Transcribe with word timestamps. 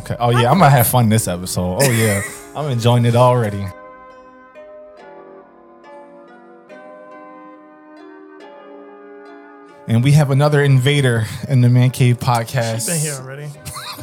okay. 0.00 0.16
Oh 0.18 0.30
yeah, 0.30 0.50
I'm 0.50 0.58
gonna 0.58 0.70
have 0.70 0.86
fun 0.86 1.08
this 1.08 1.28
episode. 1.28 1.78
Oh 1.82 1.90
yeah, 1.90 2.22
I'm 2.56 2.70
enjoying 2.70 3.04
it 3.04 3.16
already. 3.16 3.64
And 9.88 10.04
we 10.04 10.12
have 10.12 10.30
another 10.30 10.62
invader 10.62 11.26
in 11.48 11.62
the 11.62 11.68
Man 11.68 11.90
Cave 11.90 12.18
podcast. 12.18 12.74
She's 12.74 12.86
been 12.86 13.00
here 13.00 13.14
already. 13.14 13.50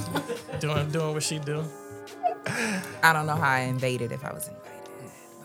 doing 0.60 0.90
doing 0.92 1.14
what 1.14 1.24
she 1.24 1.40
do. 1.40 1.64
I 3.04 3.14
don't 3.14 3.26
know 3.26 3.36
how 3.36 3.50
I 3.50 3.60
invaded 3.62 4.12
if 4.12 4.24
I 4.26 4.34
was 4.34 4.48
invited. 4.48 4.64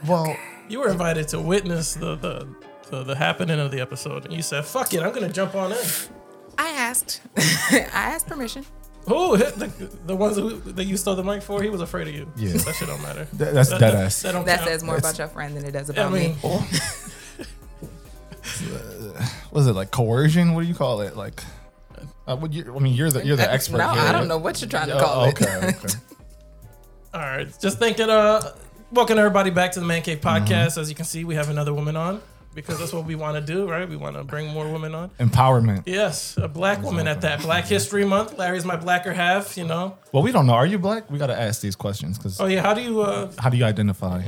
Well, 0.07 0.37
You 0.69 0.80
were 0.80 0.89
invited 0.89 1.29
to 1.29 1.41
witness 1.41 1.95
the 1.95 2.16
the, 2.16 2.48
the, 2.91 3.05
the 3.05 3.14
happening 3.14 3.61
of 3.61 3.71
the 3.71 3.80
episode, 3.80 4.25
and 4.25 4.34
you 4.34 4.43
said, 4.43 4.64
"Fuck 4.64 4.95
it, 4.95 5.03
I'm 5.03 5.12
gonna 5.12 5.32
jump 5.32 5.55
on 5.55 5.73
in." 5.73 5.79
I 6.59 6.71
asked. 6.71 7.21
I 7.37 7.87
asked 7.93 8.27
permission. 8.27 8.64
Who 9.09 9.34
hit 9.34 9.57
the 9.57 9.66
the 10.07 10.14
ones 10.14 10.37
who, 10.37 10.50
that 10.61 10.85
you 10.85 10.96
stole 10.96 11.16
the 11.16 11.25
mic 11.25 11.43
for? 11.43 11.61
He 11.62 11.68
was 11.71 11.80
afraid 11.80 12.07
of 12.09 12.14
you. 12.14 12.30
Yeah. 12.36 12.53
that 12.53 12.75
shit 12.77 12.86
don't 12.89 13.03
matter. 13.03 13.27
That- 13.35 13.53
that's 13.54 13.71
that, 13.71 13.81
dead 13.81 13.94
that- 13.94 14.04
ass. 14.04 14.22
That, 14.22 14.32
don't 14.32 14.46
That 14.46 14.64
says 14.64 14.85
more 14.85 14.96
about 14.96 15.18
your 15.18 15.27
friend 15.29 15.57
than 15.57 15.64
it 15.64 15.72
does 15.72 15.89
about 15.90 16.07
I 16.13 16.14
mean, 16.14 16.36
me. 16.36 16.39
was 19.50 19.67
it 19.67 19.72
like 19.72 19.91
coercion? 19.91 20.54
What 20.54 20.63
do 20.63 20.68
you 20.68 20.75
call 20.75 21.00
it? 21.00 21.17
Like, 21.17 21.43
uh, 22.27 22.36
what 22.36 22.53
you, 22.53 22.75
I 22.75 22.79
mean, 22.79 22.94
you're 22.94 23.11
the 23.11 23.25
you're 23.27 23.36
the 23.36 23.50
expert. 23.50 23.79
No, 23.79 23.89
here. 23.91 24.03
I 24.03 24.13
don't 24.13 24.29
know 24.29 24.39
what 24.39 24.61
you're 24.61 24.71
trying 24.71 24.89
to 24.89 24.99
Oh, 24.99 25.05
call 25.05 25.29
okay, 25.30 25.44
it. 25.46 25.75
okay. 25.85 25.94
all 27.14 27.21
right. 27.21 27.53
Just 27.61 27.79
thinking. 27.79 28.08
Uh, 28.08 28.53
welcome 28.93 29.19
everybody 29.19 29.50
back 29.50 29.72
to 29.72 29.80
the 29.80 29.86
Man 29.86 30.03
Cave 30.03 30.21
Mm-hmm. 30.21 30.44
podcast. 30.46 30.79
As 30.79 30.89
you 30.89 30.94
can 30.94 31.05
see, 31.05 31.25
we 31.25 31.35
have 31.35 31.49
another 31.49 31.75
woman 31.75 31.96
on 31.96 32.22
because 32.55 32.79
that's 32.79 32.92
what 32.92 33.05
we 33.05 33.15
want 33.15 33.34
to 33.37 33.41
do, 33.53 33.69
right? 33.69 33.89
We 33.89 33.97
want 33.97 34.17
to 34.17 34.25
bring 34.25 34.48
more 34.48 34.70
women 34.70 34.95
on. 34.95 35.11
Empowerment. 35.20 35.83
Yes, 35.87 36.37
a 36.37 36.48
black 36.48 36.83
woman 36.83 37.06
at 37.09 37.20
that. 37.23 37.41
Black 37.42 37.65
History 37.67 38.05
Month. 38.05 38.39
Larry's 38.39 38.65
my 38.65 38.77
blacker 38.77 39.12
half. 39.12 39.56
You 39.56 39.65
know. 39.65 39.97
Well, 40.12 40.23
we 40.23 40.33
don't 40.33 40.47
know. 40.47 40.55
Are 40.55 40.67
you 40.67 40.78
black? 40.78 41.11
We 41.11 41.19
got 41.19 41.28
to 41.28 41.39
ask 41.41 41.61
these 41.61 41.77
questions 41.77 42.19
because 42.19 42.41
Oh 42.41 42.47
yeah. 42.47 42.62
How 42.62 42.75
do 42.75 42.81
you? 42.83 43.01
Uh, 43.03 43.31
how 43.39 43.48
do 43.51 43.56
you 43.56 43.65
identify? 43.65 44.23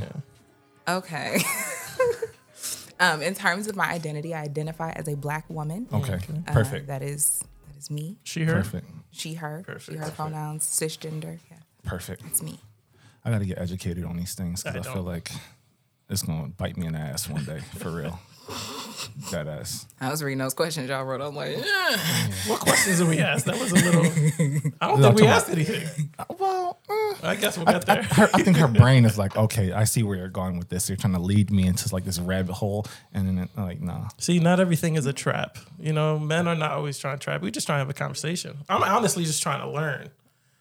Okay. 0.87 1.39
um, 2.99 3.21
in 3.21 3.33
terms 3.33 3.67
of 3.67 3.75
my 3.75 3.85
identity, 3.91 4.33
I 4.33 4.41
identify 4.43 4.91
as 4.91 5.07
a 5.07 5.15
black 5.15 5.49
woman. 5.49 5.87
Okay, 5.91 6.19
Uh, 6.47 6.51
perfect, 6.53 6.87
that 6.87 7.01
is 7.01 7.43
that 7.67 7.77
is 7.77 7.89
me. 7.89 8.17
she 8.23 8.43
her. 8.43 8.53
perfect, 8.53 8.87
She, 9.11 9.33
her. 9.35 9.63
Perfect, 9.65 9.85
She, 9.85 9.93
her 9.93 9.99
perfect. 9.99 10.15
pronouns, 10.17 10.63
cisgender. 10.65 11.39
Yeah, 11.49 11.57
perfect. 11.83 12.23
it's 12.27 12.41
me. 12.41 12.59
I 13.23 13.31
got 13.31 13.39
to 13.39 13.45
get 13.45 13.57
educated 13.57 14.03
on 14.05 14.17
these 14.17 14.35
things 14.35 14.61
because 14.63 14.81
I, 14.81 14.81
don't. 14.83 14.93
feel 14.93 15.03
like 15.03 15.31
it's 16.09 16.21
gonna 16.23 16.49
bite 16.49 16.77
me 16.77 16.87
in 16.87 16.93
the 16.93 16.99
ass 16.99 17.29
one 17.29 17.43
day 17.45 17.59
for 17.77 17.91
real. 17.91 18.19
That 19.31 19.47
ass. 19.47 19.87
I 19.99 20.11
was 20.11 20.21
reading 20.21 20.37
those 20.37 20.53
questions 20.53 20.87
y'all 20.89 21.03
wrote. 21.03 21.19
I'm 21.21 21.35
like, 21.35 21.57
yeah. 21.57 21.97
What 22.47 22.59
questions 22.59 22.99
did 22.99 23.07
we 23.07 23.17
ask? 23.19 23.45
That 23.45 23.59
was 23.59 23.71
a 23.71 23.75
little. 23.75 24.03
I 24.81 24.87
don't 24.87 24.99
No, 24.99 25.07
think 25.07 25.15
we 25.19 25.21
talking 25.23 25.27
asked 25.27 25.49
anything. 25.49 26.09
Uh, 26.19 26.25
Well, 26.37 26.79
uh, 26.87 27.27
I 27.27 27.35
guess 27.35 27.57
we'll 27.57 27.67
I, 27.67 27.73
get 27.73 27.89
I, 27.89 27.95
there. 27.95 28.03
her, 28.03 28.29
I 28.35 28.43
think 28.43 28.57
her 28.57 28.67
brain 28.67 29.05
is 29.05 29.17
like, 29.17 29.35
okay, 29.35 29.71
I 29.71 29.83
see 29.85 30.03
where 30.03 30.15
you're 30.15 30.27
going 30.27 30.59
with 30.59 30.69
this. 30.69 30.87
You're 30.89 30.95
trying 30.97 31.13
to 31.13 31.19
lead 31.19 31.49
me 31.49 31.65
into 31.65 31.91
like 31.93 32.03
this 32.05 32.19
rabbit 32.19 32.53
hole, 32.53 32.85
and 33.13 33.27
then 33.27 33.37
it, 33.39 33.49
like, 33.59 33.81
no. 33.81 34.07
See, 34.19 34.37
not 34.39 34.59
everything 34.59 34.93
is 34.95 35.07
a 35.07 35.13
trap. 35.13 35.57
You 35.79 35.93
know, 35.93 36.19
men 36.19 36.47
are 36.47 36.55
not 36.55 36.71
always 36.71 36.99
trying 36.99 37.17
to 37.17 37.23
trap. 37.23 37.41
We 37.41 37.49
just 37.49 37.65
trying 37.65 37.77
to 37.77 37.79
have 37.79 37.89
a 37.89 37.93
conversation. 37.93 38.57
I'm 38.69 38.83
honestly 38.83 39.23
just 39.23 39.41
trying 39.41 39.61
to 39.61 39.69
learn. 39.69 40.09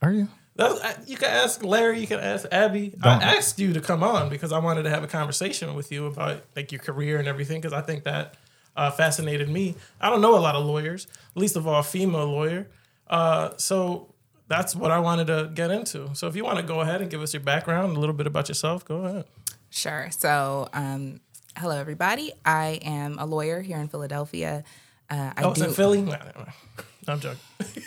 Are 0.00 0.12
you? 0.12 0.28
That's, 0.56 1.08
you 1.08 1.16
can 1.16 1.30
ask 1.30 1.64
Larry. 1.64 2.00
You 2.00 2.06
can 2.06 2.20
ask 2.20 2.46
Abby. 2.52 2.90
Don't. 2.90 3.22
I 3.22 3.36
asked 3.36 3.58
you 3.58 3.72
to 3.72 3.80
come 3.80 4.02
on 4.04 4.28
because 4.28 4.52
I 4.52 4.58
wanted 4.58 4.84
to 4.84 4.90
have 4.90 5.02
a 5.02 5.08
conversation 5.08 5.74
with 5.74 5.90
you 5.90 6.06
about 6.06 6.42
like 6.54 6.70
your 6.70 6.80
career 6.80 7.18
and 7.18 7.26
everything 7.26 7.60
because 7.60 7.72
I 7.72 7.80
think 7.80 8.04
that 8.04 8.36
uh, 8.76 8.90
fascinated 8.92 9.48
me. 9.48 9.74
I 10.00 10.10
don't 10.10 10.20
know 10.20 10.36
a 10.36 10.40
lot 10.40 10.54
of 10.54 10.64
lawyers, 10.64 11.06
least 11.34 11.56
of 11.56 11.66
all 11.66 11.80
a 11.80 11.82
female 11.82 12.26
lawyer. 12.26 12.68
Uh, 13.08 13.50
so 13.56 14.14
that's 14.46 14.76
what 14.76 14.90
I 14.92 15.00
wanted 15.00 15.26
to 15.26 15.50
get 15.54 15.70
into. 15.72 16.14
So 16.14 16.28
if 16.28 16.36
you 16.36 16.44
want 16.44 16.58
to 16.58 16.62
go 16.64 16.80
ahead 16.80 17.00
and 17.00 17.10
give 17.10 17.20
us 17.20 17.32
your 17.34 17.42
background, 17.42 17.96
a 17.96 18.00
little 18.00 18.14
bit 18.14 18.26
about 18.28 18.48
yourself, 18.48 18.84
go 18.84 19.04
ahead. 19.04 19.24
Sure. 19.70 20.08
So, 20.12 20.68
um, 20.72 21.20
hello 21.56 21.76
everybody. 21.76 22.32
I 22.44 22.78
am 22.84 23.18
a 23.18 23.26
lawyer 23.26 23.60
here 23.60 23.78
in 23.78 23.88
Philadelphia. 23.88 24.62
Uh, 25.10 25.32
I 25.36 25.42
Oh, 25.42 25.50
it's 25.50 25.60
do. 25.60 25.66
in 25.66 25.74
Philly. 25.74 26.00
Nah, 26.02 26.12
never 26.18 26.38
mind. 26.38 26.52
I'm 27.08 27.20
joking. 27.20 27.40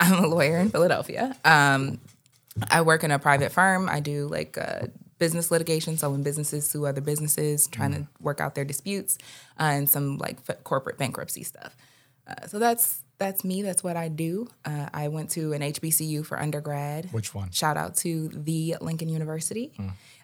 I'm 0.00 0.24
a 0.24 0.26
lawyer 0.26 0.56
in 0.58 0.70
Philadelphia. 0.70 1.36
Um, 1.44 2.00
I 2.70 2.82
work 2.82 3.04
in 3.04 3.10
a 3.10 3.18
private 3.18 3.52
firm. 3.52 3.88
I 3.88 4.00
do 4.00 4.26
like 4.26 4.58
uh, 4.58 4.86
business 5.18 5.50
litigation, 5.50 5.96
so 5.98 6.10
when 6.10 6.22
businesses 6.22 6.68
sue 6.68 6.86
other 6.86 7.00
businesses, 7.00 7.68
trying 7.68 7.92
to 7.92 8.06
work 8.20 8.40
out 8.40 8.54
their 8.54 8.64
disputes, 8.64 9.18
uh, 9.58 9.64
and 9.64 9.88
some 9.88 10.18
like 10.18 10.38
f- 10.48 10.64
corporate 10.64 10.98
bankruptcy 10.98 11.44
stuff. 11.44 11.76
Uh, 12.26 12.46
so 12.46 12.58
that's 12.58 13.02
that's 13.18 13.44
me. 13.44 13.62
That's 13.62 13.84
what 13.84 13.96
I 13.96 14.08
do. 14.08 14.48
Uh, 14.64 14.88
I 14.92 15.08
went 15.08 15.30
to 15.32 15.52
an 15.52 15.60
HBCU 15.60 16.24
for 16.24 16.40
undergrad. 16.40 17.12
Which 17.12 17.34
one? 17.34 17.50
Shout 17.50 17.76
out 17.76 17.94
to 17.96 18.28
the 18.28 18.76
Lincoln 18.80 19.08
University 19.10 19.72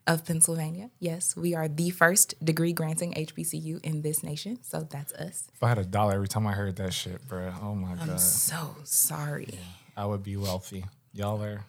of 0.06 0.24
Pennsylvania. 0.24 0.90
Yes, 1.00 1.36
we 1.36 1.54
are 1.54 1.68
the 1.68 1.90
first 1.90 2.34
degree 2.44 2.72
granting 2.72 3.12
HBCU 3.14 3.84
in 3.84 4.02
this 4.02 4.22
nation. 4.22 4.58
So 4.62 4.86
that's 4.88 5.12
us. 5.14 5.48
If 5.54 5.62
I 5.62 5.68
had 5.68 5.78
a 5.78 5.84
dollar 5.84 6.14
every 6.14 6.28
time 6.28 6.46
I 6.46 6.52
heard 6.52 6.76
that 6.76 6.92
shit, 6.94 7.26
bro, 7.28 7.52
oh 7.62 7.74
my 7.74 7.94
god, 7.94 8.10
I'm 8.10 8.18
So 8.18 8.76
sorry. 8.84 9.58
I 9.96 10.06
would 10.06 10.22
be 10.22 10.36
wealthy. 10.36 10.84
Y'all 11.12 11.42
are, 11.42 11.64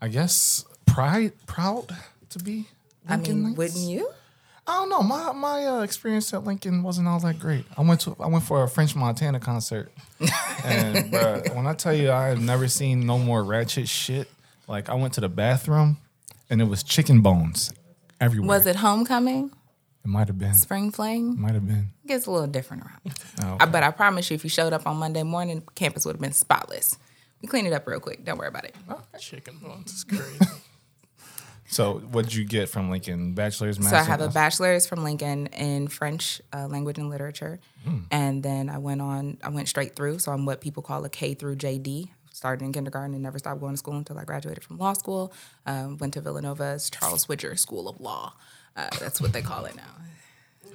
I 0.00 0.08
guess, 0.08 0.64
pride, 0.86 1.32
proud 1.46 1.94
to 2.30 2.38
be. 2.38 2.68
I 3.08 3.16
Lincoln 3.16 3.34
mean, 3.34 3.42
Knights? 3.44 3.58
wouldn't 3.58 3.90
you? 3.90 4.10
I 4.66 4.74
don't 4.74 4.88
know. 4.90 5.02
My 5.02 5.32
my 5.32 5.66
uh, 5.66 5.80
experience 5.80 6.32
at 6.32 6.44
Lincoln 6.44 6.82
wasn't 6.84 7.08
all 7.08 7.18
that 7.20 7.40
great. 7.40 7.64
I 7.76 7.80
went 7.80 8.00
to 8.02 8.14
I 8.20 8.26
went 8.28 8.44
for 8.44 8.62
a 8.62 8.68
French 8.68 8.94
Montana 8.94 9.40
concert, 9.40 9.90
and 10.64 11.12
bruh, 11.12 11.54
when 11.56 11.66
I 11.66 11.72
tell 11.74 11.92
you 11.94 12.12
I 12.12 12.28
have 12.28 12.40
never 12.40 12.68
seen 12.68 13.04
no 13.04 13.18
more 13.18 13.42
ratchet 13.42 13.88
shit. 13.88 14.30
Like 14.68 14.88
I 14.88 14.94
went 14.94 15.14
to 15.14 15.20
the 15.20 15.28
bathroom, 15.28 15.96
and 16.50 16.60
it 16.60 16.64
was 16.64 16.82
chicken 16.82 17.20
bones 17.22 17.72
everywhere. 18.20 18.48
Was 18.48 18.66
it 18.66 18.76
homecoming? 18.76 19.50
It 20.04 20.08
might 20.08 20.28
have 20.28 20.38
been. 20.38 20.54
Spring 20.54 20.90
Fling? 20.90 21.40
Might 21.40 21.52
have 21.54 21.66
been. 21.66 21.90
It 22.04 22.08
gets 22.08 22.26
a 22.26 22.30
little 22.30 22.46
different 22.46 22.84
around. 22.84 23.14
Oh, 23.42 23.56
I- 23.60 23.66
But 23.66 23.82
I 23.82 23.90
promise 23.90 24.30
you, 24.30 24.34
if 24.34 24.44
you 24.44 24.50
showed 24.50 24.72
up 24.72 24.86
on 24.86 24.96
Monday 24.96 25.22
morning, 25.22 25.62
campus 25.74 26.04
would 26.06 26.14
have 26.16 26.20
been 26.20 26.32
spotless. 26.32 26.96
We 27.42 27.48
cleaned 27.48 27.66
it 27.66 27.72
up 27.72 27.86
real 27.86 28.00
quick. 28.00 28.24
Don't 28.24 28.38
worry 28.38 28.48
about 28.48 28.64
it. 28.64 28.74
Chicken 29.18 29.58
bones 29.62 29.92
is 29.92 30.04
crazy. 30.04 30.38
So 31.72 32.00
what 32.10 32.24
did 32.24 32.34
you 32.34 32.44
get 32.44 32.68
from 32.68 32.90
Lincoln? 32.90 33.32
Bachelor's, 33.34 33.78
master's. 33.78 33.92
So 33.92 33.96
I 33.98 34.02
have 34.02 34.20
a 34.20 34.28
bachelor's 34.28 34.88
from 34.88 35.04
Lincoln 35.04 35.46
in 35.48 35.86
French 35.86 36.42
uh, 36.52 36.66
language 36.66 36.98
and 36.98 37.08
literature, 37.08 37.60
Hmm. 37.84 37.98
and 38.10 38.42
then 38.42 38.68
I 38.68 38.78
went 38.78 39.00
on. 39.00 39.38
I 39.44 39.50
went 39.50 39.68
straight 39.68 39.94
through. 39.94 40.18
So 40.18 40.32
I'm 40.32 40.46
what 40.46 40.60
people 40.60 40.82
call 40.82 41.04
a 41.04 41.08
K 41.08 41.34
through 41.34 41.56
JD. 41.56 42.08
Started 42.40 42.64
in 42.64 42.72
kindergarten 42.72 43.12
and 43.12 43.22
never 43.22 43.38
stopped 43.38 43.60
going 43.60 43.74
to 43.74 43.76
school 43.76 43.96
until 43.96 44.16
I 44.18 44.24
graduated 44.24 44.64
from 44.64 44.78
law 44.78 44.94
school. 44.94 45.30
Um, 45.66 45.98
went 45.98 46.14
to 46.14 46.22
Villanova's 46.22 46.88
Charles 46.88 47.28
Widger 47.28 47.54
School 47.54 47.86
of 47.86 48.00
Law. 48.00 48.32
Uh, 48.74 48.88
that's 48.98 49.20
what 49.20 49.34
they 49.34 49.42
call 49.42 49.66
it 49.66 49.76
now. 49.76 50.72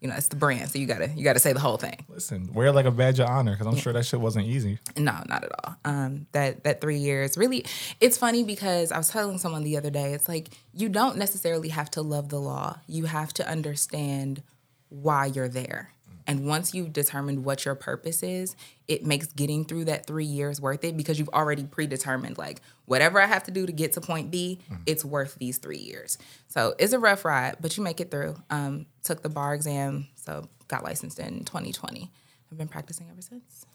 You 0.00 0.08
know, 0.08 0.14
it's 0.14 0.28
the 0.28 0.36
brand, 0.36 0.70
so 0.70 0.78
you 0.78 0.86
gotta 0.86 1.08
you 1.08 1.24
gotta 1.24 1.40
say 1.40 1.52
the 1.52 1.58
whole 1.58 1.78
thing. 1.78 2.06
Listen, 2.08 2.52
wear 2.54 2.70
like 2.70 2.86
a 2.86 2.92
badge 2.92 3.18
of 3.18 3.28
honor 3.28 3.56
because 3.58 3.66
I'm 3.66 3.74
sure 3.74 3.92
that 3.92 4.06
shit 4.06 4.20
wasn't 4.20 4.46
easy. 4.46 4.78
No, 4.96 5.20
not 5.26 5.42
at 5.42 5.50
all. 5.64 5.74
Um, 5.84 6.28
that 6.30 6.62
that 6.62 6.80
three 6.80 6.98
years 6.98 7.36
really, 7.36 7.66
it's 8.00 8.16
funny 8.16 8.44
because 8.44 8.92
I 8.92 8.96
was 8.96 9.08
telling 9.08 9.38
someone 9.38 9.64
the 9.64 9.76
other 9.78 9.90
day. 9.90 10.14
It's 10.14 10.28
like 10.28 10.50
you 10.72 10.88
don't 10.88 11.16
necessarily 11.16 11.70
have 11.70 11.90
to 11.90 12.02
love 12.02 12.28
the 12.28 12.38
law. 12.38 12.78
You 12.86 13.06
have 13.06 13.34
to 13.34 13.48
understand 13.48 14.44
why 14.90 15.26
you're 15.26 15.48
there. 15.48 15.92
And 16.30 16.46
once 16.46 16.72
you've 16.74 16.92
determined 16.92 17.44
what 17.44 17.64
your 17.64 17.74
purpose 17.74 18.22
is, 18.22 18.54
it 18.86 19.04
makes 19.04 19.26
getting 19.32 19.64
through 19.64 19.86
that 19.86 20.06
three 20.06 20.24
years 20.24 20.60
worth 20.60 20.84
it 20.84 20.96
because 20.96 21.18
you've 21.18 21.28
already 21.30 21.64
predetermined 21.64 22.38
like 22.38 22.60
whatever 22.84 23.20
I 23.20 23.26
have 23.26 23.42
to 23.44 23.50
do 23.50 23.66
to 23.66 23.72
get 23.72 23.94
to 23.94 24.00
point 24.00 24.30
B, 24.30 24.60
it's 24.86 25.04
worth 25.04 25.34
these 25.40 25.58
three 25.58 25.78
years. 25.78 26.18
So 26.46 26.76
it's 26.78 26.92
a 26.92 27.00
rough 27.00 27.24
ride, 27.24 27.56
but 27.60 27.76
you 27.76 27.82
make 27.82 28.00
it 28.00 28.12
through. 28.12 28.36
Um, 28.48 28.86
took 29.02 29.22
the 29.22 29.28
bar 29.28 29.54
exam, 29.54 30.06
so 30.14 30.48
got 30.68 30.84
licensed 30.84 31.18
in 31.18 31.44
2020. 31.46 32.12
I've 32.52 32.58
been 32.58 32.68
practicing 32.68 33.08
ever 33.10 33.22
since. 33.22 33.66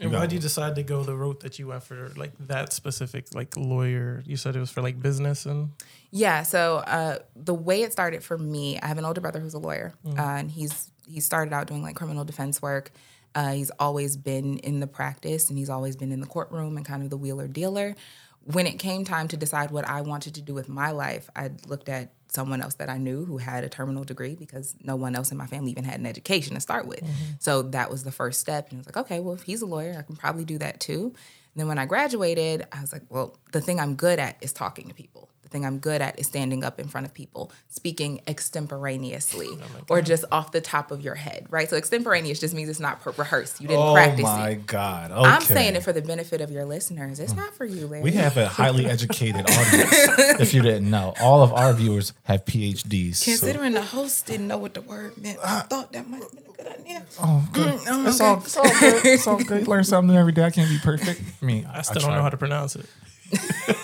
And 0.00 0.12
why 0.12 0.20
did 0.20 0.34
you 0.34 0.38
decide 0.38 0.76
to 0.76 0.84
go 0.84 1.02
the 1.02 1.16
route 1.16 1.40
that 1.40 1.58
you 1.58 1.66
went 1.66 1.82
for, 1.82 2.12
like 2.16 2.30
that 2.46 2.72
specific, 2.72 3.34
like 3.34 3.56
lawyer? 3.56 4.22
You 4.24 4.36
said 4.36 4.54
it 4.54 4.60
was 4.60 4.70
for 4.70 4.82
like 4.82 5.02
business 5.02 5.46
and 5.46 5.70
Yeah. 6.12 6.44
So 6.44 6.76
uh, 6.76 7.18
the 7.34 7.54
way 7.54 7.82
it 7.82 7.90
started 7.90 8.22
for 8.22 8.38
me, 8.38 8.78
I 8.78 8.86
have 8.86 8.98
an 8.98 9.04
older 9.04 9.20
brother 9.20 9.40
who's 9.40 9.54
a 9.54 9.58
lawyer, 9.58 9.94
uh, 10.06 10.20
and 10.20 10.50
he's 10.52 10.92
he 11.08 11.20
started 11.20 11.52
out 11.52 11.66
doing 11.66 11.82
like 11.82 11.96
criminal 11.96 12.24
defense 12.24 12.60
work. 12.60 12.92
Uh, 13.34 13.52
he's 13.52 13.70
always 13.78 14.16
been 14.16 14.58
in 14.58 14.80
the 14.80 14.86
practice, 14.86 15.48
and 15.48 15.58
he's 15.58 15.70
always 15.70 15.96
been 15.96 16.12
in 16.12 16.20
the 16.20 16.26
courtroom 16.26 16.76
and 16.76 16.86
kind 16.86 17.02
of 17.02 17.10
the 17.10 17.16
wheeler 17.16 17.46
dealer. 17.46 17.94
When 18.42 18.66
it 18.66 18.78
came 18.78 19.04
time 19.04 19.28
to 19.28 19.36
decide 19.36 19.70
what 19.70 19.86
I 19.86 20.00
wanted 20.00 20.34
to 20.36 20.42
do 20.42 20.54
with 20.54 20.68
my 20.68 20.90
life, 20.90 21.28
I 21.36 21.50
looked 21.66 21.88
at 21.88 22.12
someone 22.28 22.60
else 22.62 22.74
that 22.74 22.88
I 22.88 22.98
knew 22.98 23.24
who 23.24 23.38
had 23.38 23.64
a 23.64 23.68
terminal 23.68 24.04
degree 24.04 24.34
because 24.34 24.74
no 24.82 24.96
one 24.96 25.14
else 25.14 25.30
in 25.30 25.36
my 25.36 25.46
family 25.46 25.70
even 25.70 25.84
had 25.84 25.98
an 26.00 26.06
education 26.06 26.54
to 26.54 26.60
start 26.60 26.86
with. 26.86 27.02
So 27.40 27.62
that 27.62 27.90
was 27.90 28.04
the 28.04 28.12
first 28.12 28.40
step. 28.40 28.68
And 28.70 28.78
I 28.78 28.80
was 28.80 28.86
like, 28.86 28.96
okay, 28.98 29.20
well, 29.20 29.34
if 29.34 29.42
he's 29.42 29.62
a 29.62 29.66
lawyer, 29.66 29.96
I 29.98 30.02
can 30.02 30.16
probably 30.16 30.44
do 30.44 30.58
that 30.58 30.80
too. 30.80 31.06
And 31.54 31.60
then 31.60 31.68
when 31.68 31.78
I 31.78 31.86
graduated, 31.86 32.66
I 32.72 32.80
was 32.80 32.92
like, 32.92 33.02
well, 33.08 33.36
the 33.52 33.60
thing 33.60 33.80
I'm 33.80 33.94
good 33.94 34.18
at 34.18 34.36
is 34.40 34.52
talking 34.52 34.88
to 34.88 34.94
people. 34.94 35.28
The 35.48 35.52
thing 35.52 35.64
I'm 35.64 35.78
good 35.78 36.02
at 36.02 36.18
is 36.18 36.26
standing 36.26 36.62
up 36.62 36.78
in 36.78 36.88
front 36.88 37.06
of 37.06 37.14
people, 37.14 37.50
speaking 37.68 38.20
extemporaneously 38.26 39.48
oh 39.50 39.80
or 39.88 40.02
just 40.02 40.26
off 40.30 40.52
the 40.52 40.60
top 40.60 40.90
of 40.90 41.00
your 41.00 41.14
head, 41.14 41.46
right? 41.48 41.70
So 41.70 41.76
extemporaneous 41.76 42.38
just 42.38 42.52
means 42.52 42.68
it's 42.68 42.80
not 42.80 43.00
pre- 43.00 43.14
rehearsed. 43.16 43.58
You 43.60 43.68
didn't 43.68 43.82
Oh 43.82 43.94
practice 43.94 44.26
Oh 44.26 44.36
my 44.36 44.50
it. 44.50 44.66
god! 44.66 45.10
Okay. 45.10 45.20
I'm 45.22 45.40
saying 45.40 45.74
it 45.76 45.82
for 45.82 45.94
the 45.94 46.02
benefit 46.02 46.42
of 46.42 46.50
your 46.50 46.66
listeners. 46.66 47.18
It's 47.18 47.32
hmm. 47.32 47.38
not 47.38 47.54
for 47.54 47.64
you, 47.64 47.86
Larry. 47.86 48.02
We 48.02 48.12
have 48.12 48.36
a 48.36 48.46
highly 48.46 48.84
educated 48.86 49.48
audience. 49.48 49.90
if 50.40 50.52
you 50.52 50.60
didn't 50.60 50.90
know, 50.90 51.14
all 51.18 51.42
of 51.42 51.54
our 51.54 51.72
viewers 51.72 52.12
have 52.24 52.44
PhDs. 52.44 53.16
so- 53.16 53.30
Considering 53.30 53.72
the 53.72 53.82
host 53.82 54.26
didn't 54.26 54.48
know 54.48 54.58
what 54.58 54.74
the 54.74 54.82
word 54.82 55.16
meant, 55.16 55.38
I 55.38 55.60
ah. 55.60 55.66
thought 55.68 55.92
that 55.92 56.08
might 56.10 56.22
have 56.22 56.30
been 56.30 56.44
a 56.44 56.56
good 56.62 56.78
idea. 56.78 57.02
Oh, 57.22 57.48
good. 57.54 57.78
Mm, 57.80 58.06
it's, 58.06 58.20
oh 58.20 58.24
all, 58.26 58.36
it's 58.36 58.56
all 58.56 58.80
good. 58.80 59.06
It's 59.06 59.26
all 59.26 59.42
good. 59.42 59.66
Learn 59.68 59.84
something 59.84 60.14
every 60.14 60.32
day. 60.32 60.44
I 60.44 60.50
can't 60.50 60.68
be 60.68 60.78
perfect. 60.78 61.22
I 61.40 61.46
mean, 61.46 61.66
I 61.72 61.80
still 61.80 62.02
don't 62.02 62.12
know 62.12 62.22
how 62.22 62.28
to 62.28 62.36
pronounce 62.36 62.76
it. 62.76 62.84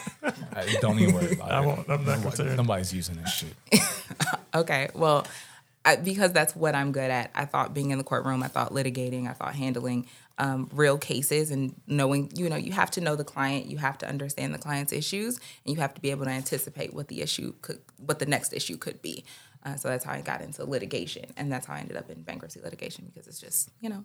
I, 0.56 0.76
don't 0.80 0.98
even 1.00 1.14
worry 1.14 1.32
about 1.32 1.48
it. 1.48 1.52
I 1.54 1.62
it. 1.62 1.66
won't. 1.66 1.78
I'm 1.90 2.04
not 2.04 2.18
Nobody- 2.18 2.22
concerned. 2.22 2.56
nobody's 2.56 2.92
using 2.94 3.16
this 3.16 3.32
shit. 3.32 3.54
Okay, 4.54 4.88
well, 4.94 5.26
I, 5.84 5.96
because 5.96 6.32
that's 6.32 6.54
what 6.54 6.76
I'm 6.76 6.92
good 6.92 7.10
at. 7.10 7.32
I 7.34 7.44
thought 7.44 7.74
being 7.74 7.90
in 7.90 7.98
the 7.98 8.04
courtroom, 8.04 8.40
I 8.42 8.46
thought 8.46 8.72
litigating, 8.72 9.28
I 9.28 9.32
thought 9.32 9.56
handling 9.56 10.06
um, 10.38 10.70
real 10.72 10.96
cases 10.96 11.50
and 11.50 11.74
knowing, 11.88 12.30
you 12.36 12.48
know, 12.48 12.54
you 12.54 12.70
have 12.70 12.88
to 12.92 13.00
know 13.00 13.16
the 13.16 13.24
client, 13.24 13.66
you 13.66 13.78
have 13.78 13.98
to 13.98 14.08
understand 14.08 14.54
the 14.54 14.58
client's 14.58 14.92
issues, 14.92 15.40
and 15.66 15.74
you 15.74 15.80
have 15.80 15.92
to 15.94 16.00
be 16.00 16.12
able 16.12 16.24
to 16.26 16.30
anticipate 16.30 16.94
what 16.94 17.08
the 17.08 17.20
issue 17.20 17.52
could, 17.62 17.80
what 17.98 18.20
the 18.20 18.26
next 18.26 18.52
issue 18.52 18.76
could 18.76 19.02
be. 19.02 19.24
Uh, 19.64 19.74
so 19.74 19.88
that's 19.88 20.04
how 20.04 20.12
I 20.12 20.20
got 20.20 20.40
into 20.40 20.64
litigation, 20.64 21.24
and 21.36 21.50
that's 21.50 21.66
how 21.66 21.74
I 21.74 21.80
ended 21.80 21.96
up 21.96 22.08
in 22.08 22.22
bankruptcy 22.22 22.60
litigation 22.60 23.06
because 23.06 23.26
it's 23.26 23.40
just, 23.40 23.70
you 23.80 23.88
know, 23.88 24.04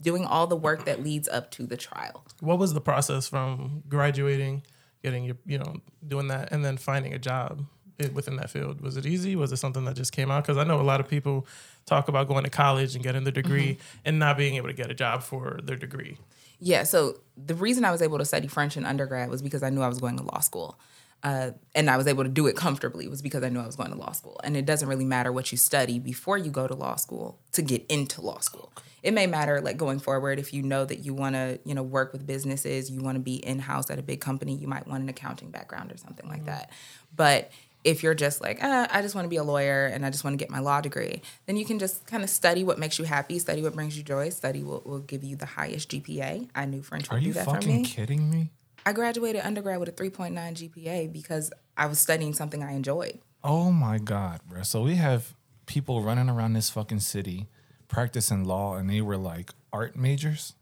doing 0.00 0.24
all 0.24 0.46
the 0.46 0.54
work 0.56 0.84
that 0.84 1.02
leads 1.02 1.26
up 1.28 1.50
to 1.52 1.66
the 1.66 1.76
trial. 1.76 2.24
What 2.38 2.58
was 2.60 2.72
the 2.72 2.80
process 2.80 3.26
from 3.26 3.82
graduating, 3.88 4.62
getting 5.02 5.24
your, 5.24 5.36
you 5.46 5.58
know, 5.58 5.76
doing 6.06 6.28
that, 6.28 6.52
and 6.52 6.64
then 6.64 6.76
finding 6.76 7.14
a 7.14 7.18
job 7.18 7.64
within 8.12 8.36
that 8.36 8.50
field? 8.50 8.80
Was 8.80 8.96
it 8.96 9.06
easy? 9.06 9.36
Was 9.36 9.52
it 9.52 9.58
something 9.58 9.84
that 9.84 9.96
just 9.96 10.12
came 10.12 10.30
out? 10.30 10.44
Because 10.44 10.58
I 10.58 10.64
know 10.64 10.80
a 10.80 10.82
lot 10.82 11.00
of 11.00 11.08
people 11.08 11.46
talk 11.86 12.08
about 12.08 12.28
going 12.28 12.44
to 12.44 12.50
college 12.50 12.94
and 12.94 13.04
getting 13.04 13.24
their 13.24 13.32
degree 13.32 13.74
mm-hmm. 13.74 13.98
and 14.04 14.18
not 14.18 14.36
being 14.36 14.56
able 14.56 14.68
to 14.68 14.74
get 14.74 14.90
a 14.90 14.94
job 14.94 15.22
for 15.22 15.60
their 15.62 15.76
degree. 15.76 16.18
Yeah, 16.58 16.84
so 16.84 17.18
the 17.36 17.54
reason 17.54 17.84
I 17.84 17.90
was 17.90 18.02
able 18.02 18.18
to 18.18 18.24
study 18.24 18.46
French 18.46 18.76
in 18.76 18.86
undergrad 18.86 19.28
was 19.28 19.42
because 19.42 19.62
I 19.64 19.70
knew 19.70 19.82
I 19.82 19.88
was 19.88 19.98
going 19.98 20.16
to 20.18 20.22
law 20.22 20.38
school. 20.38 20.78
Uh, 21.22 21.52
and 21.74 21.88
I 21.88 21.96
was 21.96 22.06
able 22.06 22.24
to 22.24 22.30
do 22.30 22.46
it 22.48 22.56
comfortably 22.56 23.06
was 23.06 23.22
because 23.22 23.44
I 23.44 23.48
knew 23.48 23.60
I 23.60 23.66
was 23.66 23.76
going 23.76 23.90
to 23.90 23.96
law 23.96 24.12
school. 24.12 24.40
And 24.42 24.56
it 24.56 24.66
doesn't 24.66 24.88
really 24.88 25.04
matter 25.04 25.30
what 25.30 25.52
you 25.52 25.58
study 25.58 25.98
before 25.98 26.36
you 26.36 26.50
go 26.50 26.66
to 26.66 26.74
law 26.74 26.96
school 26.96 27.38
to 27.52 27.62
get 27.62 27.86
into 27.88 28.20
law 28.20 28.40
school. 28.40 28.72
It 29.02 29.14
may 29.14 29.26
matter 29.26 29.60
like 29.60 29.76
going 29.76 29.98
forward 29.98 30.38
if 30.38 30.52
you 30.52 30.62
know 30.62 30.84
that 30.84 31.00
you 31.00 31.14
want 31.14 31.34
to, 31.34 31.58
you 31.64 31.74
know, 31.74 31.82
work 31.82 32.12
with 32.12 32.26
businesses, 32.26 32.90
you 32.90 33.00
want 33.00 33.16
to 33.16 33.20
be 33.20 33.36
in-house 33.36 33.90
at 33.90 33.98
a 33.98 34.02
big 34.02 34.20
company, 34.20 34.54
you 34.54 34.68
might 34.68 34.86
want 34.86 35.02
an 35.02 35.08
accounting 35.08 35.50
background 35.50 35.92
or 35.92 35.96
something 35.96 36.28
like 36.28 36.44
that. 36.46 36.70
But 37.14 37.50
if 37.84 38.02
you're 38.02 38.14
just 38.14 38.40
like, 38.40 38.58
ah, 38.62 38.86
I 38.90 39.02
just 39.02 39.14
want 39.14 39.24
to 39.24 39.28
be 39.28 39.36
a 39.36 39.42
lawyer 39.42 39.86
and 39.86 40.06
I 40.06 40.10
just 40.10 40.24
want 40.24 40.34
to 40.34 40.38
get 40.38 40.50
my 40.50 40.60
law 40.60 40.80
degree, 40.80 41.22
then 41.46 41.56
you 41.56 41.64
can 41.64 41.78
just 41.78 42.06
kind 42.06 42.22
of 42.22 42.30
study 42.30 42.62
what 42.62 42.78
makes 42.78 42.98
you 42.98 43.04
happy, 43.04 43.38
study 43.38 43.62
what 43.62 43.74
brings 43.74 43.96
you 43.96 44.04
joy, 44.04 44.28
study 44.30 44.62
what 44.62 44.86
will 44.86 45.00
give 45.00 45.24
you 45.24 45.36
the 45.36 45.46
highest 45.46 45.90
GPA. 45.90 46.48
I 46.54 46.64
knew 46.64 46.82
French 46.82 47.10
would 47.10 47.16
Are 47.16 47.20
do 47.20 47.26
you 47.26 47.32
that 47.32 47.44
for 47.44 47.54
fucking 47.54 47.84
kidding 47.84 48.30
me? 48.30 48.50
I 48.84 48.92
graduated 48.92 49.42
undergrad 49.44 49.78
with 49.78 49.88
a 49.88 49.92
3.9 49.92 50.32
GPA 50.34 51.12
because 51.12 51.52
I 51.76 51.86
was 51.86 51.98
studying 51.98 52.34
something 52.34 52.62
I 52.62 52.72
enjoyed. 52.72 53.20
Oh 53.44 53.70
my 53.70 53.98
god, 53.98 54.40
bro. 54.48 54.62
So 54.62 54.82
we 54.82 54.96
have 54.96 55.34
people 55.66 56.02
running 56.02 56.28
around 56.28 56.52
this 56.52 56.70
fucking 56.70 57.00
city 57.00 57.48
practicing 57.88 58.44
law, 58.44 58.76
and 58.76 58.88
they 58.88 59.00
were 59.00 59.16
like 59.16 59.50
art 59.72 59.96
majors. 59.96 60.54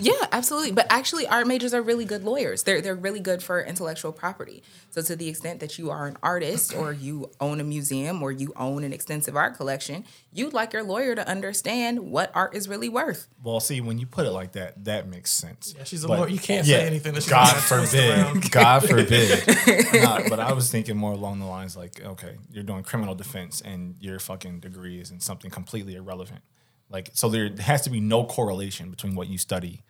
Yeah, 0.00 0.12
absolutely. 0.30 0.70
But 0.72 0.86
actually, 0.90 1.26
art 1.26 1.46
majors 1.48 1.74
are 1.74 1.82
really 1.82 2.04
good 2.04 2.22
lawyers. 2.22 2.62
They're 2.62 2.80
they're 2.80 2.94
really 2.94 3.18
good 3.20 3.42
for 3.42 3.60
intellectual 3.60 4.12
property. 4.12 4.62
So 4.90 5.02
to 5.02 5.16
the 5.16 5.28
extent 5.28 5.58
that 5.60 5.76
you 5.78 5.90
are 5.90 6.06
an 6.06 6.16
artist, 6.22 6.74
or 6.74 6.92
you 6.92 7.30
own 7.40 7.60
a 7.60 7.64
museum, 7.64 8.22
or 8.22 8.30
you 8.30 8.52
own 8.56 8.84
an 8.84 8.92
extensive 8.92 9.34
art 9.36 9.56
collection, 9.56 10.04
you'd 10.32 10.52
like 10.52 10.72
your 10.72 10.84
lawyer 10.84 11.14
to 11.16 11.26
understand 11.28 11.98
what 11.98 12.30
art 12.34 12.54
is 12.54 12.68
really 12.68 12.88
worth. 12.88 13.26
Well, 13.42 13.58
see, 13.60 13.80
when 13.80 13.98
you 13.98 14.06
put 14.06 14.24
it 14.26 14.30
like 14.30 14.52
that, 14.52 14.84
that 14.84 15.08
makes 15.08 15.32
sense. 15.32 15.74
Yeah, 15.76 15.84
she's 15.84 16.04
a 16.04 16.08
But- 16.08 16.18
lawyer. 16.20 16.28
You 16.28 16.38
can't 16.38 16.66
yeah, 16.66 16.78
say 16.78 16.86
anything 16.86 17.14
that 17.14 17.22
she's 17.24 17.30
God 17.32 17.56
forbid. 17.56 18.50
God 18.52 18.80
forbid. 18.88 19.42
Nah, 19.98 20.28
but 20.28 20.38
I 20.38 20.52
was 20.52 20.70
thinking 20.70 20.96
more 20.96 21.12
along 21.12 21.40
the 21.40 21.46
lines 21.46 21.76
like, 21.76 22.00
okay, 22.04 22.36
you're 22.52 22.62
doing 22.62 22.84
criminal 22.84 23.14
defense, 23.14 23.60
and 23.60 23.96
your 24.00 24.18
fucking 24.20 24.60
degree 24.60 25.00
is 25.00 25.10
in 25.10 25.18
something 25.20 25.50
completely 25.50 25.96
irrelevant. 25.96 26.42
Like, 26.90 27.10
so 27.14 27.28
there 27.28 27.50
has 27.60 27.82
to 27.82 27.90
be 27.90 28.00
no 28.00 28.24
correlation 28.24 28.90
between 28.90 29.14
what 29.14 29.28
you 29.28 29.38
study 29.38 29.82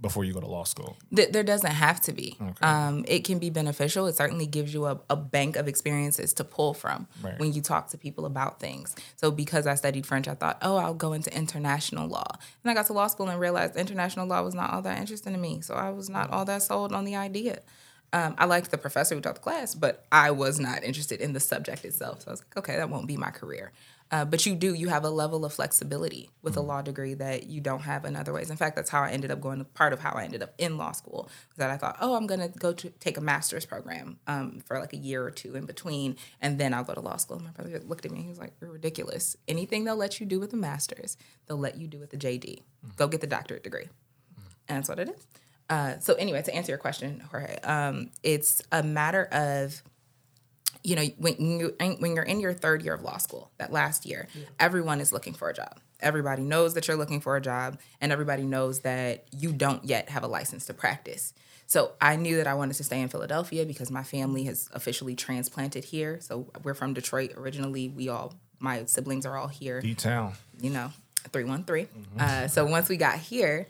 before 0.00 0.24
you 0.24 0.34
go 0.34 0.40
to 0.40 0.46
law 0.46 0.64
school. 0.64 0.96
There 1.10 1.42
doesn't 1.44 1.70
have 1.70 2.00
to 2.02 2.12
be. 2.12 2.36
Um, 2.60 3.04
it 3.08 3.24
can 3.24 3.38
be 3.38 3.48
beneficial. 3.48 4.06
It 4.06 4.16
certainly 4.16 4.46
gives 4.46 4.74
you 4.74 4.86
a, 4.86 5.00
a 5.08 5.16
bank 5.16 5.56
of 5.56 5.66
experiences 5.68 6.34
to 6.34 6.44
pull 6.44 6.74
from 6.74 7.06
Right. 7.22 7.38
when 7.38 7.52
you 7.52 7.62
talk 7.62 7.88
to 7.90 7.98
people 7.98 8.26
about 8.26 8.60
things. 8.60 8.94
So 9.16 9.30
because 9.30 9.66
I 9.66 9.76
studied 9.76 10.04
French, 10.04 10.26
I 10.28 10.34
thought, 10.34 10.58
oh, 10.62 10.76
I'll 10.76 10.94
go 10.94 11.12
into 11.12 11.34
international 11.34 12.08
law. 12.08 12.26
And 12.62 12.70
I 12.70 12.74
got 12.74 12.86
to 12.86 12.92
law 12.92 13.06
school 13.06 13.28
and 13.28 13.40
realized 13.40 13.76
international 13.76 14.26
law 14.26 14.42
was 14.42 14.54
not 14.54 14.72
all 14.72 14.82
that 14.82 14.98
interesting 14.98 15.32
to 15.32 15.38
me. 15.38 15.60
So 15.60 15.74
I 15.74 15.90
was 15.90 16.10
not 16.10 16.28
all 16.30 16.44
that 16.44 16.62
sold 16.62 16.92
on 16.92 17.04
the 17.04 17.16
idea. 17.16 17.60
Um, 18.12 18.34
I 18.38 18.44
liked 18.44 18.70
the 18.70 18.78
professor 18.78 19.14
who 19.14 19.20
taught 19.20 19.36
the 19.36 19.40
class, 19.40 19.74
but 19.74 20.04
I 20.12 20.30
was 20.32 20.60
not 20.60 20.84
interested 20.84 21.20
in 21.20 21.32
the 21.32 21.40
subject 21.40 21.84
itself. 21.84 22.22
So 22.22 22.28
I 22.28 22.30
was 22.32 22.40
like, 22.42 22.56
okay, 22.58 22.76
that 22.76 22.88
won't 22.90 23.08
be 23.08 23.16
my 23.16 23.30
career. 23.30 23.72
Uh, 24.10 24.24
but 24.24 24.44
you 24.46 24.54
do, 24.54 24.74
you 24.74 24.88
have 24.88 25.02
a 25.02 25.10
level 25.10 25.44
of 25.44 25.52
flexibility 25.52 26.30
with 26.42 26.56
a 26.56 26.60
law 26.60 26.82
degree 26.82 27.14
that 27.14 27.46
you 27.46 27.60
don't 27.60 27.80
have 27.80 28.04
in 28.04 28.14
other 28.14 28.32
ways. 28.32 28.50
In 28.50 28.56
fact, 28.56 28.76
that's 28.76 28.90
how 28.90 29.02
I 29.02 29.10
ended 29.10 29.30
up 29.30 29.40
going, 29.40 29.64
part 29.74 29.92
of 29.92 30.00
how 30.00 30.12
I 30.12 30.24
ended 30.24 30.42
up 30.42 30.54
in 30.58 30.76
law 30.76 30.92
school, 30.92 31.24
was 31.48 31.56
that 31.56 31.70
I 31.70 31.76
thought, 31.76 31.96
oh, 32.00 32.14
I'm 32.14 32.26
going 32.26 32.40
to 32.40 32.48
go 32.48 32.72
to 32.72 32.90
take 32.90 33.16
a 33.16 33.20
master's 33.20 33.64
program 33.64 34.18
um, 34.26 34.60
for 34.66 34.78
like 34.78 34.92
a 34.92 34.98
year 34.98 35.24
or 35.24 35.30
two 35.30 35.56
in 35.56 35.64
between, 35.64 36.16
and 36.40 36.58
then 36.58 36.74
I'll 36.74 36.84
go 36.84 36.94
to 36.94 37.00
law 37.00 37.16
school. 37.16 37.40
My 37.40 37.50
brother 37.50 37.80
looked 37.80 38.04
at 38.04 38.12
me, 38.12 38.22
he 38.22 38.28
was 38.28 38.38
like, 38.38 38.52
you're 38.60 38.70
ridiculous. 38.70 39.36
Anything 39.48 39.84
they'll 39.84 39.96
let 39.96 40.20
you 40.20 40.26
do 40.26 40.38
with 40.38 40.52
a 40.52 40.56
master's, 40.56 41.16
they'll 41.46 41.56
let 41.56 41.78
you 41.78 41.88
do 41.88 41.98
with 41.98 42.12
a 42.12 42.18
JD. 42.18 42.62
Go 42.96 43.08
get 43.08 43.20
the 43.20 43.26
doctorate 43.26 43.64
degree. 43.64 43.88
And 44.68 44.78
that's 44.78 44.88
what 44.88 44.98
it 44.98 45.08
is. 45.08 45.26
Uh, 45.70 45.98
so 45.98 46.14
anyway, 46.14 46.42
to 46.42 46.54
answer 46.54 46.72
your 46.72 46.78
question, 46.78 47.20
Jorge, 47.30 47.58
um, 47.60 48.10
it's 48.22 48.62
a 48.70 48.82
matter 48.82 49.24
of 49.32 49.82
you 50.84 50.94
know 50.94 51.04
when 51.16 51.34
you 51.40 51.74
when 51.98 52.14
you're 52.14 52.24
in 52.24 52.38
your 52.40 52.52
third 52.52 52.82
year 52.82 52.94
of 52.94 53.02
law 53.02 53.16
school, 53.18 53.50
that 53.58 53.72
last 53.72 54.06
year, 54.06 54.28
everyone 54.60 55.00
is 55.00 55.12
looking 55.12 55.32
for 55.32 55.48
a 55.48 55.54
job. 55.54 55.80
Everybody 56.00 56.42
knows 56.42 56.74
that 56.74 56.86
you're 56.86 56.96
looking 56.98 57.20
for 57.20 57.36
a 57.36 57.40
job, 57.40 57.80
and 58.00 58.12
everybody 58.12 58.44
knows 58.44 58.80
that 58.80 59.24
you 59.32 59.52
don't 59.52 59.82
yet 59.84 60.10
have 60.10 60.22
a 60.22 60.28
license 60.28 60.66
to 60.66 60.74
practice. 60.74 61.32
So 61.66 61.92
I 62.00 62.16
knew 62.16 62.36
that 62.36 62.46
I 62.46 62.54
wanted 62.54 62.76
to 62.76 62.84
stay 62.84 63.00
in 63.00 63.08
Philadelphia 63.08 63.64
because 63.64 63.90
my 63.90 64.02
family 64.02 64.44
has 64.44 64.68
officially 64.74 65.16
transplanted 65.16 65.84
here. 65.84 66.18
So 66.20 66.50
we're 66.62 66.74
from 66.74 66.92
Detroit 66.92 67.32
originally. 67.36 67.88
We 67.88 68.10
all 68.10 68.34
my 68.60 68.84
siblings 68.84 69.24
are 69.24 69.36
all 69.36 69.48
here 69.48 69.80
D 69.80 69.94
town. 69.94 70.34
you 70.60 70.70
know, 70.70 70.92
313. 71.32 71.88
Uh, 72.18 72.48
so 72.48 72.66
once 72.66 72.88
we 72.90 72.96
got 72.98 73.18
here, 73.18 73.66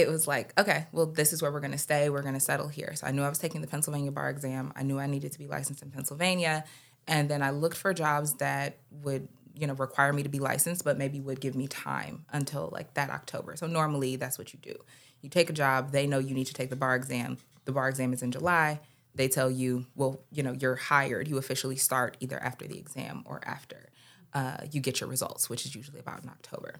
it 0.00 0.08
was 0.08 0.26
like, 0.26 0.58
okay, 0.58 0.86
well, 0.92 1.06
this 1.06 1.32
is 1.32 1.42
where 1.42 1.50
we're 1.50 1.60
going 1.60 1.72
to 1.72 1.78
stay. 1.78 2.08
We're 2.10 2.22
going 2.22 2.34
to 2.34 2.40
settle 2.40 2.68
here. 2.68 2.94
So 2.94 3.06
I 3.06 3.10
knew 3.10 3.22
I 3.22 3.28
was 3.28 3.38
taking 3.38 3.60
the 3.60 3.66
Pennsylvania 3.66 4.12
bar 4.12 4.30
exam. 4.30 4.72
I 4.76 4.82
knew 4.82 4.98
I 4.98 5.06
needed 5.06 5.32
to 5.32 5.38
be 5.38 5.46
licensed 5.46 5.82
in 5.82 5.90
Pennsylvania. 5.90 6.64
And 7.06 7.28
then 7.28 7.42
I 7.42 7.50
looked 7.50 7.76
for 7.76 7.92
jobs 7.94 8.34
that 8.34 8.78
would, 8.90 9.28
you 9.54 9.66
know, 9.66 9.74
require 9.74 10.12
me 10.12 10.22
to 10.22 10.28
be 10.28 10.38
licensed, 10.38 10.84
but 10.84 10.98
maybe 10.98 11.20
would 11.20 11.40
give 11.40 11.54
me 11.54 11.66
time 11.66 12.24
until 12.32 12.68
like 12.72 12.94
that 12.94 13.10
October. 13.10 13.56
So 13.56 13.66
normally 13.66 14.16
that's 14.16 14.38
what 14.38 14.52
you 14.52 14.58
do. 14.60 14.74
You 15.22 15.28
take 15.28 15.50
a 15.50 15.54
job, 15.54 15.90
they 15.90 16.06
know 16.06 16.18
you 16.18 16.34
need 16.34 16.46
to 16.46 16.54
take 16.54 16.70
the 16.70 16.76
bar 16.76 16.94
exam. 16.94 17.38
The 17.64 17.72
bar 17.72 17.88
exam 17.88 18.12
is 18.12 18.22
in 18.22 18.30
July. 18.30 18.80
They 19.14 19.26
tell 19.26 19.50
you, 19.50 19.86
well, 19.96 20.20
you 20.30 20.42
know, 20.42 20.52
you're 20.52 20.76
hired. 20.76 21.26
You 21.26 21.38
officially 21.38 21.76
start 21.76 22.16
either 22.20 22.40
after 22.40 22.68
the 22.68 22.78
exam 22.78 23.24
or 23.26 23.40
after 23.44 23.88
uh, 24.32 24.58
you 24.70 24.80
get 24.80 25.00
your 25.00 25.08
results, 25.08 25.48
which 25.48 25.64
is 25.64 25.74
usually 25.74 25.98
about 25.98 26.22
in 26.22 26.28
October. 26.28 26.76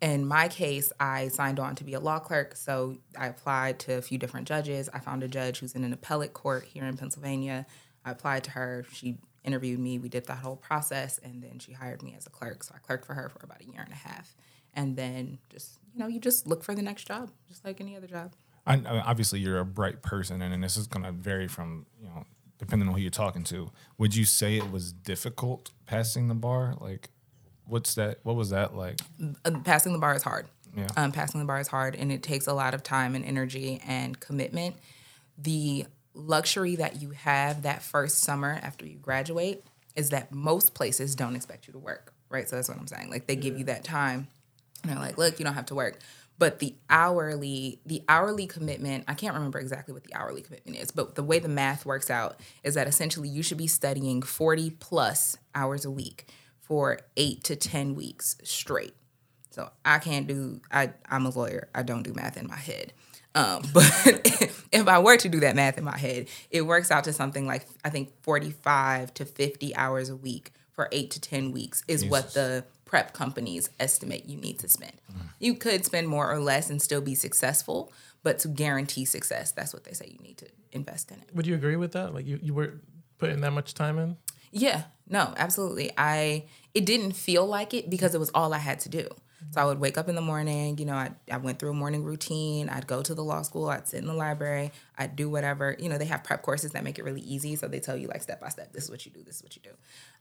In 0.00 0.26
my 0.26 0.48
case, 0.48 0.92
I 1.00 1.28
signed 1.28 1.58
on 1.58 1.76
to 1.76 1.84
be 1.84 1.94
a 1.94 2.00
law 2.00 2.18
clerk, 2.18 2.56
so 2.56 2.96
I 3.18 3.28
applied 3.28 3.78
to 3.80 3.94
a 3.94 4.02
few 4.02 4.18
different 4.18 4.46
judges. 4.46 4.90
I 4.92 4.98
found 4.98 5.22
a 5.22 5.28
judge 5.28 5.60
who's 5.60 5.74
in 5.74 5.84
an 5.84 5.92
appellate 5.92 6.34
court 6.34 6.64
here 6.64 6.84
in 6.84 6.96
Pennsylvania. 6.96 7.64
I 8.04 8.10
applied 8.10 8.44
to 8.44 8.50
her. 8.50 8.84
She 8.92 9.18
interviewed 9.44 9.78
me. 9.78 9.98
We 9.98 10.08
did 10.08 10.26
that 10.26 10.38
whole 10.38 10.56
process, 10.56 11.18
and 11.18 11.42
then 11.42 11.58
she 11.58 11.72
hired 11.72 12.02
me 12.02 12.14
as 12.16 12.26
a 12.26 12.30
clerk. 12.30 12.64
So 12.64 12.74
I 12.74 12.78
clerked 12.78 13.06
for 13.06 13.14
her 13.14 13.28
for 13.28 13.44
about 13.44 13.62
a 13.62 13.64
year 13.64 13.82
and 13.82 13.92
a 13.92 13.96
half, 13.96 14.34
and 14.74 14.96
then 14.96 15.38
just 15.48 15.78
you 15.94 16.00
know, 16.00 16.08
you 16.08 16.18
just 16.18 16.46
look 16.46 16.64
for 16.64 16.74
the 16.74 16.82
next 16.82 17.06
job, 17.06 17.30
just 17.48 17.64
like 17.64 17.80
any 17.80 17.96
other 17.96 18.08
job. 18.08 18.34
I, 18.66 18.80
obviously, 18.86 19.40
you're 19.40 19.58
a 19.58 19.64
bright 19.64 20.02
person, 20.02 20.42
and, 20.42 20.52
and 20.52 20.64
this 20.64 20.76
is 20.76 20.86
going 20.86 21.04
to 21.04 21.12
vary 21.12 21.48
from 21.48 21.86
you 22.00 22.08
know 22.08 22.24
depending 22.58 22.88
on 22.88 22.94
who 22.94 23.00
you're 23.00 23.10
talking 23.10 23.44
to. 23.44 23.70
Would 23.98 24.14
you 24.14 24.24
say 24.24 24.56
it 24.56 24.70
was 24.70 24.92
difficult 24.92 25.70
passing 25.86 26.28
the 26.28 26.34
bar? 26.34 26.74
Like, 26.80 27.10
what's 27.66 27.94
that? 27.94 28.18
What 28.22 28.36
was 28.36 28.50
that 28.50 28.76
like? 28.76 29.00
uh, 29.44 29.50
passing 29.64 29.92
the 29.92 29.98
bar 29.98 30.14
is 30.14 30.22
hard. 30.22 30.46
Yeah. 30.76 30.88
Um, 30.96 31.12
passing 31.12 31.40
the 31.40 31.46
bar 31.46 31.60
is 31.60 31.68
hard, 31.68 31.94
and 31.94 32.10
it 32.10 32.22
takes 32.22 32.46
a 32.46 32.52
lot 32.52 32.74
of 32.74 32.82
time 32.82 33.14
and 33.14 33.24
energy 33.24 33.80
and 33.86 34.18
commitment. 34.18 34.76
The 35.38 35.86
luxury 36.14 36.76
that 36.76 37.00
you 37.00 37.10
have 37.10 37.62
that 37.62 37.82
first 37.82 38.18
summer 38.18 38.58
after 38.62 38.86
you 38.86 38.98
graduate 38.98 39.64
is 39.94 40.10
that 40.10 40.32
most 40.32 40.74
places 40.74 41.14
don't 41.14 41.36
expect 41.36 41.66
you 41.66 41.72
to 41.72 41.78
work, 41.78 42.12
right? 42.28 42.48
So 42.48 42.56
that's 42.56 42.68
what 42.68 42.78
I'm 42.78 42.86
saying. 42.86 43.10
Like 43.10 43.26
they 43.26 43.36
give 43.36 43.58
you 43.58 43.64
that 43.66 43.84
time, 43.84 44.26
and 44.82 44.92
they're 44.92 44.98
like, 44.98 45.18
"Look, 45.18 45.38
you 45.38 45.44
don't 45.44 45.54
have 45.54 45.66
to 45.66 45.74
work." 45.74 45.98
but 46.38 46.58
the 46.58 46.74
hourly 46.90 47.80
the 47.86 48.02
hourly 48.08 48.46
commitment 48.46 49.04
i 49.08 49.14
can't 49.14 49.34
remember 49.34 49.58
exactly 49.58 49.92
what 49.94 50.04
the 50.04 50.14
hourly 50.14 50.42
commitment 50.42 50.76
is 50.76 50.90
but 50.90 51.14
the 51.14 51.22
way 51.22 51.38
the 51.38 51.48
math 51.48 51.86
works 51.86 52.10
out 52.10 52.38
is 52.62 52.74
that 52.74 52.86
essentially 52.86 53.28
you 53.28 53.42
should 53.42 53.58
be 53.58 53.66
studying 53.66 54.22
40 54.22 54.70
plus 54.70 55.36
hours 55.54 55.84
a 55.84 55.90
week 55.90 56.28
for 56.66 56.98
8 57.16 57.44
to 57.44 57.56
10 57.56 57.94
weeks 57.94 58.36
straight 58.42 58.94
so 59.50 59.70
i 59.84 59.98
can't 59.98 60.26
do 60.26 60.60
i 60.70 60.90
i'm 61.10 61.26
a 61.26 61.30
lawyer 61.30 61.68
i 61.74 61.82
don't 61.82 62.02
do 62.02 62.12
math 62.12 62.36
in 62.36 62.46
my 62.46 62.56
head 62.56 62.92
um, 63.34 63.62
but 63.72 63.84
if 64.72 64.88
I 64.88 64.98
were 64.98 65.16
to 65.16 65.28
do 65.28 65.40
that 65.40 65.56
math 65.56 65.78
in 65.78 65.84
my 65.84 65.98
head, 65.98 66.28
it 66.50 66.62
works 66.62 66.90
out 66.90 67.04
to 67.04 67.12
something 67.12 67.46
like 67.46 67.66
I 67.84 67.90
think 67.90 68.12
45 68.22 69.12
to 69.14 69.24
50 69.24 69.76
hours 69.76 70.08
a 70.08 70.16
week 70.16 70.52
for 70.72 70.88
eight 70.92 71.10
to 71.12 71.20
10 71.20 71.52
weeks 71.52 71.84
is 71.86 72.04
what 72.04 72.34
the 72.34 72.64
prep 72.84 73.12
companies 73.12 73.70
estimate 73.78 74.26
you 74.26 74.36
need 74.36 74.58
to 74.60 74.68
spend. 74.68 74.92
You 75.38 75.54
could 75.54 75.84
spend 75.84 76.08
more 76.08 76.30
or 76.30 76.38
less 76.38 76.70
and 76.70 76.80
still 76.80 77.00
be 77.00 77.14
successful, 77.14 77.92
but 78.22 78.38
to 78.40 78.48
guarantee 78.48 79.04
success, 79.04 79.52
that's 79.52 79.72
what 79.72 79.84
they 79.84 79.92
say 79.92 80.16
you 80.16 80.22
need 80.22 80.38
to 80.38 80.46
invest 80.72 81.10
in 81.10 81.18
it. 81.18 81.30
Would 81.34 81.46
you 81.46 81.54
agree 81.54 81.76
with 81.76 81.92
that? 81.92 82.14
Like 82.14 82.26
you, 82.26 82.38
you 82.42 82.54
were 82.54 82.74
putting 83.18 83.40
that 83.42 83.52
much 83.52 83.74
time 83.74 83.98
in? 83.98 84.16
Yeah, 84.54 84.84
no, 85.08 85.34
absolutely. 85.36 85.90
I 85.98 86.44
it 86.74 86.86
didn't 86.86 87.12
feel 87.12 87.46
like 87.46 87.74
it 87.74 87.90
because 87.90 88.14
it 88.14 88.18
was 88.18 88.30
all 88.34 88.54
I 88.54 88.58
had 88.58 88.80
to 88.80 88.88
do. 88.88 89.08
So 89.50 89.60
I 89.60 89.64
would 89.66 89.78
wake 89.78 89.98
up 89.98 90.08
in 90.08 90.14
the 90.14 90.20
morning, 90.22 90.78
you 90.78 90.84
know, 90.84 90.94
I, 90.94 91.12
I 91.30 91.36
went 91.36 91.58
through 91.58 91.70
a 91.70 91.74
morning 91.74 92.02
routine. 92.02 92.68
I'd 92.68 92.86
go 92.86 93.02
to 93.02 93.14
the 93.14 93.22
law 93.22 93.42
school, 93.42 93.68
I'd 93.68 93.86
sit 93.86 93.98
in 94.00 94.06
the 94.06 94.14
library, 94.14 94.72
I'd 94.98 95.16
do 95.16 95.30
whatever. 95.30 95.76
You 95.78 95.88
know, 95.88 95.98
they 95.98 96.06
have 96.06 96.24
prep 96.24 96.42
courses 96.42 96.72
that 96.72 96.82
make 96.84 96.98
it 96.98 97.04
really 97.04 97.20
easy. 97.20 97.56
So 97.56 97.68
they 97.68 97.80
tell 97.80 97.96
you 97.96 98.08
like 98.08 98.22
step 98.22 98.40
by 98.40 98.48
step, 98.48 98.72
this 98.72 98.84
is 98.84 98.90
what 98.90 99.06
you 99.06 99.12
do, 99.12 99.22
this 99.22 99.36
is 99.36 99.42
what 99.44 99.54
you 99.56 99.62
do. 99.62 99.70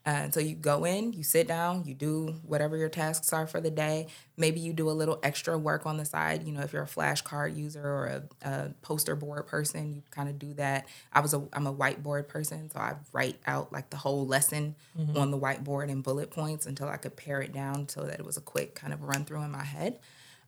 And 0.06 0.34
so 0.34 0.42
you 0.42 0.56
go 0.56 0.84
in, 0.84 1.14
you 1.14 1.24
sit 1.24 1.48
down, 1.48 1.86
you 1.86 1.94
do 1.94 2.36
whatever 2.46 2.76
your 2.76 2.90
tasks 2.90 3.32
are 3.32 3.48
for 3.48 3.62
the 3.62 3.72
day. 3.72 4.08
Maybe 4.36 4.60
you 4.60 4.74
do 4.74 4.90
a 4.90 4.92
little 4.92 5.18
extra 5.24 5.58
work 5.58 5.86
on 5.86 5.96
the 5.96 6.04
side. 6.04 6.46
You 6.46 6.52
know, 6.52 6.60
if 6.60 6.74
you're 6.74 6.84
a 6.84 6.88
flashcard 6.88 7.56
user 7.56 7.82
or 7.86 8.06
a, 8.08 8.24
a 8.50 8.70
poster 8.82 9.16
board 9.16 9.48
person, 9.48 9.96
you 9.96 10.04
kind 10.12 10.28
of 10.28 10.38
do 10.38 10.54
that. 10.56 10.88
I 11.14 11.22
was 11.22 11.34
a 11.34 11.48
I'm 11.54 11.68
a 11.68 11.74
whiteboard 11.74 12.28
person, 12.28 12.70
so 12.70 12.80
I 12.80 12.96
write 13.14 13.38
out 13.48 13.72
like 13.72 13.92
the 13.92 13.98
whole 13.98 14.28
lesson 14.28 14.76
on 15.16 15.32
the 15.32 15.40
whiteboard 15.40 15.88
in 15.88 16.02
bullet 16.02 16.32
points 16.32 16.66
until 16.66 16.90
I 16.90 16.98
could 16.98 17.16
pare 17.16 17.42
it 17.42 17.54
down 17.54 17.88
so 17.88 18.02
that 18.04 18.20
it 18.20 18.26
was 18.26 18.36
a 18.36 18.42
quick 18.42 18.76
kind 18.76 18.92
of 18.92 19.04
run 19.04 19.24
through 19.24 19.44
in 19.44 19.52
my 19.52 19.64
head. 19.64 20.00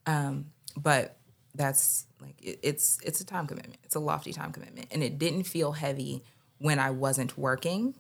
Um, 0.06 0.48
but 0.76 1.16
that's 1.56 2.08
like 2.22 2.36
it, 2.42 2.60
it's 2.62 3.00
it's 3.06 3.22
a 3.22 3.26
time 3.26 3.48
commitment. 3.48 3.80
It's 3.86 3.96
a 3.96 4.00
lofty 4.02 4.34
time 4.34 4.52
commitment, 4.52 4.88
and 4.92 5.02
it 5.02 5.18
didn't 5.18 5.44
feel 5.44 5.72
heavy 5.72 6.24
when 6.58 6.78
I 6.78 6.90
wasn't 6.90 7.38
working, 7.38 7.96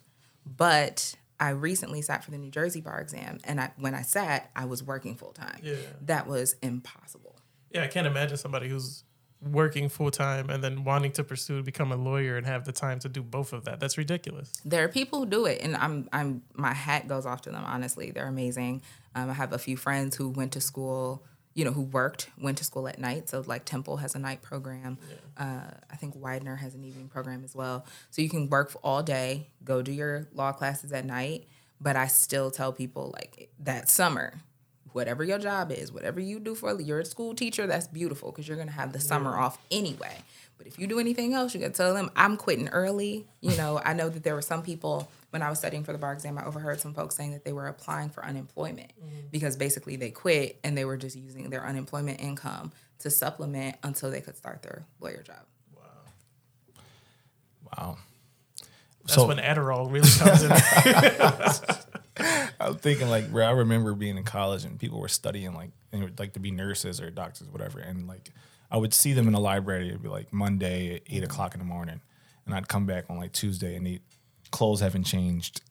but 0.45 1.15
I 1.39 1.49
recently 1.49 2.01
sat 2.01 2.23
for 2.23 2.31
the 2.31 2.37
New 2.37 2.51
Jersey 2.51 2.81
bar 2.81 2.99
exam, 3.01 3.39
and 3.43 3.59
I, 3.59 3.71
when 3.77 3.93
I 3.93 4.01
sat, 4.01 4.51
I 4.55 4.65
was 4.65 4.83
working 4.83 5.15
full 5.15 5.33
time. 5.33 5.59
Yeah. 5.61 5.75
That 6.01 6.27
was 6.27 6.55
impossible. 6.61 7.35
Yeah, 7.71 7.83
I 7.83 7.87
can't 7.87 8.07
imagine 8.07 8.37
somebody 8.37 8.69
who's 8.69 9.03
working 9.41 9.89
full 9.89 10.11
time 10.11 10.49
and 10.49 10.63
then 10.63 10.83
wanting 10.83 11.11
to 11.11 11.23
pursue 11.23 11.57
to 11.57 11.63
become 11.63 11.91
a 11.91 11.95
lawyer 11.95 12.37
and 12.37 12.45
have 12.47 12.65
the 12.65 12.71
time 12.71 12.99
to 12.99 13.09
do 13.09 13.21
both 13.21 13.53
of 13.53 13.65
that. 13.65 13.79
That's 13.79 13.97
ridiculous. 13.97 14.53
There 14.63 14.83
are 14.83 14.87
people 14.87 15.19
who 15.19 15.25
do 15.25 15.45
it, 15.45 15.61
and 15.61 15.75
I'm 15.75 16.09
I'm 16.11 16.41
my 16.53 16.73
hat 16.73 17.07
goes 17.07 17.25
off 17.25 17.41
to 17.41 17.51
them. 17.51 17.63
Honestly, 17.65 18.11
they're 18.11 18.27
amazing. 18.27 18.81
Um, 19.13 19.29
I 19.29 19.33
have 19.33 19.53
a 19.53 19.59
few 19.59 19.77
friends 19.77 20.15
who 20.15 20.29
went 20.29 20.53
to 20.53 20.61
school, 20.61 21.23
you 21.55 21.63
know, 21.63 21.71
who 21.71 21.81
worked, 21.81 22.29
went 22.39 22.57
to 22.59 22.63
school 22.63 22.87
at 22.87 22.99
night. 22.99 23.29
So 23.29 23.43
like 23.47 23.65
Temple 23.65 23.97
has 23.97 24.13
a 24.13 24.19
night 24.19 24.41
program. 24.41 24.97
Uh, 25.37 25.71
I 25.89 25.95
think 25.95 26.13
Widener 26.15 26.57
has 26.57 26.75
an 26.75 26.83
evening 26.83 27.07
program 27.07 27.43
as 27.43 27.55
well. 27.55 27.85
So 28.11 28.21
you 28.21 28.29
can 28.29 28.49
work 28.49 28.75
all 28.83 29.01
day, 29.01 29.47
go 29.63 29.81
do 29.81 29.91
your 29.91 30.27
law 30.33 30.51
classes 30.51 30.91
at 30.91 31.05
night. 31.05 31.47
But 31.79 31.95
I 31.95 32.07
still 32.07 32.51
tell 32.51 32.71
people 32.71 33.13
like 33.13 33.49
that 33.59 33.89
summer, 33.89 34.33
whatever 34.91 35.23
your 35.23 35.39
job 35.39 35.71
is, 35.71 35.91
whatever 35.91 36.19
you 36.19 36.39
do 36.39 36.55
for 36.55 36.79
you're 36.79 36.99
a 36.99 37.05
school 37.05 37.33
teacher, 37.33 37.67
that's 37.67 37.87
beautiful 37.87 38.31
because 38.31 38.47
you're 38.47 38.57
gonna 38.57 38.71
have 38.71 38.93
the 38.93 38.99
summer 38.99 39.37
off 39.37 39.57
anyway. 39.71 40.23
But 40.57 40.67
if 40.67 40.79
you 40.79 40.87
do 40.87 40.99
anything 40.99 41.33
else, 41.33 41.53
you 41.53 41.59
gotta 41.59 41.73
tell 41.73 41.93
them 41.93 42.09
I'm 42.15 42.37
quitting 42.37 42.69
early. 42.69 43.27
You 43.41 43.55
know, 43.57 43.81
I 43.83 43.93
know 43.93 44.09
that 44.09 44.23
there 44.23 44.35
were 44.35 44.41
some 44.41 44.63
people 44.63 45.09
when 45.35 45.41
I 45.41 45.49
was 45.49 45.59
studying 45.59 45.83
for 45.83 45.91
the 45.91 45.97
bar 45.97 46.13
exam, 46.13 46.37
I 46.37 46.45
overheard 46.45 46.79
some 46.79 46.93
folks 46.93 47.13
saying 47.13 47.33
that 47.33 47.43
they 47.43 47.51
were 47.51 47.67
applying 47.67 48.07
for 48.07 48.23
unemployment 48.23 48.93
mm-hmm. 48.97 49.27
because 49.31 49.57
basically 49.57 49.97
they 49.97 50.09
quit 50.09 50.57
and 50.63 50.77
they 50.77 50.85
were 50.85 50.95
just 50.95 51.17
using 51.17 51.49
their 51.49 51.65
unemployment 51.65 52.21
income 52.21 52.71
to 52.99 53.09
supplement 53.09 53.75
until 53.83 54.09
they 54.09 54.21
could 54.21 54.37
start 54.37 54.61
their 54.61 54.85
lawyer 55.01 55.21
job. 55.23 55.41
Wow. 55.75 55.83
Wow. 57.77 57.97
That's 59.01 59.15
So- 59.15 59.27
when 59.27 59.39
Adderall 59.39 59.91
really 59.91 60.09
comes 60.09 60.43
in. 60.43 60.51
I'm 62.61 62.77
thinking 62.77 63.09
like 63.09 63.29
where 63.29 63.43
I 63.43 63.51
remember 63.51 63.93
being 63.93 64.15
in 64.15 64.23
college 64.23 64.63
and 64.63 64.79
people 64.79 65.01
were 65.01 65.09
studying 65.09 65.53
like 65.53 65.71
and 65.91 66.01
would 66.01 66.17
like 66.17 66.31
to 66.33 66.39
be 66.39 66.49
nurses 66.49 67.01
or 67.01 67.11
doctors, 67.11 67.49
whatever. 67.49 67.79
And 67.79 68.07
like 68.07 68.29
I 68.75 68.77
would 68.77 68.93
see 68.93 69.13
them 69.13 69.25
in 69.27 69.33
the 69.33 69.39
library. 69.39 69.87
It'd 69.87 70.03
be 70.03 70.09
like 70.09 70.33
Monday 70.33 70.95
at 70.95 71.03
eight 71.09 71.23
o'clock 71.23 71.53
in 71.55 71.59
the 71.59 71.65
morning, 71.65 72.01
and 72.45 72.53
I'd 72.53 72.67
come 72.67 72.85
back 72.85 73.05
on 73.09 73.17
like 73.17 73.31
Tuesday 73.31 73.75
and 73.75 73.87
the 73.87 74.01
clothes 74.51 74.81
haven't 74.81 75.05
changed. 75.05 75.61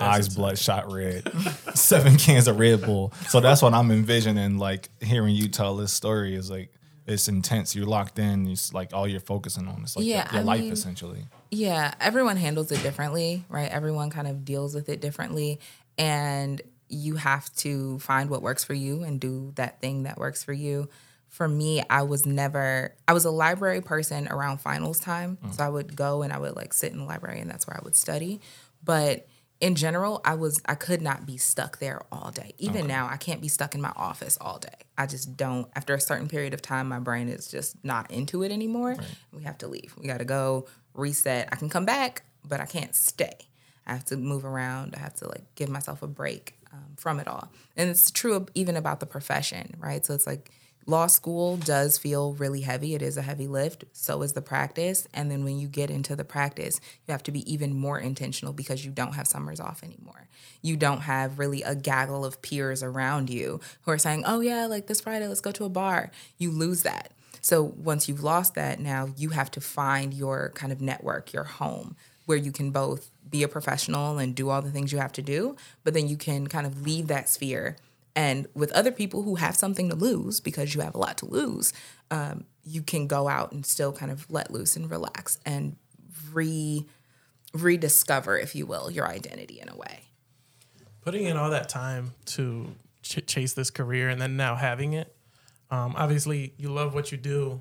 Eyes 0.00 0.28
bloodshot 0.28 0.92
red, 0.92 1.28
seven 1.74 2.16
cans 2.18 2.46
of 2.46 2.58
Red 2.58 2.82
Bull. 2.82 3.12
So 3.28 3.40
that's 3.40 3.62
what 3.62 3.74
I'm 3.74 3.90
envisioning. 3.90 4.56
Like 4.58 4.90
hearing 5.00 5.34
you 5.34 5.48
tell 5.48 5.76
this 5.76 5.92
story 5.92 6.34
is 6.36 6.48
like 6.50 6.72
it's 7.06 7.26
intense. 7.28 7.74
You're 7.74 7.86
locked 7.86 8.18
in. 8.18 8.46
It's 8.48 8.72
like 8.72 8.92
all 8.92 9.08
you're 9.08 9.18
focusing 9.20 9.66
on. 9.66 9.82
It's 9.82 9.96
like 9.96 10.04
Yeah, 10.06 10.24
your, 10.30 10.34
your 10.34 10.44
life 10.44 10.60
mean- 10.60 10.72
essentially. 10.72 11.24
Yeah, 11.50 11.92
everyone 12.00 12.36
handles 12.36 12.70
it 12.72 12.80
differently, 12.82 13.44
right? 13.48 13.70
Everyone 13.70 14.10
kind 14.10 14.28
of 14.28 14.44
deals 14.44 14.74
with 14.74 14.88
it 14.88 15.00
differently. 15.00 15.58
And 15.96 16.60
you 16.88 17.16
have 17.16 17.52
to 17.56 17.98
find 17.98 18.30
what 18.30 18.40
works 18.42 18.62
for 18.64 18.74
you 18.74 19.02
and 19.02 19.18
do 19.20 19.52
that 19.56 19.80
thing 19.80 20.04
that 20.04 20.16
works 20.18 20.42
for 20.44 20.52
you. 20.52 20.88
For 21.28 21.46
me, 21.48 21.82
I 21.88 22.02
was 22.02 22.26
never, 22.26 22.94
I 23.06 23.12
was 23.12 23.24
a 23.24 23.30
library 23.30 23.80
person 23.80 24.28
around 24.28 24.58
finals 24.58 24.98
time. 24.98 25.38
So 25.52 25.62
I 25.64 25.68
would 25.68 25.94
go 25.94 26.22
and 26.22 26.32
I 26.32 26.38
would 26.38 26.56
like 26.56 26.72
sit 26.72 26.92
in 26.92 26.98
the 26.98 27.04
library 27.04 27.40
and 27.40 27.50
that's 27.50 27.66
where 27.66 27.76
I 27.76 27.80
would 27.84 27.94
study. 27.96 28.40
But 28.82 29.26
in 29.60 29.74
general, 29.74 30.20
I 30.24 30.34
was, 30.34 30.60
I 30.66 30.74
could 30.74 31.02
not 31.02 31.26
be 31.26 31.36
stuck 31.36 31.78
there 31.80 32.00
all 32.12 32.30
day. 32.30 32.54
Even 32.58 32.86
now, 32.86 33.08
I 33.10 33.16
can't 33.16 33.40
be 33.40 33.48
stuck 33.48 33.74
in 33.74 33.80
my 33.80 33.92
office 33.96 34.38
all 34.40 34.58
day. 34.58 34.68
I 34.96 35.06
just 35.06 35.36
don't, 35.36 35.68
after 35.74 35.94
a 35.94 36.00
certain 36.00 36.28
period 36.28 36.54
of 36.54 36.62
time, 36.62 36.88
my 36.88 37.00
brain 37.00 37.28
is 37.28 37.48
just 37.48 37.82
not 37.84 38.10
into 38.10 38.42
it 38.42 38.52
anymore. 38.52 38.96
We 39.32 39.42
have 39.42 39.58
to 39.58 39.68
leave. 39.68 39.94
We 39.98 40.06
got 40.06 40.18
to 40.18 40.24
go 40.24 40.66
reset. 40.94 41.48
I 41.52 41.56
can 41.56 41.68
come 41.68 41.84
back, 41.84 42.22
but 42.44 42.60
I 42.60 42.66
can't 42.66 42.94
stay. 42.94 43.36
I 43.86 43.92
have 43.92 44.04
to 44.06 44.16
move 44.16 44.44
around. 44.44 44.94
I 44.96 45.00
have 45.00 45.14
to 45.16 45.28
like 45.28 45.44
give 45.56 45.68
myself 45.68 46.02
a 46.02 46.06
break 46.06 46.54
um, 46.72 46.94
from 46.96 47.18
it 47.18 47.26
all. 47.26 47.50
And 47.76 47.90
it's 47.90 48.10
true 48.10 48.46
even 48.54 48.76
about 48.76 49.00
the 49.00 49.06
profession, 49.06 49.74
right? 49.78 50.04
So 50.06 50.14
it's 50.14 50.26
like 50.26 50.50
law 50.88 51.06
school 51.06 51.58
does 51.58 51.98
feel 51.98 52.32
really 52.32 52.62
heavy. 52.62 52.94
It 52.94 53.02
is 53.02 53.18
a 53.18 53.22
heavy 53.22 53.46
lift. 53.46 53.84
So 53.92 54.22
is 54.22 54.32
the 54.32 54.42
practice. 54.42 55.06
And 55.12 55.30
then 55.30 55.44
when 55.44 55.58
you 55.60 55.68
get 55.68 55.90
into 55.90 56.16
the 56.16 56.24
practice, 56.24 56.80
you 57.06 57.12
have 57.12 57.22
to 57.24 57.30
be 57.30 57.50
even 57.52 57.76
more 57.76 57.98
intentional 57.98 58.54
because 58.54 58.84
you 58.84 58.90
don't 58.90 59.14
have 59.14 59.28
summers 59.28 59.60
off 59.60 59.84
anymore. 59.84 60.26
You 60.62 60.76
don't 60.76 61.02
have 61.02 61.38
really 61.38 61.62
a 61.62 61.74
gaggle 61.74 62.24
of 62.24 62.40
peers 62.40 62.82
around 62.82 63.28
you 63.28 63.60
who 63.82 63.90
are 63.90 63.98
saying, 63.98 64.24
oh, 64.26 64.40
yeah, 64.40 64.66
like 64.66 64.86
this 64.86 65.02
Friday, 65.02 65.28
let's 65.28 65.42
go 65.42 65.52
to 65.52 65.64
a 65.64 65.68
bar. 65.68 66.10
You 66.38 66.50
lose 66.50 66.82
that. 66.84 67.12
So 67.42 67.62
once 67.62 68.08
you've 68.08 68.24
lost 68.24 68.54
that, 68.54 68.80
now 68.80 69.10
you 69.16 69.30
have 69.30 69.50
to 69.52 69.60
find 69.60 70.14
your 70.14 70.52
kind 70.54 70.72
of 70.72 70.80
network, 70.80 71.32
your 71.34 71.44
home, 71.44 71.96
where 72.24 72.38
you 72.38 72.50
can 72.50 72.70
both 72.70 73.10
be 73.28 73.42
a 73.42 73.48
professional 73.48 74.18
and 74.18 74.34
do 74.34 74.48
all 74.48 74.62
the 74.62 74.70
things 74.70 74.90
you 74.90 74.98
have 74.98 75.12
to 75.12 75.22
do, 75.22 75.54
but 75.84 75.92
then 75.92 76.08
you 76.08 76.16
can 76.16 76.46
kind 76.46 76.66
of 76.66 76.82
leave 76.82 77.08
that 77.08 77.28
sphere. 77.28 77.76
And 78.18 78.48
with 78.52 78.72
other 78.72 78.90
people 78.90 79.22
who 79.22 79.36
have 79.36 79.54
something 79.54 79.88
to 79.90 79.94
lose, 79.94 80.40
because 80.40 80.74
you 80.74 80.80
have 80.80 80.96
a 80.96 80.98
lot 80.98 81.18
to 81.18 81.26
lose, 81.26 81.72
um, 82.10 82.46
you 82.64 82.82
can 82.82 83.06
go 83.06 83.28
out 83.28 83.52
and 83.52 83.64
still 83.64 83.92
kind 83.92 84.10
of 84.10 84.28
let 84.28 84.50
loose 84.50 84.74
and 84.74 84.90
relax 84.90 85.38
and 85.46 85.76
re 86.32 86.84
rediscover, 87.54 88.36
if 88.36 88.56
you 88.56 88.66
will, 88.66 88.90
your 88.90 89.06
identity 89.06 89.60
in 89.60 89.68
a 89.68 89.76
way. 89.76 90.00
Putting 91.02 91.26
in 91.26 91.36
all 91.36 91.50
that 91.50 91.68
time 91.68 92.12
to 92.26 92.74
ch- 93.02 93.24
chase 93.24 93.52
this 93.52 93.70
career 93.70 94.08
and 94.08 94.20
then 94.20 94.36
now 94.36 94.56
having 94.56 94.94
it. 94.94 95.14
Um, 95.70 95.94
obviously, 95.96 96.54
you 96.58 96.70
love 96.70 96.94
what 96.94 97.12
you 97.12 97.18
do. 97.18 97.60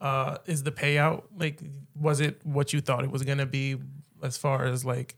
Uh, 0.00 0.38
is 0.46 0.62
the 0.62 0.70
payout 0.70 1.24
like? 1.36 1.60
Was 1.96 2.20
it 2.20 2.40
what 2.46 2.72
you 2.72 2.80
thought 2.80 3.02
it 3.02 3.10
was 3.10 3.24
gonna 3.24 3.44
be? 3.44 3.76
As 4.22 4.36
far 4.36 4.66
as 4.66 4.84
like, 4.84 5.16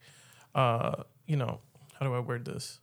uh, 0.54 1.02
you 1.26 1.36
know, 1.36 1.60
how 1.92 2.06
do 2.06 2.14
I 2.14 2.20
word 2.20 2.46
this? 2.46 2.80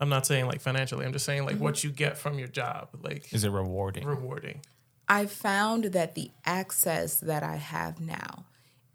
I'm 0.00 0.08
not 0.08 0.26
saying 0.26 0.46
like 0.46 0.60
financially. 0.60 1.06
I'm 1.06 1.12
just 1.12 1.24
saying 1.24 1.44
like 1.44 1.58
what 1.58 1.74
mm-hmm. 1.74 1.88
you 1.88 1.92
get 1.92 2.18
from 2.18 2.38
your 2.38 2.48
job, 2.48 2.88
like 3.02 3.32
Is 3.32 3.44
it 3.44 3.50
rewarding? 3.50 4.06
rewarding. 4.06 4.60
I 5.08 5.26
found 5.26 5.84
that 5.84 6.14
the 6.14 6.30
access 6.44 7.20
that 7.20 7.42
I 7.42 7.56
have 7.56 8.00
now 8.00 8.46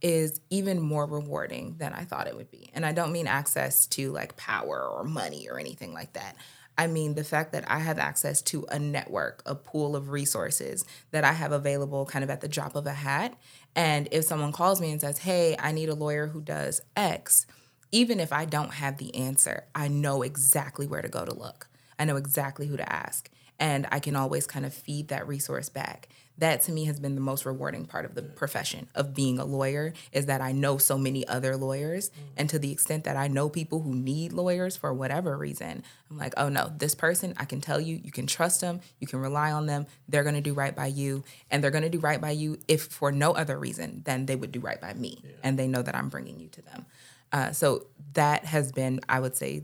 is 0.02 0.42
even 0.50 0.80
more 0.80 1.06
rewarding 1.06 1.76
than 1.78 1.94
I 1.94 2.04
thought 2.04 2.28
it 2.28 2.36
would 2.36 2.52
be. 2.52 2.70
And 2.74 2.86
I 2.86 2.92
don't 2.92 3.12
mean 3.12 3.28
access 3.28 3.86
to 3.88 4.12
like 4.12 4.36
power 4.36 4.84
or 4.84 5.04
money 5.04 5.48
or 5.50 5.60
anything 5.60 5.94
like 5.94 6.14
that. 6.14 6.36
I 6.78 6.88
mean 6.88 7.14
the 7.14 7.24
fact 7.24 7.52
that 7.52 7.70
I 7.70 7.80
have 7.80 8.00
access 8.00 8.42
to 8.44 8.66
a 8.70 8.80
network, 8.80 9.44
a 9.46 9.54
pool 9.56 9.96
of 9.96 10.10
resources 10.10 10.86
that 11.12 11.24
I 11.24 11.34
have 11.34 11.52
available 11.52 12.06
kind 12.06 12.24
of 12.24 12.30
at 12.30 12.42
the 12.42 12.48
drop 12.48 12.76
of 12.76 12.88
a 12.88 12.94
hat. 12.94 13.38
And 13.76 14.08
if 14.12 14.26
someone 14.26 14.52
calls 14.52 14.82
me 14.82 14.92
and 14.92 15.00
says, 15.00 15.20
hey, 15.20 15.56
I 15.60 15.72
need 15.72 15.90
a 15.90 15.96
lawyer 15.96 16.28
who 16.28 16.42
does 16.42 16.82
X, 16.96 17.46
even 17.92 18.20
if 18.20 18.32
I 18.32 18.46
don't 18.46 18.74
have 18.76 18.98
the 18.98 19.14
answer, 19.16 19.66
I 19.76 19.88
know 19.88 20.22
exactly 20.22 20.88
where 20.88 21.02
to 21.02 21.10
go 21.10 21.26
to 21.26 21.34
look. 21.34 21.68
I 22.00 22.06
know 22.06 22.16
exactly 22.16 22.68
who 22.68 22.78
to 22.78 22.92
ask. 22.92 23.30
and 23.62 23.88
I 23.92 24.00
can 24.00 24.16
always 24.16 24.48
kind 24.48 24.66
of 24.66 24.74
feed 24.74 25.10
that 25.10 25.28
resource 25.28 25.70
back. 25.70 26.10
That 26.40 26.62
to 26.64 26.72
me 26.72 26.86
has 26.86 27.00
been 27.00 27.14
the 27.14 27.22
most 27.22 27.46
rewarding 27.46 27.86
part 27.86 28.06
of 28.06 28.16
the 28.16 28.24
profession 28.24 28.88
of 28.96 29.14
being 29.14 29.38
a 29.38 29.46
lawyer 29.46 29.94
is 30.12 30.26
that 30.26 30.42
I 30.42 30.52
know 30.52 30.80
so 30.80 30.98
many 30.98 31.28
other 31.28 31.56
lawyers. 31.56 32.10
Mm-hmm. 32.10 32.26
And 32.38 32.50
to 32.50 32.58
the 32.58 32.72
extent 32.72 33.04
that 33.04 33.16
I 33.16 33.28
know 33.28 33.48
people 33.50 33.82
who 33.82 33.94
need 33.94 34.34
lawyers 34.34 34.76
for 34.76 34.92
whatever 34.92 35.38
reason, 35.38 35.84
I'm 36.10 36.18
like, 36.18 36.34
oh 36.38 36.50
no, 36.50 36.72
this 36.76 36.96
person, 36.96 37.36
I 37.38 37.46
can 37.46 37.62
tell 37.62 37.80
you, 37.80 38.02
you 38.04 38.12
can 38.12 38.26
trust 38.26 38.62
them, 38.62 38.82
you 39.00 39.06
can 39.06 39.20
rely 39.20 39.52
on 39.52 39.68
them, 39.68 39.86
they're 40.10 40.24
gonna 40.24 40.42
do 40.42 40.56
right 40.56 40.76
by 40.76 40.88
you. 40.88 41.24
And 41.52 41.64
they're 41.64 41.70
gonna 41.70 41.90
do 41.90 42.00
right 42.00 42.20
by 42.20 42.32
you 42.32 42.58
if 42.68 42.86
for 42.86 43.12
no 43.12 43.34
other 43.34 43.60
reason 43.60 44.02
than 44.06 44.26
they 44.26 44.36
would 44.36 44.52
do 44.52 44.60
right 44.62 44.82
by 44.82 44.94
me. 44.96 45.22
And 45.44 45.60
they 45.60 45.68
know 45.68 45.84
that 45.84 45.94
I'm 45.94 46.10
bringing 46.10 46.40
you 46.40 46.48
to 46.48 46.64
them. 46.64 46.88
Uh, 47.32 47.52
so 47.52 47.88
that 48.14 48.46
has 48.46 48.72
been, 48.72 49.00
I 49.08 49.20
would 49.20 49.36
say, 49.36 49.64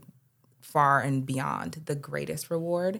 far 0.62 1.01
and 1.01 1.25
beyond 1.25 1.83
the 1.86 1.95
greatest 1.95 2.50
reward. 2.50 3.00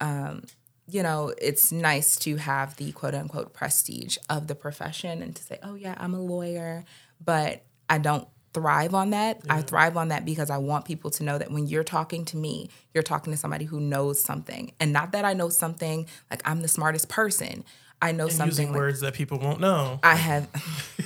Um, 0.00 0.44
you 0.88 1.02
know, 1.02 1.32
it's 1.40 1.70
nice 1.72 2.16
to 2.16 2.36
have 2.36 2.76
the 2.76 2.92
quote 2.92 3.14
unquote 3.14 3.52
prestige 3.52 4.18
of 4.28 4.46
the 4.48 4.54
profession 4.54 5.22
and 5.22 5.34
to 5.36 5.42
say, 5.42 5.58
oh, 5.62 5.74
yeah, 5.74 5.94
I'm 5.98 6.14
a 6.14 6.20
lawyer, 6.20 6.84
but 7.24 7.64
I 7.88 7.98
don't 7.98 8.26
thrive 8.52 8.94
on 8.94 9.10
that. 9.10 9.40
I 9.48 9.62
thrive 9.62 9.96
on 9.96 10.08
that 10.08 10.24
because 10.24 10.50
I 10.50 10.58
want 10.58 10.84
people 10.84 11.10
to 11.12 11.24
know 11.24 11.38
that 11.38 11.50
when 11.50 11.66
you're 11.66 11.84
talking 11.84 12.24
to 12.26 12.36
me, 12.36 12.68
you're 12.92 13.02
talking 13.02 13.32
to 13.32 13.36
somebody 13.36 13.64
who 13.64 13.80
knows 13.80 14.22
something. 14.22 14.72
And 14.78 14.92
not 14.92 15.12
that 15.12 15.24
I 15.24 15.32
know 15.32 15.48
something 15.48 16.06
like 16.30 16.42
I'm 16.44 16.60
the 16.60 16.68
smartest 16.68 17.08
person. 17.08 17.64
I 18.02 18.12
know 18.12 18.24
And 18.24 18.32
something 18.32 18.48
using 18.48 18.68
like 18.68 18.76
words 18.76 19.00
that 19.00 19.14
people 19.14 19.38
won't 19.38 19.60
know. 19.60 20.00
I 20.02 20.16
have 20.16 20.48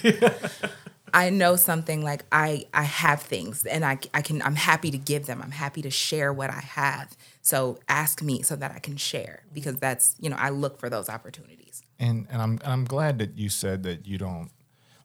I 1.15 1.31
know 1.31 1.57
something 1.57 2.03
like 2.03 2.25
I 2.33 2.67
I 2.75 2.83
have 2.83 3.23
things 3.23 3.65
and 3.65 3.85
I 3.85 3.99
I 4.13 4.23
can 4.23 4.43
I'm 4.43 4.57
happy 4.57 4.91
to 4.91 4.99
give 4.99 5.27
them. 5.27 5.41
I'm 5.43 5.53
happy 5.53 5.83
to 5.83 5.91
share 5.91 6.33
what 6.33 6.51
I 6.51 6.61
have. 6.61 7.17
So 7.43 7.79
ask 7.89 8.23
me 8.23 8.43
so 8.43 8.57
that 8.57 8.73
I 8.73 8.79
can 8.79 8.97
share 8.97 9.45
because 9.53 9.77
that's, 9.77 10.17
you 10.19 10.29
know, 10.29 10.37
I 10.39 10.51
look 10.51 10.79
for 10.79 10.91
those 10.91 11.09
opportunities. 11.09 11.83
And 11.99 12.27
and 12.31 12.43
I'm 12.43 12.53
and 12.63 12.73
I'm 12.73 12.85
glad 12.85 13.19
that 13.19 13.39
you 13.39 13.49
said 13.49 13.83
that 13.85 14.07
you 14.07 14.19
don't 14.19 14.51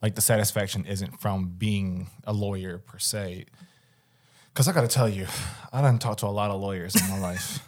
like 0.02 0.16
the 0.16 0.22
satisfaction 0.22 0.86
isn't 0.86 1.22
from 1.22 1.54
being 1.58 2.10
a 2.26 2.34
lawyer 2.34 2.80
per 2.80 2.98
se. 2.98 3.46
Cause 4.54 4.68
I 4.68 4.74
gotta 4.74 4.88
tell 4.88 5.08
you, 5.08 5.28
I 5.72 5.82
done 5.82 5.98
talked 5.98 6.20
to 6.22 6.26
a 6.26 6.28
lot 6.28 6.52
of 6.52 6.60
lawyers 6.60 6.96
in 6.96 7.10
my 7.10 7.20
life. 7.32 7.60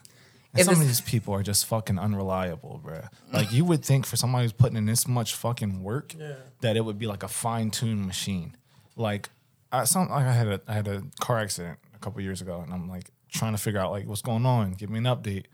And 0.54 0.60
If 0.60 0.66
some 0.68 0.80
of 0.82 0.88
these 0.88 1.02
people 1.02 1.34
are 1.34 1.42
just 1.42 1.66
fucking 1.66 1.98
unreliable, 1.98 2.80
bruh. 2.86 3.08
Like 3.32 3.52
you 3.52 3.66
would 3.66 3.84
think 3.84 4.06
for 4.06 4.16
somebody 4.16 4.44
who's 4.46 4.54
putting 4.54 4.78
in 4.78 4.86
this 4.86 5.08
much 5.08 5.34
fucking 5.34 5.82
work 5.82 6.14
Yeah. 6.18 6.36
that 6.62 6.78
it 6.78 6.82
would 6.86 7.00
be 7.00 7.08
like 7.08 7.24
a 7.24 7.28
fine 7.28 7.72
tuned 7.72 8.06
machine. 8.06 8.56
Like 8.96 9.30
I 9.72 9.86
some 9.86 10.10
like 10.10 10.26
I 10.26 10.32
had 10.32 10.48
a 10.48 10.62
I 10.68 10.74
had 10.74 10.88
a 10.88 11.04
car 11.20 11.40
accident 11.40 11.80
a 11.96 11.98
couple 12.00 12.22
years 12.22 12.42
ago 12.42 12.62
and 12.62 12.72
I'm 12.72 12.88
like 12.88 13.06
trying 13.32 13.54
to 13.54 13.58
figure 13.58 13.80
out 13.80 13.90
like 13.92 14.06
what's 14.06 14.22
going 14.22 14.46
on. 14.46 14.74
Give 14.74 14.92
me 14.92 15.00
an 15.00 15.06
update. 15.06 15.46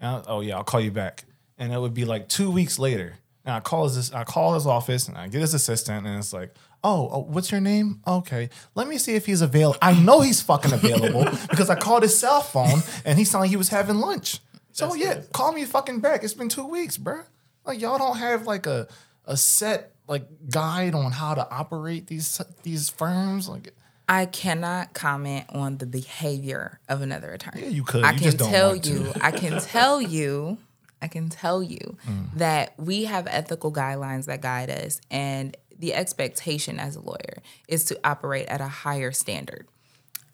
And 0.00 0.16
I- 0.16 0.22
oh 0.26 0.40
yeah, 0.40 0.56
I'll 0.56 0.64
call 0.64 0.80
you 0.80 0.90
back. 0.90 1.24
And 1.58 1.70
it 1.72 1.78
would 1.78 1.92
be 1.92 2.06
like 2.06 2.28
two 2.28 2.50
weeks 2.50 2.78
later. 2.78 3.16
And 3.44 3.54
I 3.54 3.60
call 3.60 3.84
his 3.88 4.10
I 4.12 4.24
call 4.24 4.54
his 4.54 4.66
office 4.66 5.06
and 5.06 5.18
I 5.18 5.28
get 5.28 5.42
his 5.42 5.52
assistant 5.52 6.06
and 6.06 6.18
it's 6.18 6.32
like, 6.32 6.54
oh, 6.82 7.08
oh, 7.12 7.18
what's 7.28 7.50
your 7.50 7.60
name? 7.60 8.00
Okay, 8.06 8.48
let 8.74 8.88
me 8.88 8.98
see 8.98 9.14
if 9.14 9.26
he's 9.26 9.40
available. 9.42 9.78
I 9.82 9.92
know 9.92 10.20
he's 10.20 10.40
fucking 10.40 10.72
available 10.72 11.24
because 11.50 11.70
I 11.70 11.74
called 11.74 12.02
his 12.02 12.18
cell 12.18 12.40
phone 12.40 12.80
and 13.04 13.18
he 13.18 13.24
sounded 13.24 13.44
like 13.44 13.50
he 13.50 13.56
was 13.56 13.68
having 13.68 13.96
lunch. 13.96 14.38
So 14.72 14.86
That's 14.88 14.98
yeah, 14.98 15.12
crazy. 15.14 15.28
call 15.32 15.52
me 15.52 15.64
fucking 15.64 16.00
back. 16.00 16.24
It's 16.24 16.34
been 16.34 16.48
two 16.48 16.66
weeks, 16.66 16.96
bro. 16.96 17.22
Like 17.64 17.80
y'all 17.80 17.98
don't 17.98 18.16
have 18.18 18.46
like 18.46 18.66
a 18.66 18.88
a 19.26 19.36
set 19.36 19.92
like 20.08 20.24
guide 20.48 20.94
on 20.94 21.12
how 21.12 21.34
to 21.34 21.48
operate 21.50 22.06
these 22.06 22.40
these 22.62 22.88
firms. 22.88 23.48
Like 23.48 23.74
I 24.08 24.26
cannot 24.26 24.92
comment 24.94 25.44
on 25.50 25.78
the 25.78 25.86
behavior 25.86 26.80
of 26.88 27.00
another 27.02 27.30
attorney. 27.32 27.62
Yeah, 27.62 27.68
you 27.68 27.84
could. 27.84 28.04
I 28.04 28.12
You 28.12 28.18
can 28.18 28.24
just 28.24 28.38
don't 28.38 28.50
tell 28.50 28.68
want 28.70 28.84
to. 28.84 28.90
you. 28.92 29.12
I 29.20 29.30
can 29.32 29.60
tell 29.60 30.00
you. 30.00 30.58
I 31.02 31.08
can 31.08 31.28
tell 31.30 31.62
you 31.62 31.96
Mm. 32.08 32.34
that 32.34 32.74
we 32.78 33.04
have 33.04 33.26
ethical 33.26 33.72
guidelines 33.72 34.26
that 34.26 34.40
guide 34.42 34.68
us, 34.70 35.00
and 35.10 35.56
the 35.80 35.94
expectation 35.94 36.78
as 36.78 36.94
a 36.94 37.00
lawyer 37.00 37.42
is 37.66 37.84
to 37.84 37.98
operate 38.04 38.46
at 38.46 38.60
a 38.60 38.68
higher 38.68 39.10
standard. 39.10 39.66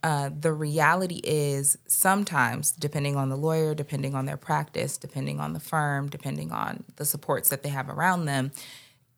Uh, 0.02 0.30
the 0.38 0.52
reality 0.52 1.20
is 1.24 1.78
sometimes, 1.86 2.70
depending 2.72 3.16
on 3.16 3.28
the 3.28 3.36
lawyer, 3.36 3.74
depending 3.74 4.14
on 4.14 4.26
their 4.26 4.36
practice, 4.36 4.96
depending 4.96 5.40
on 5.40 5.52
the 5.52 5.60
firm, 5.60 6.08
depending 6.08 6.52
on 6.52 6.84
the 6.96 7.04
supports 7.04 7.48
that 7.48 7.62
they 7.62 7.70
have 7.70 7.88
around 7.88 8.26
them, 8.26 8.52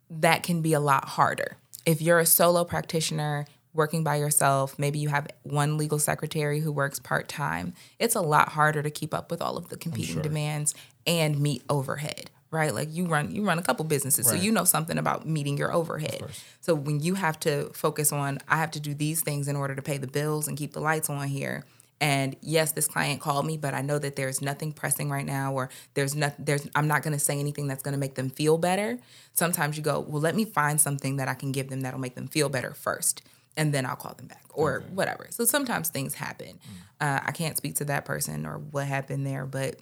that 0.08 0.42
can 0.42 0.62
be 0.62 0.72
a 0.72 0.80
lot 0.80 1.04
harder. 1.04 1.56
If 1.84 2.00
you're 2.00 2.20
a 2.20 2.26
solo 2.26 2.64
practitioner 2.64 3.46
working 3.74 4.02
by 4.02 4.16
yourself, 4.16 4.78
maybe 4.78 4.98
you 4.98 5.08
have 5.08 5.28
one 5.42 5.76
legal 5.76 5.98
secretary 5.98 6.60
who 6.60 6.72
works 6.72 6.98
part 6.98 7.28
time, 7.28 7.74
it's 7.98 8.14
a 8.14 8.20
lot 8.20 8.50
harder 8.50 8.82
to 8.82 8.90
keep 8.90 9.12
up 9.12 9.30
with 9.30 9.42
all 9.42 9.56
of 9.56 9.68
the 9.68 9.76
competing 9.76 10.22
demands 10.22 10.74
and 11.06 11.38
meet 11.40 11.62
overhead. 11.68 12.30
Right, 12.50 12.74
like 12.74 12.88
you 12.90 13.04
run, 13.04 13.30
you 13.30 13.42
run 13.44 13.58
a 13.58 13.62
couple 13.62 13.84
businesses, 13.84 14.26
so 14.26 14.32
you 14.42 14.50
know 14.52 14.64
something 14.64 14.96
about 14.96 15.26
meeting 15.26 15.58
your 15.58 15.70
overhead. 15.70 16.22
So 16.62 16.74
when 16.74 16.98
you 17.00 17.12
have 17.14 17.38
to 17.40 17.68
focus 17.74 18.10
on, 18.10 18.38
I 18.48 18.56
have 18.56 18.70
to 18.70 18.80
do 18.80 18.94
these 18.94 19.20
things 19.20 19.48
in 19.48 19.56
order 19.56 19.74
to 19.74 19.82
pay 19.82 19.98
the 19.98 20.06
bills 20.06 20.48
and 20.48 20.56
keep 20.56 20.72
the 20.72 20.80
lights 20.80 21.10
on 21.10 21.28
here. 21.28 21.64
And 22.00 22.36
yes, 22.40 22.72
this 22.72 22.86
client 22.86 23.20
called 23.20 23.44
me, 23.44 23.58
but 23.58 23.74
I 23.74 23.82
know 23.82 23.98
that 23.98 24.16
there's 24.16 24.40
nothing 24.40 24.72
pressing 24.72 25.10
right 25.10 25.26
now, 25.26 25.52
or 25.52 25.68
there's 25.92 26.14
nothing. 26.14 26.44
there's, 26.46 26.66
I'm 26.74 26.88
not 26.88 27.02
going 27.02 27.12
to 27.12 27.18
say 27.18 27.38
anything 27.38 27.66
that's 27.66 27.82
going 27.82 27.92
to 27.92 27.98
make 27.98 28.14
them 28.14 28.30
feel 28.30 28.56
better. 28.56 28.98
Sometimes 29.34 29.76
you 29.76 29.82
go, 29.82 30.00
well, 30.00 30.22
let 30.22 30.34
me 30.34 30.44
find 30.46 30.80
something 30.80 31.16
that 31.16 31.28
I 31.28 31.34
can 31.34 31.52
give 31.52 31.68
them 31.68 31.82
that'll 31.82 32.00
make 32.00 32.14
them 32.14 32.28
feel 32.28 32.48
better 32.48 32.72
first, 32.72 33.20
and 33.58 33.74
then 33.74 33.84
I'll 33.84 33.96
call 33.96 34.14
them 34.14 34.28
back, 34.28 34.44
or 34.54 34.84
whatever. 34.94 35.26
So 35.30 35.44
sometimes 35.44 35.90
things 35.90 36.14
happen. 36.14 36.60
Uh, 37.00 37.20
I 37.26 37.32
can't 37.32 37.56
speak 37.58 37.74
to 37.76 37.84
that 37.86 38.04
person 38.06 38.46
or 38.46 38.58
what 38.58 38.86
happened 38.86 39.26
there, 39.26 39.44
but 39.44 39.76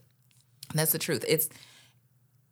that's 0.75 0.93
the 0.93 0.99
truth. 0.99 1.25
It's 1.29 1.49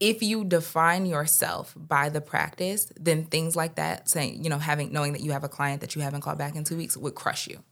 if 0.01 0.23
you 0.23 0.45
define 0.45 1.07
yourself 1.07 1.73
by 1.77 2.09
the 2.09 2.21
practice, 2.21 2.93
then 2.99 3.25
things 3.25 3.55
like 3.57 3.77
that, 3.77 4.09
saying, 4.09 4.43
you 4.43 4.51
know, 4.51 4.59
having 4.59 4.93
knowing 4.93 5.13
that 5.13 5.23
you 5.23 5.33
have 5.33 5.45
a 5.45 5.49
client 5.49 5.81
that 5.81 5.95
you 5.95 6.03
haven't 6.03 6.21
called 6.21 6.39
back 6.39 6.57
in 6.57 6.65
two 6.65 6.77
weeks 6.77 6.97
would 6.97 7.15
crush 7.15 7.47
you. 7.47 7.63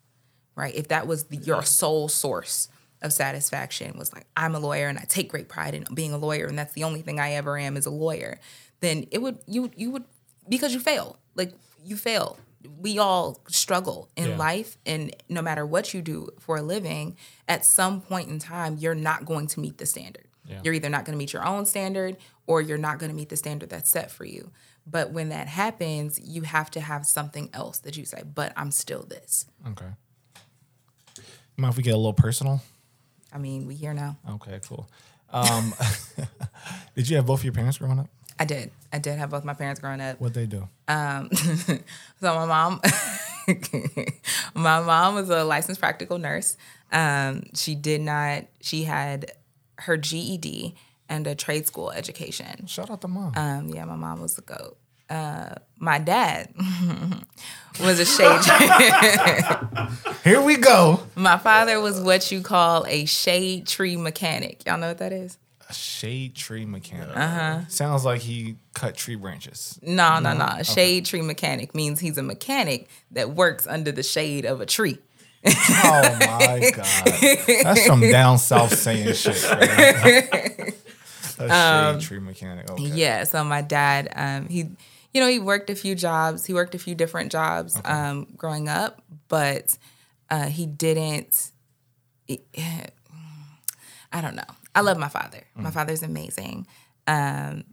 Right. 0.54 0.74
If 0.74 0.88
that 0.88 1.06
was 1.06 1.24
the, 1.24 1.38
your 1.38 1.62
sole 1.62 2.08
source 2.08 2.68
of 3.00 3.12
satisfaction 3.12 3.98
was 3.98 4.12
like, 4.12 4.26
I'm 4.36 4.54
a 4.54 4.58
lawyer 4.60 4.86
and 4.88 4.98
I 4.98 5.04
take 5.08 5.30
great 5.30 5.48
pride 5.48 5.74
in 5.74 5.84
being 5.94 6.12
a 6.12 6.18
lawyer 6.18 6.46
and 6.46 6.58
that's 6.58 6.74
the 6.74 6.84
only 6.84 7.00
thing 7.02 7.18
I 7.18 7.32
ever 7.32 7.58
am 7.58 7.76
is 7.76 7.86
a 7.86 7.90
lawyer, 7.90 8.38
then 8.80 9.06
it 9.10 9.20
would 9.22 9.38
you 9.46 9.70
you 9.76 9.90
would 9.90 10.04
because 10.48 10.74
you 10.74 10.80
fail. 10.80 11.18
Like 11.34 11.52
you 11.84 11.96
fail. 11.96 12.38
We 12.78 12.98
all 12.98 13.40
struggle 13.48 14.08
in 14.14 14.30
Yeah. 14.30 14.36
life 14.36 14.76
and 14.86 15.14
no 15.28 15.42
matter 15.42 15.66
what 15.66 15.94
you 15.94 16.02
do 16.02 16.28
for 16.38 16.58
a 16.58 16.62
living, 16.62 17.16
at 17.48 17.64
some 17.64 18.00
point 18.02 18.28
in 18.28 18.38
time 18.38 18.76
you're 18.78 18.94
not 18.94 19.24
going 19.24 19.46
to 19.48 19.60
meet 19.60 19.78
the 19.78 19.86
standard. 19.86 20.28
Yeah. 20.46 20.60
You're 20.64 20.74
either 20.74 20.88
not 20.88 21.04
going 21.04 21.14
to 21.14 21.18
meet 21.18 21.32
your 21.32 21.44
own 21.46 21.66
standard 21.66 22.16
or 22.46 22.60
you're 22.60 22.78
not 22.78 22.98
going 22.98 23.10
to 23.10 23.16
meet 23.16 23.28
the 23.28 23.36
standard 23.36 23.70
that's 23.70 23.88
set 23.90 24.10
for 24.10 24.24
you. 24.24 24.50
But 24.86 25.12
when 25.12 25.28
that 25.28 25.46
happens, 25.46 26.18
you 26.20 26.42
have 26.42 26.70
to 26.72 26.80
have 26.80 27.06
something 27.06 27.48
else 27.52 27.78
that 27.78 27.96
you 27.96 28.04
say, 28.04 28.22
but 28.24 28.52
I'm 28.56 28.70
still 28.72 29.04
this. 29.04 29.46
okay. 29.68 29.86
Mind 31.56 31.72
if 31.72 31.76
we 31.76 31.82
get 31.82 31.94
a 31.94 31.96
little 31.96 32.12
personal? 32.14 32.60
I 33.32 33.38
mean, 33.38 33.66
we 33.66 33.74
here 33.74 33.94
now. 33.94 34.16
Okay, 34.28 34.58
cool. 34.66 34.88
Um, 35.30 35.74
did 36.96 37.08
you 37.08 37.16
have 37.16 37.26
both 37.26 37.40
of 37.40 37.44
your 37.44 37.52
parents 37.52 37.78
growing 37.78 37.98
up? 37.98 38.08
I 38.38 38.44
did. 38.44 38.70
I 38.92 38.98
did 38.98 39.18
have 39.18 39.30
both 39.30 39.44
my 39.44 39.54
parents 39.54 39.80
growing 39.80 40.00
up. 40.00 40.20
What 40.20 40.34
they 40.34 40.46
do? 40.46 40.68
Um, 40.88 41.30
So 42.20 42.34
my 42.34 42.46
mom, 42.46 42.80
my 44.54 44.80
mom 44.80 45.14
was 45.14 45.30
a 45.30 45.44
licensed 45.44 45.80
practical 45.80 46.18
nurse. 46.18 46.56
Um, 46.90 47.44
she 47.54 47.74
did 47.74 48.00
not. 48.00 48.44
She 48.60 48.84
had 48.84 49.32
her 49.82 49.96
GED 49.96 50.74
and 51.08 51.26
a 51.26 51.34
trade 51.34 51.66
school 51.66 51.90
education. 51.90 52.66
Shout 52.66 52.90
out 52.90 53.00
to 53.02 53.08
mom. 53.08 53.32
Um, 53.36 53.68
yeah, 53.68 53.84
my 53.84 53.96
mom 53.96 54.20
was 54.20 54.38
a 54.38 54.42
goat. 54.42 54.76
Uh, 55.10 55.54
my 55.78 55.98
dad 55.98 56.54
was 57.82 58.00
a 58.00 58.06
shade. 58.06 58.40
Here 60.24 60.40
we 60.40 60.56
go. 60.56 61.00
my 61.14 61.36
father 61.36 61.80
was 61.80 62.00
what 62.00 62.30
you 62.32 62.40
call 62.40 62.86
a 62.86 63.04
shade 63.04 63.66
tree 63.66 63.96
mechanic. 63.96 64.64
Y'all 64.64 64.78
know 64.78 64.88
what 64.88 64.98
that 64.98 65.12
is? 65.12 65.36
A 65.68 65.74
shade 65.74 66.34
tree 66.34 66.64
mechanic. 66.64 67.14
Uh-huh. 67.14 67.60
Sounds 67.68 68.04
like 68.06 68.22
he 68.22 68.56
cut 68.74 68.94
tree 68.96 69.16
branches. 69.16 69.78
No, 69.82 70.18
no, 70.18 70.32
no. 70.34 70.46
A 70.58 70.64
shade 70.64 71.04
tree 71.04 71.22
mechanic 71.22 71.74
means 71.74 72.00
he's 72.00 72.16
a 72.16 72.22
mechanic 72.22 72.88
that 73.10 73.30
works 73.30 73.66
under 73.66 73.92
the 73.92 74.02
shade 74.02 74.46
of 74.46 74.60
a 74.62 74.66
tree. 74.66 74.98
Oh 75.44 76.16
my 76.20 76.70
god, 76.74 77.64
that's 77.64 77.86
some 77.86 78.00
down 78.00 78.38
south 78.38 78.74
saying 78.76 79.12
shit. 79.14 79.42
Right? 79.50 80.74
A 81.38 81.94
shade 81.94 82.00
tree 82.00 82.20
mechanic. 82.20 82.70
Okay. 82.70 82.84
Yeah. 82.84 83.24
So 83.24 83.42
my 83.42 83.62
dad, 83.62 84.12
um, 84.14 84.48
he, 84.48 84.70
you 85.12 85.20
know, 85.20 85.28
he 85.28 85.38
worked 85.38 85.70
a 85.70 85.74
few 85.74 85.94
jobs. 85.94 86.46
He 86.46 86.54
worked 86.54 86.74
a 86.74 86.78
few 86.78 86.94
different 86.94 87.32
jobs 87.32 87.80
um, 87.84 88.28
growing 88.36 88.68
up, 88.68 89.02
but 89.28 89.76
uh, 90.30 90.46
he 90.46 90.66
didn't. 90.66 91.50
I 94.12 94.20
don't 94.20 94.36
know. 94.36 94.42
I 94.74 94.80
love 94.80 94.98
my 94.98 95.08
father. 95.08 95.42
My 95.54 95.70
father's 95.70 96.02
amazing. 96.02 96.66
Um, 97.06 97.64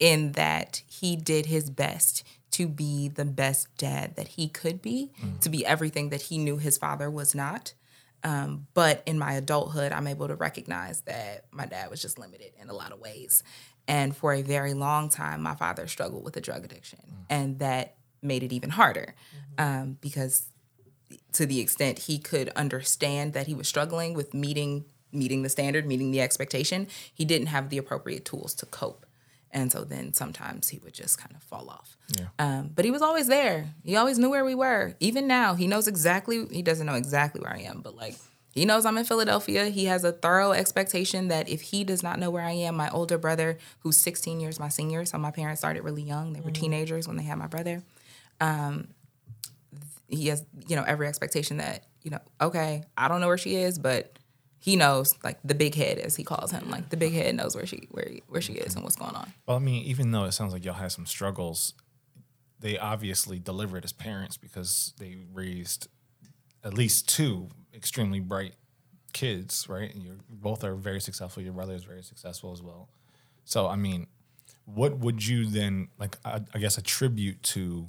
in 0.00 0.32
that 0.32 0.82
he 0.86 1.16
did 1.16 1.46
his 1.46 1.70
best 1.70 2.22
to 2.52 2.66
be 2.68 3.08
the 3.08 3.24
best 3.24 3.68
dad 3.76 4.16
that 4.16 4.28
he 4.28 4.48
could 4.48 4.80
be, 4.82 5.12
to 5.40 5.48
be 5.48 5.64
everything 5.66 6.08
that 6.10 6.22
he 6.22 6.38
knew 6.38 6.56
his 6.58 6.78
father 6.78 7.10
was 7.10 7.34
not. 7.34 7.74
Um, 8.24 8.66
but 8.74 9.02
in 9.06 9.18
my 9.18 9.34
adulthood, 9.34 9.92
I'm 9.92 10.06
able 10.06 10.26
to 10.28 10.34
recognize 10.34 11.02
that 11.02 11.44
my 11.52 11.66
dad 11.66 11.90
was 11.90 12.02
just 12.02 12.18
limited 12.18 12.52
in 12.60 12.68
a 12.68 12.72
lot 12.72 12.90
of 12.92 12.98
ways. 13.00 13.42
And 13.86 14.14
for 14.16 14.32
a 14.32 14.42
very 14.42 14.74
long 14.74 15.08
time, 15.08 15.42
my 15.42 15.54
father 15.54 15.86
struggled 15.86 16.24
with 16.24 16.36
a 16.36 16.40
drug 16.40 16.64
addiction, 16.64 16.98
and 17.30 17.58
that 17.60 17.94
made 18.20 18.42
it 18.42 18.52
even 18.52 18.70
harder 18.70 19.14
um, 19.56 19.96
because 20.00 20.46
to 21.32 21.46
the 21.46 21.60
extent 21.60 22.00
he 22.00 22.18
could 22.18 22.48
understand 22.50 23.32
that 23.32 23.46
he 23.46 23.54
was 23.54 23.68
struggling 23.68 24.14
with 24.14 24.34
meeting 24.34 24.84
meeting 25.10 25.42
the 25.42 25.48
standard, 25.48 25.86
meeting 25.86 26.10
the 26.10 26.20
expectation, 26.20 26.86
he 27.12 27.24
didn't 27.24 27.46
have 27.46 27.70
the 27.70 27.78
appropriate 27.78 28.26
tools 28.26 28.52
to 28.54 28.66
cope. 28.66 29.06
And 29.50 29.72
so 29.72 29.84
then 29.84 30.12
sometimes 30.12 30.68
he 30.68 30.78
would 30.78 30.92
just 30.92 31.18
kind 31.18 31.34
of 31.34 31.42
fall 31.42 31.70
off. 31.70 31.96
Yeah. 32.18 32.26
Um, 32.38 32.70
but 32.74 32.84
he 32.84 32.90
was 32.90 33.02
always 33.02 33.28
there. 33.28 33.68
He 33.82 33.96
always 33.96 34.18
knew 34.18 34.30
where 34.30 34.44
we 34.44 34.54
were. 34.54 34.94
Even 35.00 35.26
now, 35.26 35.54
he 35.54 35.66
knows 35.66 35.88
exactly, 35.88 36.46
he 36.50 36.62
doesn't 36.62 36.86
know 36.86 36.94
exactly 36.94 37.40
where 37.40 37.52
I 37.52 37.60
am, 37.60 37.80
but 37.80 37.96
like 37.96 38.14
he 38.58 38.64
knows 38.64 38.84
I'm 38.84 38.98
in 38.98 39.04
Philadelphia. 39.04 39.66
He 39.66 39.86
has 39.86 40.04
a 40.04 40.12
thorough 40.12 40.52
expectation 40.52 41.28
that 41.28 41.48
if 41.48 41.60
he 41.60 41.84
does 41.84 42.02
not 42.02 42.18
know 42.18 42.30
where 42.30 42.44
I 42.44 42.52
am, 42.52 42.76
my 42.76 42.90
older 42.90 43.16
brother, 43.16 43.58
who's 43.80 43.96
16 43.96 44.40
years 44.40 44.58
my 44.58 44.68
senior, 44.68 45.04
so 45.04 45.16
my 45.18 45.30
parents 45.30 45.60
started 45.60 45.84
really 45.84 46.02
young. 46.02 46.32
They 46.32 46.40
were 46.40 46.50
teenagers 46.50 47.06
when 47.06 47.16
they 47.16 47.22
had 47.22 47.38
my 47.38 47.46
brother. 47.46 47.82
Um, 48.40 48.88
he 50.08 50.28
has, 50.28 50.44
you 50.66 50.76
know, 50.76 50.84
every 50.86 51.06
expectation 51.06 51.58
that, 51.58 51.84
you 52.02 52.10
know, 52.10 52.20
okay, 52.40 52.84
I 52.96 53.08
don't 53.08 53.20
know 53.20 53.28
where 53.28 53.38
she 53.38 53.56
is, 53.56 53.78
but 53.78 54.17
he 54.60 54.76
knows, 54.76 55.14
like 55.22 55.38
the 55.44 55.54
big 55.54 55.74
head 55.74 55.98
as 55.98 56.16
he 56.16 56.24
calls 56.24 56.50
him, 56.50 56.70
like 56.70 56.90
the 56.90 56.96
big 56.96 57.12
head 57.12 57.34
knows 57.34 57.54
where 57.54 57.66
she 57.66 57.88
where 57.90 58.10
where 58.28 58.40
she 58.40 58.54
is 58.54 58.74
and 58.74 58.84
what's 58.84 58.96
going 58.96 59.14
on. 59.14 59.32
Well, 59.46 59.56
I 59.56 59.60
mean, 59.60 59.84
even 59.84 60.10
though 60.10 60.24
it 60.24 60.32
sounds 60.32 60.52
like 60.52 60.64
y'all 60.64 60.74
had 60.74 60.92
some 60.92 61.06
struggles, 61.06 61.74
they 62.60 62.78
obviously 62.78 63.38
delivered 63.38 63.84
as 63.84 63.92
parents 63.92 64.36
because 64.36 64.94
they 64.98 65.16
raised 65.32 65.88
at 66.64 66.74
least 66.74 67.08
two 67.08 67.48
extremely 67.72 68.20
bright 68.20 68.54
kids, 69.12 69.66
right? 69.68 69.92
And 69.94 70.02
you 70.02 70.18
both 70.28 70.64
are 70.64 70.74
very 70.74 71.00
successful. 71.00 71.42
Your 71.42 71.52
brother 71.52 71.74
is 71.74 71.84
very 71.84 72.02
successful 72.02 72.52
as 72.52 72.60
well. 72.60 72.88
So, 73.44 73.68
I 73.68 73.76
mean, 73.76 74.08
what 74.64 74.98
would 74.98 75.26
you 75.26 75.46
then 75.46 75.88
like? 75.98 76.16
I, 76.24 76.40
I 76.52 76.58
guess 76.58 76.78
attribute 76.78 77.42
to 77.44 77.86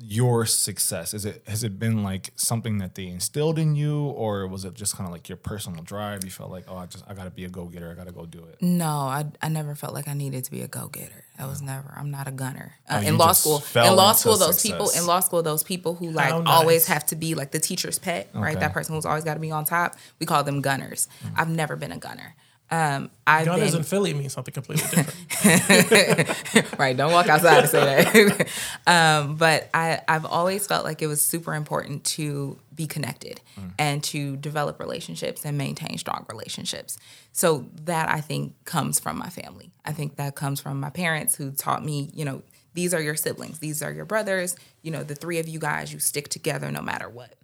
your 0.00 0.46
success? 0.46 1.12
Is 1.12 1.24
it 1.24 1.42
has 1.48 1.64
it 1.64 1.78
been 1.78 2.04
like 2.04 2.30
something 2.36 2.78
that 2.78 2.94
they 2.94 3.06
instilled 3.06 3.58
in 3.58 3.74
you, 3.74 4.04
or 4.10 4.46
was 4.46 4.64
it 4.64 4.74
just 4.74 4.96
kind 4.96 5.06
of 5.08 5.12
like 5.12 5.28
your 5.28 5.36
personal 5.36 5.82
drive? 5.82 6.24
You 6.24 6.30
felt 6.30 6.50
like, 6.50 6.64
oh, 6.68 6.76
I 6.76 6.86
just 6.86 7.04
I 7.08 7.14
got 7.14 7.24
to 7.24 7.30
be 7.30 7.44
a 7.44 7.48
go 7.48 7.64
getter. 7.64 7.90
I 7.90 7.94
got 7.94 8.06
to 8.06 8.12
go 8.12 8.24
do 8.24 8.44
it. 8.44 8.62
No, 8.62 8.86
I, 8.86 9.26
I 9.42 9.48
never 9.48 9.74
felt 9.74 9.94
like 9.94 10.06
I 10.06 10.14
needed 10.14 10.44
to 10.44 10.50
be 10.50 10.62
a 10.62 10.68
go 10.68 10.86
getter. 10.86 11.24
I 11.38 11.46
was 11.46 11.60
never. 11.60 11.92
I'm 11.96 12.10
not 12.10 12.28
a 12.28 12.32
gunner. 12.32 12.74
Uh, 12.88 13.00
Oh, 13.02 13.06
in 13.08 13.18
law 13.18 13.32
school, 13.32 13.62
in 13.74 13.96
law 13.96 14.12
school, 14.12 14.36
those 14.36 14.62
people 14.62 14.90
in 14.96 15.06
law 15.06 15.20
school, 15.20 15.42
those 15.42 15.62
people 15.64 15.94
who 15.94 16.10
like 16.10 16.30
How 16.30 16.42
always 16.44 16.86
have 16.86 17.04
to 17.06 17.16
be 17.16 17.34
like 17.34 17.50
the 17.50 17.60
teacher's 17.60 17.98
pet, 17.98 18.28
right? 18.34 18.58
That 18.58 18.72
person 18.72 18.94
who's 18.94 19.06
always 19.06 19.24
got 19.24 19.34
to 19.34 19.40
be 19.40 19.50
on 19.50 19.64
top. 19.64 19.96
We 20.20 20.26
call 20.26 20.44
them 20.44 20.60
gunners. 20.60 21.08
Mm. 21.24 21.32
I've 21.36 21.48
never 21.50 21.74
been 21.76 21.92
a 21.92 21.98
gunner. 21.98 22.34
Um, 22.70 23.10
I've 23.26 23.46
Gunners 23.46 23.70
been 23.70 23.80
in 23.80 23.84
Philly 23.84 24.12
means 24.12 24.34
something 24.34 24.52
completely 24.52 24.84
different. 24.88 26.78
right. 26.78 26.94
Don't 26.96 27.12
walk 27.12 27.28
outside 27.28 27.60
and 27.60 27.68
say 27.68 28.02
that. 28.04 28.48
um, 28.86 29.36
but 29.36 29.70
I, 29.72 30.00
I've 30.06 30.26
always 30.26 30.66
felt 30.66 30.84
like 30.84 31.00
it 31.00 31.06
was 31.06 31.22
super 31.22 31.54
important 31.54 32.04
to 32.04 32.58
be 32.74 32.86
connected 32.86 33.40
and 33.78 34.04
to 34.04 34.36
develop 34.36 34.80
relationships 34.80 35.44
and 35.46 35.56
maintain 35.56 35.96
strong 35.96 36.26
relationships. 36.28 36.98
So 37.32 37.66
that 37.84 38.10
I 38.10 38.20
think 38.20 38.52
comes 38.64 39.00
from 39.00 39.18
my 39.18 39.30
family. 39.30 39.70
I 39.84 39.92
think 39.92 40.16
that 40.16 40.34
comes 40.34 40.60
from 40.60 40.78
my 40.78 40.90
parents 40.90 41.36
who 41.36 41.52
taught 41.52 41.84
me, 41.84 42.10
you 42.12 42.24
know, 42.24 42.42
these 42.74 42.92
are 42.92 43.00
your 43.00 43.16
siblings, 43.16 43.60
these 43.60 43.82
are 43.82 43.92
your 43.92 44.04
brothers. 44.04 44.56
You 44.82 44.90
know, 44.90 45.02
the 45.02 45.14
three 45.14 45.38
of 45.38 45.48
you 45.48 45.58
guys, 45.58 45.92
you 45.92 45.98
stick 45.98 46.28
together 46.28 46.70
no 46.70 46.82
matter 46.82 47.08
what. 47.08 47.34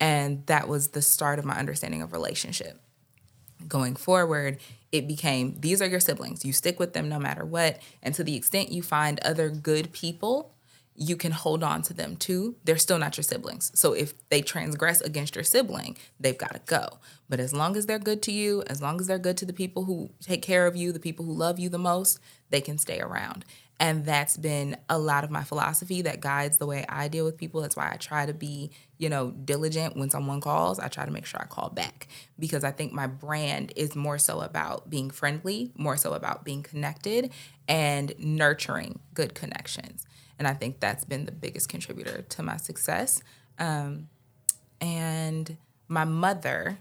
And 0.00 0.44
that 0.46 0.66
was 0.66 0.88
the 0.88 1.02
start 1.02 1.38
of 1.38 1.44
my 1.44 1.56
understanding 1.58 2.02
of 2.02 2.12
relationship 2.12 2.80
going 3.68 3.96
forward, 3.96 4.58
it 4.90 5.08
became 5.08 5.56
these 5.60 5.80
are 5.80 5.86
your 5.86 6.00
siblings. 6.00 6.44
You 6.44 6.52
stick 6.52 6.78
with 6.78 6.92
them 6.92 7.08
no 7.08 7.18
matter 7.18 7.44
what. 7.44 7.80
And 8.02 8.14
to 8.14 8.24
the 8.24 8.36
extent 8.36 8.70
you 8.70 8.82
find 8.82 9.18
other 9.20 9.48
good 9.48 9.92
people, 9.92 10.54
you 10.94 11.16
can 11.16 11.32
hold 11.32 11.62
on 11.62 11.82
to 11.82 11.94
them 11.94 12.16
too. 12.16 12.56
They're 12.64 12.76
still 12.76 12.98
not 12.98 13.16
your 13.16 13.24
siblings. 13.24 13.72
So 13.74 13.94
if 13.94 14.12
they 14.28 14.42
transgress 14.42 15.00
against 15.00 15.34
your 15.34 15.44
sibling, 15.44 15.96
they've 16.20 16.36
got 16.36 16.52
to 16.52 16.60
go. 16.66 16.98
But 17.28 17.40
as 17.40 17.54
long 17.54 17.76
as 17.76 17.86
they're 17.86 17.98
good 17.98 18.22
to 18.22 18.32
you, 18.32 18.62
as 18.66 18.82
long 18.82 19.00
as 19.00 19.06
they're 19.06 19.18
good 19.18 19.38
to 19.38 19.46
the 19.46 19.54
people 19.54 19.84
who 19.84 20.10
take 20.20 20.42
care 20.42 20.66
of 20.66 20.76
you, 20.76 20.92
the 20.92 21.00
people 21.00 21.24
who 21.24 21.32
love 21.32 21.58
you 21.58 21.70
the 21.70 21.78
most, 21.78 22.20
they 22.50 22.60
can 22.60 22.76
stay 22.76 23.00
around. 23.00 23.44
And 23.82 24.04
that's 24.04 24.36
been 24.36 24.76
a 24.88 24.96
lot 24.96 25.24
of 25.24 25.32
my 25.32 25.42
philosophy 25.42 26.02
that 26.02 26.20
guides 26.20 26.58
the 26.58 26.66
way 26.66 26.86
I 26.88 27.08
deal 27.08 27.24
with 27.24 27.36
people. 27.36 27.60
That's 27.60 27.74
why 27.74 27.90
I 27.92 27.96
try 27.96 28.26
to 28.26 28.32
be, 28.32 28.70
you 28.96 29.08
know, 29.08 29.32
diligent 29.32 29.96
when 29.96 30.08
someone 30.08 30.40
calls. 30.40 30.78
I 30.78 30.86
try 30.86 31.04
to 31.04 31.10
make 31.10 31.26
sure 31.26 31.42
I 31.42 31.46
call 31.46 31.68
back 31.68 32.06
because 32.38 32.62
I 32.62 32.70
think 32.70 32.92
my 32.92 33.08
brand 33.08 33.72
is 33.74 33.96
more 33.96 34.18
so 34.18 34.40
about 34.40 34.88
being 34.88 35.10
friendly, 35.10 35.72
more 35.76 35.96
so 35.96 36.12
about 36.12 36.44
being 36.44 36.62
connected 36.62 37.32
and 37.66 38.14
nurturing 38.20 39.00
good 39.14 39.34
connections. 39.34 40.06
And 40.38 40.46
I 40.46 40.54
think 40.54 40.78
that's 40.78 41.04
been 41.04 41.24
the 41.24 41.32
biggest 41.32 41.68
contributor 41.68 42.22
to 42.22 42.42
my 42.44 42.58
success. 42.58 43.20
Um, 43.58 44.08
and 44.80 45.56
my 45.88 46.04
mother 46.04 46.78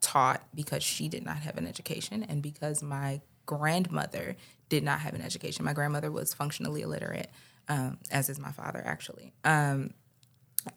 taught 0.00 0.42
because 0.52 0.82
she 0.82 1.08
did 1.08 1.24
not 1.24 1.36
have 1.36 1.56
an 1.56 1.68
education 1.68 2.24
and 2.24 2.42
because 2.42 2.82
my 2.82 3.20
grandmother 3.46 4.36
did 4.72 4.82
not 4.82 5.00
have 5.00 5.12
an 5.12 5.20
education. 5.20 5.66
My 5.66 5.74
grandmother 5.74 6.10
was 6.10 6.32
functionally 6.32 6.80
illiterate, 6.80 7.30
um, 7.68 7.98
as 8.10 8.30
is 8.30 8.38
my 8.38 8.52
father, 8.52 8.82
actually. 8.82 9.34
Um, 9.44 9.90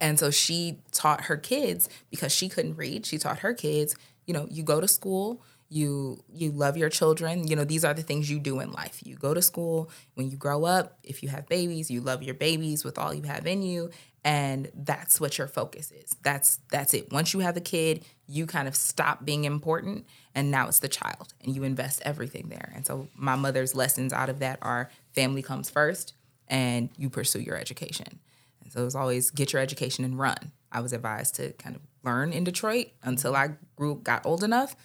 and 0.02 0.20
so 0.20 0.32
she 0.32 0.82
taught 0.92 1.22
her 1.22 1.38
kids 1.38 1.88
because 2.12 2.34
she 2.34 2.50
couldn't 2.50 2.76
read. 2.76 3.06
She 3.06 3.18
taught 3.18 3.40
her 3.40 3.54
kids, 3.54 3.96
you 4.26 4.34
know, 4.34 4.48
you 4.52 4.64
go 4.64 4.82
to 4.82 4.88
school, 4.90 5.42
you 5.70 6.22
you 6.28 6.52
love 6.52 6.76
your 6.76 6.90
children. 6.90 7.48
You 7.48 7.56
know, 7.56 7.64
these 7.64 7.86
are 7.86 7.94
the 7.94 8.04
things 8.04 8.30
you 8.30 8.38
do 8.38 8.60
in 8.60 8.74
life. 8.74 9.00
You 9.02 9.16
go 9.16 9.34
to 9.34 9.42
school, 9.42 9.90
when 10.16 10.30
you 10.30 10.36
grow 10.36 10.66
up, 10.66 11.00
if 11.02 11.24
you 11.24 11.30
have 11.30 11.48
babies, 11.48 11.90
you 11.90 12.02
love 12.02 12.22
your 12.22 12.36
babies 12.36 12.84
with 12.84 12.98
all 12.98 13.14
you 13.14 13.24
have 13.24 13.48
in 13.48 13.62
you, 13.62 13.92
and 14.26 14.72
that's 14.74 15.22
what 15.22 15.38
your 15.38 15.48
focus 15.48 15.92
is. 15.92 16.16
That's 16.24 16.60
that's 16.72 16.96
it. 16.96 17.14
Once 17.14 17.34
you 17.34 17.42
have 17.42 17.56
a 17.56 17.62
kid, 17.62 18.04
you 18.28 18.48
kind 18.48 18.68
of 18.68 18.76
stop 18.76 19.24
being 19.24 19.46
important 19.46 20.08
and 20.34 20.50
now 20.50 20.68
it's 20.68 20.80
the 20.80 20.88
child 20.88 21.36
and 21.44 21.56
you 21.56 21.64
invest 21.64 22.02
everything 22.04 22.50
there. 22.50 22.74
And 22.76 22.86
so 22.86 23.08
my 23.16 23.36
mother's 23.36 23.76
lessons 23.76 24.12
out 24.12 24.30
of 24.30 24.40
that 24.40 24.58
are 24.64 24.90
family 25.14 25.44
comes 25.44 25.70
first 25.70 26.14
and 26.48 26.90
you 26.98 27.08
pursue 27.08 27.40
your 27.40 27.56
education. 27.56 28.20
And 28.64 28.74
so 28.74 28.82
it 28.82 28.86
was 28.86 28.96
always 28.96 29.30
get 29.30 29.54
your 29.54 29.62
education 29.62 30.04
and 30.04 30.18
run. 30.18 30.52
I 30.72 30.82
was 30.82 30.92
advised 30.92 31.36
to 31.36 31.52
kind 31.54 31.76
of 31.76 31.84
learn 32.04 32.34
in 32.34 32.44
Detroit 32.44 32.88
until 33.04 33.36
I 33.36 33.52
grew 33.76 34.02
got 34.04 34.26
old 34.26 34.44
enough, 34.44 34.76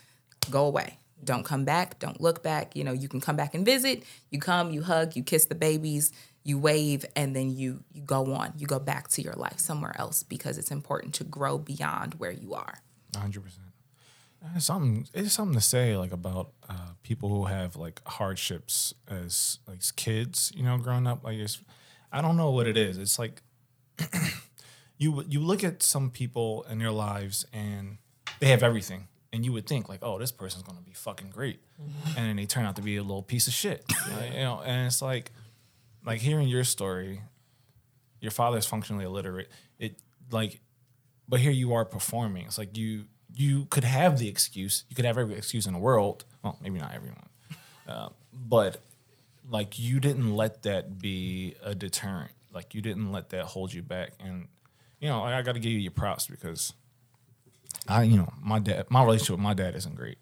go 0.51 0.67
away. 0.67 0.99
Don't 1.23 1.45
come 1.45 1.65
back, 1.65 1.99
don't 1.99 2.21
look 2.21 2.43
back. 2.43 2.77
You 2.77 2.85
know, 2.85 2.93
you 2.93 3.09
can 3.09 3.21
come 3.21 3.37
back 3.37 3.55
and 3.55 3.65
visit. 3.65 4.05
You 4.31 4.39
come, 4.39 4.71
you 4.71 4.83
hug, 4.83 5.17
you 5.17 5.23
kiss 5.23 5.47
the 5.47 5.55
babies, 5.55 6.13
you 6.51 6.59
wave 6.59 7.05
and 7.15 7.35
then 7.37 7.49
you 7.51 7.85
you 7.93 8.03
go 8.03 8.35
on. 8.35 8.53
You 8.57 8.67
go 8.67 8.81
back 8.81 9.09
to 9.15 9.23
your 9.23 9.35
life 9.35 9.59
somewhere 9.59 9.95
else 9.99 10.23
because 10.25 10.59
it's 10.59 10.73
important 10.73 11.15
to 11.15 11.25
grow 11.25 11.59
beyond 11.59 12.15
where 12.15 12.33
you 12.33 12.55
are. 12.55 12.83
hundred 13.17 13.45
percent. 13.45 13.67
It's 14.57 14.65
something. 14.65 15.07
It's 15.15 15.35
something 15.35 15.55
to 15.55 15.61
say 15.61 15.97
like 15.97 16.13
about 16.13 16.51
uh, 16.69 16.93
people 17.03 17.29
who 17.29 17.45
have 17.45 17.77
like 17.77 18.01
hardships 18.07 18.95
as 19.09 19.59
like 19.69 19.81
kids. 19.97 20.51
You 20.57 20.65
know, 20.65 20.77
growing 20.79 21.07
up. 21.07 21.23
Like, 21.23 21.39
it's, 21.39 21.63
I 22.11 22.21
don't 22.21 22.37
know 22.37 22.51
what 22.51 22.67
it 22.67 22.77
is. 22.77 22.99
It's 22.99 23.19
like 23.19 23.43
you 24.99 25.25
you 25.29 25.41
look 25.41 25.63
at 25.63 25.83
some 25.83 26.11
people 26.11 26.67
in 26.71 26.79
their 26.79 26.91
lives 26.91 27.47
and 27.53 27.99
they 28.41 28.49
have 28.49 28.63
everything, 28.63 29.09
and 29.33 29.45
you 29.45 29.53
would 29.53 29.67
think 29.67 29.89
like, 29.89 30.01
oh, 30.03 30.19
this 30.19 30.33
person's 30.33 30.63
gonna 30.65 30.81
be 30.81 30.95
fucking 30.95 31.31
great, 31.31 31.61
and 32.17 32.17
then 32.17 32.37
they 32.37 32.47
turn 32.47 32.65
out 32.65 32.77
to 32.77 32.83
be 32.83 32.97
a 32.97 33.03
little 33.03 33.23
piece 33.23 33.47
of 33.47 33.53
shit. 33.53 33.85
you 34.35 34.41
know, 34.41 34.63
and 34.65 34.87
it's 34.87 35.03
like, 35.03 35.33
like 36.05 36.21
hearing 36.21 36.49
your 36.49 36.65
story. 36.65 37.23
Your 38.21 38.31
father's 38.31 38.67
functionally 38.67 39.05
illiterate. 39.05 39.49
It 39.79 39.97
like 40.31 40.61
but 41.29 41.41
here 41.41 41.53
you 41.53 41.73
are 41.73 41.85
performing. 41.85 42.47
It's 42.47 42.59
like 42.59 42.77
you 42.77 43.05
you 43.33 43.67
could 43.67 43.85
have 43.85 44.19
the 44.19 44.29
excuse. 44.29 44.85
You 44.89 44.97
could 44.97 45.05
have 45.05 45.17
every 45.17 45.37
excuse 45.37 45.67
in 45.67 45.73
the 45.73 45.79
world. 45.79 46.25
Well, 46.43 46.59
maybe 46.61 46.79
not 46.79 46.93
everyone, 46.93 47.29
uh, 47.89 48.09
but 48.33 48.83
like 49.49 49.79
you 49.79 50.01
didn't 50.01 50.35
let 50.35 50.63
that 50.65 50.99
be 50.99 51.55
a 51.63 51.75
deterrent. 51.75 52.33
Like 52.53 52.75
you 52.75 52.83
didn't 52.83 53.13
let 53.13 53.31
that 53.31 53.45
hold 53.45 53.73
you 53.73 53.83
back. 53.83 54.13
And 54.19 54.49
you 54.99 55.09
know, 55.09 55.23
I, 55.23 55.39
I 55.39 55.43
got 55.43 55.53
to 55.53 55.61
give 55.61 55.73
you 55.73 55.79
your 55.79 55.93
props 55.93 56.27
because 56.27 56.73
I, 57.87 58.03
you 58.03 58.17
know, 58.17 58.33
my 58.43 58.59
dad, 58.59 58.87
my 58.91 59.05
relationship 59.05 59.37
with 59.37 59.41
my 59.41 59.55
dad 59.55 59.77
isn't 59.77 59.95
great, 59.95 60.19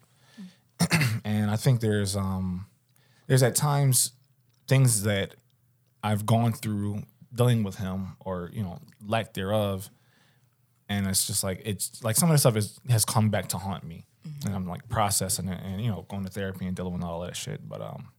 and 1.25 1.49
I 1.49 1.55
think 1.55 1.79
there's 1.79 2.15
um 2.15 2.67
there's 3.25 3.43
at 3.43 3.55
times 3.55 4.11
things 4.67 5.01
that 5.03 5.35
I've 6.03 6.25
gone 6.25 6.53
through 6.53 7.03
dealing 7.33 7.63
with 7.63 7.75
him 7.75 8.17
or 8.19 8.49
you 8.53 8.63
know 8.63 8.79
lack 9.05 9.33
thereof. 9.33 9.89
And 10.87 11.05
it's 11.05 11.27
just 11.27 11.43
like 11.43 11.61
it's 11.65 12.03
like 12.03 12.15
some 12.15 12.29
of 12.29 12.33
the 12.33 12.39
stuff 12.39 12.55
is 12.55 12.79
has 12.89 13.05
come 13.05 13.29
back 13.29 13.49
to 13.49 13.57
haunt 13.57 13.83
me. 13.83 14.05
And 14.45 14.53
i'm 14.53 14.67
like 14.67 14.87
processing 14.89 15.47
it 15.47 15.59
and 15.63 15.81
you 15.81 15.89
know 15.89 16.05
going 16.09 16.23
to 16.25 16.31
therapy 16.31 16.65
and 16.65 16.75
dealing 16.75 16.93
with 16.93 17.03
all 17.03 17.21
that 17.21 17.35
shit. 17.35 17.67
But 17.67 17.81
um 17.81 18.09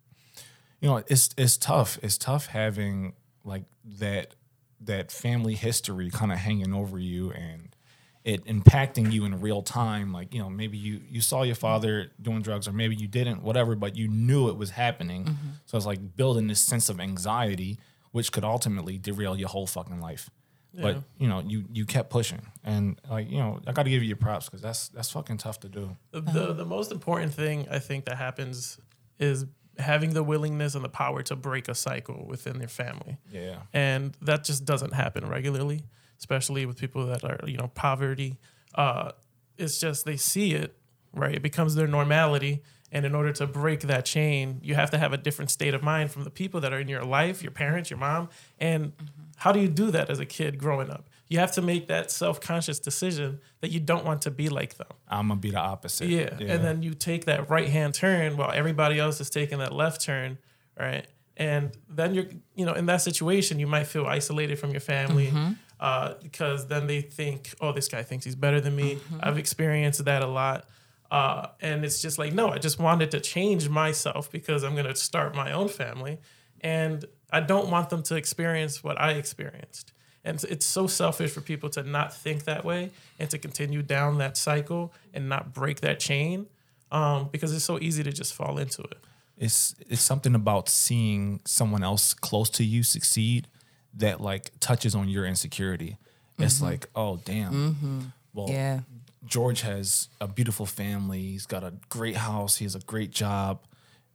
you 0.80 0.88
know 0.88 1.02
it's 1.08 1.30
it's 1.36 1.56
tough. 1.56 1.98
It's 2.02 2.18
tough 2.18 2.46
having 2.46 3.14
like 3.44 3.64
that 3.98 4.34
that 4.80 5.10
family 5.12 5.54
history 5.54 6.10
kind 6.10 6.32
of 6.32 6.38
hanging 6.38 6.72
over 6.72 6.98
you 6.98 7.30
and 7.32 7.74
it 8.24 8.44
impacting 8.44 9.12
you 9.12 9.24
in 9.24 9.40
real 9.40 9.62
time. 9.62 10.12
Like, 10.12 10.34
you 10.34 10.40
know, 10.40 10.50
maybe 10.50 10.76
you 10.76 11.00
you 11.08 11.20
saw 11.20 11.42
your 11.42 11.54
father 11.54 12.10
doing 12.20 12.42
drugs 12.42 12.68
or 12.68 12.72
maybe 12.72 12.96
you 12.96 13.08
didn't, 13.08 13.42
whatever, 13.42 13.74
but 13.74 13.96
you 13.96 14.08
knew 14.08 14.48
it 14.48 14.56
was 14.56 14.70
happening. 14.70 15.24
Mm-hmm. 15.24 15.48
So 15.66 15.76
it's 15.76 15.86
like 15.86 16.16
building 16.16 16.46
this 16.46 16.60
sense 16.60 16.88
of 16.88 17.00
anxiety, 17.00 17.78
which 18.12 18.32
could 18.32 18.44
ultimately 18.44 18.98
derail 18.98 19.36
your 19.36 19.48
whole 19.48 19.66
fucking 19.66 20.00
life. 20.00 20.30
But 20.72 21.02
you 21.18 21.28
know, 21.28 21.42
you 21.44 21.64
you 21.72 21.84
kept 21.84 22.10
pushing, 22.10 22.42
and 22.62 23.00
like 23.10 23.28
you 23.28 23.38
know, 23.38 23.60
I 23.66 23.72
got 23.72 23.84
to 23.84 23.90
give 23.90 24.02
you 24.02 24.08
your 24.08 24.16
props 24.16 24.46
because 24.46 24.62
that's 24.62 24.88
that's 24.88 25.10
fucking 25.10 25.38
tough 25.38 25.58
to 25.60 25.68
do. 25.68 25.96
The, 26.12 26.20
the 26.20 26.52
the 26.52 26.64
most 26.64 26.92
important 26.92 27.34
thing 27.34 27.66
I 27.68 27.80
think 27.80 28.04
that 28.04 28.16
happens 28.16 28.78
is 29.18 29.46
having 29.78 30.10
the 30.10 30.22
willingness 30.22 30.74
and 30.74 30.84
the 30.84 30.88
power 30.88 31.22
to 31.22 31.34
break 31.34 31.68
a 31.68 31.74
cycle 31.74 32.24
within 32.26 32.58
their 32.58 32.68
family. 32.68 33.16
Yeah. 33.32 33.60
and 33.72 34.16
that 34.22 34.44
just 34.44 34.64
doesn't 34.64 34.92
happen 34.92 35.26
regularly, 35.26 35.82
especially 36.20 36.66
with 36.66 36.78
people 36.78 37.06
that 37.06 37.24
are 37.24 37.40
you 37.46 37.56
know 37.56 37.70
poverty. 37.74 38.38
Uh, 38.74 39.12
it's 39.58 39.80
just 39.80 40.04
they 40.04 40.16
see 40.16 40.52
it 40.52 40.76
right; 41.12 41.34
it 41.34 41.42
becomes 41.42 41.74
their 41.74 41.88
normality. 41.88 42.62
And 42.92 43.06
in 43.06 43.14
order 43.14 43.32
to 43.34 43.46
break 43.46 43.82
that 43.82 44.04
chain, 44.04 44.58
you 44.62 44.74
have 44.74 44.90
to 44.90 44.98
have 44.98 45.12
a 45.12 45.16
different 45.16 45.52
state 45.52 45.74
of 45.74 45.82
mind 45.82 46.10
from 46.10 46.24
the 46.24 46.30
people 46.30 46.60
that 46.60 46.72
are 46.72 46.80
in 46.80 46.88
your 46.88 47.04
life, 47.04 47.40
your 47.40 47.52
parents, 47.52 47.88
your 47.88 48.00
mom. 48.00 48.30
And 48.58 48.92
how 49.36 49.52
do 49.52 49.60
you 49.60 49.68
do 49.68 49.92
that 49.92 50.10
as 50.10 50.18
a 50.18 50.26
kid 50.26 50.58
growing 50.58 50.90
up? 50.90 51.08
You 51.28 51.38
have 51.38 51.52
to 51.52 51.62
make 51.62 51.86
that 51.86 52.10
self 52.10 52.40
conscious 52.40 52.80
decision 52.80 53.40
that 53.60 53.70
you 53.70 53.78
don't 53.78 54.04
want 54.04 54.22
to 54.22 54.30
be 54.32 54.48
like 54.48 54.74
them. 54.74 54.88
I'm 55.08 55.28
gonna 55.28 55.40
be 55.40 55.52
the 55.52 55.60
opposite. 55.60 56.08
Yeah. 56.08 56.30
And 56.40 56.64
then 56.64 56.82
you 56.82 56.94
take 56.94 57.26
that 57.26 57.48
right 57.48 57.68
hand 57.68 57.94
turn 57.94 58.36
while 58.36 58.50
everybody 58.50 58.98
else 58.98 59.20
is 59.20 59.30
taking 59.30 59.58
that 59.58 59.72
left 59.72 60.00
turn, 60.00 60.38
right? 60.78 61.06
And 61.36 61.70
then 61.88 62.14
you're, 62.14 62.26
you 62.56 62.66
know, 62.66 62.72
in 62.72 62.86
that 62.86 63.02
situation, 63.02 63.60
you 63.60 63.68
might 63.68 63.86
feel 63.86 64.06
isolated 64.06 64.58
from 64.58 64.72
your 64.72 64.80
family 64.80 65.32
uh, 65.80 66.14
because 66.22 66.66
then 66.68 66.86
they 66.86 67.00
think, 67.00 67.54
oh, 67.60 67.72
this 67.72 67.88
guy 67.88 68.02
thinks 68.02 68.24
he's 68.24 68.36
better 68.36 68.60
than 68.60 68.76
me. 68.76 68.98
I've 69.20 69.38
experienced 69.38 70.04
that 70.04 70.22
a 70.22 70.26
lot. 70.26 70.66
Uh, 71.10 71.48
and 71.60 71.84
it's 71.84 72.00
just 72.00 72.18
like, 72.18 72.32
no, 72.32 72.50
I 72.50 72.58
just 72.58 72.78
wanted 72.78 73.10
to 73.12 73.20
change 73.20 73.68
myself 73.68 74.30
because 74.30 74.62
I'm 74.62 74.74
going 74.74 74.86
to 74.86 74.94
start 74.94 75.34
my 75.34 75.50
own 75.52 75.68
family. 75.68 76.18
And 76.60 77.04
I 77.32 77.40
don't 77.40 77.68
want 77.70 77.90
them 77.90 78.02
to 78.04 78.14
experience 78.16 78.84
what 78.84 79.00
I 79.00 79.12
experienced. 79.12 79.92
And 80.22 80.36
it's- 80.36 80.52
it's 80.52 80.66
so 80.66 80.86
selfish 80.86 81.30
for 81.32 81.40
people 81.40 81.70
to 81.70 81.82
not 81.82 82.14
think 82.14 82.44
that 82.44 82.64
way 82.64 82.90
and 83.18 83.28
to 83.30 83.38
continue 83.38 83.82
down 83.82 84.18
that 84.18 84.36
cycle 84.36 84.92
and 85.14 85.28
not 85.28 85.54
break 85.54 85.80
that 85.80 85.98
chain 85.98 86.46
um, 86.92 87.28
because 87.32 87.54
it's 87.54 87.64
so 87.64 87.78
easy 87.80 88.02
to 88.02 88.12
just 88.12 88.34
fall 88.34 88.58
into 88.58 88.82
it. 88.82 88.98
it's 89.38 89.74
it's 89.88 90.02
something 90.02 90.34
about 90.34 90.68
seeing 90.68 91.40
someone 91.46 91.82
else 91.82 92.12
close 92.12 92.50
to 92.50 92.62
you 92.64 92.82
succeed 92.82 93.48
that 93.94 94.20
like 94.20 94.50
touches 94.60 94.94
on 94.94 95.08
your 95.08 95.24
insecurity. 95.24 95.96
It's 96.38 96.56
mm-hmm. 96.56 96.64
like, 96.64 96.86
oh 96.94 97.20
damn. 97.24 97.52
Mm-hmm. 97.52 98.00
Well, 98.32 98.48
Yeah. 98.48 98.80
George 99.26 99.60
has 99.60 100.08
a 100.20 100.26
beautiful 100.26 100.66
family. 100.66 101.20
He's 101.20 101.46
got 101.46 101.62
a 101.62 101.74
great 101.88 102.16
house. 102.16 102.56
He 102.56 102.64
has 102.64 102.74
a 102.74 102.80
great 102.80 103.10
job. 103.10 103.60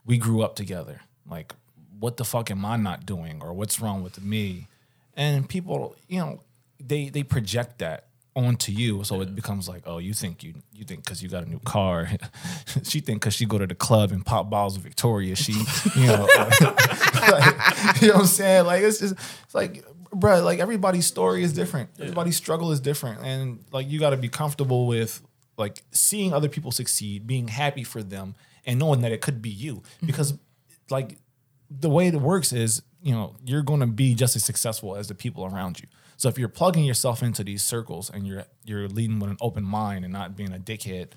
We 0.04 0.18
grew 0.18 0.42
up 0.42 0.56
together. 0.56 1.02
Like, 1.30 1.54
what 2.00 2.18
the 2.18 2.26
fuck 2.26 2.52
am 2.52 2.66
I 2.66 2.76
not 2.78 3.06
doing, 3.06 3.42
or 3.42 3.54
what's 3.54 3.80
wrong 3.80 4.04
with 4.04 4.22
me? 4.22 4.68
And 5.16 5.48
people, 5.48 5.96
you 6.08 6.20
know, 6.20 6.42
they 6.80 7.10
they 7.10 7.24
project 7.24 7.80
that 7.80 8.08
onto 8.36 8.72
you, 8.72 9.04
so 9.04 9.22
it 9.22 9.34
becomes 9.34 9.70
like, 9.70 9.84
oh, 9.86 9.98
you 9.98 10.14
think 10.14 10.44
you 10.44 10.56
you 10.74 10.84
think 10.84 11.04
because 11.04 11.24
you 11.24 11.30
got 11.30 11.44
a 11.44 11.50
new 11.50 11.60
car, 11.60 12.10
she 12.84 13.00
think 13.00 13.22
because 13.22 13.34
she 13.34 13.46
go 13.46 13.58
to 13.58 13.68
the 13.68 13.76
club 13.76 14.12
and 14.12 14.26
pop 14.26 14.50
bottles 14.50 14.76
of 14.76 14.84
Victoria, 14.84 15.36
she, 15.36 15.54
you 15.96 16.08
know, 16.08 16.28
like, 17.32 18.02
you 18.02 18.08
know 18.08 18.14
what 18.16 18.22
I'm 18.22 18.28
saying? 18.28 18.66
Like 18.66 18.84
it's 18.84 19.00
just 19.00 19.14
it's 19.14 19.56
like, 19.56 19.86
bro, 20.14 20.44
like 20.44 20.60
everybody's 20.60 21.06
story 21.06 21.44
is 21.44 21.54
different. 21.54 21.90
Everybody's 22.00 22.38
struggle 22.38 22.72
is 22.72 22.80
different, 22.80 23.22
and 23.22 23.64
like 23.72 23.90
you 23.90 24.00
got 24.00 24.12
to 24.12 24.18
be 24.18 24.30
comfortable 24.30 24.88
with 24.88 25.22
like 25.58 25.84
seeing 25.92 26.34
other 26.34 26.50
people 26.50 26.72
succeed, 26.72 27.28
being 27.28 27.48
happy 27.48 27.84
for 27.84 28.04
them, 28.04 28.36
and 28.66 28.80
knowing 28.80 29.02
that 29.02 29.12
it 29.12 29.22
could 29.22 29.42
be 29.42 29.50
you 29.50 29.76
mm-hmm. 29.76 30.08
because 30.08 30.34
like 30.90 31.18
the 31.70 31.90
way 31.90 32.08
it 32.08 32.16
works 32.16 32.54
is 32.54 32.82
you 33.02 33.14
know 33.14 33.36
you're 33.46 33.64
going 33.64 33.80
to 33.80 33.88
be 33.88 34.14
just 34.14 34.36
as 34.36 34.44
successful 34.44 34.96
as 34.96 35.08
the 35.08 35.16
people 35.16 35.46
around 35.46 35.80
you. 35.80 35.88
So 36.18 36.30
if 36.30 36.38
you're 36.38 36.50
plugging 36.50 36.86
yourself 36.86 37.22
into 37.22 37.44
these 37.44 37.64
circles 37.64 38.10
and 38.10 38.26
you're 38.26 38.46
you're 38.64 38.88
leading 38.88 39.20
with 39.20 39.30
an 39.30 39.38
open 39.42 39.64
mind 39.64 40.06
and 40.06 40.14
not 40.14 40.36
being 40.36 40.54
a 40.54 40.60
dickhead, 40.60 41.10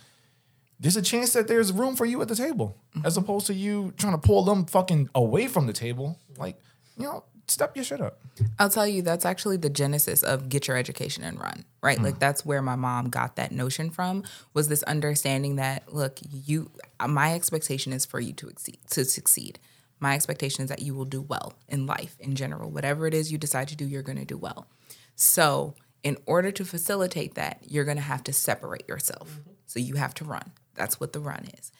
there's 0.80 0.96
a 0.96 1.02
chance 1.02 1.32
that 1.32 1.48
there's 1.48 1.72
room 1.72 1.96
for 1.96 2.04
you 2.04 2.22
at 2.22 2.28
the 2.28 2.36
table, 2.36 2.76
as 3.04 3.14
mm-hmm. 3.14 3.24
opposed 3.24 3.46
to 3.48 3.54
you 3.54 3.92
trying 3.96 4.12
to 4.12 4.18
pull 4.18 4.44
them 4.44 4.64
fucking 4.66 5.10
away 5.14 5.48
from 5.48 5.66
the 5.66 5.72
table. 5.72 6.18
Like, 6.36 6.56
you 6.96 7.04
know, 7.04 7.24
step 7.48 7.76
your 7.76 7.84
shit 7.84 8.00
up. 8.00 8.20
I'll 8.58 8.68
tell 8.68 8.86
you, 8.86 9.02
that's 9.02 9.24
actually 9.24 9.56
the 9.56 9.70
genesis 9.70 10.22
of 10.22 10.48
get 10.48 10.68
your 10.68 10.76
education 10.76 11.24
and 11.24 11.40
run, 11.40 11.64
right? 11.82 12.00
Like 12.00 12.16
mm. 12.16 12.20
that's 12.20 12.46
where 12.46 12.62
my 12.62 12.76
mom 12.76 13.08
got 13.08 13.36
that 13.36 13.50
notion 13.50 13.90
from 13.90 14.22
was 14.54 14.68
this 14.68 14.82
understanding 14.84 15.56
that 15.56 15.92
look, 15.92 16.18
you 16.30 16.70
my 17.06 17.34
expectation 17.34 17.92
is 17.92 18.06
for 18.06 18.20
you 18.20 18.32
to 18.34 18.48
exceed 18.48 18.78
to 18.90 19.04
succeed. 19.04 19.58
My 20.00 20.14
expectation 20.14 20.62
is 20.62 20.68
that 20.68 20.82
you 20.82 20.94
will 20.94 21.04
do 21.04 21.20
well 21.20 21.54
in 21.68 21.86
life 21.86 22.16
in 22.20 22.36
general. 22.36 22.70
Whatever 22.70 23.06
it 23.08 23.14
is 23.14 23.32
you 23.32 23.38
decide 23.38 23.66
to 23.68 23.76
do, 23.76 23.84
you're 23.84 24.02
going 24.02 24.18
to 24.18 24.24
do 24.24 24.38
well. 24.38 24.68
So, 25.16 25.74
in 26.04 26.16
order 26.26 26.52
to 26.52 26.64
facilitate 26.64 27.34
that, 27.34 27.58
you're 27.66 27.84
going 27.84 27.96
to 27.96 28.02
have 28.02 28.22
to 28.24 28.32
separate 28.32 28.88
yourself. 28.88 29.28
Mm-hmm. 29.30 29.50
So 29.66 29.80
you 29.80 29.96
have 29.96 30.14
to 30.14 30.24
run. 30.24 30.52
That's 30.78 31.00
what 31.00 31.12
the 31.12 31.20
run 31.20 31.48
is. 31.58 31.72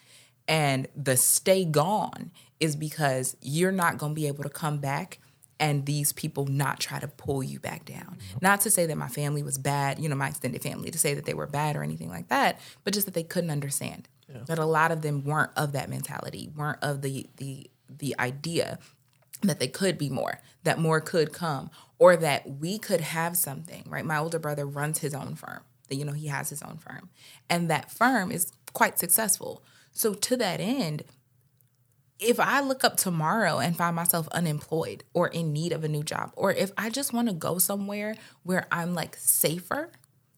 And 0.47 0.89
the 0.97 1.17
stay 1.17 1.65
gone 1.65 2.31
is 2.59 2.75
because 2.75 3.37
you're 3.41 3.73
not 3.73 3.99
going 3.99 4.13
to 4.13 4.21
be 4.21 4.27
able 4.27 4.43
to 4.43 4.51
come 4.51 4.79
back 4.79 5.19
and 5.61 5.87
these 5.87 6.13
people 6.13 6.47
not 6.47 6.79
try 6.81 6.99
to 7.01 7.09
pull 7.09 7.43
you 7.43 7.59
back 7.59 7.85
down. 7.85 8.19
Mm-hmm. 8.19 8.39
Not 8.41 8.61
to 8.63 8.71
say 8.71 8.87
that 8.87 8.97
my 8.97 9.09
family 9.09 9.43
was 9.43 9.59
bad, 9.59 9.99
you 9.99 10.09
know, 10.09 10.15
my 10.15 10.29
extended 10.29 10.63
family, 10.63 10.91
to 10.91 10.99
say 10.99 11.15
that 11.15 11.25
they 11.25 11.35
were 11.35 11.47
bad 11.47 11.77
or 11.77 11.83
anything 11.83 12.09
like 12.09 12.29
that, 12.29 12.61
but 12.85 12.95
just 12.95 13.07
that 13.07 13.15
they 13.15 13.23
couldn't 13.23 13.51
understand. 13.51 14.09
That 14.45 14.59
a 14.59 14.67
lot 14.67 14.93
of 14.93 15.01
them 15.01 15.25
weren't 15.25 15.53
of 15.57 15.73
that 15.73 15.89
mentality, 15.89 16.51
weren't 16.55 16.83
of 16.83 17.01
the 17.01 17.27
the 17.39 17.71
the 17.89 18.15
idea 18.19 18.79
that 19.41 19.59
they 19.59 19.69
could 19.69 19.97
be 19.97 20.11
more, 20.11 20.41
that 20.65 20.79
more 20.79 21.01
could 21.01 21.33
come, 21.33 21.71
or 21.99 22.15
that 22.15 22.59
we 22.59 22.79
could 22.79 23.01
have 23.01 23.39
something, 23.39 23.85
right? 23.89 24.05
My 24.05 24.19
older 24.19 24.39
brother 24.39 24.67
runs 24.67 24.99
his 24.99 25.15
own 25.15 25.35
firm. 25.35 25.61
That 25.89 25.95
you 25.95 26.05
know, 26.05 26.13
he 26.13 26.27
has 26.27 26.51
his 26.51 26.63
own 26.63 26.77
firm. 26.77 27.09
And 27.49 27.71
that 27.71 27.91
firm 27.91 28.31
is 28.31 28.53
quite 28.73 28.99
successful. 28.99 29.63
So 29.93 30.15
to 30.15 30.37
that 30.37 30.61
end, 30.61 31.05
if 32.21 32.41
I 32.41 32.61
look 32.61 32.85
up 32.85 32.97
tomorrow 32.97 33.59
and 33.59 33.77
find 33.77 33.95
myself 33.95 34.29
unemployed 34.29 35.05
or 35.15 35.29
in 35.29 35.53
need 35.53 35.73
of 35.73 35.85
a 35.85 35.89
new 35.89 36.03
job, 36.03 36.33
or 36.37 36.53
if 36.53 36.73
I 36.77 36.91
just 36.91 37.13
want 37.13 37.29
to 37.29 37.35
go 37.35 37.59
somewhere 37.59 38.17
where 38.43 38.67
I'm 38.73 38.95
like 38.95 39.17
safer, 39.17 39.91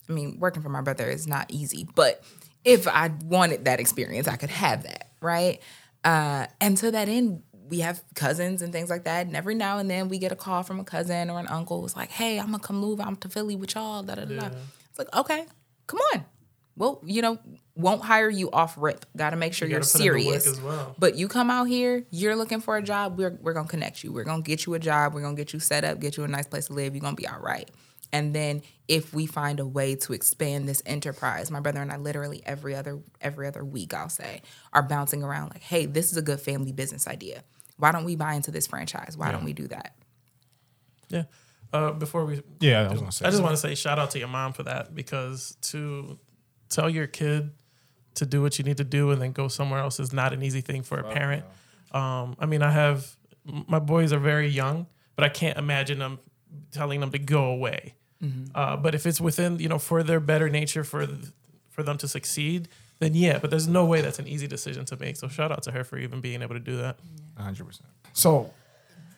I 0.09 0.13
mean, 0.13 0.39
working 0.39 0.63
for 0.63 0.69
my 0.69 0.83
brother 0.83 1.09
is 1.09 1.27
not 1.27 1.47
easy, 1.51 1.89
but 1.95 2.23
if 2.65 2.87
I 2.87 3.11
wanted 3.25 3.65
that 3.65 3.81
experience, 3.81 4.29
I 4.29 4.37
could 4.37 4.51
have 4.51 4.83
that, 4.83 5.11
right? 5.21 5.61
Uh, 6.05 6.47
and 6.61 6.77
to 6.79 6.91
that 6.91 7.09
end, 7.09 7.43
we 7.69 7.81
have 7.81 8.03
cousins 8.15 8.63
and 8.63 8.73
things 8.73 8.91
like 8.91 9.05
that. 9.05 9.27
And 9.27 9.37
every 9.37 9.55
now 9.55 9.79
and 9.79 9.89
then 9.89 10.09
we 10.09 10.19
get 10.19 10.33
a 10.33 10.37
call 10.37 10.63
from 10.63 10.81
a 10.81 10.85
cousin 10.85 11.31
or 11.31 11.39
an 11.39 11.47
uncle 11.47 11.81
who's 11.81 11.97
like, 11.97 12.11
hey, 12.11 12.39
I'm 12.39 12.47
gonna 12.47 12.59
come 12.59 12.77
move 12.77 13.01
out 13.01 13.21
to 13.23 13.29
Philly 13.29 13.57
with 13.57 13.75
y'all. 13.75 14.03
Da, 14.03 14.17
da, 14.17 14.25
da, 14.25 14.41
da. 14.41 14.47
It's 14.91 14.99
like, 14.99 15.15
okay, 15.15 15.47
come 15.87 16.01
on. 16.13 16.25
Well, 16.81 17.03
you 17.05 17.21
know, 17.21 17.39
won't 17.75 18.03
hire 18.03 18.31
you 18.31 18.51
off 18.51 18.75
rip. 18.79 19.05
Gotta 19.15 19.37
make 19.37 19.53
sure 19.53 19.69
You 19.69 19.73
you 19.75 19.77
are 19.77 19.81
gotta 19.83 19.93
put 19.93 20.01
in 20.01 20.07
the 20.07 20.13
work 20.13 20.41
serious. 20.41 20.47
as 20.47 20.61
well. 20.63 20.97
But 20.99 21.15
you 21.15 21.29
come 21.29 21.51
out 21.51 21.65
here, 21.67 22.07
you're 22.11 22.35
looking 22.37 22.63
for 22.63 22.79
a 22.79 22.83
job, 22.83 23.19
we're, 23.19 23.39
we're 23.43 23.53
gonna 23.53 23.69
connect 23.69 24.03
you. 24.03 24.13
We're 24.15 24.25
gonna 24.25 24.41
get 24.41 24.65
you 24.65 24.73
a 24.73 24.79
job, 24.79 25.13
we're 25.13 25.21
gonna 25.21 25.37
get 25.37 25.53
you 25.53 25.61
set 25.61 25.85
up, 25.85 26.01
get 26.01 26.17
you 26.17 26.25
a 26.25 26.29
nice 26.29 26.47
place 26.47 26.69
to 26.69 26.73
live, 26.73 26.95
you're 26.95 27.03
gonna 27.03 27.17
be 27.17 27.29
all 27.29 27.39
right. 27.39 27.71
And 28.15 28.35
then 28.35 28.63
if 28.89 29.13
we 29.13 29.27
find 29.27 29.61
a 29.61 29.67
way 29.67 29.95
to 29.97 30.15
expand 30.15 30.67
this 30.67 30.83
enterprise, 30.87 31.51
my 31.51 31.61
brother 31.61 31.83
and 31.83 31.93
I 31.93 31.99
literally 31.99 32.43
every 32.47 32.75
other 32.75 32.99
every 33.21 33.47
other 33.47 33.63
week, 33.63 33.93
I'll 33.93 34.09
say, 34.09 34.41
are 34.73 34.83
bouncing 34.83 35.23
around 35.23 35.51
like, 35.51 35.63
hey, 35.63 35.85
this 35.85 36.11
is 36.11 36.17
a 36.17 36.23
good 36.23 36.41
family 36.41 36.73
business 36.73 37.07
idea. 37.07 37.45
Why 37.77 37.93
don't 37.93 38.05
we 38.05 38.17
buy 38.17 38.33
into 38.35 38.51
this 38.51 38.67
franchise? 38.67 39.19
Why 39.19 39.33
don't 39.33 39.45
we 39.45 39.53
do 39.53 39.69
that? 39.69 39.95
Yeah. 41.11 41.25
Uh, 41.73 41.93
before 41.93 42.25
we, 42.25 42.43
Yeah, 42.59 42.87
I 42.87 42.91
was 42.91 43.01
gonna 43.01 43.13
say. 43.13 43.27
I 43.27 43.31
just 43.31 43.43
want 43.43 43.53
to 43.53 43.59
say 43.61 43.75
shout 43.75 43.99
out 43.99 44.11
to 44.13 44.19
your 44.19 44.29
mom 44.29 44.55
for 44.55 44.63
that 44.65 44.95
because 44.95 45.57
to 45.63 46.19
tell 46.71 46.89
your 46.89 47.07
kid 47.07 47.51
to 48.15 48.27
do 48.27 48.43
what 48.43 48.59
you 48.59 48.65
need 48.65 48.77
to 48.79 48.85
do 48.85 49.11
and 49.11 49.21
then 49.21 49.33
go 49.33 49.49
somewhere 49.49 49.81
else 49.81 50.01
is 50.01 50.13
not 50.13 50.33
an 50.33 50.43
easy 50.43 50.61
thing 50.61 50.83
for 50.83 50.99
a 50.99 51.05
parent. 51.13 51.45
Um, 51.93 52.37
I 52.39 52.47
mean, 52.47 52.63
I 52.63 52.71
have 52.71 53.17
my 53.45 53.79
boys 53.79 54.13
are 54.13 54.19
very 54.19 54.49
young, 54.49 54.87
but 55.17 55.25
I 55.25 55.29
can't 55.29 55.59
imagine 55.59 55.99
them 55.99 56.19
telling 56.73 57.01
them 57.01 57.11
to 57.11 57.19
go 57.19 57.45
away. 57.45 57.95
Uh, 58.55 58.77
but 58.77 58.95
if 58.95 59.07
it's 59.07 59.21
within, 59.21 59.59
you 59.59 59.69
know, 59.69 59.79
for 59.79 60.03
their 60.03 60.21
better 60.21 60.51
nature, 60.51 60.85
for 60.85 61.07
th- 61.07 61.29
for 61.71 61.83
them 61.83 61.97
to 61.99 62.07
succeed, 62.07 62.69
then 62.99 63.15
yeah. 63.15 63.39
But 63.39 63.49
there's 63.51 63.67
no 63.67 63.87
way 63.87 64.03
that's 64.03 64.19
an 64.19 64.29
easy 64.29 64.47
decision 64.47 64.85
to 64.87 64.97
make. 64.99 65.17
So 65.17 65.27
shout 65.27 65.51
out 65.51 65.63
to 65.63 65.71
her 65.73 65.85
for 65.85 65.97
even 65.97 66.21
being 66.21 66.43
able 66.43 66.55
to 66.55 66.61
do 66.61 66.77
that. 66.77 66.99
hundred 67.39 67.65
percent. 67.67 67.89
So, 68.13 68.53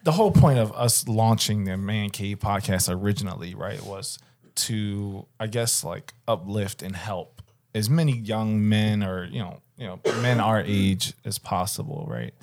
the 0.04 0.12
whole 0.12 0.30
point 0.30 0.60
of 0.60 0.72
us 0.72 1.08
launching 1.08 1.64
the 1.64 1.76
Man 1.76 2.10
Cave 2.10 2.38
podcast 2.38 2.94
originally, 2.94 3.56
right, 3.56 3.82
was 3.82 4.20
to, 4.54 5.26
I 5.40 5.48
guess, 5.48 5.82
like 5.82 6.14
uplift 6.28 6.82
and 6.82 6.94
help 6.94 7.41
as 7.74 7.88
many 7.88 8.12
young 8.12 8.68
men 8.68 9.02
or 9.02 9.24
you 9.24 9.40
know, 9.40 9.60
you 9.76 9.86
know, 9.86 10.00
men 10.20 10.40
our 10.40 10.60
age 10.60 11.14
as 11.24 11.38
possible, 11.38 12.06
right? 12.08 12.34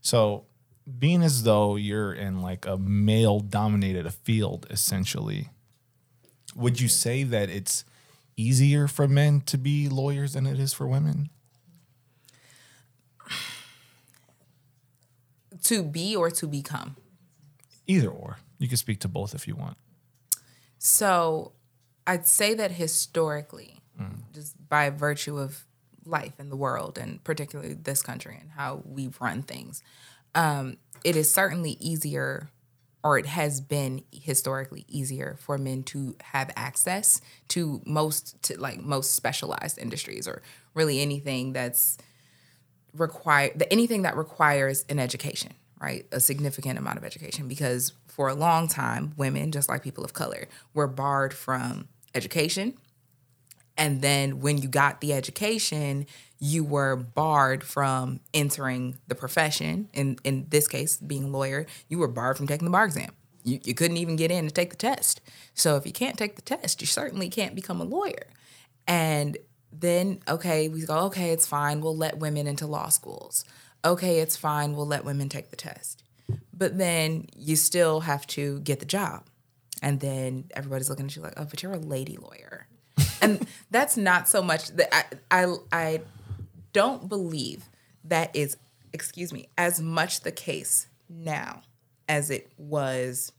So, 0.00 0.44
being 0.98 1.22
as 1.22 1.44
though 1.44 1.76
you're 1.76 2.12
in 2.12 2.42
like 2.42 2.66
a 2.66 2.76
male-dominated 2.76 4.12
field, 4.12 4.66
essentially, 4.68 5.48
would 6.54 6.80
you 6.80 6.88
say 6.88 7.22
that 7.24 7.48
it's 7.48 7.84
easier 8.36 8.86
for 8.86 9.08
men 9.08 9.40
to 9.42 9.56
be 9.56 9.88
lawyers 9.88 10.34
than 10.34 10.46
it 10.46 10.58
is 10.58 10.74
for 10.74 10.86
women? 10.86 11.30
To 15.64 15.82
be 15.82 16.14
or 16.14 16.30
to 16.30 16.46
become. 16.46 16.96
Either 17.86 18.08
or. 18.08 18.38
You 18.58 18.68
can 18.68 18.76
speak 18.76 19.00
to 19.00 19.08
both 19.08 19.34
if 19.34 19.48
you 19.48 19.56
want. 19.56 19.78
So 20.78 21.52
I'd 22.06 22.26
say 22.26 22.52
that 22.54 22.72
historically, 22.72 23.80
just 24.32 24.56
by 24.68 24.90
virtue 24.90 25.38
of 25.38 25.64
life 26.04 26.38
in 26.38 26.50
the 26.50 26.56
world 26.56 26.98
and 26.98 27.22
particularly 27.24 27.74
this 27.74 28.02
country 28.02 28.36
and 28.40 28.50
how 28.50 28.82
we 28.84 29.10
run 29.20 29.42
things, 29.42 29.82
um, 30.34 30.76
it 31.04 31.16
is 31.16 31.32
certainly 31.32 31.76
easier, 31.80 32.50
or 33.02 33.18
it 33.18 33.26
has 33.26 33.60
been 33.60 34.02
historically 34.10 34.84
easier 34.88 35.36
for 35.38 35.58
men 35.58 35.82
to 35.84 36.16
have 36.22 36.50
access 36.56 37.20
to 37.48 37.82
most, 37.84 38.42
to 38.42 38.58
like 38.60 38.80
most 38.80 39.14
specialized 39.14 39.78
industries 39.78 40.26
or 40.26 40.42
really 40.74 41.00
anything 41.00 41.52
that's 41.52 41.98
require 42.96 43.50
anything 43.70 44.02
that 44.02 44.16
requires 44.16 44.84
an 44.88 44.98
education, 44.98 45.52
right? 45.80 46.06
A 46.12 46.20
significant 46.20 46.78
amount 46.78 46.98
of 46.98 47.04
education 47.04 47.48
because 47.48 47.92
for 48.06 48.28
a 48.28 48.34
long 48.34 48.68
time, 48.68 49.12
women, 49.16 49.50
just 49.50 49.68
like 49.68 49.82
people 49.82 50.04
of 50.04 50.12
color, 50.12 50.48
were 50.72 50.86
barred 50.86 51.34
from 51.34 51.88
education. 52.14 52.74
And 53.76 54.02
then 54.02 54.40
when 54.40 54.58
you 54.58 54.68
got 54.68 55.00
the 55.00 55.12
education, 55.12 56.06
you 56.38 56.62
were 56.62 56.96
barred 56.96 57.64
from 57.64 58.20
entering 58.32 58.98
the 59.08 59.14
profession. 59.14 59.88
In 59.92 60.16
in 60.24 60.46
this 60.50 60.68
case, 60.68 60.96
being 60.96 61.24
a 61.24 61.28
lawyer, 61.28 61.66
you 61.88 61.98
were 61.98 62.08
barred 62.08 62.36
from 62.36 62.46
taking 62.46 62.66
the 62.66 62.70
bar 62.70 62.84
exam. 62.84 63.12
You, 63.42 63.60
you 63.64 63.74
couldn't 63.74 63.98
even 63.98 64.16
get 64.16 64.30
in 64.30 64.46
to 64.46 64.50
take 64.52 64.70
the 64.70 64.76
test. 64.76 65.20
So 65.54 65.76
if 65.76 65.86
you 65.86 65.92
can't 65.92 66.16
take 66.16 66.36
the 66.36 66.42
test, 66.42 66.80
you 66.80 66.86
certainly 66.86 67.28
can't 67.28 67.54
become 67.54 67.80
a 67.80 67.84
lawyer. 67.84 68.26
And 68.86 69.36
then, 69.70 70.20
okay, 70.28 70.68
we 70.68 70.86
go, 70.86 70.98
okay, 71.06 71.30
it's 71.30 71.46
fine. 71.46 71.80
We'll 71.80 71.96
let 71.96 72.18
women 72.18 72.46
into 72.46 72.66
law 72.66 72.88
schools. 72.88 73.44
Okay, 73.84 74.20
it's 74.20 74.36
fine. 74.36 74.74
We'll 74.74 74.86
let 74.86 75.04
women 75.04 75.28
take 75.28 75.50
the 75.50 75.56
test. 75.56 76.02
But 76.52 76.78
then 76.78 77.26
you 77.36 77.56
still 77.56 78.00
have 78.00 78.26
to 78.28 78.60
get 78.60 78.80
the 78.80 78.86
job. 78.86 79.26
And 79.82 80.00
then 80.00 80.44
everybody's 80.54 80.88
looking 80.88 81.06
at 81.06 81.16
you 81.16 81.22
like, 81.22 81.34
oh, 81.36 81.44
but 81.44 81.62
you're 81.62 81.72
a 81.72 81.78
lady 81.78 82.16
lawyer. 82.16 82.66
And 83.22 83.46
that's 83.70 83.96
not 83.96 84.28
so 84.28 84.42
much 84.42 84.68
that 84.70 84.94
I, 85.30 85.44
I, 85.44 85.54
I 85.72 86.00
don't 86.72 87.08
believe 87.08 87.64
that 88.04 88.34
is, 88.34 88.56
excuse 88.92 89.32
me, 89.32 89.48
as 89.56 89.80
much 89.80 90.20
the 90.20 90.32
case 90.32 90.88
now 91.08 91.62
as 92.08 92.30
it 92.30 92.50
was 92.56 93.32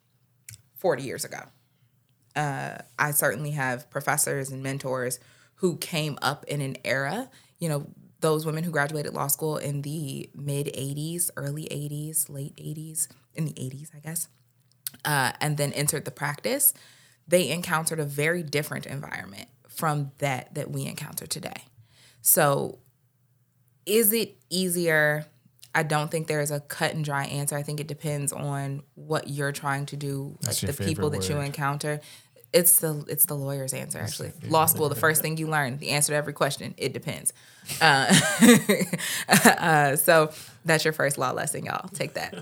40 0.77 1.03
years 1.03 1.25
ago. 1.25 1.39
Uh, 2.35 2.77
I 2.99 3.11
certainly 3.11 3.51
have 3.51 3.89
professors 3.89 4.49
and 4.49 4.61
mentors 4.61 5.19
who 5.55 5.77
came 5.77 6.17
up 6.21 6.43
in 6.45 6.59
an 6.61 6.75
era, 6.83 7.29
you 7.59 7.69
know, 7.69 7.87
those 8.19 8.45
women 8.45 8.63
who 8.63 8.71
graduated 8.71 9.13
law 9.13 9.27
school 9.27 9.57
in 9.57 9.83
the 9.83 10.29
mid 10.33 10.67
80s, 10.67 11.29
early 11.37 11.63
80s, 11.65 12.29
late 12.29 12.55
80s, 12.57 13.07
in 13.35 13.45
the 13.45 13.53
80s, 13.53 13.95
I 13.95 13.99
guess, 13.99 14.27
uh, 15.05 15.31
and 15.39 15.57
then 15.57 15.71
entered 15.73 16.05
the 16.05 16.11
practice, 16.11 16.73
they 17.27 17.49
encountered 17.49 17.99
a 17.99 18.05
very 18.05 18.43
different 18.43 18.85
environment 18.85 19.47
from 19.67 20.11
that 20.19 20.53
that 20.55 20.71
we 20.71 20.85
encounter 20.85 21.25
today. 21.25 21.65
So, 22.21 22.79
is 23.85 24.13
it 24.13 24.35
easier? 24.49 25.25
I 25.73 25.83
don't 25.83 26.09
think 26.09 26.27
there 26.27 26.39
is 26.39 26.51
a 26.51 26.61
cut 26.61 26.93
and 26.93 27.03
dry 27.03 27.25
answer. 27.25 27.57
I 27.57 27.63
think 27.63 27.79
it 27.81 27.87
depends 27.87 28.31
on 28.31 28.81
what 28.95 29.29
you're 29.29 29.51
trying 29.51 29.85
to 29.87 29.97
do, 29.97 30.37
That's 30.41 30.63
like 30.63 30.75
the 30.75 30.85
people 30.85 31.09
that 31.09 31.27
you 31.27 31.37
encounter. 31.39 31.99
It's 32.53 32.79
the 32.79 33.03
it's 33.09 33.25
the 33.25 33.33
lawyer's 33.33 33.73
answer 33.73 33.99
actually. 33.99 34.31
Law 34.47 34.65
school, 34.65 34.87
the 34.87 34.95
first 34.95 35.21
thing 35.21 35.35
you 35.35 35.47
learn, 35.47 35.77
the 35.77 35.89
answer 35.89 36.13
to 36.13 36.15
every 36.15 36.31
question, 36.31 36.73
it 36.77 36.93
depends. 36.93 37.33
Uh, 37.81 38.15
uh, 39.27 39.95
so 39.97 40.31
that's 40.63 40.85
your 40.85 40.93
first 40.93 41.17
law 41.17 41.31
lesson, 41.31 41.65
y'all. 41.65 41.89
Take 41.89 42.13
that. 42.13 42.33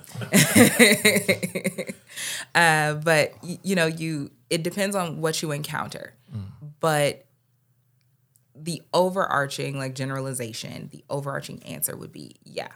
uh, 2.55 2.93
but 3.03 3.33
you 3.41 3.75
know, 3.75 3.87
you 3.87 4.29
it 4.53 4.61
depends 4.61 4.95
on 4.95 5.19
what 5.19 5.41
you 5.41 5.51
encounter, 5.51 6.13
but 6.79 7.25
the 8.55 8.83
overarching 8.93 9.79
like 9.79 9.95
generalization, 9.95 10.89
the 10.91 11.03
overarching 11.09 11.63
answer 11.63 11.97
would 11.97 12.11
be 12.11 12.35
yeah, 12.43 12.67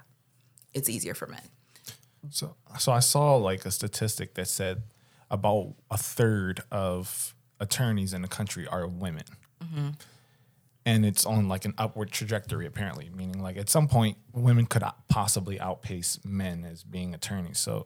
it's 0.74 0.90
easier 0.90 1.14
for 1.14 1.28
men. 1.28 1.44
So, 2.32 2.56
so 2.80 2.92
I 2.92 3.00
saw 3.00 3.36
like 3.36 3.64
a 3.64 3.70
statistic 3.70 4.34
that 4.34 4.48
said 4.48 4.82
about 5.30 5.76
a 5.92 5.98
third 5.98 6.62
of 6.72 7.36
attorneys 7.60 8.12
in 8.12 8.24
the 8.24 8.28
country 8.28 8.66
are 8.66 8.88
women, 8.88 9.26
mm-hmm. 9.64 9.90
and 10.84 11.06
it's 11.06 11.28
on 11.28 11.48
like 11.48 11.66
an 11.66 11.76
upward 11.78 12.10
trajectory 12.10 12.66
apparently. 12.66 13.12
Meaning, 13.14 13.44
like 13.44 13.56
at 13.56 13.70
some 13.70 13.88
point, 13.88 14.18
women 14.34 14.66
could 14.66 14.82
possibly 15.10 15.60
outpace 15.60 16.20
men 16.26 16.66
as 16.66 16.84
being 16.84 17.14
attorneys. 17.14 17.60
So, 17.60 17.86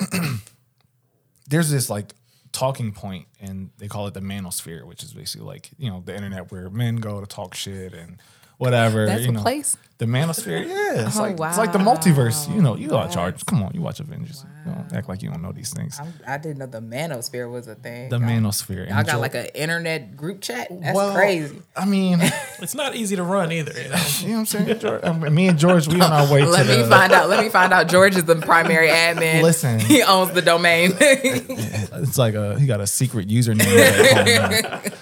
there's 1.48 1.70
this 1.70 1.88
like 1.88 2.12
talking 2.56 2.90
point, 2.90 3.26
and 3.38 3.70
they 3.76 3.86
call 3.86 4.06
it 4.06 4.14
the 4.14 4.20
manosphere, 4.20 4.84
which 4.84 5.02
is 5.02 5.12
basically 5.12 5.46
like 5.46 5.70
you 5.78 5.90
know 5.90 6.02
the 6.04 6.14
internet 6.14 6.50
where 6.50 6.70
men 6.70 6.96
go 6.96 7.20
to 7.20 7.26
talk 7.26 7.54
shit 7.54 7.92
and 7.92 8.18
whatever. 8.58 9.06
That's 9.06 9.22
you 9.24 9.30
a 9.30 9.32
know. 9.32 9.42
place? 9.42 9.76
The 9.98 10.04
manosphere, 10.04 10.60
yeah, 10.68 11.06
it's 11.06 11.16
Oh, 11.16 11.22
like 11.22 11.32
it's 11.40 11.56
like 11.56 11.72
the 11.72 11.78
multiverse. 11.78 12.54
You 12.54 12.60
know, 12.60 12.76
you 12.76 12.90
watch 12.90 13.14
Charge. 13.14 13.46
Come 13.46 13.62
on, 13.62 13.72
you 13.72 13.80
watch 13.80 13.98
Avengers. 13.98 14.44
You 14.66 14.72
don't 14.72 14.92
act 14.92 15.08
like 15.08 15.22
you 15.22 15.30
don't 15.30 15.40
know 15.40 15.52
these 15.52 15.72
things. 15.72 15.98
I 16.28 16.36
didn't 16.36 16.58
know 16.58 16.66
the 16.66 16.82
manosphere 16.82 17.50
was 17.50 17.66
a 17.66 17.76
thing. 17.76 18.10
The 18.10 18.18
manosphere. 18.18 18.90
Y'all 18.90 19.04
got 19.04 19.20
like 19.20 19.34
an 19.34 19.46
internet 19.54 20.14
group 20.14 20.42
chat. 20.42 20.68
That's 20.70 20.94
Well, 20.94 21.14
crazy. 21.14 21.62
I 21.74 21.86
mean, 21.86 22.18
It's 22.60 22.74
not 22.74 22.94
easy 22.94 23.16
to 23.16 23.22
run 23.22 23.52
either. 23.52 23.72
You 23.82 23.88
know? 23.88 24.34
what 24.34 24.38
I'm 24.40 24.44
saying? 24.46 24.78
George, 24.80 25.00
I 25.02 25.12
mean, 25.14 25.34
me 25.34 25.48
and 25.48 25.58
George, 25.58 25.88
we 25.88 25.94
on 25.98 26.12
our 26.12 26.30
way 26.30 26.44
Let 26.44 26.64
to 26.66 26.76
me 26.76 26.82
the. 26.82 26.88
find 26.88 27.12
out. 27.14 27.30
Let 27.30 27.42
me 27.42 27.48
find 27.48 27.72
out. 27.72 27.88
George 27.88 28.16
is 28.16 28.24
the 28.24 28.36
primary 28.36 28.88
admin. 28.88 29.42
Listen. 29.42 29.80
he 29.80 30.02
owns 30.02 30.32
the 30.32 30.42
domain. 30.42 30.92
It's 31.00 32.18
like 32.18 32.34
a 32.34 32.60
he 32.60 32.66
got 32.66 32.82
a 32.82 32.86
secret 32.86 33.28
username. 33.28 34.94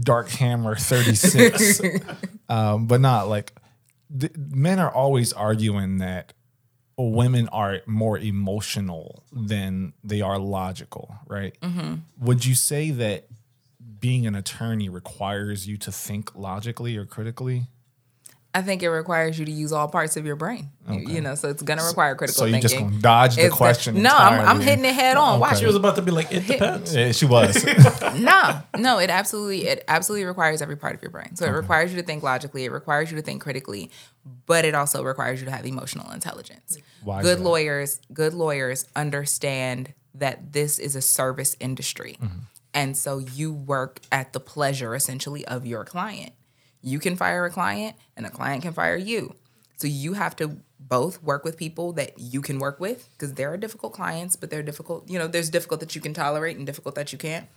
Dark 0.00 0.28
Hammer 0.30 0.76
thirty 0.76 1.14
six. 1.14 1.80
Um, 2.50 2.86
but 2.86 3.00
not 3.00 3.28
like 3.28 3.54
the, 4.10 4.30
men 4.36 4.78
are 4.78 4.90
always 4.92 5.32
arguing 5.32 5.98
that 5.98 6.34
women 6.98 7.48
are 7.48 7.78
more 7.86 8.18
emotional 8.18 9.24
than 9.32 9.94
they 10.04 10.20
are 10.20 10.38
logical, 10.38 11.14
right? 11.26 11.56
Would 12.18 12.44
you 12.44 12.54
say 12.54 12.90
that 12.90 13.26
being 14.00 14.26
an 14.26 14.34
attorney 14.34 14.88
requires 14.88 15.66
you 15.66 15.76
to 15.78 15.92
think 15.92 16.34
logically 16.34 16.96
or 16.96 17.06
critically? 17.06 17.68
I 18.52 18.62
think 18.62 18.82
it 18.82 18.90
requires 18.90 19.38
you 19.38 19.44
to 19.44 19.50
use 19.52 19.70
all 19.72 19.86
parts 19.86 20.16
of 20.16 20.26
your 20.26 20.34
brain. 20.34 20.70
You- 20.88 20.98
You, 21.08 21.20
know, 21.20 21.36
so 21.36 21.50
it's 21.50 21.62
gonna 21.62 21.84
require 21.84 22.16
critical 22.16 22.40
So 22.40 22.44
you 22.46 22.52
thinking. 22.54 22.68
just 22.68 22.80
gonna 22.80 22.98
dodge 23.00 23.36
the 23.36 23.46
It's 23.46 23.54
question? 23.54 24.02
no, 24.02 24.10
I'm, 24.10 24.40
I'm 24.48 24.60
hitting 24.60 24.84
it 24.84 24.92
head 24.94 25.16
on. 25.16 25.38
Watch 25.38 25.60
She 25.60 25.66
was 25.66 25.76
about 25.76 25.94
to 25.96 26.02
be 26.02 26.10
like, 26.10 26.32
it 26.32 26.46
depends. 26.48 26.94
Yeah, 26.94 27.12
she 27.12 27.26
was. 27.26 27.64
no, 28.18 28.60
no, 28.76 28.98
it 28.98 29.08
absolutely 29.08 29.68
it 29.68 29.84
absolutely 29.86 30.24
requires 30.24 30.60
every 30.62 30.76
part 30.76 30.96
of 30.96 31.02
your 31.02 31.12
brain. 31.12 31.36
So 31.36 31.46
it 31.46 31.50
requires 31.50 31.92
you 31.92 32.00
to 32.00 32.06
think 32.06 32.22
logically, 32.24 32.64
it 32.64 32.72
requires 32.72 33.10
you 33.10 33.16
to 33.18 33.22
think 33.22 33.40
critically, 33.40 33.90
but 34.46 34.64
it 34.64 34.74
also 34.74 35.04
requires 35.04 35.38
you 35.40 35.44
to 35.46 35.52
have 35.52 35.64
emotional 35.64 36.10
intelligence. 36.10 36.76
Why 37.04 37.22
good 37.22 37.38
lawyers, 37.40 38.00
good 38.12 38.34
lawyers 38.34 38.84
understand 38.96 39.94
that 40.14 40.52
this 40.52 40.80
is 40.80 40.96
a 40.96 41.00
service 41.02 41.56
industry. 41.60 42.18
Mm-hmm. 42.20 42.38
And 42.74 42.96
so 42.96 43.18
you 43.18 43.52
work 43.52 44.00
at 44.10 44.32
the 44.32 44.40
pleasure 44.40 44.94
essentially 44.94 45.44
of 45.46 45.66
your 45.66 45.84
client. 45.84 46.32
You 46.82 46.98
can 46.98 47.16
fire 47.16 47.44
a 47.44 47.50
client 47.50 47.96
and 48.16 48.26
a 48.26 48.30
client 48.30 48.62
can 48.62 48.72
fire 48.72 48.96
you. 48.96 49.34
So 49.76 49.86
you 49.86 50.12
have 50.12 50.36
to 50.36 50.58
both 50.78 51.22
work 51.22 51.44
with 51.44 51.56
people 51.56 51.92
that 51.94 52.18
you 52.18 52.42
can 52.42 52.58
work 52.58 52.80
with 52.80 53.08
because 53.12 53.34
there 53.34 53.52
are 53.52 53.56
difficult 53.56 53.92
clients, 53.92 54.36
but 54.36 54.50
they're 54.50 54.62
difficult. 54.62 55.08
You 55.08 55.18
know, 55.18 55.26
there's 55.26 55.48
difficult 55.48 55.80
that 55.80 55.94
you 55.94 56.00
can 56.00 56.12
tolerate 56.12 56.56
and 56.56 56.66
difficult 56.66 56.94
that 56.96 57.12
you 57.12 57.18
can't. 57.18 57.48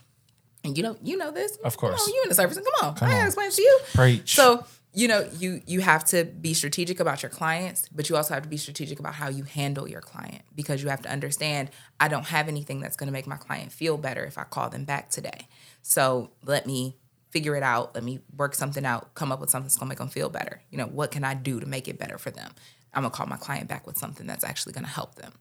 And 0.64 0.76
you 0.76 0.82
know, 0.82 0.96
you 1.02 1.16
know 1.18 1.30
this. 1.30 1.56
Of 1.56 1.76
course. 1.76 2.00
Come 2.00 2.08
on, 2.08 2.14
you 2.14 2.22
in 2.22 2.28
the 2.30 2.34
service. 2.34 2.56
Come 2.56 2.88
on. 2.88 2.94
Come 2.94 3.10
I 3.10 3.20
on. 3.20 3.26
explain 3.26 3.48
it 3.48 3.54
to 3.54 3.62
you. 3.62 3.80
Preach. 3.92 4.34
So, 4.34 4.64
you 4.94 5.08
know, 5.08 5.28
you 5.38 5.60
you 5.66 5.80
have 5.80 6.04
to 6.06 6.24
be 6.24 6.54
strategic 6.54 7.00
about 7.00 7.22
your 7.22 7.28
clients, 7.28 7.88
but 7.94 8.08
you 8.08 8.16
also 8.16 8.32
have 8.32 8.44
to 8.44 8.48
be 8.48 8.56
strategic 8.56 8.98
about 8.98 9.14
how 9.14 9.28
you 9.28 9.44
handle 9.44 9.86
your 9.86 10.00
client 10.00 10.42
because 10.54 10.82
you 10.82 10.88
have 10.88 11.02
to 11.02 11.10
understand 11.10 11.70
I 12.00 12.08
don't 12.08 12.26
have 12.26 12.48
anything 12.48 12.80
that's 12.80 12.96
gonna 12.96 13.12
make 13.12 13.26
my 13.26 13.36
client 13.36 13.72
feel 13.72 13.98
better 13.98 14.24
if 14.24 14.38
I 14.38 14.44
call 14.44 14.70
them 14.70 14.84
back 14.84 15.10
today. 15.10 15.48
So 15.82 16.30
let 16.44 16.66
me 16.66 16.96
figure 17.34 17.56
it 17.56 17.64
out. 17.64 17.96
Let 17.96 18.04
me 18.04 18.20
work 18.36 18.54
something 18.54 18.86
out, 18.86 19.12
come 19.14 19.32
up 19.32 19.40
with 19.40 19.50
something 19.50 19.66
that's 19.66 19.76
gonna 19.76 19.88
make 19.88 19.98
them 19.98 20.08
feel 20.08 20.28
better. 20.28 20.62
You 20.70 20.78
know, 20.78 20.86
what 20.86 21.10
can 21.10 21.24
I 21.24 21.34
do 21.34 21.58
to 21.58 21.66
make 21.66 21.88
it 21.88 21.98
better 21.98 22.16
for 22.16 22.30
them? 22.30 22.52
I'm 22.94 23.02
gonna 23.02 23.10
call 23.10 23.26
my 23.26 23.36
client 23.36 23.66
back 23.68 23.88
with 23.88 23.98
something 23.98 24.24
that's 24.24 24.44
actually 24.44 24.72
gonna 24.72 24.86
help 24.86 25.16
them. 25.16 25.32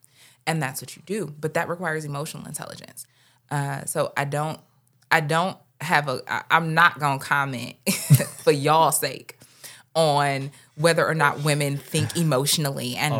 And 0.47 0.61
that's 0.61 0.81
what 0.81 0.95
you 0.95 1.03
do. 1.05 1.35
But 1.39 1.53
that 1.53 1.69
requires 1.69 2.03
emotional 2.03 2.47
intelligence. 2.47 3.05
Uh, 3.51 3.85
so 3.85 4.11
I 4.17 4.25
don't 4.25 4.59
I 5.11 5.19
don't 5.19 5.55
have 5.81 6.07
a 6.09 6.21
I, 6.27 6.41
I'm 6.49 6.73
not 6.73 6.99
gonna 6.99 7.19
comment 7.19 7.75
for 8.43 8.51
y'all's 8.51 8.99
sake 8.99 9.37
on 9.93 10.49
whether 10.75 11.07
or 11.07 11.13
not 11.13 11.43
women 11.43 11.77
think 11.77 12.17
emotionally 12.17 12.95
and 12.95 13.13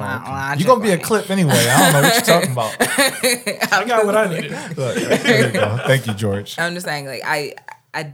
You're 0.59 0.67
gonna 0.67 0.83
be 0.83 0.89
a 0.89 0.97
clip 0.97 1.29
anyway. 1.29 1.53
I 1.53 1.91
don't 1.91 1.93
know 1.93 2.01
what 2.01 2.15
you're 2.15 2.23
talking 2.23 2.51
about. 2.51 2.75
I 3.71 3.85
got 3.85 4.05
what 4.07 4.17
I 4.17 4.33
needed. 4.33 4.51
Look, 4.75 4.95
there 4.95 5.45
you 5.45 5.53
go. 5.53 5.77
Thank 5.85 6.07
you, 6.07 6.15
George. 6.15 6.57
I'm 6.57 6.73
just 6.73 6.87
saying, 6.87 7.05
like 7.05 7.21
I, 7.23 7.53
I, 7.93 8.13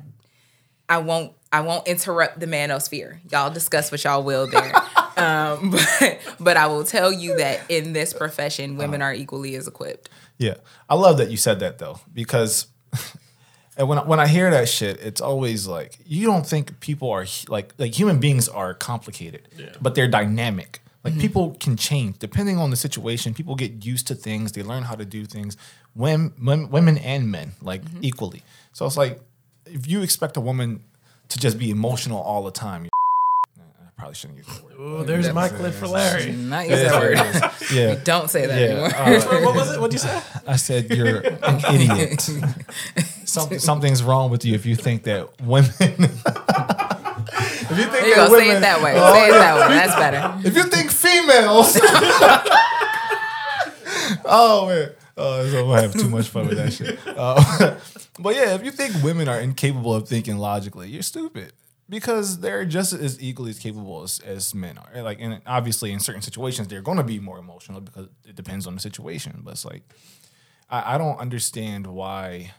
I 0.90 0.98
won't 0.98 1.34
I 1.52 1.62
won't 1.62 1.88
interrupt 1.88 2.40
the 2.40 2.46
manosphere. 2.48 3.20
Y'all 3.32 3.52
discuss 3.52 3.92
what 3.92 4.04
y'all 4.04 4.24
will 4.24 4.48
there. 4.48 4.76
um, 5.18 5.72
but 6.00 6.20
but 6.40 6.58
I 6.58 6.68
will 6.68 6.84
tell 6.84 7.14
you 7.14 7.38
that 7.38 7.62
in 7.70 7.94
this 7.94 8.14
profession, 8.14 8.72
uh-huh. 8.72 8.80
women 8.80 9.02
are 9.02 9.14
equally 9.14 9.56
as 9.56 9.68
equipped. 9.68 10.10
Yeah, 10.38 10.56
I 10.90 10.96
love 10.96 11.18
that 11.18 11.30
you 11.30 11.38
said 11.38 11.60
that 11.60 11.78
though, 11.78 12.00
because 12.14 12.68
and 13.78 13.88
when 13.88 14.00
I- 14.00 14.04
when 14.04 14.20
I 14.20 14.28
hear 14.28 14.50
that 14.52 14.68
shit, 14.68 15.00
it's 15.02 15.22
always 15.22 15.68
like 15.68 15.98
you 16.06 16.26
don't 16.26 16.46
think 16.46 16.80
people 16.80 17.10
are 17.12 17.26
like 17.48 17.74
like 17.78 17.98
human 17.98 18.20
beings 18.20 18.50
are 18.50 18.74
complicated, 18.74 19.48
but 19.82 19.96
they're 19.96 20.08
dynamic. 20.08 20.82
Like 21.04 21.14
mm-hmm. 21.14 21.22
people 21.22 21.58
can 21.62 21.78
change 21.78 22.20
depending 22.20 22.58
on 22.58 22.72
the 22.72 22.76
situation. 22.76 23.34
People 23.34 23.56
get 23.56 23.86
used 23.86 24.08
to 24.08 24.16
things. 24.16 24.52
They 24.52 24.64
learn 24.64 24.84
how 24.84 24.96
to 24.96 25.06
do 25.06 25.26
things. 25.26 25.56
Women, 25.96 26.70
women 26.70 26.98
and 26.98 27.32
men 27.32 27.54
like 27.62 27.84
mm-hmm. 27.84 28.00
equally. 28.04 28.44
So 28.74 28.86
it's 28.86 28.98
like 28.98 29.22
if 29.72 29.88
you 29.88 30.02
expect 30.02 30.38
a 30.38 30.42
woman 30.42 30.84
to 31.30 31.40
just 31.40 31.58
be 31.60 31.70
emotional 31.72 32.20
all 32.20 32.44
the 32.44 32.52
time, 32.52 32.84
you 32.86 32.90
I 33.60 33.92
probably 33.98 34.16
shouldn't 34.16 34.38
use 34.38 34.48
that 34.48 34.64
word. 34.64 34.74
Ooh, 34.80 35.04
there's 35.04 35.32
my 35.34 35.50
clip 35.50 35.74
for 35.74 35.88
Larry. 35.88 36.32
Not 36.32 36.70
use 36.70 36.80
that 36.80 37.02
word. 37.02 37.18
Yeah, 37.72 37.96
Don't 38.04 38.30
say 38.32 38.48
that 38.48 38.58
anymore. 38.60 38.88
uh, 38.96 39.42
what 39.46 39.54
was 39.56 39.72
it? 39.76 39.80
What'd 39.80 39.94
you 39.94 40.00
say? 40.00 40.22
I 40.48 40.56
said 40.56 40.90
you're 40.90 41.20
an 41.20 41.62
idiot. 41.76 42.20
Some, 43.26 43.60
something's 43.60 44.02
wrong 44.02 44.32
with 44.32 44.44
you 44.44 44.56
if 44.56 44.66
you 44.66 44.76
think 44.76 45.04
that 45.04 45.40
women. 45.42 45.70
if 45.80 45.90
you 45.90 46.08
think 46.08 47.92
There 47.92 48.08
you 48.08 48.16
that 48.16 48.28
go. 48.28 48.32
women, 48.32 48.40
Say 48.40 48.58
it 48.58 48.60
that 48.62 48.82
way. 48.82 48.94
Say 48.94 49.28
it 49.28 49.32
that 49.34 49.70
way. 49.70 49.76
That's 49.76 49.96
better. 49.96 50.48
If 50.48 50.56
you 50.56 50.64
think 50.64 50.90
females. 50.90 51.78
oh 54.26 54.66
man. 54.68 54.90
Oh, 55.20 55.48
so 55.50 55.72
I 55.72 55.82
have 55.82 55.94
too 55.94 56.10
much 56.10 56.30
fun 56.30 56.48
with 56.48 56.58
that 56.58 56.72
shit. 56.74 56.98
Uh, 57.06 57.78
but 58.20 58.36
yeah, 58.36 58.56
if 58.56 58.64
you 58.64 58.72
think 58.72 59.04
women 59.04 59.28
are 59.28 59.40
incapable 59.40 59.94
of 59.94 60.08
thinking 60.08 60.38
logically, 60.38 60.88
you're 60.90 61.04
stupid 61.04 61.54
because 61.90 62.40
they're 62.40 62.66
just 62.66 62.94
as 62.94 63.22
equally 63.22 63.50
as 63.50 63.60
capable 63.60 64.04
as, 64.04 64.20
as 64.20 64.56
men 64.56 64.78
are. 64.78 65.02
Like, 65.02 65.20
and 65.20 65.42
obviously, 65.46 65.92
in 65.92 66.00
certain 66.00 66.22
situations, 66.22 66.68
they're 66.68 66.82
going 66.82 66.98
to 66.98 67.04
be 67.04 67.20
more 67.20 67.38
emotional 67.38 67.82
because 67.82 68.08
it 68.26 68.36
depends 68.36 68.68
on 68.68 68.76
the 68.76 68.80
situation. 68.80 69.42
But 69.44 69.52
it's 69.52 69.66
like, 69.66 69.84
I, 70.70 70.96
I 70.96 70.98
don't 70.98 71.20
understand 71.20 71.88
why 71.88 72.54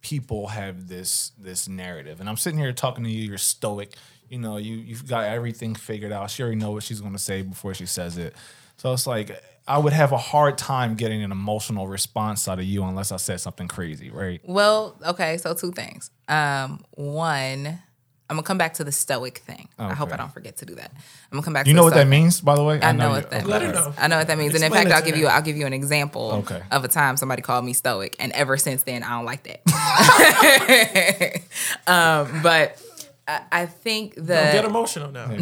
people 0.00 0.48
have 0.48 0.88
this 0.88 1.32
this 1.38 1.68
narrative. 1.68 2.20
And 2.20 2.28
I'm 2.28 2.36
sitting 2.36 2.58
here 2.58 2.72
talking 2.72 3.04
to 3.04 3.10
you. 3.10 3.28
You're 3.28 3.38
stoic. 3.38 3.94
You 4.28 4.38
know, 4.38 4.58
you 4.58 4.76
you've 4.76 5.08
got 5.08 5.24
everything 5.24 5.74
figured 5.74 6.12
out. 6.12 6.30
She 6.30 6.42
already 6.42 6.58
know 6.58 6.72
what 6.72 6.82
she's 6.82 7.00
going 7.00 7.14
to 7.14 7.18
say 7.18 7.42
before 7.42 7.72
she 7.72 7.86
says 7.86 8.18
it. 8.18 8.34
So 8.76 8.92
it's 8.92 9.06
like 9.06 9.42
I 9.68 9.78
would 9.78 9.92
have 9.92 10.12
a 10.12 10.16
hard 10.16 10.56
time 10.58 10.94
getting 10.94 11.22
an 11.22 11.30
emotional 11.30 11.86
response 11.88 12.48
out 12.48 12.58
of 12.58 12.64
you 12.64 12.82
unless 12.84 13.12
I 13.12 13.16
said 13.18 13.40
something 13.40 13.68
crazy, 13.68 14.10
right? 14.10 14.40
Well, 14.44 14.96
okay, 15.06 15.36
so 15.36 15.52
two 15.54 15.72
things. 15.72 16.10
Um, 16.26 16.82
one, 16.92 17.66
I'm 18.30 18.36
gonna 18.36 18.42
come 18.42 18.58
back 18.58 18.74
to 18.74 18.84
the 18.84 18.92
stoic 18.92 19.38
thing. 19.38 19.68
I 19.78 19.94
hope 19.94 20.12
I 20.12 20.16
don't 20.16 20.32
forget 20.32 20.56
to 20.58 20.66
do 20.66 20.74
that. 20.76 20.90
I'm 20.94 21.00
gonna 21.32 21.42
come 21.42 21.52
back. 21.54 21.64
To 21.64 21.68
that. 21.68 21.70
You 21.70 21.74
to 21.74 21.76
know 21.76 21.82
the 21.82 21.86
what 21.86 21.94
that 21.94 22.00
stoic. 22.00 22.08
means, 22.10 22.40
by 22.40 22.54
the 22.56 22.64
way? 22.64 22.80
I 22.82 22.92
know 22.92 23.06
you- 23.08 23.12
what 23.12 23.30
that 23.30 23.44
okay. 23.46 23.58
Means. 23.66 23.74
know. 23.74 23.94
I 23.98 24.08
know 24.08 24.18
what 24.18 24.26
that 24.26 24.38
means. 24.38 24.54
and 24.54 24.64
in 24.64 24.72
fact, 24.72 24.90
I'll 24.90 25.02
give 25.02 25.14
her. 25.14 25.20
you 25.20 25.26
I'll 25.28 25.42
give 25.42 25.56
you 25.56 25.66
an 25.66 25.72
example 25.72 26.32
Okay. 26.44 26.62
of 26.70 26.84
a 26.84 26.88
time 26.88 27.16
somebody 27.16 27.42
called 27.42 27.64
me 27.64 27.72
stoic, 27.74 28.16
and 28.18 28.32
ever 28.32 28.56
since 28.56 28.82
then 28.84 29.02
I 29.02 29.10
don't 29.10 29.24
like 29.26 29.42
that. 29.44 29.60
um, 31.86 32.42
but 32.42 32.80
I, 33.26 33.42
I 33.52 33.66
think 33.66 34.14
the 34.14 34.22
Don't 34.34 34.52
get 34.52 34.64
emotional 34.64 35.10
now. 35.12 35.30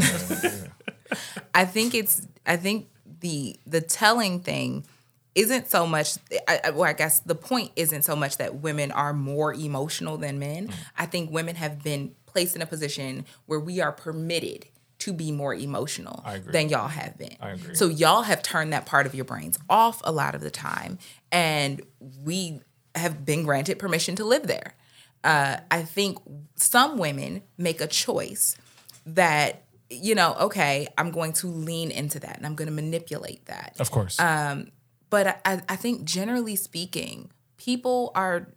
I 1.55 1.65
think 1.65 1.95
it's 1.95 2.27
I 2.47 2.57
think 2.57 2.89
the 3.27 3.59
the 3.67 3.81
telling 3.81 4.39
thing 4.41 4.87
isn't 5.35 5.69
so 5.69 5.87
much 5.87 6.17
I, 6.47 6.71
well, 6.71 6.85
I 6.85 6.93
guess 6.93 7.21
the 7.21 7.35
point 7.35 7.73
isn't 7.75 8.03
so 8.03 8.15
much 8.15 8.39
that 8.39 8.57
women 8.57 8.93
are 8.93 9.13
more 9.13 9.53
emotional 9.53 10.17
than 10.17 10.39
men. 10.39 10.71
I 10.97 11.07
think 11.07 11.31
women 11.33 11.57
have 11.57 11.83
been 11.83 12.15
placed 12.27 12.55
in 12.55 12.63
a 12.63 12.67
position 12.67 13.27
where 13.47 13.59
we 13.59 13.81
are 13.81 13.93
permitted 13.93 14.67
to 14.99 15.13
be 15.13 15.31
more 15.33 15.55
emotional 15.55 16.25
than 16.53 16.69
y'all 16.69 16.89
have 16.89 17.19
been. 17.19 17.37
I 17.41 17.51
agree. 17.51 17.75
So 17.75 17.89
y'all 17.89 18.23
have 18.23 18.43
turned 18.43 18.73
that 18.73 18.87
part 18.87 19.07
of 19.07 19.15
your 19.15 19.25
brains 19.25 19.59
off 19.69 20.01
a 20.05 20.13
lot 20.13 20.35
of 20.35 20.41
the 20.41 20.51
time 20.51 20.99
and 21.33 21.83
we 22.23 22.61
have 22.95 23.25
been 23.27 23.43
granted 23.43 23.79
permission 23.79 24.17
to 24.17 24.25
live 24.25 24.47
there. 24.47 24.75
Uh, 25.23 25.59
I 25.71 25.83
think 25.83 26.19
some 26.55 26.97
women 26.97 27.43
make 27.59 27.81
a 27.81 27.87
choice 27.87 28.57
that 29.05 29.66
you 29.91 30.15
know, 30.15 30.35
okay, 30.41 30.89
I'm 30.99 31.11
going 31.11 31.33
to 31.35 31.47
lean 31.47 31.91
into 31.91 32.19
that 32.21 32.37
and 32.37 32.47
I'm 32.47 32.55
going 32.55 32.67
to 32.69 32.75
manipulate 32.75 33.47
that. 33.47 33.77
Of 33.79 33.91
course. 33.91 34.19
Um, 34.21 34.71
but 35.11 35.27
I- 35.27 35.37
I, 35.45 35.63
I 35.71 35.77
think 35.77 36.05
generally 36.05 36.57
speaking, 36.57 37.31
people 37.57 38.11
are 38.15 38.49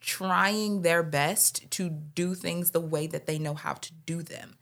trying 0.00 0.82
their 0.82 1.02
best 1.02 1.70
to 1.72 1.90
do 1.90 2.34
things 2.34 2.70
the 2.70 2.80
way 2.80 3.06
that 3.08 3.26
they 3.26 3.38
know 3.38 3.54
how 3.54 3.74
to 3.74 3.92
do 4.06 4.22
them. 4.22 4.56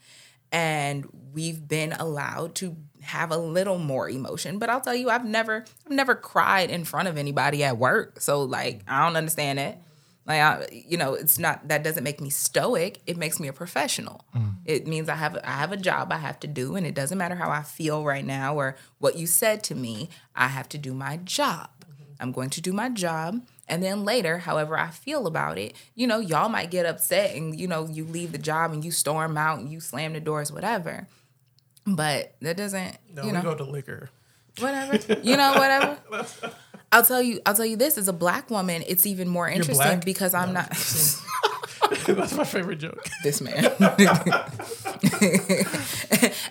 And 0.52 1.06
we've 1.32 1.66
been 1.68 1.92
allowed 1.92 2.54
to 2.56 2.76
have 3.02 3.30
a 3.30 3.36
little 3.36 3.78
more 3.78 4.08
emotion. 4.08 4.58
But 4.58 4.70
I'll 4.70 4.80
tell 4.80 4.94
you, 4.94 5.10
I've 5.10 5.24
never 5.24 5.64
I've 5.84 5.92
never 5.92 6.14
cried 6.14 6.70
in 6.70 6.84
front 6.84 7.08
of 7.08 7.18
anybody 7.18 7.62
at 7.64 7.76
work. 7.78 8.20
So 8.20 8.42
like 8.42 8.82
I 8.88 9.04
don't 9.04 9.16
understand 9.16 9.58
it. 9.58 9.76
Like 10.26 10.40
I, 10.40 10.66
you 10.72 10.96
know, 10.96 11.14
it's 11.14 11.38
not 11.38 11.68
that 11.68 11.84
doesn't 11.84 12.02
make 12.02 12.20
me 12.20 12.30
stoic. 12.30 13.00
It 13.06 13.16
makes 13.16 13.38
me 13.38 13.46
a 13.48 13.52
professional. 13.52 14.24
Mm. 14.34 14.54
It 14.64 14.86
means 14.86 15.08
I 15.08 15.14
have 15.14 15.38
I 15.44 15.52
have 15.52 15.70
a 15.72 15.76
job 15.76 16.10
I 16.10 16.16
have 16.18 16.40
to 16.40 16.46
do, 16.48 16.74
and 16.74 16.84
it 16.86 16.94
doesn't 16.94 17.16
matter 17.16 17.36
how 17.36 17.50
I 17.50 17.62
feel 17.62 18.04
right 18.04 18.24
now 18.24 18.56
or 18.56 18.76
what 18.98 19.16
you 19.16 19.26
said 19.26 19.62
to 19.64 19.74
me. 19.74 20.08
I 20.34 20.48
have 20.48 20.68
to 20.70 20.78
do 20.78 20.92
my 20.94 21.18
job. 21.18 21.68
Mm-hmm. 21.84 22.02
I'm 22.20 22.32
going 22.32 22.50
to 22.50 22.60
do 22.60 22.72
my 22.72 22.88
job, 22.88 23.46
and 23.68 23.82
then 23.82 24.04
later, 24.04 24.38
however 24.38 24.76
I 24.76 24.90
feel 24.90 25.28
about 25.28 25.58
it, 25.58 25.74
you 25.94 26.08
know, 26.08 26.18
y'all 26.18 26.48
might 26.48 26.72
get 26.72 26.86
upset, 26.86 27.36
and 27.36 27.58
you 27.58 27.68
know, 27.68 27.86
you 27.86 28.04
leave 28.04 28.32
the 28.32 28.38
job 28.38 28.72
and 28.72 28.84
you 28.84 28.90
storm 28.90 29.36
out 29.36 29.60
and 29.60 29.70
you 29.70 29.78
slam 29.78 30.12
the 30.12 30.20
doors, 30.20 30.50
whatever. 30.50 31.06
But 31.86 32.34
that 32.40 32.56
doesn't, 32.56 32.98
No, 33.14 33.22
you 33.22 33.28
we 33.28 33.32
know, 33.34 33.42
go 33.42 33.54
to 33.54 33.62
liquor. 33.64 34.10
whatever. 34.58 34.98
You 35.22 35.36
know, 35.36 35.52
whatever. 35.52 35.98
I'll 36.92 37.04
tell 37.04 37.22
you. 37.22 37.40
I'll 37.46 37.54
tell 37.54 37.66
you 37.66 37.76
this: 37.76 37.98
as 37.98 38.08
a 38.08 38.12
black 38.12 38.50
woman, 38.50 38.82
it's 38.86 39.06
even 39.06 39.28
more 39.28 39.48
interesting 39.48 40.00
because 40.04 40.34
I'm 40.34 40.52
not 40.52 40.70
That's 42.06 42.34
my 42.34 42.44
favorite 42.44 42.78
joke. 42.78 43.06
this 43.22 43.40
man. 43.40 43.64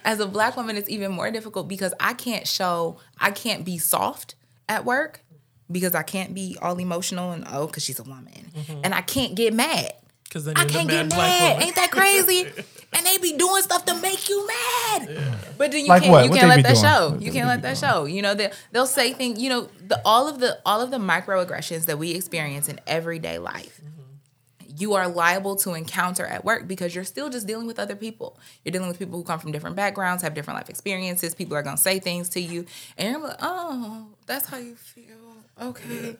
as 0.06 0.20
a 0.20 0.28
black 0.28 0.56
woman, 0.56 0.78
it's 0.78 0.90
even 0.90 1.12
more 1.12 1.32
difficult 1.32 1.68
because 1.68 1.94
I 2.00 2.14
can't 2.14 2.48
show, 2.48 2.98
I 3.20 3.32
can't 3.32 3.66
be 3.66 3.78
soft 3.78 4.36
at 4.70 4.86
work 4.86 5.22
because 5.72 5.96
I 5.96 6.04
can't 6.04 6.34
be 6.34 6.58
all 6.62 6.78
emotional 6.80 7.32
and 7.32 7.46
oh, 7.52 7.68
because 7.68 7.84
she's 7.84 8.00
a 8.00 8.04
woman, 8.04 8.52
mm-hmm. 8.56 8.82
and 8.84 8.94
I 8.94 9.02
can't 9.02 9.36
get 9.36 9.54
mad. 9.54 9.94
Because 10.24 10.46
then 10.46 10.56
I 10.58 10.66
can't 10.66 10.90
get 10.90 11.08
mad 11.08 11.16
black 11.16 11.42
woman. 11.42 11.64
Ain't 11.64 11.76
that 11.76 11.92
crazy? 11.92 12.48
and 12.96 13.06
they 13.06 13.18
be 13.18 13.38
doing 13.38 13.62
stuff 13.62 13.86
to 13.86 13.96
make 14.02 14.30
you 14.30 14.48
mad. 14.48 15.10
But 15.58 15.72
then 15.72 15.82
you 15.86 15.90
Like 15.90 16.02
can't 16.04 16.12
what? 16.12 16.24
you 16.26 16.30
What 16.32 16.40
can't 16.40 16.50
let 16.50 16.64
that 16.64 16.74
doing? 16.74 16.84
show. 16.84 17.10
What 17.12 17.22
You 17.22 17.32
can't 17.32 17.48
let 17.48 17.62
that 17.62 17.78
show. 17.78 18.06
You 18.06 18.22
know, 18.22 18.34
they 18.34 18.52
they'll 18.72 18.86
say 18.88 19.14
things, 19.14 19.40
you 19.40 19.50
know, 19.50 19.70
the 19.88 20.02
all 20.06 20.28
of 20.28 20.40
the 20.40 20.60
all 20.66 20.82
of 20.82 20.92
the 20.92 20.98
microaggressions 20.98 21.86
that 21.86 21.98
we 21.98 22.12
experience 22.12 22.68
in 22.68 22.80
everyday 22.88 23.38
life. 23.38 23.82
You 24.78 24.96
are 24.96 25.08
liable 25.08 25.56
to 25.58 25.74
encounter 25.74 26.26
at 26.26 26.44
work 26.44 26.68
because 26.68 26.94
you're 26.94 27.06
still 27.06 27.30
just 27.30 27.48
dealing 27.48 27.66
with 27.66 27.80
other 27.80 27.96
people. 27.96 28.38
You're 28.66 28.74
dealing 28.74 28.90
with 28.90 29.00
people 29.00 29.18
who 29.18 29.24
come 29.24 29.40
from 29.40 29.54
different 29.54 29.78
backgrounds, 29.78 30.22
have 30.22 30.34
different 30.34 30.60
life 30.60 30.70
experiences. 30.70 31.34
People 31.34 31.56
are 31.56 31.62
gonna 31.62 31.78
say 31.78 32.00
things 32.00 32.28
to 32.30 32.42
you, 32.42 32.66
and 32.98 33.12
you're 33.12 33.22
like, 33.22 33.38
"Oh, 33.42 34.08
that's 34.26 34.48
how 34.48 34.58
you 34.58 34.76
feel." 34.76 35.16
Okay, 35.62 36.18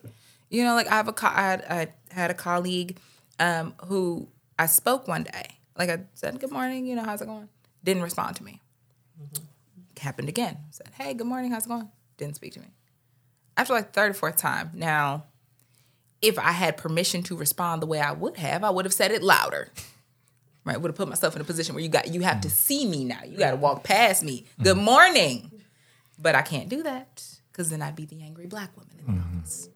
you 0.48 0.64
know, 0.64 0.74
like 0.74 0.86
I 0.86 0.94
have 0.94 1.08
a 1.08 1.12
co- 1.12 1.26
I 1.26 1.42
had, 1.42 1.64
I 1.68 1.88
had 2.14 2.30
a 2.30 2.34
colleague 2.34 2.96
um, 3.38 3.74
who 3.88 4.26
I 4.58 4.64
spoke 4.64 5.06
one 5.06 5.24
day. 5.24 5.55
Like 5.78 5.90
I 5.90 6.00
said, 6.14 6.40
"Good 6.40 6.50
morning," 6.50 6.86
you 6.86 6.96
know, 6.96 7.04
how's 7.04 7.22
it 7.22 7.26
going? 7.26 7.48
Didn't 7.84 8.02
respond 8.02 8.36
to 8.36 8.44
me. 8.44 8.60
Mm-hmm. 9.20 9.44
Happened 10.00 10.28
again. 10.28 10.58
Said, 10.70 10.90
"Hey, 10.94 11.14
good 11.14 11.26
morning, 11.26 11.50
how's 11.50 11.66
it 11.66 11.68
going?" 11.68 11.90
Didn't 12.16 12.36
speak 12.36 12.54
to 12.54 12.60
me. 12.60 12.66
After 13.56 13.72
like 13.72 13.92
third 13.92 14.10
or 14.10 14.14
fourth 14.14 14.36
time, 14.36 14.70
now, 14.74 15.24
if 16.22 16.38
I 16.38 16.52
had 16.52 16.76
permission 16.76 17.22
to 17.24 17.36
respond 17.36 17.82
the 17.82 17.86
way 17.86 18.00
I 18.00 18.12
would 18.12 18.36
have, 18.36 18.64
I 18.64 18.70
would 18.70 18.84
have 18.84 18.94
said 18.94 19.10
it 19.10 19.22
louder. 19.22 19.68
Right, 20.64 20.80
would 20.80 20.88
have 20.88 20.96
put 20.96 21.08
myself 21.08 21.36
in 21.36 21.40
a 21.40 21.44
position 21.44 21.76
where 21.76 21.84
you 21.84 21.88
got 21.88 22.08
you 22.08 22.22
have 22.22 22.40
to 22.40 22.50
see 22.50 22.86
me 22.86 23.04
now. 23.04 23.20
You 23.24 23.38
got 23.38 23.52
to 23.52 23.56
walk 23.56 23.84
past 23.84 24.24
me. 24.24 24.42
Mm-hmm. 24.42 24.62
Good 24.64 24.76
morning, 24.76 25.50
but 26.18 26.34
I 26.34 26.42
can't 26.42 26.68
do 26.68 26.82
that 26.82 27.22
because 27.52 27.70
then 27.70 27.82
I'd 27.82 27.94
be 27.94 28.04
the 28.04 28.20
angry 28.22 28.46
black 28.46 28.76
woman 28.76 28.96
in 28.98 29.06
the 29.06 29.20
mm-hmm. 29.20 29.38
office. 29.38 29.68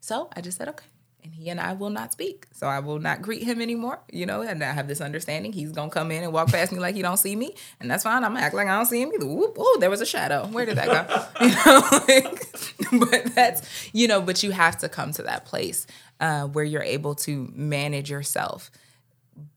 So 0.00 0.30
I 0.34 0.40
just 0.40 0.56
said 0.56 0.68
okay, 0.68 0.86
and 1.28 1.34
he 1.34 1.50
and 1.50 1.60
I 1.60 1.74
will 1.74 1.90
not 1.90 2.12
speak. 2.12 2.46
So 2.52 2.66
I 2.66 2.78
will 2.80 2.98
not 2.98 3.20
greet 3.20 3.42
him 3.42 3.60
anymore. 3.60 4.00
You 4.10 4.24
know, 4.24 4.40
and 4.42 4.62
I 4.64 4.72
have 4.72 4.88
this 4.88 5.00
understanding 5.00 5.52
he's 5.52 5.72
gonna 5.72 5.90
come 5.90 6.10
in 6.10 6.22
and 6.24 6.32
walk 6.32 6.48
past 6.48 6.72
me 6.72 6.78
like 6.78 6.94
he 6.94 7.02
don't 7.02 7.18
see 7.18 7.36
me, 7.36 7.54
and 7.80 7.90
that's 7.90 8.04
fine. 8.04 8.24
I'm 8.24 8.32
gonna 8.32 8.44
act 8.44 8.54
like 8.54 8.66
I 8.66 8.76
don't 8.76 8.86
see 8.86 9.02
him 9.02 9.12
either. 9.12 9.26
Whoop, 9.26 9.56
oh, 9.58 9.76
there 9.80 9.90
was 9.90 10.00
a 10.00 10.06
shadow. 10.06 10.46
Where 10.46 10.64
did 10.64 10.78
that 10.78 10.86
go? 10.86 11.26
you 11.44 11.54
know, 11.66 11.82
like, 12.08 13.10
but 13.10 13.34
that's 13.34 13.90
you 13.92 14.08
know, 14.08 14.22
but 14.22 14.42
you 14.42 14.52
have 14.52 14.78
to 14.78 14.88
come 14.88 15.12
to 15.12 15.22
that 15.24 15.44
place 15.44 15.86
uh, 16.20 16.46
where 16.46 16.64
you're 16.64 16.82
able 16.82 17.14
to 17.16 17.52
manage 17.54 18.10
yourself. 18.10 18.70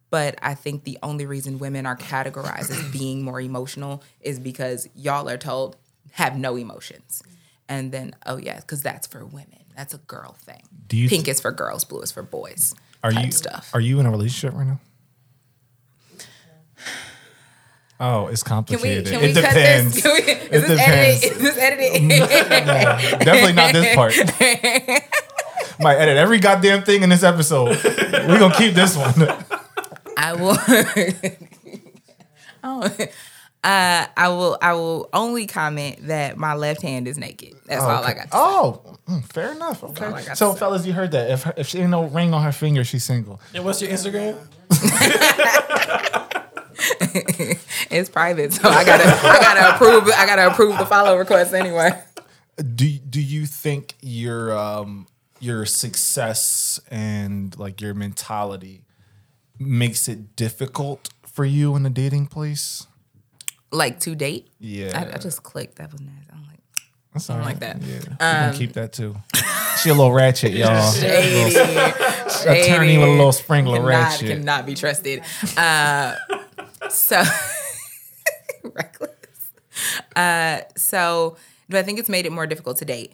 But 0.10 0.38
I 0.42 0.56
think 0.56 0.84
the 0.84 0.98
only 1.02 1.26
reason 1.26 1.58
women 1.58 1.86
are 1.86 1.96
categorized 1.96 2.70
as 2.70 2.92
being 2.92 3.24
more 3.24 3.40
emotional 3.40 4.04
is 4.20 4.40
because 4.40 4.90
y'all 4.94 5.30
are 5.30 5.38
told 5.38 5.78
have 6.12 6.38
no 6.38 6.58
emotions. 6.58 7.24
And 7.72 7.90
then, 7.94 8.14
oh 8.26 8.36
yeah, 8.36 8.58
because 8.60 8.82
that's 8.82 9.08
for 9.08 9.26
women. 9.26 9.64
That's 9.78 9.94
a 9.94 9.98
girl 10.00 10.36
thing. 10.42 10.62
Do 10.88 10.98
you 10.98 11.08
Pink 11.08 11.30
is 11.30 11.40
for 11.40 11.54
girls, 11.54 11.86
blue 11.86 12.02
is 12.02 12.12
for 12.12 12.22
boys. 12.22 12.76
are 13.02 13.14
type 13.14 13.28
you 13.28 13.32
stuff. 13.32 13.70
are 13.74 13.80
you 13.80 13.98
in 14.02 14.06
a 14.06 14.12
relationship 14.12 14.54
right 14.58 14.68
now? 14.68 14.80
Oh, 18.00 18.28
it's 18.28 18.42
Can 18.44 18.56
we 18.56 18.58
complicated. 18.58 19.06
can 19.08 19.22
we 19.22 19.28
it 19.28 19.34
cut 19.36 19.42
depends. 19.54 19.94
this? 19.94 20.04
Can 20.04 20.12
we, 20.16 20.22
is 20.32 20.64
It 20.64 20.68
this 20.68 20.80
depends. 20.80 21.24
edited? 21.24 21.38
Is 21.38 21.44
this 21.44 21.58
edited? 21.58 22.10
Definitely 23.26 23.54
not 23.54 23.74
this 23.74 23.96
part. 23.96 24.16
Might 25.80 25.98
edit 25.98 26.18
every 26.18 26.40
goddamn 26.40 26.84
thing 26.84 27.04
in 27.04 27.10
this 27.10 27.24
episode. 27.24 27.78
We're 27.84 28.40
gonna 28.40 28.56
keep 28.56 28.74
this 28.74 28.98
one. 28.98 29.14
I 30.18 30.34
will. 30.34 30.58
oh, 32.64 32.90
uh, 33.64 34.06
I 34.18 34.28
will. 34.30 34.58
I 34.62 34.74
will 34.74 35.10
only 35.14 35.46
comment 35.48 36.08
that 36.08 36.38
my 36.38 36.54
left 36.56 36.82
hand 36.82 37.08
is 37.08 37.18
naked. 37.18 37.54
That's 37.68 37.84
all 37.84 38.04
I 38.04 38.14
got. 38.14 38.24
To 38.24 38.28
say. 38.30 38.30
Oh, 38.34 38.98
mm, 39.08 39.24
fair 39.32 39.52
enough. 39.52 39.84
Okay. 39.84 40.06
all 40.06 40.16
I 40.16 40.24
got 40.24 40.38
So, 40.38 40.48
to 40.50 40.54
say. 40.54 40.60
fellas, 40.60 40.86
you 40.86 40.94
heard 40.94 41.12
that. 41.12 41.30
If 41.30 41.48
if 41.58 41.68
she 41.68 41.80
ain't 41.80 41.92
no 41.92 42.06
ring 42.06 42.34
on 42.34 42.42
her 42.44 42.52
finger, 42.52 42.84
she's 42.84 43.04
single. 43.04 43.40
And 43.54 43.64
what's 43.64 43.82
your 43.82 43.92
Instagram? 43.92 44.38
It's 47.92 48.10
private, 48.10 48.54
so 48.54 48.70
I 48.70 48.84
gotta. 48.86 49.04
I 49.06 49.40
gotta 49.40 49.76
approve. 49.76 50.08
I 50.16 50.26
gotta 50.26 50.48
approve 50.48 50.78
the 50.78 50.86
follow 50.86 51.18
request 51.18 51.54
anyway. 51.54 51.92
Do 52.58 52.90
Do 52.90 53.22
you 53.22 53.46
think 53.46 53.96
your 54.02 54.58
um 54.58 55.08
your 55.40 55.66
success 55.66 56.80
and 56.90 57.58
like 57.60 57.82
your 57.82 57.94
mentality 57.94 58.86
makes 59.60 60.08
it 60.08 60.36
difficult 60.36 61.10
for 61.26 61.44
you 61.46 61.76
in 61.76 61.84
the 61.84 61.90
dating 61.90 62.28
place? 62.28 62.88
Like 63.72 64.00
to 64.02 64.16
date. 64.16 64.50
Yeah. 64.60 65.08
I, 65.12 65.16
I 65.16 65.18
just 65.18 65.44
clicked. 65.44 65.78
That 65.78 65.92
was 65.92 66.02
nice. 66.02 66.14
I'm 66.32 66.46
like 66.48 66.60
That's 67.14 67.30
all 67.30 67.38
like 67.40 67.60
that. 67.60 67.82
Yeah, 67.82 68.00
can 68.20 68.54
keep 68.54 68.74
that 68.74 68.94
too. 68.94 69.16
She 69.82 69.90
a 69.90 69.94
little 69.94 70.12
ratchet, 70.12 70.52
y'all. 70.52 70.92
shady. 70.94 71.56
Attorney 71.56 72.98
with 72.98 73.08
a 73.08 73.12
little 73.12 73.32
shady. 73.32 73.44
sprinkle 73.44 73.74
cannot, 73.74 73.88
ratchet. 73.88 74.28
cannot 74.28 74.66
be 74.66 74.76
trusted. 74.76 75.24
Uh, 75.58 76.16
so 76.90 77.24
reckless. 78.64 79.12
Uh, 80.16 80.62
so 80.76 81.38
do 81.70 81.78
I 81.78 81.84
think 81.84 82.00
it's 82.00 82.10
made 82.10 82.26
it 82.26 82.32
more 82.32 82.46
difficult 82.46 82.78
to 82.78 82.86
date? 82.86 83.14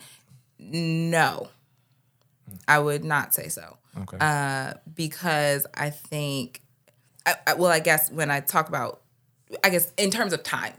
No, 0.59 1.49
I 2.67 2.79
would 2.79 3.03
not 3.03 3.33
say 3.33 3.47
so. 3.47 3.77
Okay. 4.01 4.17
Uh, 4.19 4.73
because 4.95 5.65
I 5.73 5.89
think, 5.91 6.61
I, 7.25 7.35
I, 7.47 7.53
well, 7.53 7.71
I 7.71 7.79
guess 7.79 8.11
when 8.11 8.29
I 8.31 8.39
talk 8.41 8.67
about, 8.67 9.01
I 9.63 9.69
guess 9.69 9.91
in 9.97 10.11
terms 10.11 10.33
of 10.33 10.43
time, 10.43 10.73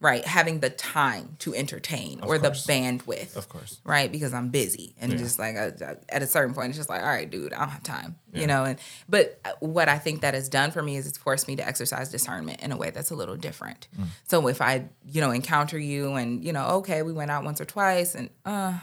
right, 0.00 0.24
having 0.24 0.60
the 0.60 0.70
time 0.70 1.36
to 1.40 1.54
entertain 1.54 2.20
or 2.22 2.38
course. 2.38 2.64
the 2.66 2.72
bandwidth, 2.72 3.36
of 3.36 3.48
course. 3.48 3.80
right? 3.84 4.10
Because 4.10 4.34
I'm 4.34 4.48
busy 4.50 4.94
and 5.00 5.16
just 5.18 5.38
like 5.38 5.56
I, 5.56 5.72
I- 5.84 5.96
at 6.08 6.22
a 6.22 6.26
certain 6.26 6.54
point, 6.54 6.68
it's 6.70 6.78
just 6.78 6.88
like, 6.90 7.00
all 7.02 7.08
right, 7.08 7.30
dude, 7.30 7.52
I 7.52 7.60
don't 7.60 7.68
have 7.70 7.82
time, 7.82 8.16
you 8.32 8.46
know. 8.46 8.64
And 8.64 8.78
but 9.08 9.40
uh, 9.44 9.52
what 9.60 9.88
I 9.88 9.98
think 9.98 10.20
that 10.22 10.34
has 10.34 10.48
done 10.48 10.70
for 10.72 10.82
me 10.82 10.96
is 10.96 11.06
it's 11.06 11.18
forced 11.18 11.48
me 11.48 11.56
to 11.56 11.66
exercise 11.66 12.10
discernment 12.10 12.60
in 12.62 12.72
a 12.72 12.76
way 12.76 12.90
that's 12.90 13.10
a 13.10 13.14
little 13.14 13.36
different. 13.36 13.88
So 14.24 14.46
if 14.48 14.60
I, 14.60 14.88
you 15.06 15.20
know, 15.20 15.30
encounter 15.30 15.78
you 15.78 16.14
and 16.14 16.44
you 16.44 16.52
know, 16.52 16.66
okay, 16.78 17.02
we 17.02 17.12
went 17.12 17.30
out 17.30 17.44
once 17.44 17.60
or 17.60 17.64
twice, 17.64 18.14
and 18.14 18.30
uh, 18.44 18.78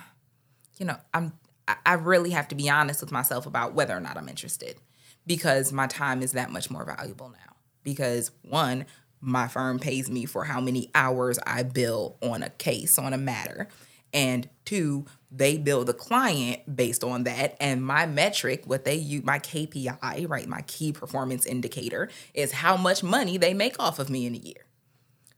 you 0.77 0.85
know, 0.85 0.97
I'm 1.13 1.33
I 1.85 1.93
really 1.93 2.31
have 2.31 2.47
to 2.49 2.55
be 2.55 2.69
honest 2.69 3.01
with 3.01 3.11
myself 3.11 3.45
about 3.45 3.73
whether 3.73 3.95
or 3.95 3.99
not 4.01 4.17
I'm 4.17 4.27
interested 4.27 4.75
because 5.25 5.71
my 5.71 5.87
time 5.87 6.21
is 6.21 6.33
that 6.33 6.49
much 6.51 6.69
more 6.69 6.83
valuable 6.83 7.29
now. 7.29 7.55
Because 7.83 8.31
one, 8.41 8.85
my 9.21 9.47
firm 9.47 9.79
pays 9.79 10.09
me 10.09 10.25
for 10.25 10.43
how 10.43 10.59
many 10.59 10.89
hours 10.95 11.39
I 11.45 11.63
bill 11.63 12.17
on 12.21 12.43
a 12.43 12.49
case, 12.49 12.97
on 12.97 13.13
a 13.13 13.17
matter. 13.17 13.67
And 14.13 14.49
two, 14.65 15.05
they 15.31 15.57
bill 15.57 15.85
the 15.85 15.93
client 15.93 16.75
based 16.75 17.03
on 17.03 17.23
that. 17.23 17.55
And 17.61 17.85
my 17.85 18.05
metric, 18.05 18.63
what 18.65 18.83
they 18.83 18.95
use, 18.95 19.23
my 19.23 19.39
KPI, 19.39 20.27
right, 20.27 20.47
my 20.47 20.61
key 20.63 20.91
performance 20.91 21.45
indicator, 21.45 22.09
is 22.33 22.51
how 22.51 22.75
much 22.75 23.03
money 23.03 23.37
they 23.37 23.53
make 23.53 23.79
off 23.79 23.99
of 23.99 24.09
me 24.09 24.25
in 24.25 24.35
a 24.35 24.39
year. 24.39 24.65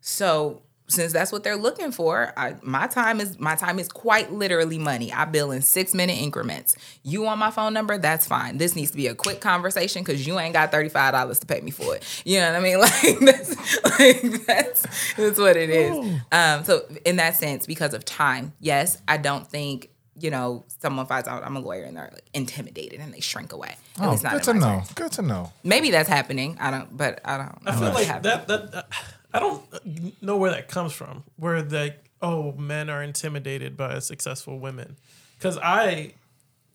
So 0.01 0.63
since 0.87 1.13
that's 1.13 1.31
what 1.31 1.43
they're 1.43 1.55
looking 1.55 1.91
for, 1.91 2.33
I, 2.37 2.55
my 2.61 2.87
time 2.87 3.19
is 3.21 3.39
my 3.39 3.55
time 3.55 3.79
is 3.79 3.87
quite 3.89 4.31
literally 4.31 4.77
money. 4.77 5.11
I 5.11 5.25
bill 5.25 5.51
in 5.51 5.61
six 5.61 5.93
minute 5.93 6.17
increments. 6.17 6.75
You 7.03 7.21
want 7.23 7.39
my 7.39 7.51
phone 7.51 7.73
number? 7.73 7.97
That's 7.97 8.27
fine. 8.27 8.57
This 8.57 8.75
needs 8.75 8.91
to 8.91 8.97
be 8.97 9.07
a 9.07 9.15
quick 9.15 9.39
conversation 9.41 10.03
because 10.03 10.27
you 10.27 10.37
ain't 10.39 10.53
got 10.53 10.71
thirty 10.71 10.89
five 10.89 11.13
dollars 11.13 11.39
to 11.39 11.45
pay 11.47 11.61
me 11.61 11.71
for 11.71 11.95
it. 11.95 12.03
You 12.25 12.39
know 12.39 12.51
what 12.51 12.59
I 12.59 12.63
mean? 12.63 12.79
Like 12.83 13.19
that's 13.19 13.83
like 13.99 14.45
that's 14.45 15.13
that's 15.15 15.39
what 15.39 15.55
it 15.55 15.69
is. 15.69 16.19
Um, 16.31 16.63
so 16.63 16.85
in 17.05 17.15
that 17.15 17.35
sense, 17.37 17.65
because 17.65 17.93
of 17.93 18.03
time, 18.05 18.53
yes, 18.59 19.01
I 19.07 19.17
don't 19.17 19.47
think. 19.47 19.89
You 20.15 20.29
know, 20.29 20.63
someone 20.79 21.07
finds 21.07 21.27
out 21.27 21.43
I'm 21.43 21.55
a 21.55 21.59
lawyer 21.59 21.85
and 21.85 21.97
they're 21.97 22.11
like 22.13 22.29
intimidated 22.35 22.99
and 22.99 23.11
they 23.11 23.19
shrink 23.19 23.51
away. 23.51 23.75
At 23.99 24.07
Oh, 24.07 24.11
least 24.11 24.23
not 24.23 24.33
good 24.33 24.43
to 24.43 24.53
know. 24.53 24.59
experience. 24.77 24.93
Good 24.93 25.11
to 25.13 25.21
know. 25.23 25.51
Maybe 25.63 25.89
that's 25.89 26.07
happening. 26.07 26.55
I 26.59 26.69
don't, 26.69 26.95
but 26.95 27.19
I 27.25 27.37
don't. 27.37 27.57
I 27.65 27.71
feel 27.71 27.93
like 27.93 28.21
that 28.21 28.47
that 28.47 28.85
I 29.33 29.39
don't 29.39 30.21
know 30.21 30.37
where 30.37 30.51
that 30.51 30.67
comes 30.67 30.93
from. 30.93 31.23
Where 31.37 31.61
the 31.61 31.95
oh 32.21 32.53
men 32.53 32.89
are 32.89 33.03
intimidated 33.03 33.75
by 33.75 33.99
successful 33.99 34.59
women, 34.59 34.97
because 35.37 35.57
I 35.57 36.13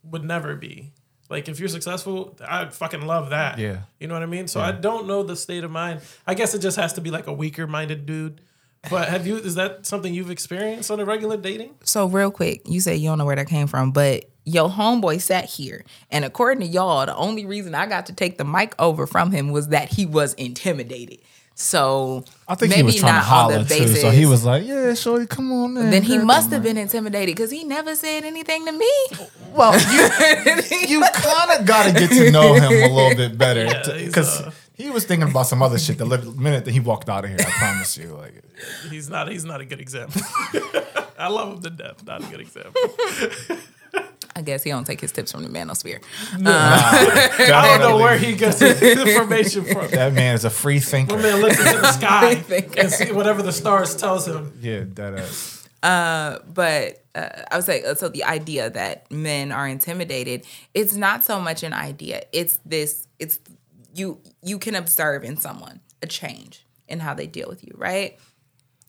would 0.02 0.24
never 0.24 0.54
be. 0.56 0.92
Like 1.30 1.48
if 1.48 1.60
you're 1.60 1.68
successful, 1.68 2.36
I 2.46 2.66
fucking 2.66 3.02
love 3.06 3.30
that. 3.30 3.58
Yeah. 3.58 3.80
you 4.00 4.08
know 4.08 4.14
what 4.14 4.22
I 4.22 4.26
mean. 4.26 4.48
So 4.48 4.60
I 4.60 4.72
don't 4.72 5.06
know 5.06 5.22
the 5.22 5.36
state 5.36 5.62
of 5.62 5.70
mind. 5.70 6.00
I 6.26 6.34
guess 6.34 6.54
it 6.54 6.60
just 6.60 6.78
has 6.78 6.94
to 6.94 7.02
be 7.02 7.10
like 7.10 7.26
a 7.26 7.32
weaker 7.32 7.66
minded 7.66 8.06
dude. 8.06 8.40
But 8.88 9.08
have 9.08 9.26
you? 9.26 9.36
Is 9.36 9.56
that 9.56 9.84
something 9.86 10.14
you've 10.14 10.30
experienced 10.30 10.90
on 10.90 11.00
a 11.00 11.04
regular 11.04 11.36
dating? 11.36 11.74
So 11.84 12.06
real 12.06 12.30
quick, 12.30 12.62
you 12.66 12.80
say 12.80 12.96
you 12.96 13.08
don't 13.08 13.18
know 13.18 13.26
where 13.26 13.36
that 13.36 13.48
came 13.48 13.66
from, 13.66 13.90
but 13.90 14.24
your 14.44 14.70
homeboy 14.70 15.20
sat 15.20 15.44
here, 15.44 15.84
and 16.10 16.24
according 16.24 16.60
to 16.60 16.66
y'all, 16.66 17.04
the 17.04 17.14
only 17.16 17.44
reason 17.44 17.74
I 17.74 17.86
got 17.86 18.06
to 18.06 18.14
take 18.14 18.38
the 18.38 18.44
mic 18.44 18.74
over 18.78 19.06
from 19.06 19.30
him 19.30 19.50
was 19.50 19.68
that 19.68 19.92
he 19.92 20.06
was 20.06 20.32
intimidated. 20.34 21.18
So 21.60 22.24
I 22.46 22.54
think 22.54 22.70
maybe 22.70 22.82
he 22.82 22.84
was 22.84 22.94
trying 23.00 23.14
to 23.14 23.18
not 23.18 23.22
on 23.24 23.28
holler 23.50 23.64
the 23.64 23.74
too. 23.74 23.80
basis. 23.80 24.00
So 24.00 24.10
he 24.10 24.26
was 24.26 24.44
like, 24.44 24.64
"Yeah, 24.64 24.94
shorty, 24.94 25.26
come 25.26 25.50
on." 25.50 25.76
In, 25.76 25.90
Then 25.90 26.04
he 26.04 26.16
girl, 26.16 26.24
must 26.24 26.50
have 26.50 26.60
on." 26.60 26.62
been 26.62 26.76
intimidated 26.78 27.34
because 27.34 27.50
he 27.50 27.64
never 27.64 27.96
said 27.96 28.22
anything 28.22 28.64
to 28.64 28.70
me. 28.70 28.92
Well, 29.52 29.72
you, 29.90 30.62
you 30.88 31.00
kind 31.14 31.58
of 31.60 31.66
got 31.66 31.86
to 31.86 31.92
get 31.98 32.10
to 32.10 32.30
know 32.30 32.54
him 32.54 32.72
a 32.72 32.94
little 32.94 33.16
bit 33.16 33.36
better 33.36 33.66
because 34.06 34.40
uh, 34.40 34.52
he 34.76 34.88
was 34.90 35.04
thinking 35.04 35.28
about 35.28 35.48
some 35.48 35.60
other 35.60 35.80
shit 35.80 35.98
the 35.98 36.06
minute 36.36 36.64
that 36.64 36.70
he 36.70 36.78
walked 36.78 37.08
out 37.08 37.24
of 37.24 37.30
here. 37.30 37.40
I 37.40 37.50
promise 37.50 37.98
you. 37.98 38.14
Like, 38.14 38.40
He's 38.88 39.10
not. 39.10 39.28
He's 39.28 39.44
not 39.44 39.60
a 39.60 39.64
good 39.64 39.80
example. 39.80 40.22
I 41.18 41.26
love 41.26 41.54
him 41.54 41.62
to 41.62 41.70
death. 41.70 42.04
Not 42.06 42.22
a 42.22 42.26
good 42.26 42.40
example. 42.40 42.80
I 44.36 44.42
guess 44.42 44.62
he 44.62 44.70
don't 44.70 44.86
take 44.86 45.00
his 45.00 45.12
tips 45.12 45.32
from 45.32 45.42
the 45.42 45.48
manosphere. 45.48 46.00
Uh, 46.34 46.38
I 46.46 47.76
don't 47.78 47.80
know 47.80 47.96
where 47.96 48.16
he 48.16 48.34
gets 48.34 48.60
his 48.60 48.80
information 48.80 49.64
from. 49.64 49.88
That 49.90 50.12
man 50.12 50.34
is 50.34 50.44
a 50.44 50.50
free 50.50 50.80
thinker. 50.80 51.16
My 51.16 51.22
man 51.22 51.40
looks 51.40 51.58
into 51.58 51.80
the 51.80 51.92
sky 51.92 52.34
thinker. 52.36 52.80
and 52.80 52.90
see 52.90 53.12
whatever 53.12 53.42
the 53.42 53.52
stars 53.52 53.96
tells 53.96 54.26
him. 54.28 54.52
Yeah, 54.60 54.84
that 54.94 55.14
ass. 55.14 55.68
but 55.82 57.04
uh, 57.14 57.42
I 57.50 57.56
would 57.56 57.64
say 57.64 57.82
so. 57.94 58.08
The 58.08 58.24
idea 58.24 58.70
that 58.70 59.10
men 59.10 59.52
are 59.52 59.66
intimidated, 59.66 60.44
it's 60.74 60.94
not 60.94 61.24
so 61.24 61.40
much 61.40 61.62
an 61.62 61.72
idea. 61.72 62.22
It's 62.32 62.58
this. 62.64 63.08
It's 63.18 63.38
you. 63.94 64.20
You 64.42 64.58
can 64.58 64.74
observe 64.74 65.24
in 65.24 65.36
someone 65.36 65.80
a 66.02 66.06
change 66.06 66.64
in 66.86 67.00
how 67.00 67.14
they 67.14 67.26
deal 67.26 67.48
with 67.48 67.64
you, 67.64 67.72
right? 67.76 68.18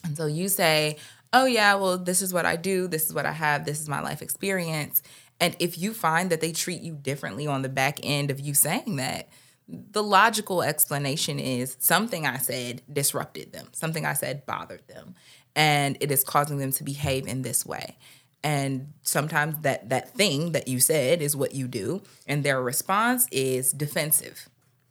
And 0.03 0.15
so 0.15 0.25
you 0.27 0.47
say, 0.47 0.97
"Oh 1.33 1.45
yeah, 1.45 1.75
well 1.75 1.97
this 1.97 2.21
is 2.21 2.33
what 2.33 2.45
I 2.45 2.55
do. 2.55 2.87
This 2.87 3.05
is 3.05 3.13
what 3.13 3.25
I 3.25 3.31
have. 3.31 3.65
This 3.65 3.81
is 3.81 3.89
my 3.89 4.01
life 4.01 4.21
experience." 4.21 5.01
And 5.39 5.55
if 5.59 5.77
you 5.77 5.93
find 5.93 6.29
that 6.29 6.41
they 6.41 6.51
treat 6.51 6.81
you 6.81 6.93
differently 6.95 7.47
on 7.47 7.61
the 7.61 7.69
back 7.69 7.99
end 8.03 8.29
of 8.31 8.39
you 8.39 8.53
saying 8.53 8.97
that, 8.97 9.29
the 9.67 10.03
logical 10.03 10.63
explanation 10.63 11.39
is 11.39 11.77
something 11.79 12.25
I 12.25 12.37
said 12.37 12.81
disrupted 12.91 13.53
them, 13.53 13.67
something 13.71 14.05
I 14.05 14.13
said 14.13 14.45
bothered 14.45 14.87
them, 14.87 15.15
and 15.55 15.95
it 15.99 16.11
is 16.11 16.23
causing 16.23 16.57
them 16.57 16.71
to 16.73 16.83
behave 16.83 17.27
in 17.27 17.43
this 17.43 17.65
way. 17.65 17.97
And 18.43 18.93
sometimes 19.03 19.61
that 19.61 19.89
that 19.89 20.15
thing 20.15 20.53
that 20.53 20.67
you 20.67 20.79
said 20.79 21.21
is 21.21 21.35
what 21.35 21.53
you 21.53 21.67
do, 21.67 22.01
and 22.25 22.43
their 22.43 22.61
response 22.61 23.27
is 23.31 23.71
defensive. 23.71 24.49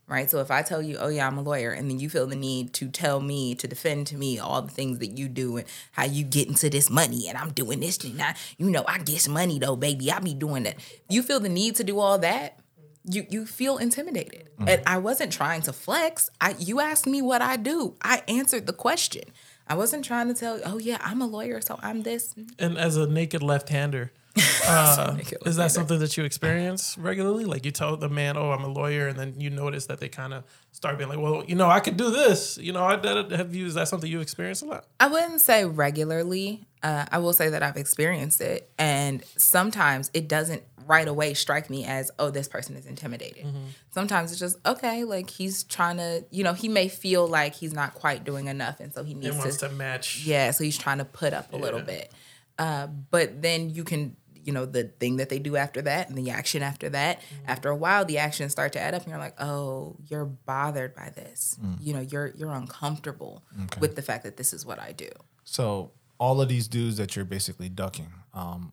Right. 0.09 0.29
So 0.29 0.39
if 0.39 0.49
I 0.49 0.63
tell 0.63 0.81
you, 0.81 0.97
oh 0.97 1.09
yeah, 1.09 1.27
I'm 1.27 1.37
a 1.37 1.43
lawyer, 1.43 1.69
and 1.71 1.89
then 1.89 1.99
you 1.99 2.09
feel 2.09 2.25
the 2.25 2.35
need 2.35 2.73
to 2.73 2.89
tell 2.89 3.21
me 3.21 3.53
to 3.55 3.67
defend 3.67 4.07
to 4.07 4.17
me 4.17 4.39
all 4.39 4.63
the 4.63 4.71
things 4.71 4.97
that 4.99 5.17
you 5.17 5.27
do 5.27 5.57
and 5.57 5.67
how 5.91 6.05
you 6.05 6.23
get 6.23 6.47
into 6.47 6.67
this 6.67 6.89
money 6.89 7.27
and 7.29 7.37
I'm 7.37 7.51
doing 7.51 7.79
this 7.79 8.03
and 8.03 8.19
I, 8.19 8.33
you 8.57 8.69
know, 8.71 8.83
I 8.87 8.97
get 8.97 9.29
money 9.29 9.59
though, 9.59 9.75
baby. 9.75 10.11
I 10.11 10.19
be 10.19 10.33
doing 10.33 10.63
that. 10.63 10.77
You 11.09 11.21
feel 11.21 11.39
the 11.39 11.47
need 11.47 11.75
to 11.75 11.83
do 11.83 11.99
all 11.99 12.17
that, 12.19 12.59
you 13.05 13.25
you 13.29 13.45
feel 13.45 13.77
intimidated. 13.77 14.49
Mm-hmm. 14.55 14.69
And 14.69 14.81
I 14.87 14.97
wasn't 14.97 15.31
trying 15.31 15.61
to 15.63 15.73
flex. 15.73 16.29
I 16.41 16.55
you 16.57 16.79
asked 16.79 17.05
me 17.07 17.21
what 17.21 17.41
I 17.41 17.55
do. 17.57 17.95
I 18.01 18.23
answered 18.27 18.65
the 18.65 18.73
question. 18.73 19.23
I 19.67 19.75
wasn't 19.75 20.03
trying 20.03 20.27
to 20.27 20.33
tell 20.33 20.57
you, 20.57 20.63
oh 20.65 20.79
yeah, 20.79 20.97
I'm 21.01 21.21
a 21.21 21.27
lawyer, 21.27 21.61
so 21.61 21.79
I'm 21.83 22.01
this. 22.01 22.33
And 22.57 22.77
as 22.77 22.97
a 22.97 23.05
naked 23.05 23.43
left-hander, 23.43 24.11
Uh, 24.69 25.13
make 25.17 25.31
it 25.31 25.41
look 25.41 25.47
is 25.47 25.55
that 25.55 25.71
something 25.71 25.97
that 25.99 26.15
you 26.15 26.23
experience 26.23 26.95
regularly? 26.97 27.45
Like 27.45 27.65
you 27.65 27.71
tell 27.71 27.97
the 27.97 28.09
man, 28.09 28.37
"Oh, 28.37 28.51
I'm 28.51 28.63
a 28.63 28.67
lawyer," 28.67 29.07
and 29.07 29.17
then 29.17 29.33
you 29.39 29.49
notice 29.49 29.87
that 29.87 29.99
they 29.99 30.09
kind 30.09 30.33
of 30.33 30.43
start 30.71 30.97
being 30.97 31.09
like, 31.09 31.19
"Well, 31.19 31.43
you 31.47 31.55
know, 31.55 31.69
I 31.69 31.79
could 31.79 31.97
do 31.97 32.11
this." 32.11 32.57
You 32.57 32.73
know, 32.73 32.83
I 32.83 32.95
that, 32.97 33.31
have 33.31 33.55
you? 33.55 33.65
Is 33.65 33.73
that 33.73 33.87
something 33.87 34.09
you 34.09 34.19
experience 34.21 34.61
a 34.61 34.65
lot? 34.65 34.85
I 34.99 35.07
wouldn't 35.07 35.41
say 35.41 35.65
regularly. 35.65 36.67
Uh, 36.83 37.05
I 37.11 37.17
will 37.17 37.33
say 37.33 37.49
that 37.49 37.63
I've 37.63 37.77
experienced 37.77 38.41
it, 38.41 38.69
and 38.77 39.23
sometimes 39.37 40.11
it 40.13 40.27
doesn't 40.27 40.63
right 40.85 41.07
away 41.07 41.35
strike 41.35 41.69
me 41.69 41.85
as, 41.85 42.09
oh, 42.17 42.31
this 42.31 42.47
person 42.47 42.75
is 42.75 42.85
intimidated. 42.87 43.45
Sometimes 43.91 44.31
it's 44.31 44.39
just 44.39 44.57
okay, 44.65 45.03
like 45.03 45.29
he's 45.29 45.63
trying 45.63 45.97
to, 45.97 46.25
you 46.31 46.43
know, 46.43 46.53
he 46.53 46.67
may 46.67 46.87
feel 46.87 47.27
like 47.27 47.53
he's 47.53 47.73
not 47.73 47.93
quite 47.93 48.23
doing 48.23 48.47
enough, 48.47 48.79
and 48.79 48.93
so 48.93 49.03
he 49.03 49.13
needs 49.13 49.37
to, 49.57 49.67
to 49.67 49.73
match. 49.73 50.23
yeah, 50.25 50.51
so 50.51 50.63
he's 50.63 50.77
trying 50.77 50.97
to 50.97 51.05
put 51.05 51.33
up 51.33 51.53
a 51.53 51.57
little 51.57 51.81
bit. 51.81 52.11
Uh, 52.57 52.87
but 52.87 53.41
then 53.41 53.69
you 53.69 53.83
can, 53.85 54.17
you 54.43 54.53
know, 54.53 54.65
the 54.65 54.85
thing 54.99 55.17
that 55.17 55.29
they 55.29 55.39
do 55.39 55.55
after 55.55 55.81
that, 55.83 56.09
and 56.09 56.17
the 56.17 56.29
action 56.31 56.61
after 56.63 56.89
that. 56.89 57.21
After 57.47 57.69
a 57.69 57.75
while, 57.75 58.05
the 58.05 58.17
actions 58.17 58.51
start 58.51 58.73
to 58.73 58.79
add 58.79 58.93
up, 58.93 59.01
and 59.03 59.09
you're 59.11 59.19
like, 59.19 59.39
oh, 59.41 59.95
you're 60.07 60.25
bothered 60.25 60.95
by 60.95 61.09
this. 61.09 61.57
You 61.79 61.93
know, 61.93 62.01
you're 62.01 62.27
you're 62.35 62.51
uncomfortable 62.51 63.43
with 63.79 63.95
the 63.95 64.01
fact 64.01 64.23
that 64.23 64.37
this 64.37 64.53
is 64.53 64.65
what 64.65 64.79
I 64.79 64.91
do. 64.91 65.09
So 65.43 65.91
all 66.19 66.41
of 66.41 66.49
these 66.49 66.67
dudes 66.67 66.97
that 66.97 67.15
you're 67.15 67.23
basically 67.25 67.69
ducking, 67.69 68.11
um, 68.33 68.71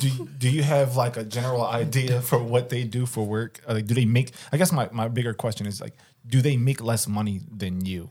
do 0.00 0.08
you, 0.08 0.28
do 0.38 0.48
you 0.48 0.62
have 0.62 0.96
like 0.96 1.16
a 1.16 1.24
general 1.24 1.64
idea 1.64 2.20
for 2.20 2.38
what 2.42 2.68
they 2.68 2.84
do 2.84 3.06
for 3.06 3.26
work? 3.26 3.60
Uh, 3.68 3.74
Like, 3.74 3.86
do 3.86 3.94
they 3.94 4.04
make? 4.04 4.30
I 4.52 4.56
guess 4.56 4.70
my, 4.72 4.88
my 4.92 5.08
bigger 5.08 5.34
question 5.34 5.66
is 5.66 5.80
like, 5.80 5.94
do 6.26 6.40
they 6.40 6.56
make 6.56 6.80
less 6.82 7.08
money 7.08 7.40
than 7.50 7.84
you? 7.84 8.10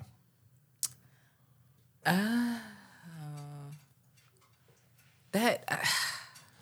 That 5.31 5.63
uh, 5.67 5.77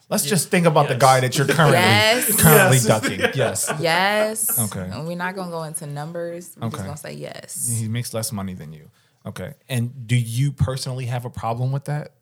Let's 0.10 0.24
just 0.24 0.50
think 0.50 0.66
about 0.66 0.88
the 0.88 0.96
guy 0.96 1.20
that 1.20 1.38
you're 1.38 1.48
currently 1.48 1.78
Yes. 1.80 2.42
currently 2.42 2.78
Yes. 2.78 2.86
ducking. 2.88 3.20
Yes, 3.36 3.72
yes. 3.80 4.58
Okay. 4.60 4.90
And 4.92 5.06
we're 5.08 5.18
not 5.18 5.36
gonna 5.36 5.52
go 5.52 5.64
into 5.64 5.86
numbers. 5.86 6.52
We're 6.58 6.68
Okay. 6.68 6.78
just 6.78 6.86
gonna 6.86 6.98
say 6.98 7.14
yes. 7.14 7.68
he 7.80 7.88
makes 7.88 8.14
less 8.14 8.32
money 8.32 8.54
than 8.54 8.72
you. 8.74 8.90
Okay, 9.26 9.54
and 9.68 10.08
do 10.08 10.16
you 10.16 10.54
personally 10.54 11.08
have 11.08 11.26
a 11.26 11.30
problem 11.30 11.72
with 11.74 11.86
that? 11.86 12.14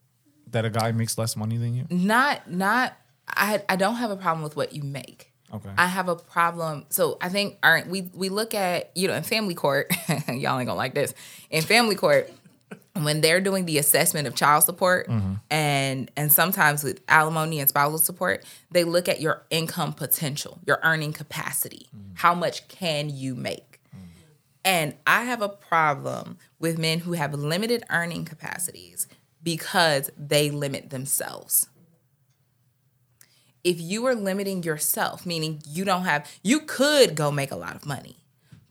That 0.50 0.66
a 0.66 0.70
guy 0.72 0.92
makes 0.94 1.18
less 1.18 1.36
money 1.36 1.58
than 1.58 1.76
you? 1.76 1.86
Not 1.92 2.50
not. 2.50 2.94
I 3.28 3.62
I 3.70 3.76
don't 3.76 3.96
have 3.96 4.10
a 4.12 4.16
problem 4.18 4.44
with 4.44 4.56
what 4.56 4.74
you 4.74 4.82
make. 4.84 5.32
Okay. 5.54 5.70
I 5.78 5.86
have 5.86 6.10
a 6.10 6.16
problem. 6.16 6.86
So 6.90 7.18
I 7.22 7.30
think 7.30 7.58
our, 7.62 7.84
we 7.88 8.10
we 8.14 8.30
look 8.30 8.56
at 8.56 8.92
you 8.96 9.08
know 9.08 9.14
in 9.14 9.22
family 9.24 9.54
court. 9.54 9.92
y'all 10.28 10.58
ain't 10.58 10.68
gonna 10.68 10.74
like 10.76 10.96
this. 10.96 11.14
In 11.52 11.62
family 11.64 11.96
court, 11.96 12.32
when 13.04 13.22
they're 13.22 13.42
doing 13.42 13.66
the 13.66 13.78
assessment 13.78 14.26
of 14.28 14.36
child 14.36 14.64
support 14.64 15.08
mm-hmm. 15.08 15.34
and 15.50 16.10
and 16.16 16.32
sometimes 16.32 16.84
with 16.84 17.02
alimony 17.10 17.60
and 17.60 17.68
spousal 17.68 17.98
support, 17.98 18.46
they 18.72 18.84
look 18.84 19.10
at 19.10 19.20
your 19.20 19.46
income 19.50 19.94
potential, 19.94 20.60
your 20.66 20.80
earning 20.84 21.12
capacity. 21.12 21.88
Mm-hmm. 21.96 22.14
How 22.16 22.34
much 22.34 22.68
can 22.68 23.10
you 23.10 23.36
make? 23.36 23.82
Mm-hmm. 23.90 24.06
And 24.64 24.96
I 25.06 25.24
have 25.24 25.42
a 25.42 25.50
problem 25.50 26.38
with 26.60 26.78
men 26.78 27.00
who 27.00 27.14
have 27.14 27.34
limited 27.34 27.84
earning 27.90 28.24
capacities 28.24 29.08
because 29.44 30.10
they 30.18 30.50
limit 30.50 30.90
themselves. 30.90 31.68
If 33.64 33.82
you 33.82 34.06
are 34.06 34.16
limiting 34.16 34.64
yourself, 34.64 35.26
meaning 35.26 35.62
you 35.68 35.86
don't 35.86 36.04
have, 36.04 36.32
you 36.44 36.62
could 36.62 37.16
go 37.16 37.32
make 37.32 37.52
a 37.52 37.56
lot 37.56 37.76
of 37.76 37.86
money, 37.86 38.18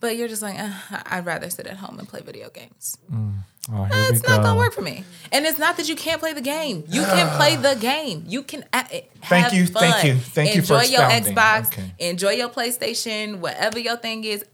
but 0.00 0.16
you're 0.16 0.28
just 0.28 0.42
like, 0.42 0.58
uh, 0.58 0.72
I'd 1.06 1.26
rather 1.26 1.50
sit 1.50 1.66
at 1.66 1.78
home 1.78 1.98
and 1.98 2.08
play 2.08 2.20
video 2.20 2.48
games. 2.48 2.96
Mm. 3.12 3.38
Oh, 3.72 3.84
here 3.84 4.04
It's 4.10 4.22
not 4.26 4.42
gonna 4.42 4.58
work 4.58 4.72
for 4.72 4.82
me. 4.82 5.04
And 5.32 5.46
it's 5.46 5.58
not 5.58 5.76
that 5.78 5.88
you 5.88 5.96
can't 5.96 6.20
play 6.20 6.32
the 6.32 6.40
game. 6.42 6.84
You 6.88 7.02
can 7.02 7.28
play 7.36 7.56
the 7.68 7.74
game. 7.80 8.24
You 8.26 8.42
can 8.42 8.64
uh, 8.72 8.84
uh, 8.92 8.98
Thank 9.24 9.52
you, 9.54 9.66
fun. 9.66 9.82
thank 9.90 10.04
you, 10.04 10.14
thank 10.16 10.54
you 10.54 10.62
for 10.62 10.80
enjoy 10.80 10.92
your. 10.92 11.02
Xbox, 11.02 11.66
Okay. 11.68 11.92
enjoy 11.98 12.30
your 12.32 12.48
PlayStation, 12.50 13.38
whatever 13.40 13.78
your 13.78 13.96
thing 13.96 14.24
is. 14.24 14.44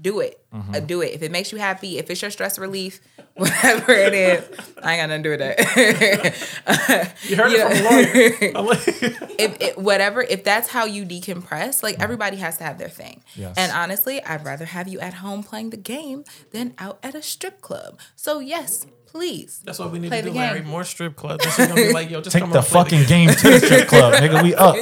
Do 0.00 0.20
it. 0.20 0.40
Mm-hmm. 0.54 0.74
Uh, 0.74 0.80
do 0.80 1.00
it. 1.02 1.12
If 1.12 1.22
it 1.22 1.30
makes 1.32 1.50
you 1.52 1.58
happy, 1.58 1.98
if 1.98 2.08
it's 2.10 2.22
your 2.22 2.30
stress 2.30 2.58
relief, 2.58 3.00
whatever 3.34 3.92
it 3.92 4.14
is, 4.14 4.44
I 4.82 4.94
ain't 4.96 5.02
got 5.02 5.08
nothing 5.08 5.22
to 5.22 5.22
do 5.22 5.30
with 5.30 5.40
that. 5.40 7.14
You 7.28 7.36
heard 7.36 7.52
Yeah. 7.52 7.68
it 7.70 8.52
from 8.52 8.56
a 8.56 8.62
lawyer. 8.62 9.28
If 9.38 9.60
it, 9.60 9.78
whatever, 9.78 10.22
if 10.22 10.42
that's 10.44 10.68
how 10.68 10.84
you 10.84 11.04
decompress, 11.04 11.82
like 11.82 12.00
everybody 12.00 12.36
has 12.38 12.58
to 12.58 12.64
have 12.64 12.78
their 12.78 12.88
thing. 12.88 13.22
Yes. 13.36 13.54
And 13.56 13.70
honestly, 13.72 14.22
I'd 14.22 14.44
rather 14.44 14.64
have 14.64 14.88
you 14.88 14.98
at 15.00 15.14
home 15.14 15.42
playing 15.44 15.70
the 15.70 15.76
game 15.76 16.24
than 16.52 16.74
out 16.78 16.98
at 17.02 17.14
a 17.14 17.22
strip 17.22 17.60
club. 17.60 17.98
So 18.16 18.40
yes, 18.40 18.84
please. 19.06 19.60
That's 19.64 19.78
what 19.78 19.92
we 19.92 19.98
need 20.00 20.08
Play 20.08 20.22
to 20.22 20.30
do, 20.30 20.34
Larry. 20.36 20.60
game. 20.60 20.68
More 20.68 20.84
strip 20.84 21.14
clubs. 21.16 21.44
This 21.44 21.58
is 21.58 21.68
gonna 21.68 21.80
be 21.80 21.92
like, 21.92 22.10
yo, 22.10 22.20
just 22.20 22.34
Take 22.34 22.42
come 22.42 22.50
the 22.50 22.58
on, 22.58 22.64
play 22.64 22.82
fucking 22.84 23.04
game 23.06 23.30
to 23.30 23.48
the 23.50 23.60
strip 23.60 23.88
club, 23.88 24.14
nigga. 24.14 24.42
We 24.42 24.54
up. 24.54 24.74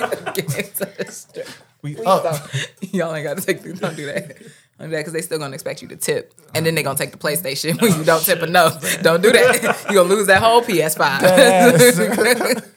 We 1.82 1.96
up. 2.04 2.48
Y'all 2.92 3.14
ain't 3.14 3.24
got 3.24 3.36
to 3.38 3.42
take. 3.44 3.62
Don't 3.78 3.94
do 3.96 4.06
that. 4.06 4.36
Don't 4.78 4.88
do 4.88 4.96
that 4.96 5.00
because 5.00 5.12
they 5.12 5.22
still 5.22 5.38
gonna 5.38 5.54
expect 5.54 5.80
you 5.80 5.88
to 5.88 5.96
tip, 5.96 6.34
and 6.54 6.66
then 6.66 6.74
they 6.74 6.82
gonna 6.82 6.98
take 6.98 7.12
the 7.12 7.18
uh-huh. 7.18 7.28
PlayStation 7.28 7.80
when 7.80 7.96
you 7.96 8.04
don't 8.04 8.22
tip 8.22 8.42
enough. 8.42 9.02
Don't 9.02 9.22
do 9.22 9.32
that. 9.32 9.84
You 9.88 9.94
gonna 9.94 10.08
lose 10.08 10.26
that 10.26 10.42
whole 10.42 10.62
PS5. 10.62 11.22
Yes. 11.22 12.70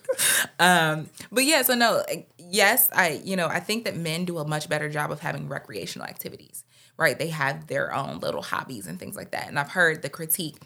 Um, 0.58 1.08
but 1.30 1.44
yeah, 1.44 1.62
so 1.62 1.74
no, 1.74 2.02
yes, 2.38 2.90
I 2.92 3.20
you 3.24 3.36
know 3.36 3.46
I 3.46 3.60
think 3.60 3.84
that 3.84 3.96
men 3.96 4.24
do 4.24 4.38
a 4.38 4.46
much 4.46 4.68
better 4.68 4.88
job 4.88 5.10
of 5.10 5.20
having 5.20 5.48
recreational 5.48 6.06
activities, 6.06 6.64
right? 6.96 7.18
They 7.18 7.28
have 7.28 7.68
their 7.68 7.94
own 7.94 8.18
little 8.18 8.42
hobbies 8.42 8.86
and 8.86 8.98
things 8.98 9.16
like 9.16 9.30
that, 9.30 9.48
and 9.48 9.58
I've 9.58 9.70
heard 9.70 10.02
the 10.02 10.10
critique 10.10 10.56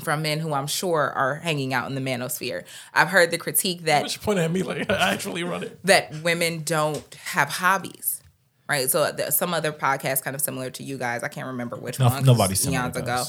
from 0.00 0.22
men 0.22 0.38
who 0.38 0.52
I'm 0.52 0.66
sure 0.66 1.10
are 1.10 1.36
hanging 1.36 1.74
out 1.74 1.88
in 1.88 1.94
the 1.94 2.00
manosphere. 2.00 2.64
I've 2.94 3.08
heard 3.08 3.30
the 3.30 3.38
critique 3.38 3.82
that 3.82 4.14
you 4.14 4.20
pointing 4.20 4.44
at 4.44 4.50
me 4.50 4.62
like 4.62 4.90
I 4.90 5.12
actually 5.12 5.42
run 5.42 5.64
it. 5.64 5.78
that 5.84 6.22
women 6.22 6.62
don't 6.62 7.14
have 7.16 7.48
hobbies, 7.48 8.17
right? 8.68 8.90
So 8.90 9.14
some 9.30 9.54
other 9.54 9.72
podcast 9.72 10.22
kind 10.22 10.34
of 10.36 10.42
similar 10.42 10.70
to 10.70 10.82
you 10.82 10.98
guys. 10.98 11.22
I 11.22 11.28
can't 11.28 11.46
remember 11.48 11.76
which 11.76 11.98
No- 11.98 12.06
one. 12.06 12.16
'cause 12.18 12.24
nobody's 12.24 12.60
similar 12.60 12.82
eons 12.84 12.96
ago. 12.96 13.24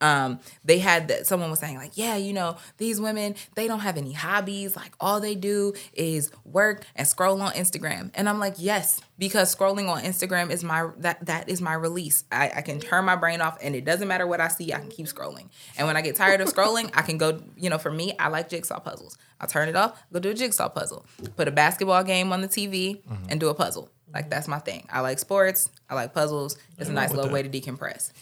Um, 0.00 0.40
they 0.64 0.80
had 0.80 1.08
that 1.08 1.26
someone 1.26 1.50
was 1.50 1.60
saying 1.60 1.76
like, 1.76 1.92
yeah, 1.96 2.16
you 2.16 2.32
know, 2.32 2.56
these 2.78 3.00
women 3.00 3.36
they 3.54 3.68
don't 3.68 3.78
have 3.80 3.96
any 3.96 4.12
hobbies. 4.12 4.74
Like 4.76 4.92
all 5.00 5.20
they 5.20 5.34
do 5.36 5.72
is 5.94 6.30
work 6.44 6.84
and 6.96 7.06
scroll 7.06 7.40
on 7.40 7.52
Instagram. 7.52 8.10
And 8.14 8.28
I'm 8.28 8.38
like, 8.40 8.54
yes, 8.58 9.00
because 9.18 9.54
scrolling 9.54 9.88
on 9.88 10.02
Instagram 10.02 10.50
is 10.50 10.64
my 10.64 10.88
that 10.98 11.24
that 11.26 11.48
is 11.48 11.62
my 11.62 11.74
release. 11.74 12.24
I, 12.32 12.50
I 12.56 12.60
can 12.62 12.80
turn 12.80 13.04
my 13.04 13.14
brain 13.16 13.40
off, 13.40 13.56
and 13.62 13.74
it 13.76 13.84
doesn't 13.84 14.08
matter 14.08 14.26
what 14.26 14.40
I 14.40 14.48
see. 14.48 14.74
I 14.74 14.80
can 14.80 14.90
keep 14.90 15.06
scrolling. 15.06 15.48
And 15.78 15.86
when 15.86 15.96
I 15.96 16.02
get 16.02 16.16
tired 16.16 16.40
of 16.40 16.48
scrolling, 16.48 16.90
I 16.92 17.02
can 17.02 17.16
go. 17.16 17.40
You 17.56 17.70
know, 17.70 17.78
for 17.78 17.92
me, 17.92 18.14
I 18.18 18.28
like 18.28 18.48
jigsaw 18.48 18.80
puzzles. 18.80 19.16
I 19.40 19.46
turn 19.46 19.68
it 19.68 19.76
off, 19.76 20.02
go 20.12 20.18
do 20.18 20.30
a 20.30 20.34
jigsaw 20.34 20.68
puzzle. 20.68 21.06
Put 21.36 21.46
a 21.48 21.52
basketball 21.52 22.02
game 22.02 22.32
on 22.32 22.40
the 22.42 22.48
TV 22.48 23.00
and 23.28 23.38
do 23.38 23.48
a 23.48 23.54
puzzle. 23.54 23.90
Like 24.14 24.30
that's 24.30 24.46
my 24.48 24.60
thing. 24.60 24.86
I 24.90 25.00
like 25.00 25.18
sports. 25.18 25.68
I 25.90 25.94
like 25.94 26.14
puzzles. 26.14 26.56
It's 26.78 26.88
a 26.88 26.92
nice 26.92 27.10
little 27.10 27.24
that. 27.26 27.32
way 27.32 27.42
to 27.42 27.48
decompress. 27.48 28.12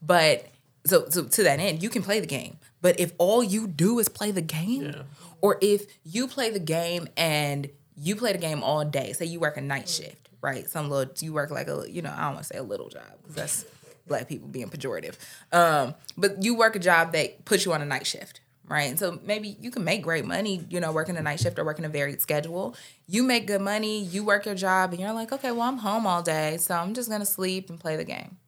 But 0.00 0.46
so, 0.86 1.08
so 1.10 1.24
to 1.24 1.42
that 1.42 1.58
end, 1.60 1.82
you 1.82 1.90
can 1.90 2.02
play 2.02 2.20
the 2.20 2.26
game. 2.26 2.58
But 2.80 2.98
if 3.00 3.12
all 3.18 3.42
you 3.42 3.66
do 3.66 3.98
is 3.98 4.08
play 4.08 4.30
the 4.30 4.40
game, 4.40 4.82
Yeah. 4.84 5.02
or 5.42 5.58
if 5.60 5.84
you 6.04 6.26
play 6.28 6.50
the 6.50 6.58
game 6.60 7.08
and 7.16 7.68
you 7.96 8.16
play 8.16 8.32
the 8.32 8.38
game 8.38 8.62
all 8.62 8.84
day, 8.84 9.12
say 9.12 9.26
you 9.26 9.40
work 9.40 9.58
a 9.58 9.60
night 9.60 9.88
shift, 9.88 10.28
right? 10.40 10.68
Some 10.70 10.88
little 10.88 11.12
you 11.20 11.32
work 11.34 11.50
like 11.50 11.68
a 11.68 11.84
you 11.90 12.00
know 12.00 12.12
I 12.16 12.22
don't 12.22 12.34
want 12.34 12.46
to 12.46 12.54
say 12.54 12.58
a 12.58 12.62
little 12.62 12.88
job 12.88 13.02
because 13.22 13.34
that's 13.34 13.64
black 14.06 14.28
people 14.28 14.48
being 14.48 14.70
pejorative. 14.70 15.16
Um, 15.52 15.94
but 16.16 16.42
you 16.42 16.56
work 16.56 16.74
a 16.76 16.78
job 16.78 17.12
that 17.12 17.44
puts 17.44 17.64
you 17.66 17.72
on 17.74 17.82
a 17.82 17.84
night 17.84 18.06
shift, 18.06 18.40
right? 18.70 18.98
So 18.98 19.18
maybe 19.24 19.56
you 19.60 19.70
can 19.70 19.84
make 19.84 20.02
great 20.02 20.24
money, 20.24 20.64
you 20.70 20.80
know, 20.80 20.92
working 20.92 21.16
a 21.16 21.22
night 21.22 21.40
shift 21.40 21.58
or 21.58 21.64
working 21.64 21.84
a 21.84 21.88
varied 21.88 22.22
schedule. 22.22 22.76
You 23.08 23.24
make 23.24 23.46
good 23.46 23.60
money, 23.60 24.02
you 24.02 24.24
work 24.24 24.46
your 24.46 24.54
job, 24.54 24.92
and 24.92 25.00
you're 25.00 25.12
like, 25.12 25.32
okay, 25.32 25.50
well 25.50 25.62
I'm 25.62 25.78
home 25.78 26.06
all 26.06 26.22
day, 26.22 26.56
so 26.56 26.76
I'm 26.76 26.94
just 26.94 27.10
gonna 27.10 27.26
sleep 27.26 27.68
and 27.68 27.78
play 27.80 27.96
the 27.96 28.04
game. 28.04 28.38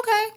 Okay, 0.00 0.28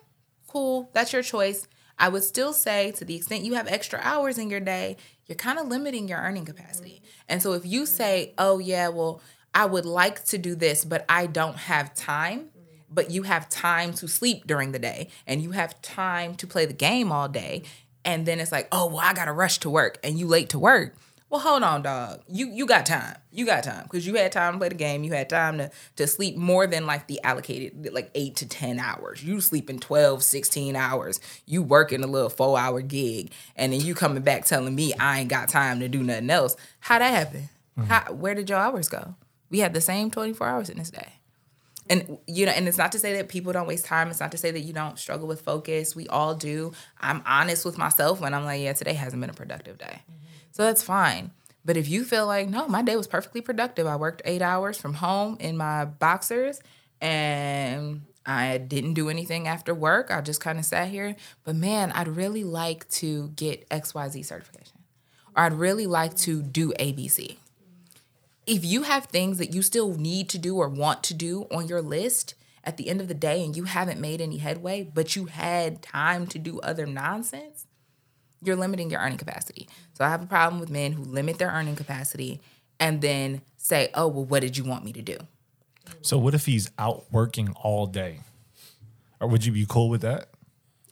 cool. 0.48 0.90
That's 0.94 1.14
your 1.14 1.24
choice. 1.24 1.68
I 1.98 2.10
would 2.10 2.24
still 2.24 2.54
say, 2.54 2.92
to 2.92 3.06
the 3.06 3.16
extent 3.16 3.44
you 3.44 3.56
have 3.56 3.68
extra 3.68 4.00
hours 4.04 4.38
in 4.38 4.50
your 4.50 4.60
day, 4.60 4.98
you're 5.26 5.36
kind 5.36 5.60
of 5.60 5.68
limiting 5.68 6.08
your 6.08 6.20
earning 6.20 6.46
capacity. 6.46 7.02
And 7.28 7.42
so 7.42 7.54
if 7.54 7.66
you 7.66 7.86
say, 7.86 8.34
oh, 8.38 8.60
yeah, 8.60 8.90
well, 8.90 9.22
I 9.54 9.66
would 9.66 9.86
like 9.86 10.24
to 10.26 10.38
do 10.38 10.56
this, 10.56 10.86
but 10.86 11.06
I 11.10 11.28
don't 11.28 11.58
have 11.58 11.94
time, 11.94 12.50
but 12.90 13.12
you 13.12 13.24
have 13.24 13.50
time 13.50 13.94
to 13.96 14.08
sleep 14.08 14.48
during 14.48 14.72
the 14.72 14.80
day 14.80 15.10
and 15.28 15.42
you 15.42 15.52
have 15.52 15.82
time 15.82 16.36
to 16.36 16.48
play 16.48 16.66
the 16.66 16.74
game 16.74 17.12
all 17.12 17.28
day, 17.28 17.64
and 18.06 18.26
then 18.26 18.40
it's 18.40 18.52
like, 18.52 18.68
oh, 18.72 18.88
well, 18.88 19.00
I 19.00 19.14
got 19.14 19.26
to 19.26 19.34
rush 19.34 19.60
to 19.60 19.70
work 19.70 20.00
and 20.04 20.18
you 20.18 20.28
late 20.28 20.50
to 20.50 20.60
work. 20.60 20.96
Well, 21.30 21.42
hold 21.42 21.62
on, 21.62 21.84
dog. 21.84 22.22
You 22.28 22.50
you 22.50 22.66
got 22.66 22.88
time. 22.88 23.16
You 23.32 23.46
got 23.46 23.64
time 23.64 23.84
because 23.84 24.08
you 24.08 24.16
had 24.16 24.32
time 24.32 24.54
to 24.54 24.60
play 24.60 24.70
the 24.70 24.76
game. 24.76 25.04
You 25.04 25.14
had 25.14 25.30
time 25.30 25.60
to 25.60 25.70
to 25.98 26.08
sleep 26.08 26.36
more 26.36 26.66
than 26.66 26.88
like 26.88 27.06
the 27.06 27.22
allocated 27.24 27.94
like 27.94 28.10
8 28.16 28.36
to 28.38 28.48
10 28.48 28.80
hours. 28.80 29.24
You 29.24 29.40
sleeping 29.40 29.78
12, 29.78 30.24
16 30.24 30.76
hours. 30.76 31.20
You 31.46 31.62
working 31.62 32.04
a 32.04 32.08
little 32.08 32.32
4-hour 32.32 32.82
gig 32.82 33.32
and 33.56 33.72
then 33.72 33.82
you 33.82 33.94
coming 33.94 34.24
back 34.24 34.46
telling 34.46 34.74
me 34.74 34.94
I 34.96 35.20
ain't 35.20 35.30
got 35.30 35.50
time 35.50 35.80
to 35.82 35.88
do 35.88 36.02
nothing 36.02 36.32
else. 36.32 36.56
How 36.80 36.98
that 36.98 37.14
happen? 37.14 37.50
Mm-hmm. 37.78 37.90
How 37.90 38.12
where 38.12 38.34
did 38.34 38.50
your 38.50 38.58
hours 38.58 38.90
go? 38.90 39.14
We 39.52 39.60
had 39.60 39.76
the 39.76 39.82
same 39.82 40.10
24 40.10 40.48
hours 40.48 40.70
in 40.70 40.80
this 40.80 40.90
day. 40.90 41.19
And 41.90 42.20
you 42.28 42.46
know, 42.46 42.52
and 42.52 42.68
it's 42.68 42.78
not 42.78 42.92
to 42.92 43.00
say 43.00 43.16
that 43.18 43.30
people 43.30 43.52
don't 43.52 43.68
waste 43.68 43.86
time. 43.86 44.10
It's 44.10 44.20
not 44.20 44.32
to 44.32 44.38
say 44.38 44.52
that 44.52 44.60
you 44.60 44.74
don't 44.74 45.00
struggle 45.00 45.28
with 45.28 45.42
focus. 45.42 45.96
We 45.96 46.08
all 46.08 46.36
do. 46.36 46.72
I'm 47.00 47.24
honest 47.26 47.66
with 47.66 47.78
myself 47.78 48.22
when 48.22 48.34
I'm 48.34 48.46
like, 48.46 48.62
yeah, 48.62 48.74
today 48.74 48.94
hasn't 48.94 49.20
been 49.20 49.30
a 49.30 49.34
productive 49.34 49.78
day. 49.80 50.04
Mm-hmm. 50.04 50.26
So 50.52 50.64
that's 50.64 50.84
fine. 50.84 51.32
But 51.66 51.78
if 51.78 51.90
you 51.90 52.04
feel 52.04 52.26
like, 52.26 52.50
no, 52.50 52.68
my 52.68 52.82
day 52.82 52.96
was 52.96 53.08
perfectly 53.08 53.42
productive. 53.42 53.86
I 53.86 53.96
worked 53.96 54.22
eight 54.26 54.42
hours 54.42 54.78
from 54.78 54.96
home 54.96 55.38
in 55.40 55.58
my 55.58 55.86
boxers 55.86 56.62
and 57.02 58.02
I 58.26 58.58
didn't 58.58 58.94
do 58.94 59.10
anything 59.10 59.48
after 59.48 59.74
work. 59.74 60.12
I 60.12 60.22
just 60.22 60.42
kind 60.42 60.60
of 60.60 60.66
sat 60.66 60.90
here. 60.90 61.16
But 61.44 61.56
man, 61.56 61.92
I'd 61.92 62.08
really 62.08 62.44
like 62.44 62.88
to 62.90 63.30
get 63.30 63.68
XYZ 63.70 64.26
certification. 64.26 64.80
Or 65.36 65.44
I'd 65.44 65.54
really 65.54 65.88
like 65.88 66.16
to 66.18 66.42
do 66.42 66.72
ABC. 66.80 67.38
If 68.50 68.66
you 68.66 68.82
have 68.82 69.06
things 69.06 69.38
that 69.38 69.54
you 69.54 69.62
still 69.62 69.96
need 69.96 70.28
to 70.30 70.40
do 70.40 70.56
or 70.56 70.68
want 70.68 71.04
to 71.04 71.14
do 71.14 71.46
on 71.52 71.68
your 71.68 71.84
list 71.84 72.34
at 72.64 72.78
the 72.78 72.90
end 72.90 73.00
of 73.00 73.08
the 73.08 73.14
day 73.14 73.46
and 73.46 73.56
you 73.56 73.66
haven't 73.66 74.02
made 74.02 74.20
any 74.22 74.38
headway, 74.38 74.90
but 74.92 75.16
you 75.16 75.26
had 75.26 75.84
time 75.84 76.26
to 76.28 76.40
do 76.40 76.60
other 76.62 76.88
nonsense, 76.88 77.68
you're 78.42 78.56
limiting 78.56 78.90
your 78.90 79.02
earning 79.02 79.20
capacity. 79.20 79.70
So 79.94 80.04
I 80.04 80.10
have 80.10 80.24
a 80.24 80.26
problem 80.26 80.60
with 80.60 80.72
men 80.72 80.94
who 80.94 81.04
limit 81.04 81.38
their 81.38 81.50
earning 81.50 81.76
capacity 81.76 82.42
and 82.80 83.02
then 83.02 83.42
say, 83.58 83.92
"Oh, 83.94 84.08
well, 84.08 84.26
what 84.26 84.40
did 84.42 84.58
you 84.58 84.64
want 84.64 84.84
me 84.84 84.94
to 84.94 85.02
do?" 85.04 85.18
So 86.02 86.18
what 86.18 86.34
if 86.34 86.48
he's 86.48 86.72
out 86.80 87.06
working 87.12 87.50
all 87.62 87.86
day? 87.86 88.22
Or 89.20 89.28
would 89.28 89.46
you 89.46 89.52
be 89.52 89.68
cool 89.68 89.90
with 89.90 90.02
that? 90.02 90.30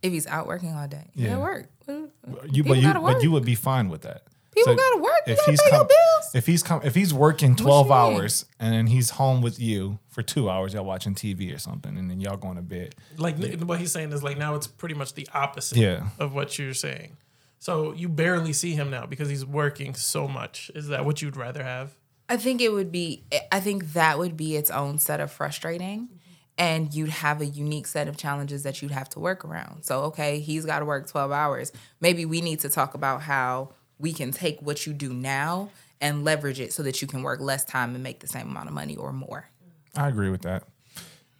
If 0.03 0.11
he's 0.11 0.27
out 0.27 0.45
working 0.45 0.75
all 0.75 0.87
day, 0.87 1.09
yeah, 1.15 1.29
Yeah. 1.29 1.37
work. 1.39 1.69
You 1.87 2.11
People 2.51 2.69
but 2.69 2.77
you 2.77 2.83
gotta 2.83 2.99
but 2.99 3.23
you 3.23 3.31
would 3.31 3.45
be 3.45 3.55
fine 3.55 3.89
with 3.89 4.01
that. 4.01 4.27
People 4.57 4.75
gotta 4.75 5.01
work. 5.01 5.11
You 5.27 5.35
gotta 5.35 5.51
pay 5.51 5.75
your 5.75 5.85
bills. 5.85 6.31
if 6.35 6.45
he's 6.45 6.63
com- 6.63 6.81
if 6.83 6.95
he's 6.95 7.13
working 7.13 7.55
twelve 7.55 7.91
hours 7.91 8.45
and 8.59 8.73
then 8.73 8.87
he's 8.87 9.11
home 9.11 9.41
with 9.41 9.59
you 9.59 9.99
for 10.09 10.21
two 10.21 10.49
hours, 10.49 10.73
y'all 10.73 10.85
watching 10.85 11.15
TV 11.15 11.53
or 11.53 11.57
something, 11.59 11.97
and 11.97 12.09
then 12.09 12.19
y'all 12.19 12.37
going 12.37 12.55
to 12.55 12.61
bed. 12.61 12.95
Like 13.17 13.37
what 13.63 13.79
he's 13.79 13.91
saying 13.91 14.11
is 14.13 14.23
like 14.23 14.37
now 14.37 14.55
it's 14.55 14.67
pretty 14.67 14.95
much 14.95 15.13
the 15.13 15.27
opposite 15.33 15.77
Yeah. 15.77 16.09
of 16.19 16.33
what 16.33 16.57
you're 16.59 16.73
saying. 16.73 17.17
So 17.59 17.93
you 17.93 18.07
barely 18.09 18.53
see 18.53 18.73
him 18.73 18.89
now 18.89 19.05
because 19.05 19.29
he's 19.29 19.45
working 19.45 19.93
so 19.95 20.27
much. 20.27 20.69
Is 20.75 20.87
that 20.89 21.05
what 21.05 21.21
you'd 21.21 21.35
rather 21.37 21.63
have? 21.63 21.95
I 22.29 22.37
think 22.37 22.61
it 22.61 22.69
would 22.69 22.91
be. 22.91 23.23
I 23.51 23.59
think 23.59 23.93
that 23.93 24.19
would 24.19 24.35
be 24.37 24.55
its 24.57 24.69
own 24.69 24.99
set 24.99 25.19
of 25.19 25.31
frustrating, 25.31 26.09
and 26.57 26.93
you'd 26.93 27.09
have 27.09 27.39
a 27.41 27.45
unique 27.45 27.87
set 27.87 28.07
of 28.07 28.17
challenges 28.17 28.63
that 28.63 28.81
you'd 28.81 28.91
have 28.91 29.09
to 29.09 29.19
work 29.19 29.45
around. 29.45 29.83
So, 29.85 30.01
okay, 30.03 30.39
he's 30.39 30.65
got 30.65 30.79
to 30.79 30.85
work 30.85 31.07
twelve 31.09 31.31
hours. 31.31 31.71
Maybe 32.01 32.25
we 32.25 32.41
need 32.41 32.59
to 32.59 32.69
talk 32.69 32.93
about 32.95 33.21
how 33.21 33.69
we 33.99 34.13
can 34.13 34.31
take 34.31 34.61
what 34.61 34.85
you 34.85 34.93
do 34.93 35.13
now 35.13 35.69
and 35.99 36.23
leverage 36.23 36.59
it 36.59 36.73
so 36.73 36.83
that 36.83 37.01
you 37.01 37.07
can 37.07 37.23
work 37.23 37.39
less 37.39 37.65
time 37.65 37.95
and 37.95 38.03
make 38.03 38.19
the 38.19 38.27
same 38.27 38.47
amount 38.49 38.67
of 38.67 38.73
money 38.73 38.95
or 38.95 39.11
more. 39.11 39.49
I 39.95 40.07
agree 40.07 40.29
with 40.29 40.43
that. 40.43 40.63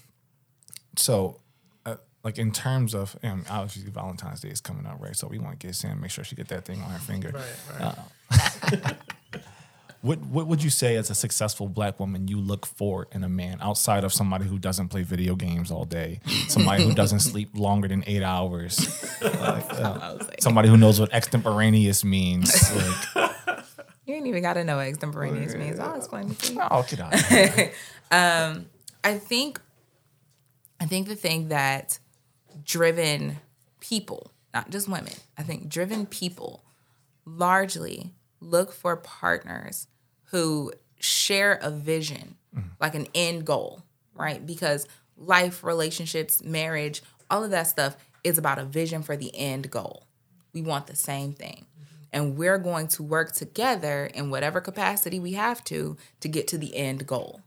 so, 0.96 1.40
uh, 1.86 1.96
like 2.24 2.38
in 2.38 2.50
terms 2.50 2.94
of, 2.94 3.16
and 3.22 3.44
obviously 3.48 3.90
Valentine's 3.90 4.40
Day 4.40 4.48
is 4.48 4.60
coming 4.60 4.86
up, 4.86 4.96
right? 5.00 5.14
So 5.14 5.28
we 5.28 5.38
want 5.38 5.60
to 5.60 5.66
get 5.66 5.76
Sam, 5.76 6.00
make 6.00 6.10
sure 6.10 6.24
she 6.24 6.34
get 6.34 6.48
that 6.48 6.64
thing 6.64 6.82
on 6.82 6.90
her 6.90 6.98
finger. 6.98 7.32
Right, 7.80 7.96
right. 8.32 8.96
What 10.04 10.18
What 10.20 10.46
would 10.48 10.62
you 10.62 10.68
say 10.68 10.96
as 10.96 11.08
a 11.08 11.14
successful 11.14 11.66
black 11.66 11.98
woman 11.98 12.28
you 12.28 12.38
look 12.38 12.66
for 12.66 13.08
in 13.10 13.24
a 13.24 13.28
man 13.28 13.56
outside 13.62 14.04
of 14.04 14.12
somebody 14.12 14.44
who 14.44 14.58
doesn't 14.58 14.88
play 14.88 15.02
video 15.02 15.34
games 15.34 15.70
all 15.70 15.86
day, 15.86 16.20
somebody 16.46 16.84
who 16.84 16.92
doesn't 16.92 17.20
sleep 17.30 17.48
longer 17.54 17.88
than 17.88 18.04
eight 18.06 18.22
hours, 18.22 18.76
like, 19.22 19.64
uh, 19.72 20.18
somebody 20.40 20.68
who 20.68 20.76
knows 20.76 21.00
what 21.00 21.10
extemporaneous 21.12 22.04
means? 22.04 22.52
Like, 23.16 23.30
You 24.04 24.16
ain't 24.16 24.26
even 24.26 24.42
got 24.42 24.52
to 24.54 24.64
know 24.64 24.76
what 24.76 24.88
extemporaneous 24.88 25.54
means. 25.54 25.80
I'll 25.80 25.96
explain 25.96 26.30
it 26.30 26.38
to 26.40 26.52
you. 26.52 26.60
oh, 26.70 26.84
get 26.86 27.00
out. 27.00 27.14
of 27.14 27.26
here. 27.26 27.72
I 29.04 29.18
think 29.18 29.58
I 30.80 30.84
think 30.84 31.08
the 31.08 31.16
thing 31.16 31.48
that 31.48 31.98
driven 32.62 33.38
people, 33.80 34.30
not 34.52 34.68
just 34.68 34.86
women, 34.86 35.14
I 35.38 35.42
think 35.44 35.70
driven 35.70 36.04
people 36.04 36.62
largely 37.24 38.12
look 38.40 38.70
for 38.70 38.96
partners 38.96 39.86
who 40.34 40.72
share 40.98 41.60
a 41.62 41.70
vision, 41.70 42.34
mm-hmm. 42.52 42.66
like 42.80 42.96
an 42.96 43.06
end 43.14 43.44
goal, 43.44 43.84
right? 44.16 44.44
Because 44.44 44.88
life, 45.16 45.62
relationships, 45.62 46.42
marriage, 46.42 47.04
all 47.30 47.44
of 47.44 47.52
that 47.52 47.68
stuff 47.68 47.96
is 48.24 48.36
about 48.36 48.58
a 48.58 48.64
vision 48.64 49.04
for 49.04 49.16
the 49.16 49.30
end 49.32 49.70
goal. 49.70 50.08
We 50.52 50.60
want 50.60 50.88
the 50.88 50.96
same 50.96 51.34
thing. 51.34 51.66
Mm-hmm. 51.66 51.94
And 52.12 52.36
we're 52.36 52.58
going 52.58 52.88
to 52.88 53.04
work 53.04 53.30
together 53.30 54.06
in 54.06 54.28
whatever 54.28 54.60
capacity 54.60 55.20
we 55.20 55.34
have 55.34 55.62
to 55.66 55.96
to 56.18 56.28
get 56.28 56.48
to 56.48 56.58
the 56.58 56.74
end 56.74 57.06
goal. 57.06 57.40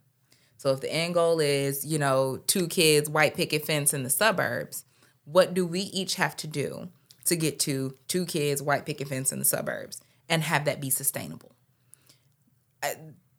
So 0.55 0.71
if 0.71 0.79
the 0.79 0.89
end 0.89 1.15
goal 1.15 1.41
is, 1.41 1.85
you 1.85 1.99
know, 1.99 2.39
two 2.47 2.69
kids, 2.69 3.09
white 3.09 3.35
picket 3.35 3.65
fence 3.65 3.93
in 3.93 4.03
the 4.03 4.09
suburbs, 4.09 4.85
what 5.25 5.53
do 5.53 5.67
we 5.67 5.81
each 5.81 6.15
have 6.15 6.37
to 6.37 6.47
do 6.47 6.87
to 7.25 7.35
get 7.35 7.59
to 7.59 7.97
two 8.07 8.25
kids, 8.25 8.61
white 8.61 8.85
picket 8.85 9.09
fence 9.09 9.33
in 9.33 9.39
the 9.39 9.45
suburbs 9.45 9.99
and 10.29 10.41
have 10.43 10.63
that 10.63 10.79
be 10.79 10.89
sustainable? 10.89 11.56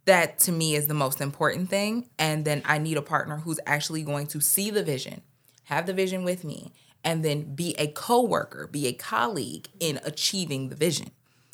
That 0.05 0.39
to 0.41 0.53
me 0.53 0.75
is 0.75 0.87
the 0.87 0.95
most 0.95 1.21
important 1.21 1.69
thing. 1.69 2.09
And 2.19 2.45
then 2.45 2.63
I 2.65 2.79
need 2.79 2.97
a 2.97 3.03
partner 3.03 3.39
who's 3.39 3.61
actually 3.67 4.03
going 4.03 4.27
to 4.29 4.41
see 4.41 4.71
the 4.71 4.83
vision, 4.83 5.23
have 5.65 5.87
the 5.87 5.93
vision 5.93 6.25
with 6.25 6.45
me, 6.45 6.73
and 7.05 7.25
then 7.25 7.55
be 7.55 7.75
a 7.79 7.89
co-worker, 7.89 8.67
be 8.67 8.87
a 8.87 8.93
colleague 8.93 9.69
in 9.81 10.01
achieving 10.05 10.71
the 10.71 10.77
vision. 10.77 11.11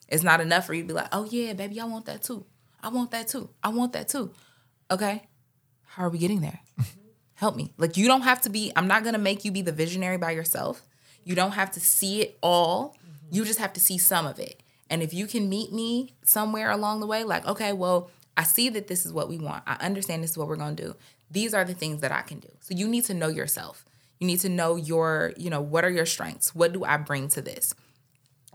It's 0.09 0.23
not 0.23 0.41
enough 0.41 0.67
for 0.67 0.75
you 0.75 0.83
to 0.83 0.89
be 0.89 0.95
like, 0.95 1.09
oh 1.13 1.27
yeah, 1.29 1.53
baby, 1.55 1.81
I 1.81 1.85
want 1.85 2.07
that 2.07 2.23
too. 2.23 2.47
I 2.83 2.89
want 2.89 3.11
that 3.11 3.27
too. 3.29 3.51
I 3.63 3.71
want 3.71 3.93
that 3.95 4.09
too. 4.09 4.31
Okay 4.91 5.23
how 5.95 6.05
are 6.05 6.11
we 6.11 6.19
getting 6.19 6.41
there? 6.41 6.61
Help 7.35 7.55
me. 7.57 7.73
Like 7.79 7.97
you 7.97 8.09
don't 8.09 8.23
have 8.23 8.41
to 8.43 8.51
be, 8.51 8.73
I'm 8.75 8.89
not 8.89 9.05
gonna 9.05 9.19
make 9.19 9.45
you 9.45 9.53
be 9.53 9.63
the 9.63 9.73
visionary 9.73 10.19
by 10.19 10.33
yourself. 10.33 10.83
You 11.23 11.35
don't 11.35 11.53
have 11.53 11.71
to 11.73 11.81
see 11.81 12.21
it 12.21 12.37
all. 12.43 12.97
Mm-hmm. 12.99 13.35
You 13.35 13.45
just 13.45 13.61
have 13.61 13.73
to 13.75 13.81
see 13.81 13.97
some 13.97 14.27
of 14.27 14.39
it. 14.41 14.61
And 14.95 15.03
if 15.03 15.13
you 15.13 15.27
can 15.27 15.49
meet 15.49 15.73
me 15.73 16.15
somewhere 16.23 16.71
along 16.71 17.01
the 17.01 17.07
way, 17.09 17.25
like, 17.25 17.45
okay, 17.49 17.73
well, 17.73 18.13
I 18.37 18.45
see 18.45 18.69
that 18.69 18.87
this 18.87 19.05
is 19.05 19.13
what 19.13 19.29
we 19.29 19.39
want. 19.39 19.65
I 19.67 19.75
understand 19.85 20.23
this 20.23 20.31
is 20.31 20.39
what 20.39 20.47
we're 20.47 20.55
gonna 20.55 20.77
do. 20.77 20.95
These 21.29 21.53
are 21.53 21.65
the 21.65 21.75
things 21.75 22.01
that 22.03 22.13
I 22.13 22.23
can 22.23 22.39
do. 22.39 22.47
So 22.61 22.77
you 22.77 22.87
need 22.87 23.05
to 23.07 23.15
know 23.15 23.27
yourself. 23.27 23.85
You 24.21 24.29
need 24.29 24.39
to 24.43 24.49
know 24.49 24.77
your, 24.77 25.33
you 25.37 25.51
know, 25.51 25.61
what 25.61 25.85
are 25.85 25.91
your 25.91 26.07
strengths? 26.07 26.55
What 26.55 26.73
do 26.73 26.85
I 26.85 26.97
bring 26.97 27.27
to 27.31 27.43
this? 27.43 27.75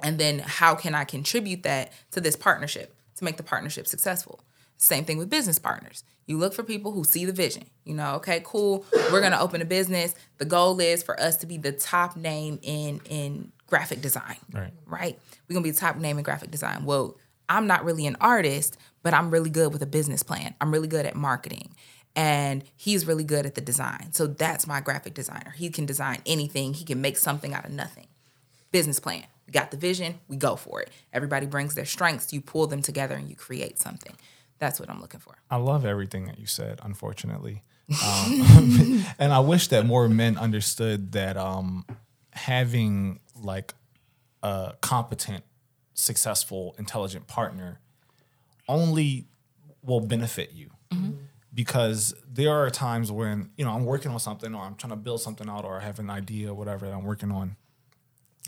And 0.01 0.17
then 0.17 0.39
how 0.39 0.75
can 0.75 0.95
I 0.95 1.03
contribute 1.03 1.63
that 1.63 1.91
to 2.11 2.21
this 2.21 2.37
partnership 2.37 2.95
to 3.17 3.25
make 3.25 3.35
the 3.35 3.43
partnership 3.43 3.85
successful? 3.85 4.39
Same 4.77 5.03
thing 5.03 5.17
with 5.17 5.29
business 5.29 5.59
partners. 5.59 6.05
You 6.25 6.37
look 6.37 6.53
for 6.53 6.63
people 6.63 6.93
who 6.93 7.03
see 7.03 7.25
the 7.25 7.33
vision. 7.33 7.65
You 7.83 7.95
know, 7.95 8.13
okay, 8.15 8.41
cool. 8.45 8.85
We're 9.11 9.19
gonna 9.19 9.41
open 9.41 9.61
a 9.61 9.65
business. 9.65 10.15
The 10.37 10.45
goal 10.45 10.79
is 10.79 11.03
for 11.03 11.19
us 11.19 11.35
to 11.37 11.45
be 11.45 11.57
the 11.57 11.73
top 11.73 12.15
name 12.15 12.59
in 12.61 13.01
in 13.09 13.51
graphic 13.69 14.01
design. 14.01 14.37
Right. 14.51 14.71
Right. 14.85 15.19
We're 15.47 15.53
gonna 15.53 15.63
be 15.63 15.71
the 15.71 15.79
top 15.79 15.97
name 15.97 16.17
in 16.17 16.23
graphic 16.23 16.51
design. 16.51 16.85
Well, 16.85 17.17
I'm 17.47 17.67
not 17.67 17.83
really 17.83 18.05
an 18.05 18.17
artist, 18.21 18.77
but 19.01 19.13
I'm 19.13 19.31
really 19.31 19.49
good 19.49 19.73
with 19.73 19.81
a 19.81 19.87
business 19.87 20.23
plan. 20.23 20.53
I'm 20.61 20.71
really 20.71 20.87
good 20.87 21.05
at 21.05 21.15
marketing. 21.15 21.75
And 22.15 22.63
he's 22.75 23.05
really 23.05 23.23
good 23.23 23.45
at 23.45 23.55
the 23.55 23.61
design. 23.61 24.11
So 24.11 24.27
that's 24.27 24.67
my 24.67 24.81
graphic 24.81 25.13
designer. 25.13 25.51
He 25.55 25.69
can 25.69 25.85
design 25.85 26.21
anything. 26.25 26.73
He 26.73 26.83
can 26.83 27.01
make 27.01 27.17
something 27.17 27.53
out 27.53 27.65
of 27.65 27.71
nothing 27.71 28.07
business 28.71 28.99
plan. 28.99 29.23
We 29.47 29.51
got 29.51 29.71
the 29.71 29.77
vision, 29.77 30.19
we 30.27 30.37
go 30.37 30.55
for 30.55 30.81
it. 30.81 30.91
Everybody 31.11 31.45
brings 31.45 31.75
their 31.75 31.85
strengths, 31.85 32.31
you 32.31 32.41
pull 32.41 32.67
them 32.67 32.81
together 32.81 33.15
and 33.15 33.29
you 33.29 33.35
create 33.35 33.79
something. 33.79 34.15
That's 34.59 34.79
what 34.79 34.89
I'm 34.89 35.01
looking 35.01 35.19
for. 35.19 35.35
I 35.49 35.55
love 35.55 35.85
everything 35.85 36.25
that 36.25 36.37
you 36.39 36.45
said, 36.45 36.79
unfortunately. 36.83 37.63
Um, 38.05 39.05
and 39.19 39.33
I 39.33 39.39
wish 39.39 39.69
that 39.69 39.85
more 39.85 40.07
men 40.07 40.37
understood 40.37 41.13
that 41.13 41.37
um, 41.37 41.85
having 42.31 43.19
like 43.41 43.73
a 44.43 44.73
competent, 44.81 45.43
successful, 45.93 46.75
intelligent 46.77 47.27
partner 47.27 47.79
only 48.67 49.27
will 49.83 49.99
benefit 49.99 50.51
you. 50.53 50.69
Mm-hmm. 50.91 51.11
Because 51.53 52.13
there 52.31 52.53
are 52.53 52.69
times 52.69 53.11
when, 53.11 53.49
you 53.57 53.65
know, 53.65 53.71
I'm 53.71 53.83
working 53.83 54.11
on 54.11 54.19
something 54.19 54.53
or 54.53 54.61
I'm 54.61 54.75
trying 54.75 54.91
to 54.91 54.97
build 54.97 55.21
something 55.21 55.49
out 55.49 55.65
or 55.65 55.79
I 55.79 55.83
have 55.83 55.99
an 55.99 56.09
idea 56.09 56.51
or 56.51 56.53
whatever 56.53 56.85
that 56.85 56.93
I'm 56.93 57.03
working 57.03 57.31
on. 57.31 57.55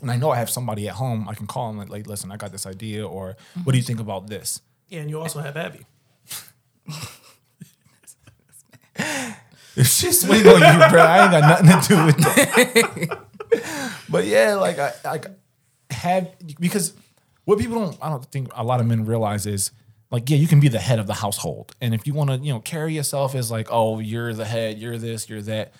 And 0.00 0.10
I 0.10 0.16
know 0.16 0.30
I 0.30 0.36
have 0.36 0.48
somebody 0.48 0.88
at 0.88 0.94
home 0.94 1.28
I 1.28 1.34
can 1.34 1.46
call 1.46 1.70
and 1.70 1.78
like, 1.78 1.88
like 1.90 2.06
listen, 2.06 2.30
I 2.30 2.36
got 2.36 2.52
this 2.52 2.64
idea 2.66 3.06
or 3.06 3.36
what 3.64 3.72
do 3.72 3.78
you 3.78 3.82
mm-hmm. 3.82 3.88
think 3.88 4.00
about 4.00 4.28
this? 4.28 4.62
Yeah, 4.88 5.00
and 5.00 5.10
you 5.10 5.20
also 5.20 5.40
have 5.40 5.56
Abby. 5.56 5.86
If 9.74 9.86
she's 9.86 10.20
swing 10.20 10.46
on 10.46 10.60
you, 10.60 10.88
bro, 10.90 11.02
I 11.02 11.22
ain't 11.22 11.32
got 11.32 11.64
nothing 11.64 11.80
to 11.80 11.88
do 11.88 12.06
with 12.06 12.16
that. 12.18 13.26
but 14.08 14.24
yeah, 14.26 14.54
like 14.54 14.78
I 14.78 14.92
like 15.04 15.26
have 15.90 16.30
because 16.58 16.92
what 17.44 17.58
people 17.58 17.78
don't 17.78 17.98
I 18.00 18.08
don't 18.08 18.24
think 18.26 18.50
a 18.54 18.64
lot 18.64 18.80
of 18.80 18.86
men 18.86 19.04
realize 19.04 19.46
is 19.46 19.70
like 20.10 20.28
yeah, 20.28 20.36
you 20.36 20.46
can 20.46 20.60
be 20.60 20.68
the 20.68 20.78
head 20.78 20.98
of 20.98 21.06
the 21.06 21.14
household, 21.14 21.74
and 21.80 21.94
if 21.94 22.06
you 22.06 22.14
want 22.14 22.30
to 22.30 22.36
you 22.36 22.52
know 22.52 22.60
carry 22.60 22.94
yourself 22.94 23.34
as 23.34 23.50
like 23.50 23.68
oh 23.70 23.98
you're 23.98 24.34
the 24.34 24.44
head, 24.44 24.78
you're 24.78 24.98
this, 24.98 25.28
you're 25.28 25.42
that. 25.42 25.72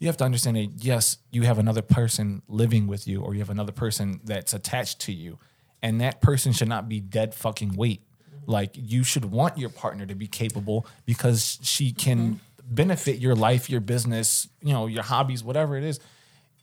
You 0.00 0.08
have 0.08 0.16
to 0.18 0.24
understand 0.24 0.56
that 0.56 0.84
yes, 0.84 1.18
you 1.30 1.42
have 1.42 1.58
another 1.58 1.80
person 1.80 2.42
living 2.48 2.86
with 2.86 3.06
you, 3.06 3.22
or 3.22 3.32
you 3.32 3.40
have 3.40 3.50
another 3.50 3.72
person 3.72 4.20
that's 4.24 4.52
attached 4.52 5.00
to 5.02 5.12
you, 5.12 5.38
and 5.82 6.00
that 6.00 6.20
person 6.20 6.52
should 6.52 6.68
not 6.68 6.88
be 6.88 7.00
dead 7.00 7.34
fucking 7.34 7.74
weight. 7.74 8.02
Like 8.46 8.72
you 8.74 9.04
should 9.04 9.26
want 9.26 9.56
your 9.56 9.70
partner 9.70 10.04
to 10.06 10.14
be 10.14 10.26
capable 10.26 10.86
because 11.06 11.58
she 11.62 11.92
can 11.92 12.18
mm-hmm. 12.18 12.74
benefit 12.74 13.18
your 13.18 13.34
life, 13.34 13.70
your 13.70 13.80
business, 13.80 14.48
you 14.60 14.72
know, 14.72 14.86
your 14.86 15.02
hobbies, 15.02 15.42
whatever 15.42 15.76
it 15.76 15.84
is, 15.84 16.00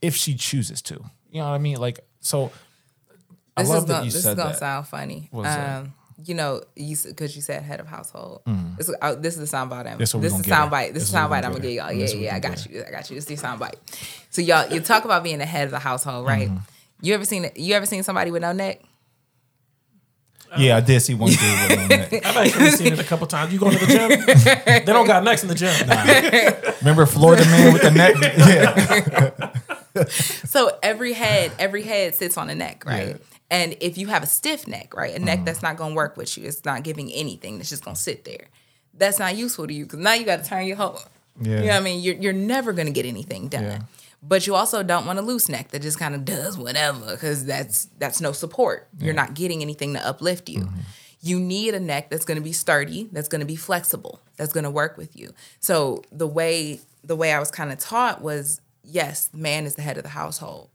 if 0.02 0.16
she 0.16 0.36
chooses 0.36 0.82
to. 0.84 0.95
You 1.32 1.39
know 1.41 1.49
what 1.49 1.56
I 1.56 1.58
mean? 1.60 1.78
Like 1.78 1.99
so. 2.20 2.52
I 3.58 3.64
love 3.64 3.80
is 3.84 3.86
that 3.86 3.93
gonna, 3.93 4.06
you 4.06 4.12
this 4.12 4.24
said 4.24 4.32
is 4.32 4.36
gonna 4.38 4.49
that. 4.52 4.60
sound 4.60 4.88
funny. 4.88 5.28
What 5.32 5.43
was 5.43 5.54
that? 5.56 5.78
Um, 5.82 5.93
you 6.24 6.36
know, 6.36 6.62
you 6.76 6.95
because 7.04 7.36
you 7.36 7.41
said 7.41 7.64
head 7.64 7.80
of 7.80 7.88
household. 7.88 8.41
This, 8.78 8.89
is- 8.89 8.95
uh, 9.02 9.16
this 9.16 9.38
is 9.38 9.49
the 9.52 9.58
soundbite. 9.58 9.88
I'm- 9.88 9.95
Mm. 9.95 9.99
This 9.99 10.12
This 10.14 10.34
is 10.34 10.41
get 10.41 10.56
her. 10.56 10.62
soundbite. 10.66 10.93
This 10.93 10.93
This 10.93 11.04
is 11.10 11.14
what 11.14 11.22
soundbite. 11.32 11.36
I'm 11.45 11.52
gonna 11.52 11.56
get 11.56 11.62
get 11.62 11.74
y'all. 11.74 11.91
Yeah, 11.91 11.99
This 12.06 12.14
yeah. 12.16 12.36
I 12.36 12.39
got 12.39 12.66
you. 12.70 12.84
I 12.88 12.91
got 12.91 13.10
you. 13.10 13.16
This 13.16 13.30
is 13.30 13.41
the 13.41 13.47
soundbite. 13.47 13.76
So 14.30 14.41
y'all, 14.41 14.72
you 14.72 14.80
talk 14.80 15.04
about 15.06 15.24
being 15.24 15.39
the 15.39 15.45
head 15.45 15.66
of 15.66 15.72
the 15.72 15.80
household, 15.80 16.26
right? 16.28 16.47
Mm-hmm. 16.49 16.58
You 17.02 17.14
ever 17.16 17.26
seen 17.26 17.49
you 17.56 17.74
ever 17.76 17.86
seen 17.86 18.04
somebody 18.04 18.32
with 18.32 18.41
no 18.41 18.52
neck? 18.54 18.82
Yeah, 20.58 20.76
I 20.78 20.82
did 20.82 20.99
see 21.02 21.14
one 21.14 21.30
dude 21.30 21.39
with 21.39 21.80
on 21.80 21.88
that. 21.88 22.14
I've 22.26 22.38
actually 22.38 22.72
seen 22.72 22.93
it 22.93 22.99
a 22.99 23.04
couple 23.06 23.26
times. 23.26 23.54
You 23.54 23.60
going 23.60 23.78
to 23.78 23.86
the 23.86 23.93
gym? 23.93 24.66
they 24.86 24.91
don't 24.93 25.08
got 25.08 25.24
necks 25.24 25.43
in 25.43 25.49
the 25.49 25.56
gym. 25.56 25.74
Remember 26.82 27.06
Florida 27.06 27.45
man 27.45 27.72
with 27.74 27.82
the 27.82 27.91
neck? 27.91 28.16
Yeah. 28.38 29.51
So 30.10 30.78
every 30.82 31.14
head, 31.14 31.52
every 31.60 31.84
head 31.84 32.16
sits 32.16 32.38
on 32.38 32.50
a 32.50 32.56
neck, 32.56 32.84
right? 32.86 33.10
Yeah. 33.10 33.18
And 33.50 33.76
if 33.82 33.98
you 33.98 34.08
have 34.08 34.24
a 34.24 34.28
stiff 34.28 34.68
neck, 34.68 34.96
right, 34.96 35.14
a 35.16 35.20
neck 35.20 35.39
Mm. 35.39 35.46
that's 35.46 35.62
not 35.62 35.76
going 35.78 35.92
to 35.92 35.96
work 35.96 36.16
with 36.18 36.38
you, 36.38 36.46
it's 36.48 36.64
not 36.64 36.84
giving 36.84 37.12
anything. 37.12 37.60
It's 37.60 37.70
just 37.70 37.84
going 37.84 37.96
to 37.96 38.02
sit 38.02 38.24
there. 38.26 38.48
That's 38.94 39.20
not 39.20 39.36
useful 39.36 39.68
to 39.68 39.74
you 39.74 39.84
because 39.86 40.00
now 40.00 40.14
you 40.14 40.26
got 40.26 40.44
to 40.44 40.50
turn 40.50 40.66
your 40.66 40.78
whole. 40.78 41.00
Yeah. 41.42 41.50
You 41.56 41.62
know 41.62 41.68
what 41.68 41.74
I 41.74 41.80
mean? 41.82 42.02
You're 42.02 42.16
you're 42.16 42.34
never 42.34 42.72
going 42.74 42.88
to 42.88 42.94
get 42.94 43.06
anything 43.06 43.48
done. 43.48 43.64
Yeah. 43.64 43.80
But 44.24 44.46
you 44.46 44.54
also 44.56 44.84
don't 44.84 45.06
want 45.08 45.18
a 45.18 45.22
loose 45.22 45.50
neck 45.50 45.70
that 45.70 45.82
just 45.82 45.98
kind 45.98 46.14
of 46.14 46.24
does 46.26 46.58
whatever 46.58 47.12
because 47.12 47.46
that's 47.46 47.86
that's 47.98 48.22
no 48.22 48.32
support. 48.34 48.88
You're 49.00 49.14
not 49.16 49.34
getting 49.34 49.62
anything 49.62 49.94
to 49.96 50.06
uplift 50.06 50.48
you. 50.50 50.62
Mm-hmm. 50.62 50.80
You 51.22 51.39
need 51.39 51.74
a 51.74 51.80
neck 51.80 52.10
that's 52.10 52.26
going 52.26 52.38
to 52.38 52.44
be 52.44 52.52
sturdy, 52.52 53.08
that's 53.12 53.28
going 53.28 53.42
to 53.42 53.46
be 53.46 53.56
flexible, 53.56 54.22
that's 54.38 54.54
going 54.54 54.64
to 54.64 54.70
work 54.72 54.98
with 54.98 55.16
you. 55.16 55.34
So 55.60 56.04
the 56.12 56.28
way 56.28 56.80
the 57.04 57.16
way 57.16 57.34
I 57.34 57.39
was 57.39 57.50
kind 57.52 57.72
of 57.72 57.80
taught 57.80 58.22
was 58.22 58.62
yes, 58.84 59.30
man 59.34 59.66
is 59.66 59.76
the 59.76 59.82
head 59.82 59.98
of 59.98 60.04
the 60.04 60.10
household. 60.10 60.70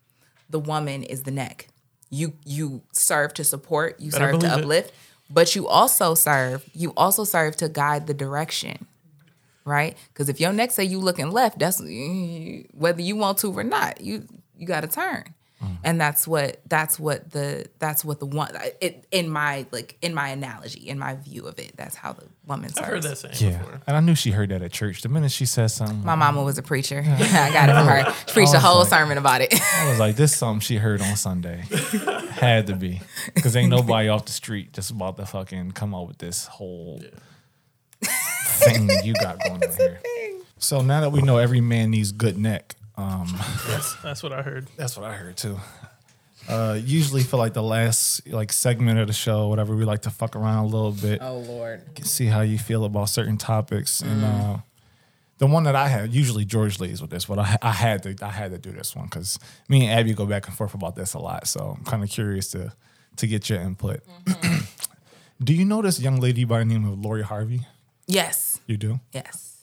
The 0.49 0.59
woman 0.59 1.03
is 1.03 1.23
the 1.25 1.31
neck. 1.31 1.69
You 2.11 2.35
you 2.45 2.83
serve 2.93 3.35
to 3.35 3.45
support, 3.45 4.01
you 4.01 4.11
Better 4.11 4.33
serve 4.33 4.41
to 4.41 4.47
believe 4.47 4.59
it. 4.59 4.61
uplift, 4.63 4.95
but 5.29 5.57
you 5.57 5.67
also 5.67 6.15
serve, 6.15 6.69
you 6.73 6.93
also 6.97 7.25
serve 7.25 7.57
to 7.57 7.69
guide 7.69 8.07
the 8.07 8.15
direction 8.15 8.87
right? 9.65 9.97
Because 10.13 10.29
if 10.29 10.41
your 10.41 10.53
neck 10.53 10.71
say 10.71 10.85
you 10.85 11.01
looking 11.01 11.31
left, 11.33 11.59
that's 11.59 11.81
whether 11.81 13.03
you 13.03 13.17
want 13.17 13.39
to 13.39 13.53
or 13.53 13.65
not. 13.65 14.01
You 14.01 14.25
you 14.57 14.67
got 14.67 14.83
to 14.83 14.87
turn, 14.87 15.35
Mm. 15.63 15.79
and 15.85 15.99
that's 15.99 16.29
what 16.29 16.61
that's 16.69 16.99
what 16.99 17.31
the 17.31 17.65
that's 17.79 18.05
what 18.05 18.21
the 18.21 18.27
one 18.27 18.51
it, 18.83 19.07
in 19.11 19.31
my 19.31 19.65
like 19.73 19.97
in 20.03 20.13
my 20.13 20.29
analogy 20.29 20.81
in 20.87 20.99
my 20.99 21.15
view 21.15 21.47
of 21.47 21.59
it. 21.59 21.73
That's 21.79 21.97
how 21.97 22.13
the 22.13 22.25
woman 22.47 22.71
I've 22.77 22.85
heard 22.85 23.03
that 23.05 23.17
saying 23.17 23.35
Yeah. 23.39 23.59
before. 23.59 23.81
And 23.87 23.97
I 23.97 24.01
knew 24.01 24.15
she 24.15 24.33
heard 24.33 24.51
that 24.51 24.61
at 24.61 24.71
church. 24.73 25.01
The 25.01 25.09
minute 25.09 25.31
she 25.33 25.47
said 25.47 25.69
something, 25.69 26.05
My 26.05 26.15
mama 26.15 26.43
was 26.43 26.59
a 26.59 26.63
preacher. 26.63 27.03
I 27.07 27.51
got 27.55 27.71
it 27.71 27.73
from 27.73 27.87
her. 27.87 28.15
She 28.27 28.33
preached 28.35 28.53
a 28.53 28.61
whole 28.61 28.81
like- 28.81 28.89
sermon 28.89 29.17
about 29.17 29.41
it. 29.41 29.55
I 29.55 29.89
was 29.89 29.99
like, 29.99 30.17
this 30.17 30.33
is 30.35 30.39
something 30.39 30.61
she 30.61 30.77
heard 30.77 31.01
on 31.01 31.17
Sunday. 31.17 31.65
Had 32.33 32.67
to 32.67 32.77
be. 32.77 33.01
Because 33.35 33.57
ain't 33.57 33.71
nobody 33.71 34.09
off 34.11 34.27
the 34.27 34.33
street 34.33 34.75
just 34.75 34.91
about 34.91 35.17
to 35.17 35.25
fucking 35.25 35.73
come 35.73 35.95
up 35.95 36.07
with 36.07 36.19
this 36.19 36.47
whole 36.47 37.01
thing 38.03 38.91
you 39.05 39.15
got 39.15 39.39
going 39.41 39.63
on 39.65 39.77
here. 39.77 40.01
So 40.59 40.81
now 40.83 41.01
that 41.03 41.11
we 41.13 41.23
know 41.23 41.39
every 41.39 41.61
man 41.61 41.91
needs 41.91 42.13
good 42.13 42.39
neck, 42.39 42.76
um, 42.97 43.27
That's, 43.69 43.95
that's 44.03 44.23
what 44.23 44.33
I 44.33 44.43
heard. 44.43 44.67
that's 44.77 44.97
what 44.97 45.05
I 45.05 45.15
heard 45.15 45.37
too. 45.37 45.59
Uh, 46.49 46.79
usually 46.83 47.23
for 47.23 47.37
like 47.37 47.53
the 47.55 47.63
last 47.63 48.27
like 48.29 48.53
segment 48.53 48.99
of 49.01 49.07
the 49.09 49.13
show, 49.13 49.49
whatever, 49.49 49.75
we 49.75 49.85
like 49.85 50.03
to 50.03 50.11
fuck 50.11 50.37
around 50.37 50.65
a 50.65 50.67
little 50.69 50.93
bit, 50.93 51.19
oh 51.21 51.39
Lord. 51.39 51.83
see 52.07 52.27
how 52.27 52.41
you 52.43 52.59
feel 52.59 52.85
about 52.85 53.09
certain 53.09 53.37
topics. 53.37 54.01
And 54.01 54.25
uh, 54.25 54.59
the 55.39 55.47
one 55.49 55.65
that 55.65 55.75
I 55.75 55.89
had, 55.89 56.13
usually 56.15 56.45
George 56.45 56.79
leads 56.79 57.03
with 57.03 57.11
this, 57.11 57.25
but 57.25 57.39
I, 57.41 57.59
I 57.61 57.73
had 57.73 58.03
to 58.05 58.15
I 58.23 58.31
had 58.31 58.53
to 58.53 58.59
do 58.59 58.71
this 58.71 58.95
one 58.95 59.07
because 59.07 59.39
me 59.69 59.87
and 59.87 59.99
Abby 60.01 60.15
go 60.15 60.25
back 60.25 60.47
and 60.47 60.57
forth 60.57 60.73
about 60.75 60.95
this 60.95 61.15
a 61.15 61.19
lot. 61.19 61.49
So 61.49 61.75
I'm 61.79 61.85
kind 61.85 62.03
of 62.05 62.11
curious 62.11 62.49
to 62.53 62.73
to 63.17 63.27
get 63.27 63.51
your 63.51 63.61
input. 63.61 64.01
do 65.43 65.53
you 65.53 65.65
know 65.65 65.83
this 65.83 65.99
young 66.01 66.21
lady 66.21 66.45
by 66.45 66.61
the 66.61 66.65
name 66.65 66.85
of 66.87 66.99
Lori 66.99 67.23
Harvey? 67.23 67.67
Yes. 68.07 68.61
You 68.67 68.77
do. 68.77 69.01
Yes. 69.13 69.56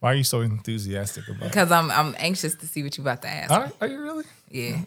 Why 0.00 0.12
are 0.12 0.14
you 0.14 0.24
so 0.24 0.40
enthusiastic 0.40 1.28
about 1.28 1.42
it? 1.42 1.48
Because 1.52 1.70
I'm 1.70 1.90
I'm 1.90 2.14
anxious 2.18 2.54
to 2.56 2.66
see 2.66 2.82
what 2.82 2.96
you 2.96 3.02
about 3.04 3.22
to 3.22 3.28
ask. 3.28 3.50
Are, 3.50 3.70
are 3.80 3.86
you 3.86 4.00
really? 4.00 4.24
Yeah. 4.50 4.80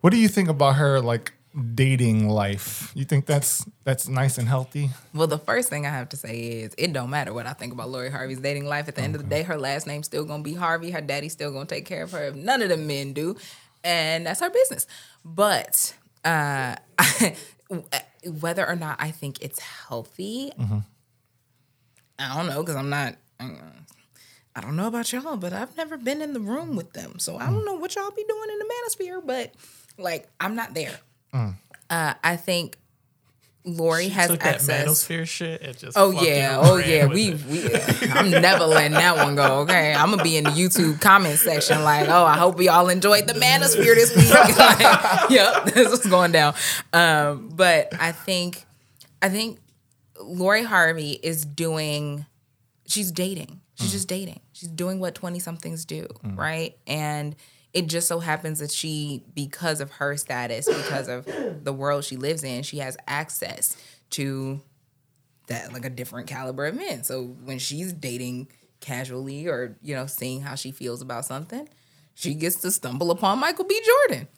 What 0.00 0.10
do 0.10 0.16
you 0.16 0.28
think 0.28 0.48
about 0.48 0.76
her 0.76 1.00
like 1.00 1.32
dating 1.74 2.28
life? 2.28 2.92
You 2.94 3.04
think 3.04 3.26
that's 3.26 3.66
that's 3.82 4.06
nice 4.08 4.38
and 4.38 4.48
healthy? 4.48 4.90
Well, 5.12 5.26
the 5.26 5.38
first 5.38 5.68
thing 5.68 5.86
I 5.86 5.90
have 5.90 6.08
to 6.10 6.16
say 6.16 6.38
is 6.38 6.74
it 6.78 6.92
don't 6.92 7.10
matter 7.10 7.34
what 7.34 7.46
I 7.46 7.52
think 7.52 7.72
about 7.72 7.90
Lori 7.90 8.10
Harvey's 8.10 8.38
dating 8.38 8.66
life. 8.66 8.86
At 8.86 8.94
the 8.94 9.02
end 9.02 9.16
of 9.16 9.22
the 9.22 9.28
day, 9.28 9.42
her 9.42 9.58
last 9.58 9.88
name's 9.88 10.06
still 10.06 10.24
gonna 10.24 10.44
be 10.44 10.54
Harvey. 10.54 10.92
Her 10.92 11.00
daddy's 11.00 11.32
still 11.32 11.52
gonna 11.52 11.66
take 11.66 11.84
care 11.84 12.04
of 12.04 12.12
her 12.12 12.26
if 12.28 12.36
none 12.36 12.62
of 12.62 12.68
the 12.68 12.76
men 12.76 13.12
do, 13.12 13.36
and 13.82 14.24
that's 14.24 14.40
her 14.40 14.50
business. 14.50 14.86
But 15.24 15.94
uh, 16.24 16.76
whether 18.40 18.66
or 18.68 18.76
not 18.76 19.02
I 19.02 19.10
think 19.10 19.42
it's 19.42 19.58
healthy, 19.58 20.52
I 22.20 22.36
don't 22.36 22.46
know 22.46 22.60
because 22.62 22.76
I'm 22.76 22.88
not. 22.90 23.16
I 24.60 24.62
don't 24.62 24.76
know 24.76 24.88
about 24.88 25.10
y'all, 25.10 25.38
but 25.38 25.54
I've 25.54 25.74
never 25.78 25.96
been 25.96 26.20
in 26.20 26.34
the 26.34 26.40
room 26.40 26.76
with 26.76 26.92
them, 26.92 27.18
so 27.18 27.38
I 27.38 27.46
don't 27.46 27.64
know 27.64 27.72
what 27.72 27.94
y'all 27.94 28.10
be 28.10 28.24
doing 28.28 28.50
in 28.50 28.58
the 28.58 28.66
manosphere. 28.66 29.26
But 29.26 29.54
like, 29.96 30.28
I'm 30.38 30.54
not 30.54 30.74
there. 30.74 30.98
Uh, 31.32 31.48
I 32.22 32.36
think 32.36 32.76
Lori 33.64 34.04
She 34.04 34.10
has 34.10 34.28
took 34.28 34.40
that 34.40 34.56
access. 34.56 34.86
manosphere 34.86 35.26
shit 35.26 35.62
and 35.62 35.78
just 35.78 35.96
Oh 35.96 36.10
yeah, 36.10 36.58
oh 36.60 36.76
yeah. 36.76 37.06
We 37.06 37.28
it. 37.30 37.46
we. 37.46 38.10
I'm 38.10 38.30
never 38.30 38.66
letting 38.66 38.92
that 38.92 39.16
one 39.16 39.34
go. 39.34 39.60
Okay, 39.60 39.94
I'm 39.94 40.10
gonna 40.10 40.22
be 40.22 40.36
in 40.36 40.44
the 40.44 40.50
YouTube 40.50 41.00
comment 41.00 41.38
section 41.38 41.82
like, 41.82 42.10
oh, 42.10 42.24
I 42.26 42.36
hope 42.36 42.56
we 42.58 42.68
all 42.68 42.90
enjoyed 42.90 43.26
the 43.28 43.34
manosphere 43.34 43.94
this 43.94 44.14
week. 44.14 44.28
like, 44.58 45.30
yep, 45.30 45.64
this 45.74 45.90
is 45.90 46.06
going 46.06 46.32
down. 46.32 46.54
Um, 46.92 47.48
but 47.54 47.94
I 47.98 48.12
think, 48.12 48.66
I 49.22 49.30
think 49.30 49.58
Lori 50.20 50.64
Harvey 50.64 51.12
is 51.22 51.46
doing. 51.46 52.26
She's 52.86 53.10
dating. 53.10 53.60
She's 53.76 53.92
just 53.92 54.08
dating. 54.08 54.40
She's 54.60 54.68
doing 54.68 55.00
what 55.00 55.14
twenty 55.14 55.38
somethings 55.38 55.86
do, 55.86 56.06
mm. 56.22 56.36
right? 56.36 56.76
And 56.86 57.34
it 57.72 57.86
just 57.86 58.08
so 58.08 58.18
happens 58.18 58.58
that 58.58 58.70
she, 58.70 59.24
because 59.34 59.80
of 59.80 59.90
her 59.92 60.16
status, 60.16 60.66
because 60.66 61.08
of 61.08 61.24
the 61.64 61.72
world 61.72 62.04
she 62.04 62.16
lives 62.16 62.44
in, 62.44 62.62
she 62.62 62.78
has 62.78 62.96
access 63.06 63.74
to 64.10 64.60
that 65.46 65.72
like 65.72 65.86
a 65.86 65.90
different 65.90 66.26
caliber 66.28 66.66
of 66.66 66.74
men. 66.74 67.04
So 67.04 67.24
when 67.44 67.58
she's 67.58 67.92
dating 67.92 68.48
casually 68.80 69.46
or 69.46 69.76
you 69.82 69.94
know 69.94 70.06
seeing 70.06 70.42
how 70.42 70.56
she 70.56 70.72
feels 70.72 71.00
about 71.00 71.24
something, 71.24 71.68
she 72.14 72.34
gets 72.34 72.56
to 72.56 72.70
stumble 72.70 73.10
upon 73.10 73.38
Michael 73.38 73.64
B. 73.64 73.80
Jordan, 73.82 74.28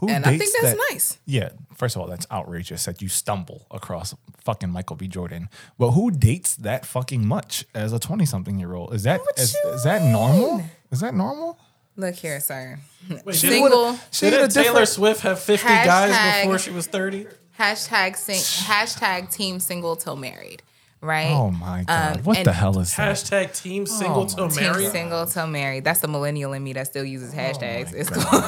Who 0.00 0.08
and 0.08 0.24
I 0.26 0.36
think 0.38 0.50
that's 0.52 0.74
that- 0.74 0.86
nice. 0.90 1.18
Yeah, 1.26 1.50
first 1.76 1.94
of 1.96 2.02
all, 2.02 2.08
that's 2.08 2.26
outrageous 2.30 2.84
that 2.86 3.00
you 3.00 3.08
stumble 3.08 3.66
across 3.70 4.14
fucking 4.38 4.70
Michael 4.70 4.96
B. 4.96 5.08
Jordan. 5.08 5.48
But 5.78 5.92
who 5.92 6.10
dates 6.10 6.56
that 6.56 6.84
fucking 6.86 7.26
much 7.26 7.64
as 7.74 7.92
a 7.92 7.98
twenty 7.98 8.26
something 8.26 8.58
year 8.58 8.74
old? 8.74 8.94
Is 8.94 9.02
that 9.04 9.20
What 9.20 9.38
is, 9.38 9.54
you 9.64 9.70
is 9.70 9.84
that 9.84 10.02
normal? 10.02 10.62
Is 10.90 11.00
that 11.00 11.14
normal? 11.14 11.58
Look 11.96 12.14
here, 12.14 12.40
sir. 12.40 12.78
Wait, 13.24 13.34
Single 13.34 13.98
She 14.10 14.26
had 14.26 14.34
a 14.34 14.48
Didn't 14.48 14.52
Taylor 14.64 14.86
Swift 14.86 15.20
have 15.22 15.38
50 15.40 15.66
guys 15.66 16.44
before 16.44 16.58
she 16.58 16.70
was 16.70 16.86
30? 16.86 17.26
hashtag 17.58 18.16
sing, 18.16 18.40
hashtag 18.66 19.30
team 19.30 19.60
single 19.60 19.96
till 19.96 20.16
married, 20.16 20.62
right? 21.00 21.30
Oh 21.30 21.50
my 21.50 21.84
god! 21.84 22.18
Um, 22.18 22.24
what 22.24 22.44
the 22.44 22.52
hell 22.52 22.78
is 22.78 22.94
that? 22.96 23.16
Hashtag 23.16 23.60
team 23.60 23.86
single 23.86 24.26
till 24.26 24.48
Team 24.48 24.74
single 24.74 25.26
till 25.26 25.46
married. 25.46 25.84
That's 25.84 26.00
the 26.00 26.08
millennial 26.08 26.52
in 26.52 26.62
me 26.62 26.72
that 26.74 26.86
still 26.86 27.04
uses 27.04 27.34
hashtags. 27.34 27.92
it's 27.94 28.10
cool. 28.10 28.40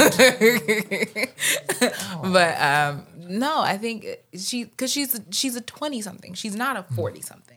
but 2.33 2.61
um, 2.61 3.07
no, 3.17 3.61
I 3.61 3.79
think 3.79 4.07
she 4.37 4.65
because 4.65 4.93
she's 4.93 5.21
she's 5.31 5.57
a 5.57 5.61
twenty 5.61 6.01
something. 6.03 6.35
She's 6.35 6.57
not 6.57 6.77
a 6.77 6.83
forty 6.95 7.23
something. 7.23 7.52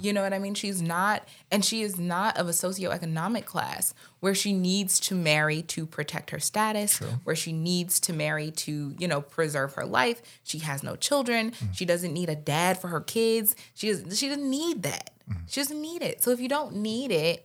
You 0.00 0.12
know 0.12 0.22
what 0.22 0.32
I 0.34 0.38
mean? 0.38 0.54
She's 0.54 0.82
not, 0.82 1.26
and 1.50 1.64
she 1.64 1.82
is 1.82 1.98
not 1.98 2.36
of 2.36 2.46
a 2.48 2.50
socioeconomic 2.52 3.44
class 3.44 3.94
where 4.20 4.34
she 4.34 4.52
needs 4.52 5.00
to 5.00 5.14
marry 5.14 5.62
to 5.62 5.86
protect 5.86 6.30
her 6.30 6.38
status, 6.40 6.98
where 7.24 7.36
she 7.36 7.52
needs 7.52 7.98
to 8.00 8.12
marry 8.12 8.50
to, 8.50 8.94
you 8.98 9.08
know, 9.08 9.20
preserve 9.22 9.74
her 9.74 9.86
life. 9.86 10.20
She 10.42 10.58
has 10.58 10.82
no 10.82 10.96
children. 10.96 11.52
She 11.72 11.84
doesn't 11.84 12.12
need 12.12 12.28
a 12.28 12.36
dad 12.36 12.78
for 12.80 12.88
her 12.88 13.00
kids. 13.00 13.54
She 13.74 13.88
does, 13.88 14.18
she 14.18 14.28
doesn't 14.28 14.48
need 14.48 14.82
that. 14.82 15.10
She 15.46 15.60
doesn't 15.60 15.80
need 15.80 16.02
it. 16.02 16.22
So 16.22 16.30
if 16.32 16.40
you 16.40 16.48
don't 16.48 16.76
need 16.76 17.10
it, 17.10 17.44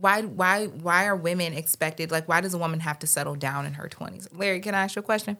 why 0.00 0.22
why 0.22 0.66
why 0.66 1.06
are 1.06 1.14
women 1.14 1.52
expected 1.52 2.10
like 2.10 2.26
why 2.28 2.40
does 2.40 2.52
a 2.52 2.58
woman 2.58 2.80
have 2.80 2.98
to 2.98 3.06
settle 3.06 3.36
down 3.36 3.64
in 3.64 3.74
her 3.74 3.88
20s 3.88 4.26
larry 4.36 4.58
can 4.58 4.74
i 4.74 4.82
ask 4.82 4.96
you 4.96 5.00
a 5.00 5.02
question 5.04 5.36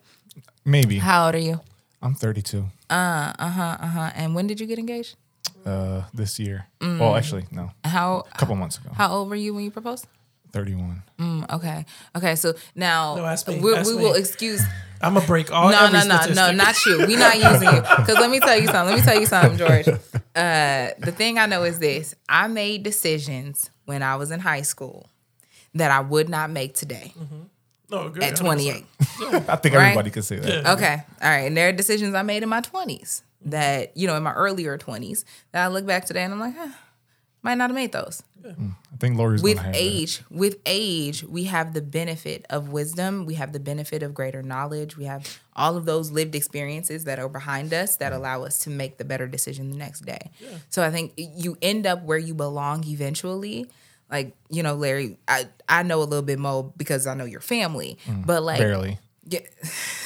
Maybe 0.64 0.98
how 0.98 1.26
old 1.26 1.34
are 1.34 1.38
you 1.38 1.60
I'm 2.00 2.14
32 2.14 2.58
uh, 2.90 2.92
uh-huh 2.92 3.76
uh-huh 3.80 4.10
and 4.14 4.34
when 4.36 4.46
did 4.46 4.60
you 4.60 4.66
get 4.66 4.78
engaged 4.78 5.16
uh, 5.66 6.02
this 6.14 6.38
year. 6.38 6.66
Mm. 6.80 6.98
Well, 6.98 7.16
actually, 7.16 7.44
no, 7.50 7.70
how 7.84 8.24
a 8.32 8.38
couple 8.38 8.54
months 8.56 8.78
ago. 8.78 8.90
how 8.94 9.10
old 9.12 9.28
were 9.28 9.36
you 9.36 9.54
when 9.54 9.64
you 9.64 9.70
proposed 9.70 10.06
31. 10.52 11.02
Mm, 11.18 11.50
okay 11.52 11.84
okay 12.16 12.36
so 12.36 12.54
now 12.76 13.16
No, 13.16 13.24
ask 13.24 13.48
me, 13.48 13.58
we, 13.60 13.74
ask 13.74 13.88
we 13.90 13.96
me. 13.96 14.02
will 14.02 14.14
excuse 14.14 14.62
I'm 15.00 15.14
gonna 15.14 15.26
break 15.26 15.50
all 15.52 15.68
no 15.70 15.76
every 15.86 15.98
no 15.98 16.04
no 16.04 16.14
no 16.14 16.20
statistic. 16.22 16.56
not 16.56 16.86
you 16.86 16.98
We're 17.08 17.18
not 17.18 17.36
using 17.36 17.68
you 17.74 17.80
because 17.98 18.14
let 18.20 18.30
me 18.30 18.38
tell 18.38 18.56
you 18.56 18.68
something 18.68 18.94
let 18.94 19.00
me 19.00 19.02
tell 19.04 19.18
you 19.20 19.26
something 19.26 19.58
george 19.58 19.88
uh, 19.88 20.90
the 20.98 21.12
thing 21.16 21.38
i 21.38 21.46
know 21.46 21.64
is 21.64 21.78
this 21.80 22.14
i 22.28 22.46
made 22.46 22.84
decisions 22.84 23.70
when 23.86 24.02
i 24.04 24.14
was 24.14 24.30
in 24.30 24.38
high 24.40 24.62
school 24.62 25.08
that 25.74 25.90
i 25.90 25.98
would 26.00 26.28
not 26.28 26.50
make 26.50 26.74
today 26.74 27.12
No, 27.90 28.06
at 28.06 28.12
good. 28.14 28.36
28 28.36 28.84
I 29.48 29.56
think 29.56 29.74
Right? 29.74 29.82
everybody 29.90 30.10
could 30.10 30.24
say 30.24 30.36
that. 30.38 30.66
Okay. 30.74 31.02
All 31.22 31.28
right. 31.30 31.46
And 31.46 31.56
there 31.56 31.68
are 31.68 31.72
decisions 31.72 32.14
I 32.14 32.22
made 32.22 32.42
in 32.42 32.48
my 32.48 32.60
20s 32.60 33.22
that 33.45 33.97
you 33.97 34.07
know 34.07 34.16
in 34.16 34.22
my 34.22 34.32
earlier 34.32 34.76
twenties 34.78 35.24
that 35.53 35.64
I 35.64 35.68
look 35.68 35.86
back 35.86 36.05
today 36.07 36.22
and 36.22 36.32
I'm 36.32 36.40
like, 36.40 36.57
huh, 36.57 36.72
might 37.42 37.57
not 37.57 37.70
have 37.70 37.74
made 37.74 37.92
those. 37.92 38.22
Hmm. 38.42 38.70
I 38.92 38.97
think 38.97 39.16
Lori's 39.16 39.42
with 39.42 39.57
gonna 39.57 39.72
that. 39.72 39.78
age 39.78 40.22
with 40.30 40.59
age 40.66 41.24
we 41.24 41.45
have 41.45 41.72
the 41.72 41.80
benefit 41.80 42.45
of 42.51 42.68
wisdom. 42.70 43.24
We 43.24 43.34
have 43.34 43.53
the 43.53 43.61
benefit 43.61 44.03
of 44.03 44.12
greater 44.12 44.42
knowledge. 44.42 44.97
We 44.97 45.05
have 45.05 45.40
all 45.57 45.76
of 45.76 45.84
those 45.86 46.11
lived 46.11 46.34
experiences 46.34 47.05
that 47.05 47.18
are 47.18 47.28
behind 47.28 47.72
us 47.72 47.97
that 47.97 48.12
allow 48.12 48.42
us 48.45 48.59
to 48.61 48.70
make 48.70 48.99
the 48.99 49.05
better 49.05 49.26
decision 49.26 49.70
the 49.70 49.76
next 49.76 50.01
day. 50.01 50.30
Yeah. 50.40 50.49
so 50.68 50.82
i 50.82 50.90
think 50.90 51.12
you 51.16 51.57
end 51.62 51.86
up 51.86 52.03
where 52.03 52.18
you 52.18 52.34
belong 52.34 52.84
eventually. 52.86 53.66
Like 54.11 54.36
you 54.51 54.62
know 54.62 54.74
larry 54.74 55.16
i, 55.26 55.49
I 55.66 55.82
know 55.82 56.01
a 56.01 56.05
little 56.05 56.22
bit 56.22 56.38
more 56.38 56.70
because 56.76 57.07
i 57.07 57.14
know 57.14 57.24
your 57.24 57.40
family 57.40 57.99
hmm. 58.05 58.22
but 58.22 58.42
like 58.42 58.59
Barely. 58.59 58.99
yeah, 59.26 59.40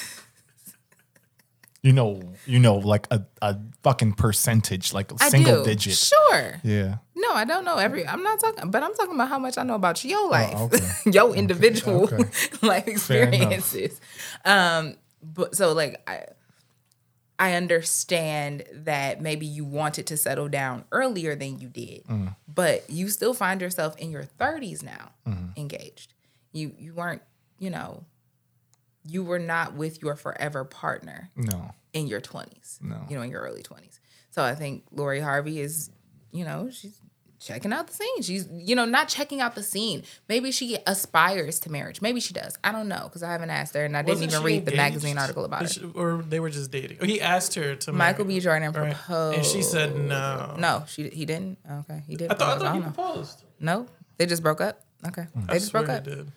You 1.83 1.93
know, 1.93 2.21
you 2.45 2.59
know, 2.59 2.75
like 2.77 3.07
a, 3.13 3.25
a 3.41 3.57
fucking 3.85 4.15
percentage, 4.15 4.93
like 4.93 5.13
a 5.13 5.17
I 5.21 5.29
single 5.29 5.63
do. 5.63 5.65
digit. 5.65 5.95
sure 5.95 6.61
Yeah. 6.65 6.97
no 7.15 7.33
i 7.35 7.45
don't 7.45 7.65
know 7.65 7.77
every 7.79 8.07
i'm 8.07 8.23
not 8.23 8.41
talking 8.41 8.71
but 8.71 8.83
i'm 8.83 8.95
talking 8.95 9.15
about 9.15 9.29
how 9.29 9.39
much 9.39 9.57
i 9.59 9.63
know 9.63 9.75
about 9.75 10.05
your 10.05 10.29
life 10.31 10.55
Oh, 10.57 10.65
okay. 10.65 10.89
your 11.17 11.35
individual 11.37 12.03
Okay. 12.05 12.19
life 12.63 12.87
experiences 12.89 14.01
um 14.45 14.97
but 15.23 15.55
so 15.55 15.73
like 15.73 16.03
i 16.09 16.25
i 17.39 17.55
understand 17.55 18.65
that 18.73 19.21
maybe 19.21 19.47
you 19.47 19.65
wanted 19.65 20.07
to 20.07 20.17
settle 20.17 20.49
down 20.49 20.85
earlier 20.93 21.35
than 21.37 21.59
you 21.59 21.69
did 21.69 22.05
Mm. 22.07 22.35
but 22.53 22.89
you 22.91 23.09
still 23.09 23.35
find 23.35 23.61
yourself 23.61 23.97
in 23.99 24.11
your 24.11 24.25
30s 24.25 24.83
now 24.83 25.11
Mm-hmm. 25.27 25.51
engaged 25.57 26.15
you 26.53 26.73
you 26.79 26.95
weren't 26.95 27.23
you 27.59 27.71
know 27.71 28.05
you 29.09 29.25
were 29.25 29.39
not 29.39 29.75
with 29.75 30.03
your 30.03 30.15
forever 30.17 30.65
partner 30.65 31.31
No. 31.37 31.73
in 31.93 32.07
your 32.07 32.21
20s. 32.21 32.81
No. 32.83 33.01
You 33.09 33.17
know, 33.17 33.23
in 33.23 33.31
your 33.31 33.41
early 33.43 33.63
20s. 33.63 33.99
So 34.31 34.43
I 34.43 34.55
think 34.55 34.85
Lori 34.93 35.21
Harvey 35.21 35.61
is, 35.61 35.91
you 36.31 36.45
know, 36.45 36.69
she's 36.71 37.01
checking 37.41 37.73
out 37.73 37.87
the 37.87 37.93
scene. 37.95 38.23
She's, 38.23 38.49
you 38.53 38.75
know, 38.77 38.85
not 38.85 39.09
checking 39.09 39.41
out 39.41 39.55
the 39.55 39.63
scene. 39.63 40.03
Maybe 40.29 40.51
she 40.53 40.77
aspires 40.87 41.61
to 41.61 41.71
marriage. 41.71 42.03
Maybe 42.03 42.21
she 42.21 42.35
does. 42.35 42.59
I 42.65 42.73
don't 42.73 42.89
know 42.89 43.03
because 43.05 43.23
I 43.23 43.31
haven't 43.33 43.51
asked 43.51 43.75
her 43.75 43.85
and 43.85 43.97
I 43.97 44.03
didn't 44.03 44.17
Wasn't 44.21 44.33
even 44.33 44.41
she 44.43 44.47
read 44.57 44.67
the 44.67 44.77
magazine 44.77 45.17
article 45.19 45.45
about 45.45 45.63
it. 45.77 45.83
or 45.95 46.23
they 46.29 46.41
were 46.41 46.51
just 46.51 46.71
dating. 46.71 46.99
He 47.05 47.21
asked 47.21 47.55
her 47.55 47.75
to 47.77 47.93
Michael 47.93 48.25
marry 48.25 48.37
B. 48.37 48.41
Jordan 48.41 48.73
right? 48.73 48.93
proposed. 48.95 49.37
and 49.39 49.47
she 49.47 49.63
said 49.63 49.97
no. 49.97 50.57
No, 50.59 50.85
she 50.89 51.09
he 51.11 51.25
didn't. 51.25 51.59
Okay, 51.71 52.03
he 52.07 52.17
did. 52.17 52.31
I 52.31 52.35
thought, 52.35 52.49
I 52.49 52.59
propose. 52.59 52.63
thought 52.63 52.75
he 52.75 52.81
don't 52.81 52.89
know. 52.89 52.93
proposed. 53.05 53.45
No, 53.61 53.87
they 54.19 54.27
just 54.27 54.43
broke 54.43 54.61
up. 54.61 54.85
Okay, 55.07 55.27
they 55.47 55.55
I 55.55 55.59
just 55.59 55.71
broke 55.73 55.89
up. 55.89 56.05
did. 56.05 56.31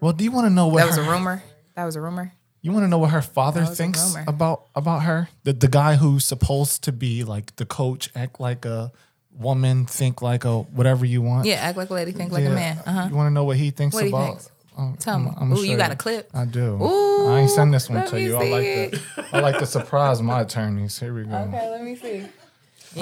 Well, 0.00 0.12
do 0.12 0.22
you 0.24 0.30
want 0.32 0.46
to 0.46 0.50
know 0.50 0.66
what 0.68 0.78
That 0.78 0.86
was 0.88 0.96
her, 0.96 1.02
a 1.02 1.08
rumor. 1.10 1.42
That 1.78 1.84
was 1.84 1.94
a 1.94 2.00
rumor. 2.00 2.32
You 2.60 2.72
want 2.72 2.82
to 2.86 2.88
know 2.88 2.98
what 2.98 3.10
her 3.10 3.22
father 3.22 3.60
That 3.60 3.68
was 3.70 3.78
a 3.78 3.82
thinks 3.84 4.04
rumor. 4.16 4.24
about 4.26 4.64
about 4.74 5.02
her? 5.04 5.28
The 5.44 5.52
the 5.52 5.68
guy 5.68 5.94
who's 5.94 6.24
supposed 6.24 6.82
to 6.82 6.90
be 6.92 7.22
like 7.22 7.54
the 7.54 7.64
coach, 7.64 8.10
act 8.16 8.40
like 8.40 8.64
a 8.64 8.90
woman, 9.30 9.86
think 9.86 10.20
like 10.20 10.44
a 10.44 10.62
whatever 10.62 11.06
you 11.06 11.22
want. 11.22 11.46
Yeah, 11.46 11.54
act 11.54 11.76
like 11.78 11.90
a 11.90 11.94
lady, 11.94 12.10
think 12.10 12.32
like 12.32 12.40
a 12.40 12.48
Yeah. 12.48 12.54
man. 12.56 12.78
Uh 12.84 12.90
huh. 12.90 13.06
You 13.10 13.14
want 13.14 13.28
to 13.28 13.30
know 13.32 13.44
what 13.44 13.58
he 13.58 13.70
thinks 13.70 13.94
What 13.94 14.02
he 14.02 14.10
about? 14.10 14.26
thinks? 14.26 14.50
Um, 14.76 14.96
Tell 14.98 15.20
me. 15.20 15.30
I'm 15.38 15.52
Ooh, 15.52 15.62
you 15.62 15.76
got 15.76 15.92
a 15.92 15.96
clip? 15.96 16.30
I 16.34 16.46
do. 16.46 16.82
Ooh, 16.82 17.28
I 17.28 17.38
ain't 17.42 17.50
send 17.50 17.72
this 17.72 17.88
one 17.88 17.98
let 18.00 18.08
to 18.08 18.14
me 18.16 18.24
you. 18.24 18.36
I 18.36 18.40
see 18.42 18.50
like 18.50 18.90
to 18.90 19.36
I 19.36 19.40
like 19.40 19.58
to 19.60 19.66
surprise 19.66 20.20
my 20.20 20.40
attorneys. 20.40 20.98
Here 20.98 21.14
we 21.14 21.22
go. 21.26 21.36
Okay, 21.36 21.70
let 21.70 21.84
me 21.84 21.94
see. 21.94 22.26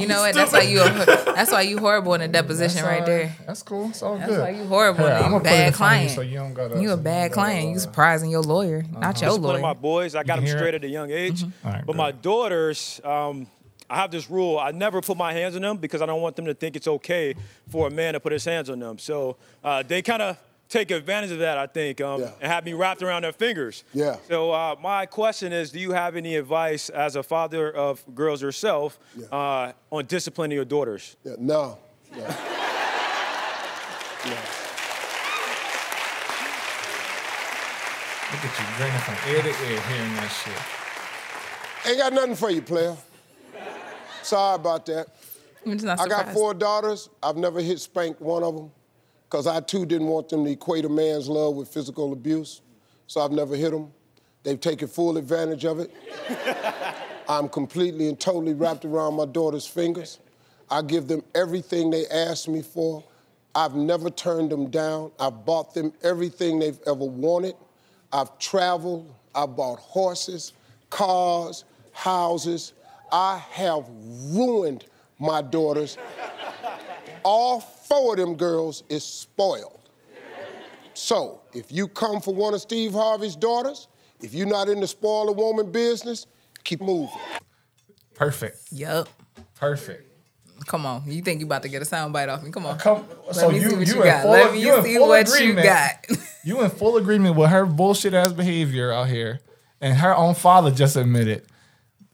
You 0.01 0.07
know 0.07 0.21
what? 0.21 0.35
That's 0.35 0.53
why 0.53 0.63
you. 0.63 0.79
That's 1.37 1.53
why 1.53 1.63
you 1.63 1.79
horrible 1.79 2.15
in 2.15 2.21
a 2.23 2.29
deposition 2.29 2.77
That's 2.83 2.87
right 2.87 3.01
all 3.01 3.07
there. 3.07 3.37
That's 3.47 3.63
cool. 3.63 3.89
It's 3.91 4.03
all 4.03 4.17
That's 4.19 4.31
good. 4.31 4.41
why 4.41 4.51
you 4.51 4.65
horrible. 4.67 5.05
Here, 5.07 5.19
you 5.19 5.25
I'ma 5.25 5.37
a 5.37 5.41
put 5.41 5.47
it 5.49 5.53
in 5.53 5.57
bad 5.73 5.75
front 5.75 5.93
you 5.93 6.07
client. 6.07 6.11
so 6.13 6.21
you 6.23 6.35
don't 6.39 6.55
gotta. 6.55 6.81
You 6.83 6.91
a 6.93 6.97
bad 6.97 7.29
don't 7.29 7.35
client. 7.35 7.63
You 7.65 7.69
gotta- 7.71 7.81
surprising 7.81 8.31
your 8.31 8.43
lawyer, 8.43 8.85
not 8.93 9.21
your 9.21 9.39
One 9.39 9.55
of 9.57 9.61
my 9.61 9.73
boys, 9.75 10.15
I 10.15 10.23
got 10.23 10.39
can 10.39 10.47
him 10.47 10.57
straight 10.57 10.75
it? 10.75 10.83
at 10.83 10.85
a 10.85 10.89
young 10.89 11.11
age. 11.11 11.43
All 11.43 11.51
right, 11.65 11.85
but 11.85 11.93
good. 11.93 11.97
my 11.99 12.11
daughters, 12.13 13.01
um, 13.05 13.47
I 13.89 13.97
have 13.97 14.11
this 14.11 14.29
rule: 14.31 14.59
I 14.59 14.71
never 14.73 15.01
put 15.01 15.17
my 15.17 15.33
hands 15.33 15.57
on 15.57 15.63
them 15.63 15.77
because 15.77 16.03
I 16.03 16.07
don't 16.07 16.21
want 16.23 16.37
them 16.37 16.47
to 16.47 16.55
think 16.55 16.77
it's 16.77 16.89
okay 16.89 17.35
for 17.69 17.87
a 17.87 17.91
man 17.91 18.15
to 18.15 18.21
put 18.21 18.33
his 18.33 18.45
hands 18.45 18.69
on 18.71 18.79
them. 18.81 18.99
So 18.99 19.37
uh, 19.65 19.83
they 19.83 20.03
kind 20.03 20.23
of 20.23 20.37
take 20.69 20.91
advantage 20.91 21.31
of 21.31 21.39
that, 21.39 21.59
I 21.59 21.67
think, 21.67 22.01
um, 22.01 22.21
Yeah. 22.21 22.31
and 22.41 22.51
have 22.53 22.65
me 22.65 22.73
wrapped 22.73 23.03
around 23.03 23.23
their 23.23 23.33
fingers. 23.33 23.85
Yeah. 23.93 24.17
So 24.29 24.51
uh, 24.53 24.77
my 24.81 25.07
question 25.07 25.53
is: 25.53 25.71
Do 25.71 25.79
you 25.79 25.93
have 25.93 26.17
any 26.17 26.37
advice 26.37 26.89
as 26.89 27.17
a 27.17 27.23
father 27.23 27.71
of 27.71 28.03
girls 28.15 28.43
yourself 28.43 28.99
Yeah. 29.17 29.27
uh, 29.27 29.73
on 29.91 30.07
disciplining 30.07 30.57
your 30.57 30.65
daughters? 30.65 31.17
Yeah, 31.25 31.35
no. 31.39 31.79
no. 32.17 32.27
Look 38.33 38.45
at 38.45 38.59
you 38.59 38.67
grinning 38.77 38.99
from 39.01 39.15
ear 39.31 39.43
to 39.43 39.49
ear 39.49 39.81
hearing 39.83 40.15
that 40.17 40.29
shit. 40.29 41.89
Ain't 41.91 41.99
got 41.99 42.13
nothing 42.13 42.35
for 42.35 42.51
you, 42.51 42.61
player. 42.61 42.97
Sorry 44.23 44.57
about 44.57 44.85
that. 44.87 45.07
I'm 45.65 45.73
just 45.73 45.85
not 45.85 46.01
I 46.01 46.09
got 46.09 46.33
four 46.33 46.53
daughters. 46.53 47.09
I've 47.23 47.37
never 47.37 47.61
hit 47.61 47.79
spanked 47.79 48.21
one 48.21 48.43
of 48.43 48.57
them 48.57 48.71
because 49.29 49.47
I 49.47 49.61
too 49.61 49.85
didn't 49.85 50.07
want 50.07 50.29
them 50.29 50.45
to 50.45 50.51
equate 50.51 50.85
a 50.85 50.89
man's 50.89 51.29
love 51.29 51.57
with 51.57 51.69
physical 51.69 52.13
abuse. 52.13 52.61
So 53.07 53.21
I've 53.21 53.33
never 53.33 53.57
hit 53.57 53.73
them. 53.73 53.93
They've 54.43 54.61
taken 54.61 54.87
full 54.89 55.17
advantage 55.17 55.65
of 55.65 55.81
it. 55.81 55.91
I'm 57.29 57.49
completely 57.49 58.09
and 58.09 58.19
totally 58.19 58.55
wrapped 58.55 58.85
around 58.85 59.15
my 59.15 59.27
daughter's 59.27 59.67
fingers. 59.67 60.21
I 60.71 60.83
give 60.83 61.09
them 61.09 61.23
everything 61.35 61.91
they 61.91 62.07
ask 62.07 62.49
me 62.49 62.63
for. 62.63 63.03
I've 63.55 63.75
never 63.75 64.11
turned 64.11 64.51
them 64.51 64.71
down. 64.71 65.11
I've 65.19 65.45
bought 65.45 65.75
them 65.75 65.93
everything 66.03 66.59
they've 66.59 66.79
ever 66.87 67.05
wanted. 67.05 67.55
I've 68.13 68.39
traveled. 68.39 69.13
I've 69.35 69.57
bought 69.57 69.79
horses, 69.79 70.53
cars, 70.91 71.65
houses. 71.93 72.73
I 73.11 73.39
have 73.51 73.85
ruined 74.31 74.85
my 75.19 75.43
daughters. 75.43 75.97
All 77.27 77.59
four 77.61 78.13
of 78.13 78.19
them 78.21 78.37
girls 78.37 78.85
is 78.89 79.03
spoiled. 79.05 79.81
So, 80.95 81.41
if 81.53 81.73
you 81.73 81.89
come 81.89 82.21
for 82.21 82.33
one 82.33 82.55
of 82.55 82.61
Steve 82.61 82.93
Harvey's 82.93 83.35
daughters, 83.35 83.89
if 84.23 84.33
you're 84.33 84.47
not 84.47 84.69
in 84.69 84.79
the 84.81 84.87
spoil 84.87 85.29
a 85.29 85.33
woman 85.33 85.73
business, 85.73 86.29
keep 86.63 86.81
moving. 86.81 87.19
Perfect. 88.15 88.59
Yup. 88.71 89.09
Perfect. 89.57 90.05
Come 90.69 90.87
on. 90.87 91.03
You 91.07 91.21
think 91.21 91.41
you 91.41 91.47
about 91.47 91.65
to 91.65 91.69
get 91.69 91.83
a 91.83 91.85
sound 91.85 92.13
bite 92.13 92.29
off 92.29 92.45
me? 92.45 92.53
Come 92.53 92.65
on. 92.65 92.79
Come, 92.79 93.05
Let 93.27 93.35
so 93.35 93.51
me 93.51 93.57
you 93.61 93.71
see 93.71 93.77
what 93.77 93.87
you 93.89 93.95
you 93.97 94.03
in 94.03 94.07
got. 94.09 94.23
full, 94.23 94.31
Let 94.31 94.53
me 94.53 94.63
you 94.63 94.77
in 94.77 94.85
see 94.85 94.95
full 94.97 95.09
what 95.09 95.27
you 95.29 95.35
agreement. 95.35 95.65
got. 95.65 96.07
you 96.45 96.63
in 96.63 96.71
full 96.71 96.97
agreement 96.97 97.35
with 97.37 97.51
her 97.51 97.67
bullshit 97.67 98.15
ass 98.15 98.33
behavior 98.33 98.93
out 98.93 99.09
here, 99.09 99.41
and 99.81 99.99
her 99.99 100.15
own 100.17 100.35
father 100.37 100.71
just 100.71 100.95
admitted. 100.95 101.45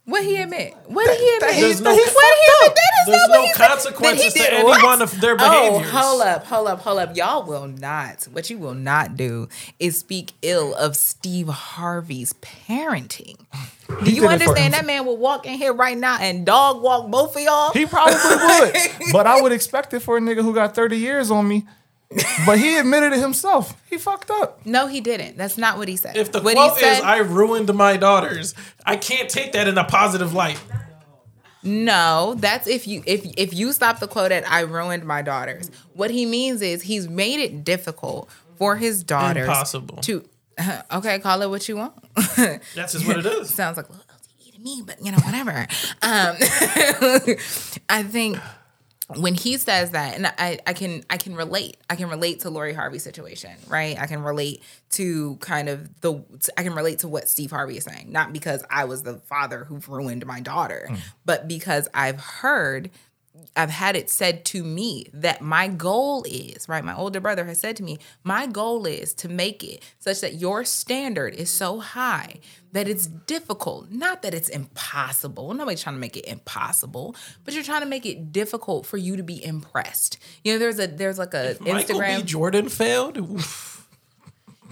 What 0.04 0.24
he 0.24 0.34
mm. 0.34 0.42
admit? 0.42 0.76
What 0.86 1.06
did 1.06 1.20
he 1.20 1.36
admit? 1.36 1.60
There's 1.60 1.80
no- 1.80 1.90
what 1.90 1.96
he 1.96 2.02
admit? 2.02 2.74
That 2.74 2.90
is 3.00 3.06
There's 3.06 3.28
no 3.28 3.48
consequences 3.54 4.34
to 4.34 4.52
any 4.52 4.64
what? 4.64 4.82
one 4.82 5.00
of 5.00 5.20
their 5.20 5.36
behaviors. 5.36 5.60
Oh, 5.64 5.78
behaviors. 5.78 5.92
hold 5.92 6.22
up, 6.22 6.46
hold 6.46 6.68
up, 6.68 6.80
hold 6.80 6.98
up. 6.98 7.16
Y'all 7.16 7.44
will 7.44 7.68
not. 7.68 8.24
What 8.24 8.50
you 8.50 8.58
will 8.58 8.74
not 8.74 9.16
do 9.16 9.48
is 9.78 9.98
speak 9.98 10.32
ill 10.42 10.74
of 10.74 10.96
Steve 10.96 11.46
Harvey's 11.46 12.32
parenting. 12.34 13.36
Do 13.86 13.94
you 13.94 14.02
did 14.02 14.16
it 14.16 14.20
for 14.20 14.28
understand 14.28 14.74
that 14.74 14.86
man 14.86 15.06
will 15.06 15.18
walk 15.18 15.46
in 15.46 15.54
here 15.54 15.72
right 15.72 15.96
now 15.96 16.18
and 16.18 16.44
dog 16.44 16.82
walk 16.82 17.08
both 17.08 17.36
of 17.36 17.42
y'all? 17.42 17.72
He 17.72 17.86
probably 17.86 18.14
would, 18.14 18.74
but 19.12 19.28
I 19.28 19.40
would 19.40 19.52
expect 19.52 19.94
it 19.94 20.00
for 20.00 20.16
a 20.16 20.20
nigga 20.20 20.42
who 20.42 20.52
got 20.52 20.74
thirty 20.74 20.96
years 20.96 21.30
on 21.30 21.46
me. 21.46 21.64
But 22.46 22.58
he 22.58 22.76
admitted 22.78 23.12
it 23.12 23.20
himself. 23.20 23.74
He 23.88 23.98
fucked 23.98 24.30
up. 24.30 24.64
no, 24.66 24.86
he 24.86 25.00
didn't. 25.00 25.36
That's 25.36 25.56
not 25.58 25.78
what 25.78 25.88
he 25.88 25.96
said. 25.96 26.16
If 26.16 26.32
the 26.32 26.40
what 26.42 26.54
quote 26.54 26.78
said, 26.78 26.98
is 26.98 27.04
"I 27.04 27.18
ruined 27.18 27.72
my 27.74 27.96
daughters," 27.96 28.54
I 28.84 28.96
can't 28.96 29.28
take 29.28 29.52
that 29.52 29.68
in 29.68 29.76
a 29.78 29.84
positive 29.84 30.34
light. 30.34 30.60
No, 31.62 32.34
that's 32.38 32.66
if 32.66 32.86
you 32.88 33.02
if 33.06 33.24
if 33.36 33.54
you 33.54 33.72
stop 33.72 34.00
the 34.00 34.08
quote 34.08 34.32
at 34.32 34.50
I 34.50 34.60
ruined 34.62 35.04
my 35.04 35.22
daughters. 35.22 35.70
What 35.94 36.10
he 36.10 36.26
means 36.26 36.60
is 36.60 36.82
he's 36.82 37.08
made 37.08 37.38
it 37.38 37.62
difficult 37.64 38.28
for 38.56 38.76
his 38.76 39.04
daughters 39.04 39.46
Impossible. 39.46 39.98
to 39.98 40.24
okay, 40.92 41.18
call 41.20 41.40
it 41.42 41.50
what 41.50 41.68
you 41.68 41.76
want. 41.76 41.94
That's 42.36 42.92
just 42.94 43.06
what 43.06 43.18
it 43.18 43.26
is. 43.26 43.50
Sounds 43.54 43.76
like 43.76 43.88
a 43.88 43.92
little 43.92 44.04
LTV 44.06 44.54
to 44.54 44.60
me, 44.60 44.82
but 44.84 45.04
you 45.04 45.12
know, 45.12 45.18
whatever. 45.18 45.66
um 46.02 46.36
I 47.88 48.02
think 48.02 48.38
when 49.16 49.34
he 49.34 49.56
says 49.56 49.90
that, 49.90 50.14
and 50.14 50.26
I, 50.26 50.58
I 50.66 50.72
can 50.72 51.04
I 51.10 51.16
can 51.16 51.34
relate. 51.34 51.76
I 51.88 51.96
can 51.96 52.08
relate 52.08 52.40
to 52.40 52.50
Lori 52.50 52.72
Harvey's 52.72 53.02
situation, 53.02 53.52
right? 53.68 53.98
I 53.98 54.06
can 54.06 54.22
relate 54.22 54.62
to 54.90 55.36
kind 55.36 55.68
of 55.68 56.00
the 56.00 56.22
I 56.56 56.62
can 56.62 56.74
relate 56.74 57.00
to 57.00 57.08
what 57.08 57.28
Steve 57.28 57.50
Harvey 57.50 57.76
is 57.76 57.84
saying. 57.84 58.10
Not 58.10 58.32
because 58.32 58.64
I 58.70 58.84
was 58.84 59.02
the 59.02 59.18
father 59.18 59.64
who 59.64 59.80
ruined 59.88 60.26
my 60.26 60.40
daughter, 60.40 60.86
hmm. 60.88 60.96
but 61.24 61.48
because 61.48 61.88
I've 61.94 62.20
heard 62.20 62.90
I've 63.56 63.70
had 63.70 63.96
it 63.96 64.10
said 64.10 64.44
to 64.46 64.62
me 64.62 65.06
that 65.14 65.40
my 65.40 65.68
goal 65.68 66.24
is, 66.28 66.68
right? 66.68 66.84
My 66.84 66.94
older 66.94 67.20
brother 67.20 67.44
has 67.46 67.60
said 67.60 67.76
to 67.76 67.82
me, 67.82 67.98
my 68.24 68.46
goal 68.46 68.86
is 68.86 69.14
to 69.14 69.28
make 69.28 69.64
it 69.64 69.82
such 69.98 70.20
that 70.20 70.34
your 70.34 70.64
standard 70.64 71.34
is 71.34 71.48
so 71.50 71.80
high 71.80 72.40
that 72.72 72.88
it's 72.88 73.06
difficult. 73.06 73.90
Not 73.90 74.22
that 74.22 74.34
it's 74.34 74.48
impossible. 74.48 75.54
Nobody's 75.54 75.82
trying 75.82 75.96
to 75.96 76.00
make 76.00 76.16
it 76.16 76.26
impossible, 76.26 77.16
but 77.44 77.54
you're 77.54 77.62
trying 77.62 77.82
to 77.82 77.88
make 77.88 78.04
it 78.06 78.32
difficult 78.32 78.86
for 78.86 78.96
you 78.96 79.16
to 79.16 79.22
be 79.22 79.42
impressed. 79.44 80.18
You 80.44 80.52
know, 80.52 80.58
there's 80.58 80.78
a 80.78 80.86
there's 80.86 81.18
like 81.18 81.34
a 81.34 81.56
Michael 81.60 82.00
Instagram. 82.00 82.18
B. 82.18 82.22
Jordan 82.24 82.68
failed. 82.68 83.18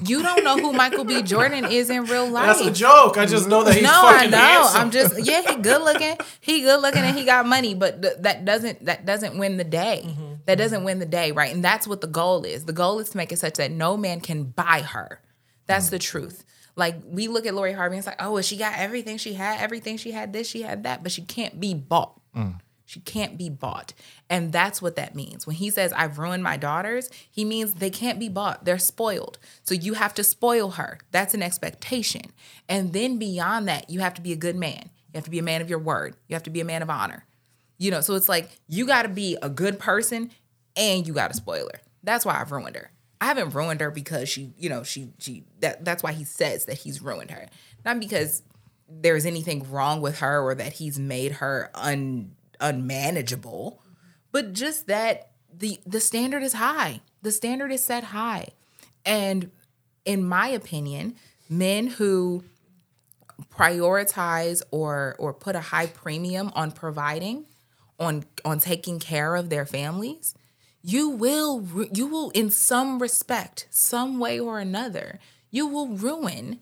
You 0.05 0.23
don't 0.23 0.45
know 0.45 0.57
who 0.59 0.73
Michael 0.73 1.05
B. 1.05 1.23
Jordan 1.23 1.65
is 1.67 1.91
in 1.91 2.05
real 2.05 2.29
life. 2.29 2.47
That's 2.59 2.61
a 2.69 2.71
joke. 2.71 3.19
I 3.19 3.27
just 3.27 3.49
know 3.49 3.65
that 3.65 3.75
he's 3.75 3.83
no, 3.83 3.91
I 3.93 4.27
know. 4.27 4.37
handsome. 4.37 4.81
I'm 4.81 4.91
just 4.91 5.25
yeah, 5.27 5.43
he 5.43 5.61
good 5.63 5.83
looking. 5.83 6.17
He 6.41 6.63
good 6.63 6.81
looking 6.81 7.03
and 7.03 7.17
he 7.17 7.25
got 7.25 7.47
money, 7.47 7.75
but 7.75 8.01
th- 8.03 8.15
that 8.21 8.45
doesn't 8.45 8.85
that 8.87 9.05
doesn't 9.05 9.39
win 9.39 9.57
the 9.57 9.65
day. 9.65 10.03
Mm-hmm. 10.07 10.35
That 10.47 10.57
doesn't 10.59 10.85
win 10.85 10.99
the 10.99 11.07
day, 11.07 11.33
right? 11.33 11.53
And 11.55 11.63
that's 11.65 11.87
what 11.87 12.01
the 12.01 12.07
goal 12.07 12.45
is. 12.45 12.65
The 12.65 12.73
goal 12.73 12.99
is 12.99 13.11
to 13.11 13.17
make 13.17 13.31
it 13.33 13.39
such 13.39 13.55
that 13.55 13.71
no 13.71 13.97
man 13.97 14.21
can 14.21 14.45
buy 14.45 14.81
her. 14.83 15.21
That's 15.67 15.89
Mm. 15.89 15.91
the 15.91 15.99
truth. 15.99 16.45
Like 16.77 16.97
we 17.05 17.29
look 17.29 17.47
at 17.47 17.55
Lori 17.55 17.73
Harvey 17.73 17.97
and 17.97 17.99
it's 17.99 18.07
like, 18.07 18.23
oh, 18.23 18.33
well, 18.33 18.43
she 18.43 18.57
got 18.57 18.79
everything 18.79 19.19
she 19.19 19.35
had, 19.35 19.61
everything 19.61 19.97
she 19.99 20.13
had, 20.13 20.33
this, 20.33 20.49
she 20.49 20.63
had 20.63 20.85
that, 20.85 21.03
but 21.03 21.13
she 21.13 21.23
can't 21.23 21.61
be 21.61 21.75
bought. 21.75 22.19
She 22.91 22.99
can't 22.99 23.39
be 23.39 23.49
bought. 23.49 23.93
And 24.29 24.53
that's 24.53 24.83
what 24.83 24.97
that 24.97 25.15
means. 25.15 25.47
When 25.47 25.55
he 25.55 25.71
says, 25.71 25.93
I've 25.93 26.19
ruined 26.19 26.43
my 26.43 26.57
daughters, 26.57 27.09
he 27.31 27.45
means 27.45 27.75
they 27.75 27.89
can't 27.89 28.19
be 28.19 28.29
bought. 28.29 28.65
They're 28.65 28.81
spoiled. 28.81 29.39
So 29.63 29.77
you 29.77 29.95
have 29.95 30.13
to 30.15 30.25
spoil 30.25 30.71
her. 30.71 30.99
That's 31.13 31.33
an 31.33 31.41
expectation. 31.41 32.33
And 32.69 32.93
then 32.93 33.17
beyond 33.17 33.69
that, 33.69 33.91
you 33.91 34.01
have 34.01 34.15
to 34.15 34.21
be 34.21 34.33
a 34.33 34.37
good 34.37 34.57
man. 34.57 34.91
You 35.13 35.19
have 35.19 35.25
to 35.25 35.31
be 35.31 35.39
a 35.39 35.43
man 35.45 35.61
of 35.61 35.71
your 35.71 35.79
word. 35.79 36.17
You 36.27 36.35
have 36.35 36.43
to 36.43 36.51
be 36.51 36.61
a 36.61 36.65
man 36.65 36.83
of 36.83 36.91
honor. 36.91 37.27
You 37.79 37.93
know, 37.93 38.01
so 38.01 38.17
it's 38.17 38.29
like 38.29 38.51
you 38.67 38.89
got 38.89 39.03
to 39.03 39.09
be 39.09 39.39
a 39.41 39.49
good 39.49 39.79
person 39.79 40.33
and 40.75 41.07
you 41.07 41.13
got 41.13 41.29
to 41.29 41.37
spoil 41.37 41.69
her. 41.73 41.81
That's 42.03 42.27
why 42.27 42.41
I've 42.41 42.51
ruined 42.51 42.75
her. 42.75 42.91
I 43.21 43.27
haven't 43.27 43.51
ruined 43.51 43.81
her 43.83 43.93
because 43.93 44.29
she, 44.29 44.53
you 44.59 44.69
know, 44.69 44.83
she 44.83 45.13
she 45.21 45.45
that 45.61 45.85
that's 45.85 46.03
why 46.03 46.11
he 46.11 46.25
says 46.25 46.65
that 46.65 46.79
he's 46.79 47.01
ruined 47.01 47.31
her. 47.31 47.47
Not 47.85 48.01
because 48.01 48.43
there's 48.89 49.27
anything 49.27 49.71
wrong 49.71 50.01
with 50.01 50.19
her 50.19 50.43
or 50.43 50.57
that 50.57 50.73
he's 50.73 50.99
made 50.99 51.33
her 51.33 51.71
un 51.77 52.33
unmanageable, 52.61 53.83
but 54.33 54.53
just 54.53 54.87
that 54.87 55.31
the 55.53 55.79
the 55.87 56.01
standard 56.01 56.43
is 56.43 56.55
high. 56.55 57.01
The 57.23 57.33
standard 57.33 57.73
is 57.73 57.85
set 57.85 58.05
high. 58.05 58.49
And 59.05 59.51
in 60.05 60.25
my 60.25 60.49
opinion, 60.49 61.17
men 61.49 61.89
who 61.89 62.45
prioritize 63.51 64.63
or 64.71 65.17
or 65.19 65.33
put 65.33 65.57
a 65.57 65.61
high 65.61 65.87
premium 65.87 66.51
on 66.55 66.73
providing, 66.73 67.47
on 67.99 68.25
on 68.45 68.59
taking 68.59 68.99
care 68.99 69.35
of 69.35 69.51
their 69.51 69.67
families, 69.67 70.35
you 70.83 71.09
will 71.09 71.67
you 71.93 72.07
will 72.07 72.31
in 72.31 72.51
some 72.51 73.01
respect, 73.01 73.67
some 73.71 74.19
way 74.19 74.39
or 74.39 74.59
another, 74.59 75.19
you 75.51 75.67
will 75.67 75.89
ruin 75.89 76.61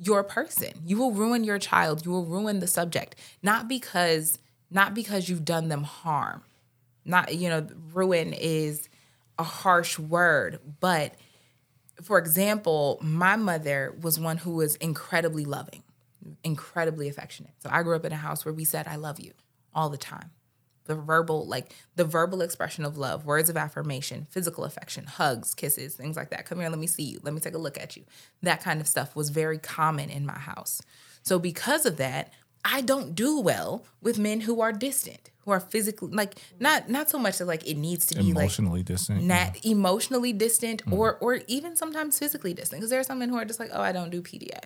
your 0.00 0.22
person. 0.22 0.72
You 0.84 0.96
will 0.96 1.12
ruin 1.12 1.44
your 1.44 1.58
child. 1.58 2.04
You 2.04 2.12
will 2.12 2.24
ruin 2.24 2.60
the 2.60 2.66
subject. 2.66 3.16
Not 3.42 3.68
because 3.68 4.38
not 4.70 4.94
because 4.94 5.28
you've 5.28 5.44
done 5.44 5.68
them 5.68 5.82
harm. 5.82 6.42
Not 7.04 7.34
you 7.34 7.48
know, 7.48 7.66
ruin 7.92 8.32
is 8.32 8.88
a 9.38 9.42
harsh 9.42 9.98
word, 9.98 10.60
but 10.80 11.14
for 12.02 12.18
example, 12.18 12.98
my 13.02 13.36
mother 13.36 13.94
was 14.00 14.20
one 14.20 14.38
who 14.38 14.52
was 14.52 14.76
incredibly 14.76 15.44
loving, 15.44 15.82
incredibly 16.44 17.08
affectionate. 17.08 17.52
So 17.58 17.70
I 17.72 17.82
grew 17.82 17.96
up 17.96 18.04
in 18.04 18.12
a 18.12 18.16
house 18.16 18.44
where 18.44 18.54
we 18.54 18.64
said 18.64 18.86
I 18.86 18.96
love 18.96 19.18
you 19.18 19.32
all 19.74 19.88
the 19.88 19.96
time. 19.96 20.30
The 20.84 20.94
verbal 20.94 21.46
like 21.46 21.74
the 21.96 22.04
verbal 22.04 22.40
expression 22.40 22.84
of 22.84 22.96
love, 22.96 23.24
words 23.26 23.50
of 23.50 23.56
affirmation, 23.56 24.26
physical 24.30 24.64
affection, 24.64 25.04
hugs, 25.06 25.54
kisses, 25.54 25.94
things 25.94 26.16
like 26.16 26.30
that. 26.30 26.46
Come 26.46 26.60
here, 26.60 26.70
let 26.70 26.78
me 26.78 26.86
see 26.86 27.04
you. 27.04 27.20
Let 27.22 27.34
me 27.34 27.40
take 27.40 27.54
a 27.54 27.58
look 27.58 27.78
at 27.78 27.96
you. 27.96 28.04
That 28.42 28.62
kind 28.62 28.80
of 28.80 28.88
stuff 28.88 29.14
was 29.14 29.30
very 29.30 29.58
common 29.58 30.08
in 30.08 30.24
my 30.24 30.38
house. 30.38 30.80
So 31.22 31.38
because 31.38 31.84
of 31.84 31.98
that, 31.98 32.32
I 32.64 32.80
don't 32.80 33.14
do 33.14 33.40
well 33.40 33.84
with 34.02 34.18
men 34.18 34.40
who 34.42 34.60
are 34.60 34.72
distant, 34.72 35.30
who 35.44 35.50
are 35.52 35.60
physically 35.60 36.10
like 36.12 36.34
not 36.60 36.88
not 36.90 37.08
so 37.08 37.18
much 37.18 37.38
that 37.38 37.46
like 37.46 37.66
it 37.66 37.76
needs 37.76 38.06
to 38.06 38.14
be 38.16 38.24
like 38.32 38.42
Emotionally 38.44 38.82
distant. 38.82 39.22
not 39.24 39.64
emotionally 39.64 40.32
distant 40.32 40.84
Mm. 40.84 40.92
or 40.92 41.16
or 41.20 41.40
even 41.46 41.76
sometimes 41.76 42.18
physically 42.18 42.52
distant 42.54 42.80
because 42.80 42.90
there 42.90 43.00
are 43.00 43.04
some 43.04 43.18
men 43.18 43.28
who 43.30 43.36
are 43.36 43.44
just 43.44 43.58
like 43.60 43.70
oh 43.72 43.80
i 43.80 43.92
don't 43.92 44.10
do 44.10 44.20
pda 44.20 44.58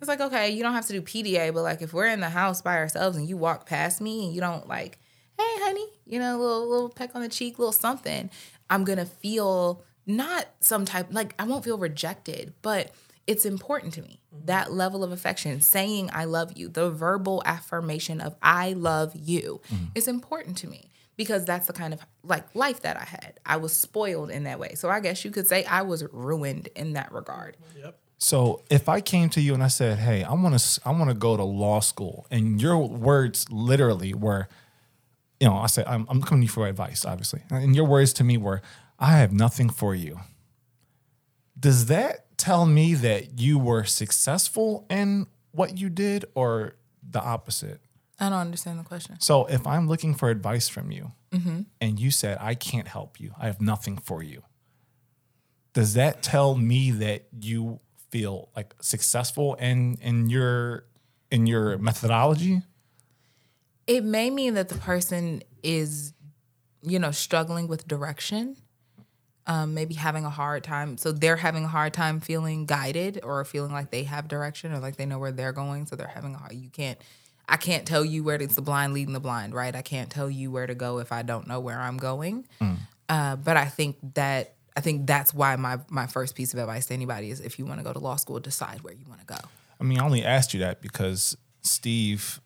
it's 0.00 0.08
like 0.08 0.20
okay 0.20 0.50
you 0.50 0.62
don't 0.62 0.72
have 0.74 0.86
to 0.86 0.92
do 0.92 1.02
pda 1.02 1.52
but 1.52 1.62
like 1.62 1.82
if 1.82 1.92
we're 1.92 2.06
in 2.06 2.20
the 2.20 2.30
house 2.30 2.62
by 2.62 2.76
ourselves 2.76 3.16
and 3.16 3.28
you 3.28 3.36
walk 3.36 3.66
past 3.66 4.00
me 4.00 4.24
and 4.26 4.34
you 4.34 4.40
don't 4.40 4.68
like 4.68 4.98
hey 5.36 5.44
honey 5.64 5.86
you 6.06 6.18
know 6.18 6.36
a 6.36 6.40
little 6.40 6.68
little 6.68 6.88
peck 6.88 7.10
on 7.16 7.22
the 7.22 7.28
cheek 7.28 7.58
little 7.58 7.72
something 7.72 8.30
i'm 8.68 8.84
gonna 8.84 9.06
feel 9.06 9.82
not 10.06 10.46
some 10.60 10.84
type 10.84 11.08
like 11.10 11.34
i 11.40 11.44
won't 11.44 11.64
feel 11.64 11.78
rejected 11.78 12.52
but 12.62 12.90
it's 13.30 13.46
important 13.46 13.94
to 13.94 14.02
me 14.02 14.20
that 14.44 14.72
level 14.72 15.04
of 15.04 15.12
affection 15.12 15.60
saying 15.60 16.10
i 16.12 16.24
love 16.24 16.56
you 16.56 16.68
the 16.68 16.90
verbal 16.90 17.42
affirmation 17.46 18.20
of 18.20 18.34
i 18.42 18.72
love 18.72 19.12
you 19.14 19.60
mm-hmm. 19.72 19.86
is 19.94 20.08
important 20.08 20.56
to 20.56 20.66
me 20.66 20.90
because 21.20 21.44
that's 21.44 21.66
the 21.66 21.74
kind 21.74 21.92
of 21.92 22.00
like 22.22 22.46
life 22.54 22.80
that 22.80 22.96
I 22.96 23.04
had. 23.04 23.40
I 23.44 23.58
was 23.58 23.74
spoiled 23.76 24.30
in 24.30 24.44
that 24.44 24.58
way. 24.58 24.72
So 24.74 24.88
I 24.88 25.00
guess 25.00 25.22
you 25.22 25.30
could 25.30 25.46
say 25.46 25.64
I 25.64 25.82
was 25.82 26.02
ruined 26.12 26.70
in 26.74 26.94
that 26.94 27.12
regard. 27.12 27.58
Yep. 27.78 27.98
So 28.16 28.62
if 28.70 28.88
I 28.88 29.02
came 29.02 29.28
to 29.30 29.40
you 29.42 29.52
and 29.52 29.62
I 29.62 29.68
said, 29.68 29.98
"Hey, 29.98 30.24
I 30.24 30.32
want 30.32 30.58
to, 30.58 30.80
I 30.82 30.92
want 30.92 31.10
to 31.10 31.14
go 31.14 31.36
to 31.36 31.44
law 31.44 31.80
school," 31.80 32.26
and 32.30 32.60
your 32.60 32.78
words 32.88 33.44
literally 33.50 34.14
were, 34.14 34.48
you 35.38 35.46
know, 35.46 35.58
I 35.58 35.66
said, 35.66 35.84
"I'm, 35.86 36.06
I'm 36.08 36.22
coming 36.22 36.40
to 36.40 36.44
you 36.46 36.48
for 36.48 36.66
advice," 36.66 37.04
obviously, 37.04 37.42
and 37.50 37.76
your 37.76 37.84
words 37.84 38.14
to 38.14 38.24
me 38.24 38.38
were, 38.38 38.62
"I 38.98 39.18
have 39.18 39.30
nothing 39.30 39.68
for 39.68 39.94
you." 39.94 40.20
Does 41.58 41.84
that 41.86 42.24
tell 42.40 42.66
me 42.66 42.94
that 42.94 43.38
you 43.38 43.58
were 43.58 43.84
successful 43.84 44.86
in 44.88 45.26
what 45.52 45.78
you 45.78 45.88
did, 45.90 46.24
or 46.34 46.74
the 47.08 47.20
opposite? 47.20 47.80
I 48.18 48.28
don't 48.28 48.38
understand 48.38 48.78
the 48.78 48.84
question. 48.84 49.20
So 49.20 49.46
if 49.46 49.66
I'm 49.66 49.88
looking 49.88 50.14
for 50.14 50.30
advice 50.30 50.68
from 50.68 50.90
you, 50.90 51.12
mm-hmm. 51.32 51.62
and 51.80 52.00
you 52.00 52.10
said, 52.10 52.38
"I 52.40 52.54
can't 52.54 52.88
help 52.88 53.20
you," 53.20 53.32
I 53.38 53.46
have 53.46 53.60
nothing 53.60 53.98
for 53.98 54.22
you. 54.22 54.42
Does 55.72 55.94
that 55.94 56.22
tell 56.22 56.54
me 56.56 56.90
that 56.90 57.26
you 57.40 57.80
feel 58.10 58.48
like 58.56 58.74
successful 58.80 59.54
in 59.54 59.96
in 60.02 60.28
your 60.28 60.84
in 61.30 61.46
your 61.46 61.78
methodology? 61.78 62.62
It 63.86 64.04
may 64.04 64.30
mean 64.30 64.54
that 64.54 64.68
the 64.68 64.78
person 64.78 65.42
is, 65.62 66.12
you 66.82 66.98
know, 66.98 67.10
struggling 67.10 67.68
with 67.68 67.88
direction. 67.88 68.56
Um, 69.50 69.74
maybe 69.74 69.94
having 69.94 70.24
a 70.24 70.30
hard 70.30 70.62
time. 70.62 70.96
So 70.96 71.10
they're 71.10 71.34
having 71.34 71.64
a 71.64 71.68
hard 71.68 71.92
time 71.92 72.20
feeling 72.20 72.66
guided 72.66 73.18
or 73.24 73.44
feeling 73.44 73.72
like 73.72 73.90
they 73.90 74.04
have 74.04 74.28
direction 74.28 74.72
or 74.72 74.78
like 74.78 74.94
they 74.94 75.06
know 75.06 75.18
where 75.18 75.32
they're 75.32 75.50
going. 75.52 75.86
So 75.86 75.96
they're 75.96 76.06
having 76.06 76.36
a 76.36 76.38
hard, 76.38 76.52
you 76.52 76.68
can't, 76.70 76.96
I 77.48 77.56
can't 77.56 77.84
tell 77.84 78.04
you 78.04 78.22
where 78.22 78.38
to, 78.38 78.44
it's 78.44 78.54
the 78.54 78.62
blind 78.62 78.94
leading 78.94 79.12
the 79.12 79.18
blind, 79.18 79.52
right? 79.52 79.74
I 79.74 79.82
can't 79.82 80.08
tell 80.08 80.30
you 80.30 80.52
where 80.52 80.68
to 80.68 80.76
go 80.76 81.00
if 81.00 81.10
I 81.10 81.22
don't 81.22 81.48
know 81.48 81.58
where 81.58 81.80
I'm 81.80 81.96
going. 81.96 82.46
Uh, 83.08 83.34
but 83.34 83.56
I 83.56 83.64
think 83.64 83.96
that, 84.14 84.54
I 84.76 84.82
think 84.82 85.08
that's 85.08 85.34
why 85.34 85.56
my, 85.56 85.80
my 85.88 86.06
first 86.06 86.36
piece 86.36 86.52
of 86.54 86.60
advice 86.60 86.86
to 86.86 86.94
anybody 86.94 87.32
is 87.32 87.40
if 87.40 87.58
you 87.58 87.66
want 87.66 87.80
to 87.80 87.84
go 87.84 87.92
to 87.92 87.98
law 87.98 88.14
school, 88.14 88.38
decide 88.38 88.82
where 88.82 88.94
you 88.94 89.04
want 89.08 89.18
to 89.18 89.26
go. 89.26 89.40
I 89.80 89.82
mean, 89.82 89.98
I 89.98 90.04
only 90.04 90.24
asked 90.24 90.54
you 90.54 90.60
that 90.60 90.80
because 90.80 91.36
Steve 91.62 92.40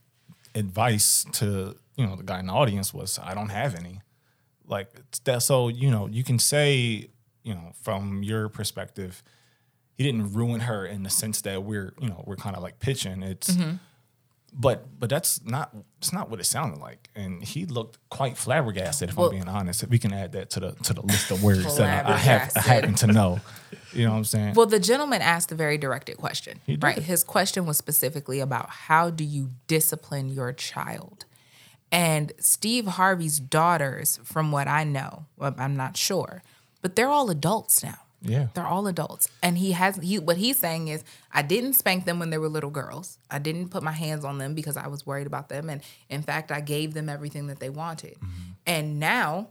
advice 0.55 1.27
to 1.33 1.77
you 1.97 2.07
know 2.07 2.17
the 2.17 2.23
guy 2.23 2.41
in 2.41 2.47
the 2.47 2.53
audience 2.55 2.95
was, 2.95 3.19
"I 3.23 3.35
don't 3.35 3.51
have 3.51 3.75
any." 3.75 4.01
Like 4.67 4.89
that, 5.25 5.43
so 5.43 5.69
you 5.69 5.91
know 5.91 6.07
you 6.07 6.25
can 6.25 6.39
say 6.39 7.09
you 7.43 7.55
know 7.55 7.73
from 7.83 8.23
your 8.23 8.49
perspective, 8.49 9.23
he 9.97 10.05
didn't 10.05 10.33
ruin 10.33 10.61
her 10.61 10.87
in 10.87 11.03
the 11.03 11.11
sense 11.11 11.43
that 11.43 11.63
we're 11.63 11.95
you 12.01 12.09
know 12.09 12.23
we're 12.27 12.37
kind 12.37 12.57
of 12.57 12.63
like 12.63 12.79
pitching. 12.81 13.23
It's 13.23 13.51
mm-hmm. 13.51 13.77
but 14.53 14.99
but 14.99 15.11
that's 15.11 15.45
not 15.45 15.75
it's 15.99 16.13
not 16.13 16.31
what 16.31 16.41
it 16.41 16.45
sounded 16.45 16.81
like, 16.81 17.11
and 17.15 17.45
he 17.45 17.67
looked 17.67 17.99
quite 18.09 18.37
flabbergasted. 18.37 19.11
If 19.11 19.17
Well- 19.17 19.27
I'm 19.27 19.33
being 19.33 19.49
honest, 19.49 19.83
if 19.83 19.91
we 19.91 19.99
can 19.99 20.13
add 20.13 20.33
that 20.33 20.51
to 20.51 20.61
the 20.61 20.73
to 20.85 20.95
the 20.95 21.03
list 21.03 21.31
of 21.31 21.43
words 21.43 21.77
that 21.77 22.07
I, 22.07 22.15
I 22.15 22.17
have 22.17 22.53
I 22.57 22.61
happen 22.61 22.95
to 22.95 23.07
know, 23.07 23.41
you 23.93 24.05
know 24.05 24.13
what 24.13 24.19
I'm 24.19 24.25
saying? 24.25 24.55
Well, 24.55 24.67
the 24.67 24.81
gentleman 24.81 25.23
asked 25.23 25.53
a 25.53 25.55
very 25.55 25.79
directed 25.79 26.17
question, 26.17 26.61
right? 26.81 26.99
His 26.99 27.23
question 27.23 27.67
was 27.67 27.77
specifically 27.77 28.41
about 28.41 28.71
how 28.71 29.11
do 29.11 29.25
you 29.25 29.51
discipline 29.67 30.31
your 30.31 30.53
child? 30.53 31.27
And 31.95 32.33
Steve 32.41 32.87
Harvey's 32.87 33.39
daughters, 33.39 34.19
from 34.25 34.51
what 34.51 34.67
I 34.67 34.83
know, 34.83 35.27
well, 35.37 35.55
I'm 35.59 35.77
not 35.77 35.97
sure, 35.97 36.43
but 36.83 36.97
they're 36.97 37.09
all 37.09 37.31
adults 37.31 37.85
now. 37.85 38.01
Yeah. 38.21 38.49
They're 38.53 38.67
all 38.67 38.89
adults. 38.89 39.29
And 39.45 39.57
he 39.57 39.73
has 39.73 39.97
he 39.97 40.19
what 40.19 40.37
he's 40.37 40.59
saying 40.59 40.89
is 40.89 41.05
I 41.31 41.43
didn't 41.43 41.75
spank 41.75 42.05
them 42.05 42.19
when 42.19 42.31
they 42.31 42.39
were 42.39 42.49
little 42.49 42.71
girls. 42.71 43.19
I 43.31 43.39
didn't 43.39 43.69
put 43.69 43.85
my 43.85 43.93
hands 43.93 44.25
on 44.25 44.39
them 44.39 44.55
because 44.55 44.77
I 44.77 44.89
was 44.89 45.07
worried 45.07 45.29
about 45.29 45.51
them 45.51 45.71
and 45.71 45.83
in 46.09 46.23
fact 46.23 46.51
I 46.51 46.61
gave 46.61 46.95
them 46.95 47.09
everything 47.09 47.47
that 47.47 47.61
they 47.61 47.71
wanted. 47.71 48.15
Mm-hmm. 48.15 48.53
And 48.67 48.99
now 48.99 49.51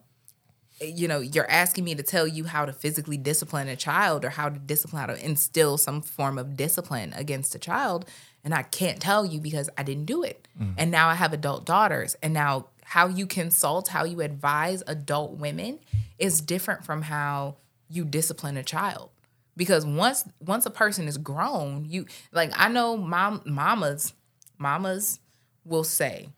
you 0.82 1.08
know, 1.08 1.20
you're 1.20 1.50
asking 1.50 1.86
me 1.86 1.96
to 1.96 2.04
tell 2.04 2.28
you 2.28 2.46
how 2.46 2.66
to 2.66 2.74
physically 2.74 3.16
discipline 3.16 3.68
a 3.68 3.76
child 3.76 4.26
or 4.26 4.32
how 4.32 4.50
to 4.50 4.60
discipline, 4.60 5.00
how 5.00 5.06
to 5.14 5.26
instill 5.26 5.78
some 5.78 6.02
form 6.02 6.38
of 6.38 6.58
discipline 6.58 7.14
against 7.16 7.56
a 7.56 7.60
child. 7.60 8.06
And 8.44 8.54
I 8.54 8.64
can't 8.64 9.00
tell 9.02 9.26
you 9.26 9.40
because 9.40 9.70
I 9.78 9.84
didn't 9.84 10.06
do 10.06 10.24
it. 10.24 10.48
And 10.78 10.92
now 10.92 11.08
I 11.10 11.16
have 11.16 11.34
adult 11.34 11.66
daughters. 11.66 12.16
And 12.22 12.34
now 12.34 12.68
how 12.84 13.08
you 13.08 13.26
consult, 13.26 13.88
how 13.90 14.04
you 14.04 14.22
advise 14.22 14.84
adult 14.86 15.38
women 15.38 15.80
is 16.20 16.42
different 16.42 16.84
from 16.86 17.04
how 17.04 17.56
you 17.90 18.04
discipline 18.06 18.58
a 18.58 18.64
child. 18.64 19.10
Because 19.56 19.86
once 19.86 20.26
once 20.40 20.66
a 20.66 20.70
person 20.72 21.08
is 21.08 21.18
grown, 21.18 21.86
you 21.86 22.06
like 22.32 22.52
I 22.56 22.70
know 22.70 22.98
mom 22.98 23.42
mamas, 23.46 24.14
mamas 24.58 25.20
will 25.64 25.84
say 25.84 26.30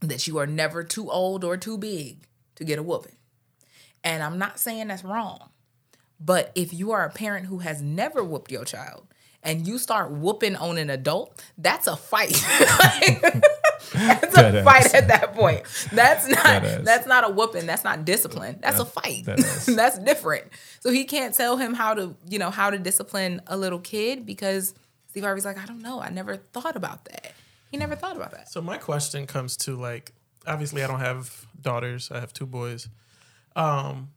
that 0.00 0.26
you 0.26 0.38
are 0.38 0.46
never 0.46 0.84
too 0.84 1.10
old 1.10 1.44
or 1.44 1.56
too 1.56 1.78
big 1.78 2.26
to 2.56 2.64
get 2.64 2.78
a 2.78 2.82
whooping. 2.82 3.16
And 4.04 4.22
I'm 4.22 4.38
not 4.38 4.58
saying 4.58 4.88
that's 4.88 5.04
wrong, 5.04 5.50
But 6.20 6.52
if 6.54 6.72
you 6.72 6.90
are 6.92 7.04
a 7.04 7.10
parent 7.10 7.46
who 7.46 7.58
has 7.58 7.80
never 7.82 8.22
whooped 8.22 8.50
your 8.50 8.64
child 8.64 9.06
and 9.42 9.66
you 9.66 9.78
start 9.78 10.10
whooping 10.12 10.56
on 10.56 10.78
an 10.78 10.90
adult, 10.90 11.42
that's 11.58 11.86
a 11.86 11.96
fight. 11.96 12.30
that's 13.92 14.34
Dead 14.34 14.54
a 14.54 14.58
ass. 14.58 14.64
fight 14.64 14.94
at 14.94 15.08
that 15.08 15.34
point. 15.34 15.62
That's 15.92 16.26
not 16.28 16.42
Dead 16.44 16.64
ass. 16.64 16.84
that's 16.84 17.06
not 17.06 17.24
a 17.24 17.28
whooping. 17.32 17.66
That's 17.66 17.84
not 17.84 18.04
discipline. 18.04 18.58
That's 18.62 18.78
a 18.78 18.84
fight. 18.84 19.24
dead 19.24 19.38
that's 19.66 19.98
different. 19.98 20.44
So 20.80 20.90
he 20.90 21.04
can't 21.04 21.34
tell 21.34 21.56
him 21.56 21.74
how 21.74 21.94
to, 21.94 22.14
you 22.28 22.38
know, 22.38 22.50
how 22.50 22.70
to 22.70 22.78
discipline 22.78 23.42
a 23.46 23.56
little 23.56 23.78
kid 23.80 24.24
because 24.26 24.74
Steve 25.08 25.24
Harvey's 25.24 25.44
like, 25.44 25.58
I 25.58 25.66
don't 25.66 25.82
know. 25.82 26.00
I 26.00 26.10
never 26.10 26.36
thought 26.36 26.76
about 26.76 27.04
that. 27.06 27.32
He 27.70 27.76
never 27.76 27.96
thought 27.96 28.16
about 28.16 28.30
that. 28.32 28.50
So 28.50 28.60
my 28.60 28.78
question 28.78 29.26
comes 29.26 29.56
to 29.58 29.76
like, 29.76 30.12
obviously 30.46 30.82
I 30.82 30.86
don't 30.86 31.00
have 31.00 31.46
daughters. 31.60 32.10
I 32.10 32.20
have 32.20 32.32
two 32.32 32.46
boys. 32.46 32.88
Um, 33.56 34.10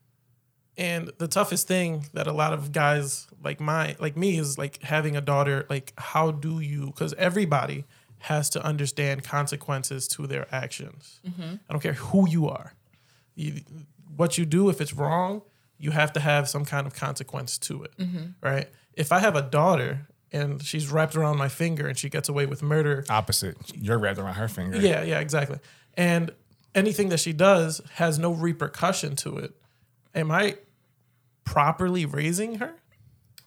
and 0.77 1.11
the 1.18 1.27
toughest 1.27 1.68
thing 1.68 2.07
that 2.14 2.27
a 2.27 2.34
lot 2.34 2.53
of 2.53 2.72
guys 2.72 3.27
like 3.43 3.60
my 3.60 3.95
like 3.99 4.18
me 4.18 4.38
is 4.38 4.57
like 4.57 4.81
having 4.81 5.15
a 5.15 5.22
daughter. 5.22 5.65
Like, 5.69 5.93
how 5.97 6.31
do 6.31 6.60
you? 6.60 6.88
Because 6.88 7.14
everybody 7.14 7.85
has 8.19 8.49
to 8.49 8.64
understand 8.64 9.23
consequences 9.23 10.07
to 10.07 10.27
their 10.27 10.47
actions. 10.53 11.19
Mm-hmm. 11.26 11.56
I 11.69 11.73
don't 11.73 11.81
care 11.81 11.93
who 11.93 12.27
you 12.27 12.49
are. 12.49 12.73
You, 13.35 13.61
what 14.15 14.38
you 14.38 14.45
do, 14.45 14.69
if 14.69 14.81
it's 14.81 14.93
wrong, 14.93 15.43
you 15.77 15.91
have 15.91 16.11
to 16.14 16.19
have 16.19 16.49
some 16.49 16.65
kind 16.65 16.88
of 16.88 16.95
consequence 16.95 17.57
to 17.60 17.84
it, 17.84 17.97
mm-hmm. 17.97 18.26
right? 18.41 18.68
If 18.93 19.11
I 19.11 19.19
have 19.19 19.35
a 19.35 19.41
daughter 19.43 20.07
and 20.31 20.64
she's 20.64 20.91
wrapped 20.91 21.15
around 21.15 21.38
my 21.38 21.49
finger 21.49 21.88
and 21.88 21.97
she 21.97 22.10
gets 22.10 22.27
away 22.27 22.45
with 22.45 22.64
murder, 22.64 23.06
Opposite. 23.10 23.57
You're 23.76 23.99
wrapped 23.99 24.18
around 24.18 24.35
her 24.35 24.47
finger. 24.47 24.80
yeah, 24.80 25.03
yeah, 25.03 25.19
exactly. 25.19 25.60
And 25.95 26.31
anything 26.73 27.10
that 27.10 27.19
she 27.19 27.31
does 27.31 27.81
has 27.93 28.18
no 28.18 28.31
repercussion 28.31 29.15
to 29.18 29.38
it. 29.38 29.53
Am 30.15 30.31
I 30.31 30.57
properly 31.45 32.05
raising 32.05 32.55
her? 32.55 32.76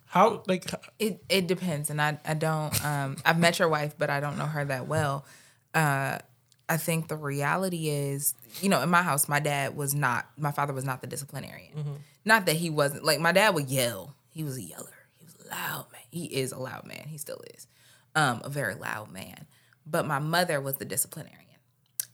How 0.07 0.43
like 0.47 0.65
It 0.99 1.23
it 1.29 1.47
depends, 1.47 1.91
and 1.91 2.01
I 2.01 2.19
I 2.25 2.33
don't. 2.35 2.85
Um, 2.85 3.17
I've 3.27 3.39
met 3.39 3.59
your 3.59 3.69
wife, 3.69 3.95
but 3.99 4.09
I 4.09 4.21
don't 4.21 4.39
know 4.39 4.47
her 4.47 4.65
that 4.65 4.89
well. 4.89 5.27
Uh, 5.75 6.19
I 6.71 6.77
think 6.79 7.09
the 7.09 7.17
reality 7.17 7.89
is, 7.91 8.35
you 8.61 8.69
know, 8.71 8.81
in 8.83 8.89
my 8.89 9.03
house, 9.03 9.29
my 9.29 9.41
dad 9.41 9.77
was 9.77 9.95
not. 9.95 10.27
My 10.39 10.51
father 10.51 10.73
was 10.73 10.85
not 10.85 11.03
the 11.03 11.07
disciplinarian. 11.07 12.01
Not 12.25 12.47
that 12.47 12.57
he 12.57 12.71
wasn't. 12.71 13.05
Like 13.05 13.21
my 13.21 13.33
dad 13.33 13.55
would 13.55 13.69
yell. 13.69 14.15
He 14.31 14.45
was 14.45 14.57
a 14.57 14.63
yeller. 14.63 14.97
He 15.19 15.25
was 15.27 15.35
a 15.45 15.51
loud 15.51 15.87
man. 15.93 16.01
He 16.11 16.25
is 16.25 16.53
a 16.53 16.59
loud 16.59 16.87
man. 16.87 17.05
He 17.09 17.19
still 17.19 17.43
is, 17.55 17.67
um, 18.15 18.41
a 18.45 18.49
very 18.49 18.75
loud 18.75 19.11
man. 19.11 19.47
But 19.87 20.07
my 20.07 20.19
mother 20.19 20.61
was 20.61 20.77
the 20.77 20.85
disciplinarian. 20.85 21.45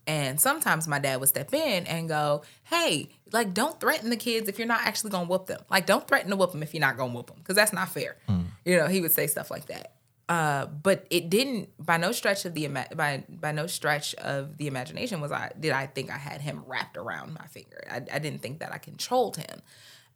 And 0.07 0.41
sometimes 0.41 0.87
my 0.87 0.99
dad 0.99 1.21
would 1.21 1.29
step 1.31 1.55
in 1.55 1.87
and 1.87 2.09
go, 2.09 2.43
"Hey, 2.65 3.09
like, 3.33 3.55
don't 3.55 3.81
threaten 3.81 4.11
the 4.11 4.17
kids 4.17 4.49
if 4.49 4.59
you're 4.59 4.69
not 4.69 4.83
actually 4.83 5.11
gonna 5.11 5.29
whoop 5.29 5.47
them. 5.47 5.61
Like, 5.71 5.87
don't 5.87 6.07
threaten 6.07 6.31
to 6.31 6.37
whoop 6.37 6.53
them 6.53 6.63
if 6.63 6.75
you're 6.75 6.81
not 6.81 6.97
gonna 6.97 7.15
whoop 7.15 7.29
them, 7.29 7.39
because 7.39 7.57
that's 7.57 7.73
not 7.73 7.89
fair." 7.89 8.17
You 8.65 8.77
know, 8.79 8.87
he 8.87 9.01
would 9.01 9.13
say 9.13 9.27
stuff 9.27 9.51
like 9.51 9.67
that. 9.67 9.93
Uh, 10.29 10.65
but 10.67 11.07
it 11.11 11.29
didn't, 11.29 11.69
by 11.85 11.99
no 11.99 12.11
stretch 12.11 12.45
of 12.47 12.55
the 12.55 12.65
ima- 12.65 12.89
by 12.95 13.25
by 13.29 13.53
no 13.53 13.67
stretch 13.67 14.15
of 14.15 14.57
the 14.57 14.67
imagination 14.67 15.21
was 15.21 15.31
I 15.33 15.53
did 15.59 15.73
I 15.73 15.87
think 15.87 16.11
I 16.11 16.17
had 16.17 16.41
him 16.41 16.65
wrapped 16.67 16.97
around 16.97 17.35
my 17.35 17.47
finger. 17.47 17.83
I, 17.91 17.97
I 17.97 18.19
didn't 18.19 18.41
think 18.41 18.61
that 18.61 18.73
I 18.73 18.79
controlled 18.79 19.37
him. 19.37 19.61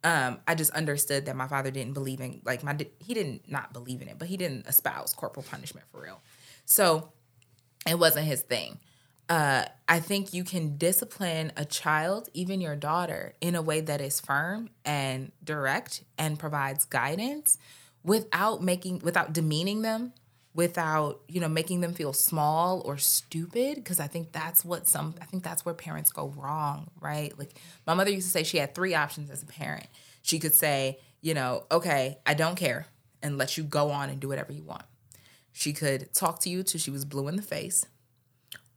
Um, 0.03 0.39
I 0.47 0.55
just 0.55 0.71
understood 0.71 1.25
that 1.25 1.35
my 1.35 1.47
father 1.47 1.71
didn't 1.71 1.93
believe 1.93 2.21
in 2.21 2.41
like 2.43 2.63
my 2.63 2.75
he 2.99 3.13
didn't 3.13 3.51
not 3.51 3.71
believe 3.71 4.01
in 4.01 4.07
it, 4.07 4.17
but 4.17 4.27
he 4.27 4.37
didn't 4.37 4.65
espouse 4.65 5.13
corporal 5.13 5.45
punishment 5.47 5.85
for 5.91 6.01
real. 6.01 6.21
So 6.65 7.11
it 7.87 7.99
wasn't 7.99 8.25
his 8.25 8.41
thing. 8.41 8.79
Uh, 9.29 9.63
I 9.87 9.99
think 9.99 10.33
you 10.33 10.43
can 10.43 10.77
discipline 10.77 11.51
a 11.55 11.63
child, 11.63 12.29
even 12.33 12.61
your 12.61 12.75
daughter, 12.75 13.35
in 13.41 13.53
a 13.53 13.61
way 13.61 13.79
that 13.81 14.01
is 14.01 14.19
firm 14.19 14.71
and 14.83 15.31
direct 15.43 16.03
and 16.17 16.39
provides 16.39 16.85
guidance 16.85 17.59
without 18.03 18.63
making 18.63 18.99
without 18.99 19.31
demeaning 19.31 19.83
them, 19.83 20.13
without, 20.55 21.21
you 21.27 21.39
know, 21.39 21.47
making 21.47 21.81
them 21.81 21.93
feel 21.93 22.11
small 22.11 22.81
or 22.85 22.97
stupid. 22.97 23.85
Cause 23.85 23.99
I 23.99 24.07
think 24.07 24.31
that's 24.31 24.65
what 24.65 24.87
some 24.87 25.13
I 25.21 25.25
think 25.25 25.43
that's 25.43 25.63
where 25.63 25.75
parents 25.75 26.11
go 26.11 26.33
wrong, 26.35 26.89
right? 26.99 27.37
Like 27.37 27.51
my 27.85 27.93
mother 27.93 28.09
used 28.09 28.25
to 28.25 28.31
say 28.31 28.41
she 28.43 28.57
had 28.57 28.73
three 28.73 28.95
options 28.95 29.29
as 29.29 29.43
a 29.43 29.45
parent. 29.45 29.85
She 30.23 30.39
could 30.39 30.55
say, 30.55 30.97
you 31.21 31.35
know, 31.35 31.65
okay, 31.71 32.17
I 32.25 32.33
don't 32.33 32.55
care, 32.55 32.87
and 33.21 33.37
let 33.37 33.57
you 33.57 33.63
go 33.63 33.91
on 33.91 34.09
and 34.09 34.19
do 34.19 34.27
whatever 34.27 34.51
you 34.53 34.63
want. 34.63 34.85
She 35.51 35.71
could 35.71 36.13
talk 36.15 36.39
to 36.41 36.49
you 36.49 36.63
till 36.63 36.79
she 36.79 36.89
was 36.89 37.05
blue 37.05 37.27
in 37.27 37.35
the 37.35 37.43
face 37.43 37.85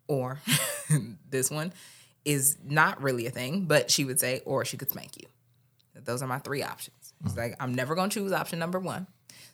or 0.08 0.40
this 1.30 1.50
one 1.50 1.72
is 2.24 2.56
not 2.64 3.02
really 3.02 3.26
a 3.26 3.30
thing, 3.30 3.64
but 3.64 3.90
she 3.90 4.04
would 4.04 4.20
say, 4.20 4.42
or 4.44 4.64
she 4.64 4.76
could 4.76 4.90
spank 4.90 5.12
you. 5.20 5.26
Those 5.94 6.22
are 6.22 6.28
my 6.28 6.38
three 6.38 6.62
options. 6.62 7.14
It's 7.24 7.36
like, 7.36 7.54
I'm 7.60 7.74
never 7.74 7.94
going 7.94 8.10
to 8.10 8.20
choose 8.20 8.32
option 8.32 8.58
number 8.58 8.78
one. 8.78 9.06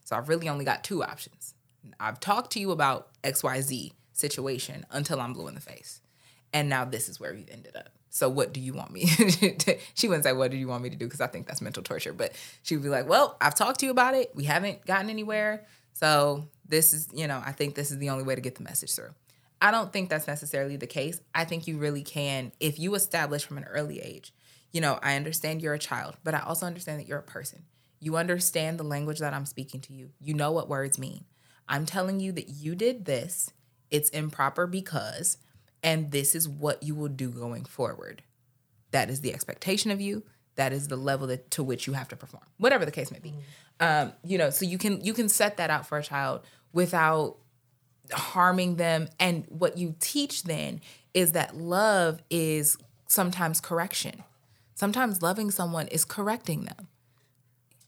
So 0.05 0.17
I've 0.17 0.29
really 0.29 0.49
only 0.49 0.65
got 0.65 0.85
two 0.85 1.03
options. 1.03 1.55
I've 2.01 2.21
talked 2.21 2.53
to 2.53 2.61
you 2.61 2.71
about 2.71 3.09
XYZ 3.23 3.93
situation 4.13 4.87
until 4.91 5.21
I'm 5.21 5.33
blue 5.33 5.49
in 5.49 5.55
the 5.55 5.61
face. 5.61 6.01
And 6.53 6.69
now 6.69 6.85
this 6.85 7.09
is 7.09 7.21
where 7.21 7.35
we've 7.35 7.49
ended 7.51 7.77
up. 7.77 7.91
So 8.11 8.29
what 8.29 8.53
do 8.53 8.61
you 8.61 8.73
want 8.73 8.91
me 8.91 9.07
to 9.07 9.79
She 9.95 10.09
wouldn't 10.09 10.25
say, 10.25 10.33
What 10.33 10.51
do 10.51 10.57
you 10.57 10.67
want 10.67 10.83
me 10.83 10.91
to 10.91 10.97
do? 10.97 11.05
Because 11.07 11.21
I 11.21 11.27
think 11.27 11.47
that's 11.47 11.61
mental 11.61 11.83
torture. 11.83 12.13
But 12.13 12.33
she 12.63 12.75
would 12.75 12.83
be 12.83 12.89
like, 12.89 13.09
Well, 13.09 13.37
I've 13.41 13.55
talked 13.55 13.81
to 13.81 13.87
you 13.87 13.93
about 13.93 14.15
it. 14.15 14.33
We 14.35 14.45
haven't 14.45 14.85
gotten 14.87 15.11
anywhere. 15.11 15.67
So 15.93 16.49
this 16.67 16.95
is, 16.95 17.09
you 17.13 17.27
know, 17.27 17.43
I 17.45 17.53
think 17.53 17.75
this 17.75 17.91
is 17.91 17.99
the 17.99 18.11
only 18.11 18.25
way 18.25 18.35
to 18.35 18.41
get 18.41 18.55
the 18.55 18.63
message 18.63 18.95
through. 18.95 19.11
I 19.61 19.71
don't 19.71 19.93
think 19.93 20.09
that's 20.09 20.27
necessarily 20.27 20.77
the 20.77 20.87
case. 20.87 21.21
I 21.35 21.45
think 21.45 21.67
you 21.67 21.79
really 21.79 22.03
can, 22.03 22.53
if 22.61 22.79
you 22.79 22.95
establish 22.95 23.45
from 23.45 23.59
an 23.59 23.65
early 23.65 24.01
age, 24.01 24.33
you 24.73 24.81
know, 24.81 24.99
I 25.03 25.17
understand 25.17 25.63
you're 25.63 25.75
a 25.75 25.79
child, 25.79 26.17
but 26.23 26.35
I 26.35 26.41
also 26.41 26.67
understand 26.67 27.01
that 27.01 27.09
you're 27.09 27.19
a 27.19 27.23
person. 27.23 27.65
You 28.01 28.17
understand 28.17 28.79
the 28.79 28.85
language 28.85 29.19
that 29.19 29.35
I'm 29.35 29.47
speaking 29.47 29.81
to 29.83 29.93
you. 29.93 30.11
You 30.21 30.35
know 30.35 30.53
what 30.53 30.69
words 30.69 30.99
mean. 30.99 31.25
I'm 31.69 31.87
telling 31.87 32.21
you 32.21 32.33
that 32.33 32.49
you 32.49 32.75
did 32.75 33.05
this, 33.05 33.51
it's 33.91 34.11
improper 34.11 34.67
because, 34.67 35.39
and 35.83 36.11
this 36.11 36.35
is 36.35 36.49
what 36.49 36.83
you 36.83 36.95
will 36.95 37.09
do 37.09 37.31
going 37.31 37.65
forward. 37.65 38.23
That 38.91 39.11
is 39.11 39.21
the 39.21 39.35
expectation 39.35 39.91
of 39.91 40.01
you. 40.01 40.23
That 40.55 40.73
is 40.73 40.89
the 40.89 40.97
level 40.97 41.27
that, 41.29 41.51
to 41.53 41.63
which 41.63 41.87
you 41.87 41.93
have 41.93 42.09
to 42.09 42.17
perform, 42.17 42.43
whatever 42.59 42.85
the 42.85 42.91
case 42.91 43.11
may 43.11 43.21
be. 43.21 43.35
Um, 43.81 44.13
you 44.25 44.39
know, 44.39 44.51
so 44.51 44.65
you 44.65 44.77
can 44.77 45.05
you 45.05 45.15
can 45.15 45.29
set 45.29 45.57
that 45.59 45.71
out 45.71 45.87
for 45.87 45.99
a 45.99 46.03
child 46.03 46.41
without 46.73 47.37
harming 48.13 48.77
them. 48.77 49.09
And 49.19 49.45
what 49.49 49.79
you 49.79 49.95
teach 50.01 50.45
then 50.45 50.81
is 51.15 51.33
that 51.33 51.57
love 51.57 52.23
is 52.31 52.77
sometimes 53.09 53.61
correction. 53.61 54.23
Sometimes 54.75 55.23
loving 55.23 55.51
someone 55.51 55.89
is 55.89 56.05
correcting 56.05 56.65
them. 56.65 56.89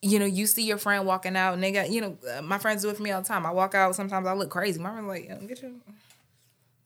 You 0.03 0.19
know, 0.19 0.25
you 0.25 0.47
see 0.47 0.63
your 0.65 0.79
friend 0.79 1.07
walking 1.07 1.37
out 1.37 1.55
and 1.55 1.63
they 1.63 1.73
got, 1.73 1.91
you 1.91 2.01
know, 2.01 2.17
uh, 2.37 2.43
my 2.43 2.59
friends 2.59 2.83
do 2.83 2.89
it 2.89 2.97
for 2.97 3.03
me 3.03 3.11
all 3.11 3.21
the 3.21 3.29
time. 3.29 3.45
I 3.45 3.51
walk 3.51 3.75
out, 3.75 3.95
sometimes 3.95 4.27
I 4.27 4.33
look 4.33 4.51
crazy. 4.51 4.81
My 4.81 4.91
friend's 4.91 5.07
like, 5.07 5.29
"Yo, 5.29 5.37
get 5.47 5.61
your, 5.63 5.73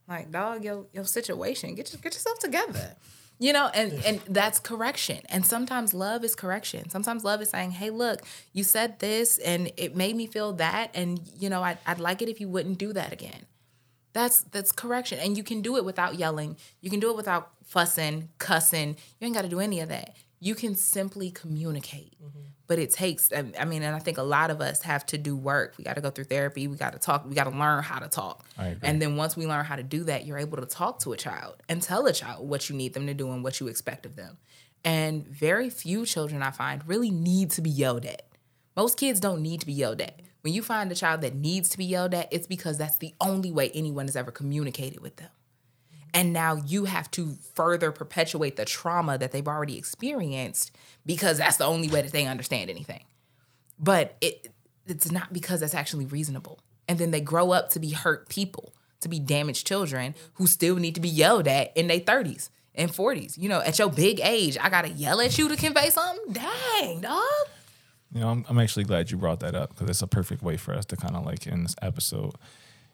like, 0.09 0.31
dog, 0.31 0.65
your, 0.65 0.87
your 0.93 1.05
situation, 1.05 1.75
get, 1.75 1.93
your, 1.93 2.01
get 2.03 2.13
yourself 2.13 2.39
together. 2.41 2.97
You 3.39 3.53
know, 3.53 3.69
and 3.75 3.93
and 4.05 4.21
that's 4.29 4.61
correction. 4.61 5.21
And 5.29 5.45
sometimes 5.45 5.93
love 5.93 6.25
is 6.25 6.35
correction. 6.35 6.89
Sometimes 6.89 7.25
love 7.25 7.43
is 7.43 7.51
saying, 7.51 7.73
"Hey, 7.73 7.91
look, 7.91 8.21
you 8.53 8.63
said 8.63 9.01
this, 9.01 9.39
and 9.39 9.73
it 9.77 9.97
made 9.97 10.15
me 10.15 10.27
feel 10.27 10.53
that, 10.55 10.91
and 10.95 11.21
you 11.37 11.51
know, 11.51 11.63
I'd, 11.63 11.79
I'd 11.87 11.99
like 11.99 12.23
it 12.23 12.29
if 12.29 12.41
you 12.41 12.49
wouldn't 12.49 12.79
do 12.79 12.93
that 12.93 13.13
again." 13.13 13.47
That's 14.13 14.43
that's 14.43 14.71
correction, 14.71 15.19
and 15.19 15.37
you 15.37 15.43
can 15.43 15.63
do 15.63 15.77
it 15.77 15.85
without 15.85 16.15
yelling. 16.15 16.57
You 16.81 16.91
can 16.91 17.01
do 17.01 17.11
it 17.11 17.17
without 17.17 17.51
fussing, 17.65 18.29
cussing. 18.39 18.97
You 19.19 19.27
ain't 19.27 19.35
got 19.35 19.43
to 19.43 19.49
do 19.49 19.59
any 19.59 19.81
of 19.81 19.89
that. 19.89 20.15
You 20.39 20.55
can 20.55 20.77
simply 20.77 21.31
communicate. 21.33 22.15
Mm-hmm. 22.23 22.54
But 22.67 22.79
it 22.79 22.93
takes. 22.93 23.31
I 23.33 23.65
mean, 23.67 23.83
and 23.83 23.95
I 23.95 23.99
think 23.99 24.17
a 24.17 24.23
lot 24.23 24.51
of 24.51 24.61
us 24.63 24.83
have 24.83 25.05
to 25.07 25.19
do 25.19 25.37
work. 25.37 25.75
We 25.77 25.85
got 25.85 25.97
to 25.97 26.01
go 26.01 26.11
through 26.11 26.25
therapy. 26.25 26.67
We 26.67 26.77
got 26.77 26.95
to 26.95 26.99
talk. 26.99 27.27
We 27.29 27.35
got 27.35 27.45
to 27.45 27.51
learn 27.51 27.83
how 27.83 27.99
to 27.99 28.09
talk. 28.09 28.47
And 28.83 29.03
then 29.03 29.17
once 29.17 29.37
we 29.37 29.47
learn 29.47 29.65
how 29.67 29.77
to 29.77 29.83
do 29.83 30.05
that, 30.05 30.25
you're 30.25 30.39
able 30.39 30.57
to 30.57 30.67
talk 30.67 31.01
to 31.01 31.13
a 31.13 31.17
child 31.17 31.57
and 31.69 31.83
tell 31.83 32.07
a 32.07 32.13
child 32.13 32.49
what 32.49 32.71
you 32.71 32.77
need 32.77 32.95
them 32.95 33.07
to 33.07 33.15
do 33.15 33.31
and 33.33 33.45
what 33.45 33.61
you 33.61 33.69
expect 33.69 34.07
of 34.07 34.17
them. 34.17 34.39
And 34.83 35.27
very 35.27 35.69
few 35.69 36.07
children 36.07 36.43
I 36.43 36.51
find 36.51 36.87
really 36.89 37.11
need 37.11 37.51
to 37.53 37.61
be 37.61 37.71
yelled 37.71 38.07
at. 38.07 38.23
Most 38.77 38.99
kids 38.99 39.21
don't 39.21 39.43
need 39.43 39.61
to 39.61 39.67
be 39.67 39.73
yelled 39.73 40.01
at. 40.01 40.21
When 40.41 40.53
you 40.53 40.63
find 40.63 40.91
a 40.91 40.95
child 40.95 41.21
that 41.21 41.35
needs 41.35 41.69
to 41.71 41.79
be 41.79 41.85
yelled 41.85 42.13
at, 42.13 42.29
it's 42.31 42.47
because 42.47 42.77
that's 42.77 42.99
the 42.99 43.15
only 43.21 43.51
way 43.51 43.71
anyone 43.75 44.07
has 44.07 44.17
ever 44.17 44.31
communicated 44.31 45.01
with 45.01 45.17
them. 45.17 45.31
And 46.15 46.33
now 46.33 46.55
you 46.55 46.85
have 46.85 47.11
to 47.13 47.37
further 47.55 47.91
perpetuate 47.91 48.55
the 48.55 48.65
trauma 48.65 49.19
that 49.19 49.33
they've 49.33 49.47
already 49.47 49.77
experienced 49.77 50.71
because 51.05 51.39
that's 51.39 51.57
the 51.57 51.65
only 51.65 51.89
way 51.89 52.03
that 52.03 52.13
they 52.13 52.27
understand 52.27 52.71
anything. 52.71 53.03
But 53.79 54.17
it 54.21 54.53
it's 54.87 55.11
not 55.11 55.33
because 55.33 55.61
that's 55.61 55.75
actually 55.75 56.07
reasonable. 56.07 56.61
And 56.89 56.99
then 56.99 57.11
they 57.11 57.21
grow 57.21 57.51
up 57.51 57.71
to 57.71 57.81
be 57.81 57.91
hurt 57.91 58.29
people, 58.29 58.75
to 59.01 59.09
be 59.09 59.19
damaged 59.19 59.67
children 59.67 60.15
who 60.35 60.47
still 60.47 60.77
need 60.77 60.95
to 60.95 61.01
be 61.01 61.09
yelled 61.09 61.49
at 61.49 61.77
in 61.77 61.89
their 61.89 62.01
30s 62.01 62.51
and 62.75 62.93
40s. 62.93 63.37
You 63.37 63.49
know, 63.49 63.61
at 63.61 63.79
your 63.79 63.91
big 63.91 64.21
age, 64.21 64.57
I 64.61 64.71
gotta 64.71 64.91
yell 64.91 65.21
at 65.21 65.37
you 65.37 65.49
to 65.49 65.57
convey 65.57 65.91
something? 65.91 66.33
Dang, 66.33 67.01
dog. 67.01 67.23
You 68.13 68.21
know, 68.21 68.29
I'm, 68.29 68.45
I'm 68.49 68.59
actually 68.61 68.85
glad 68.85 69.11
you 69.11 69.17
brought 69.17 69.41
that 69.41 69.57
up 69.57 69.71
because 69.71 69.89
it's 69.89 70.03
a 70.03 70.07
perfect 70.07 70.43
way 70.43 70.57
for 70.57 70.75
us 70.75 70.85
to 70.87 70.97
kind 70.97 71.17
of 71.17 71.25
like 71.25 71.49
in 71.49 71.65
this 71.65 71.75
episode. 71.83 72.35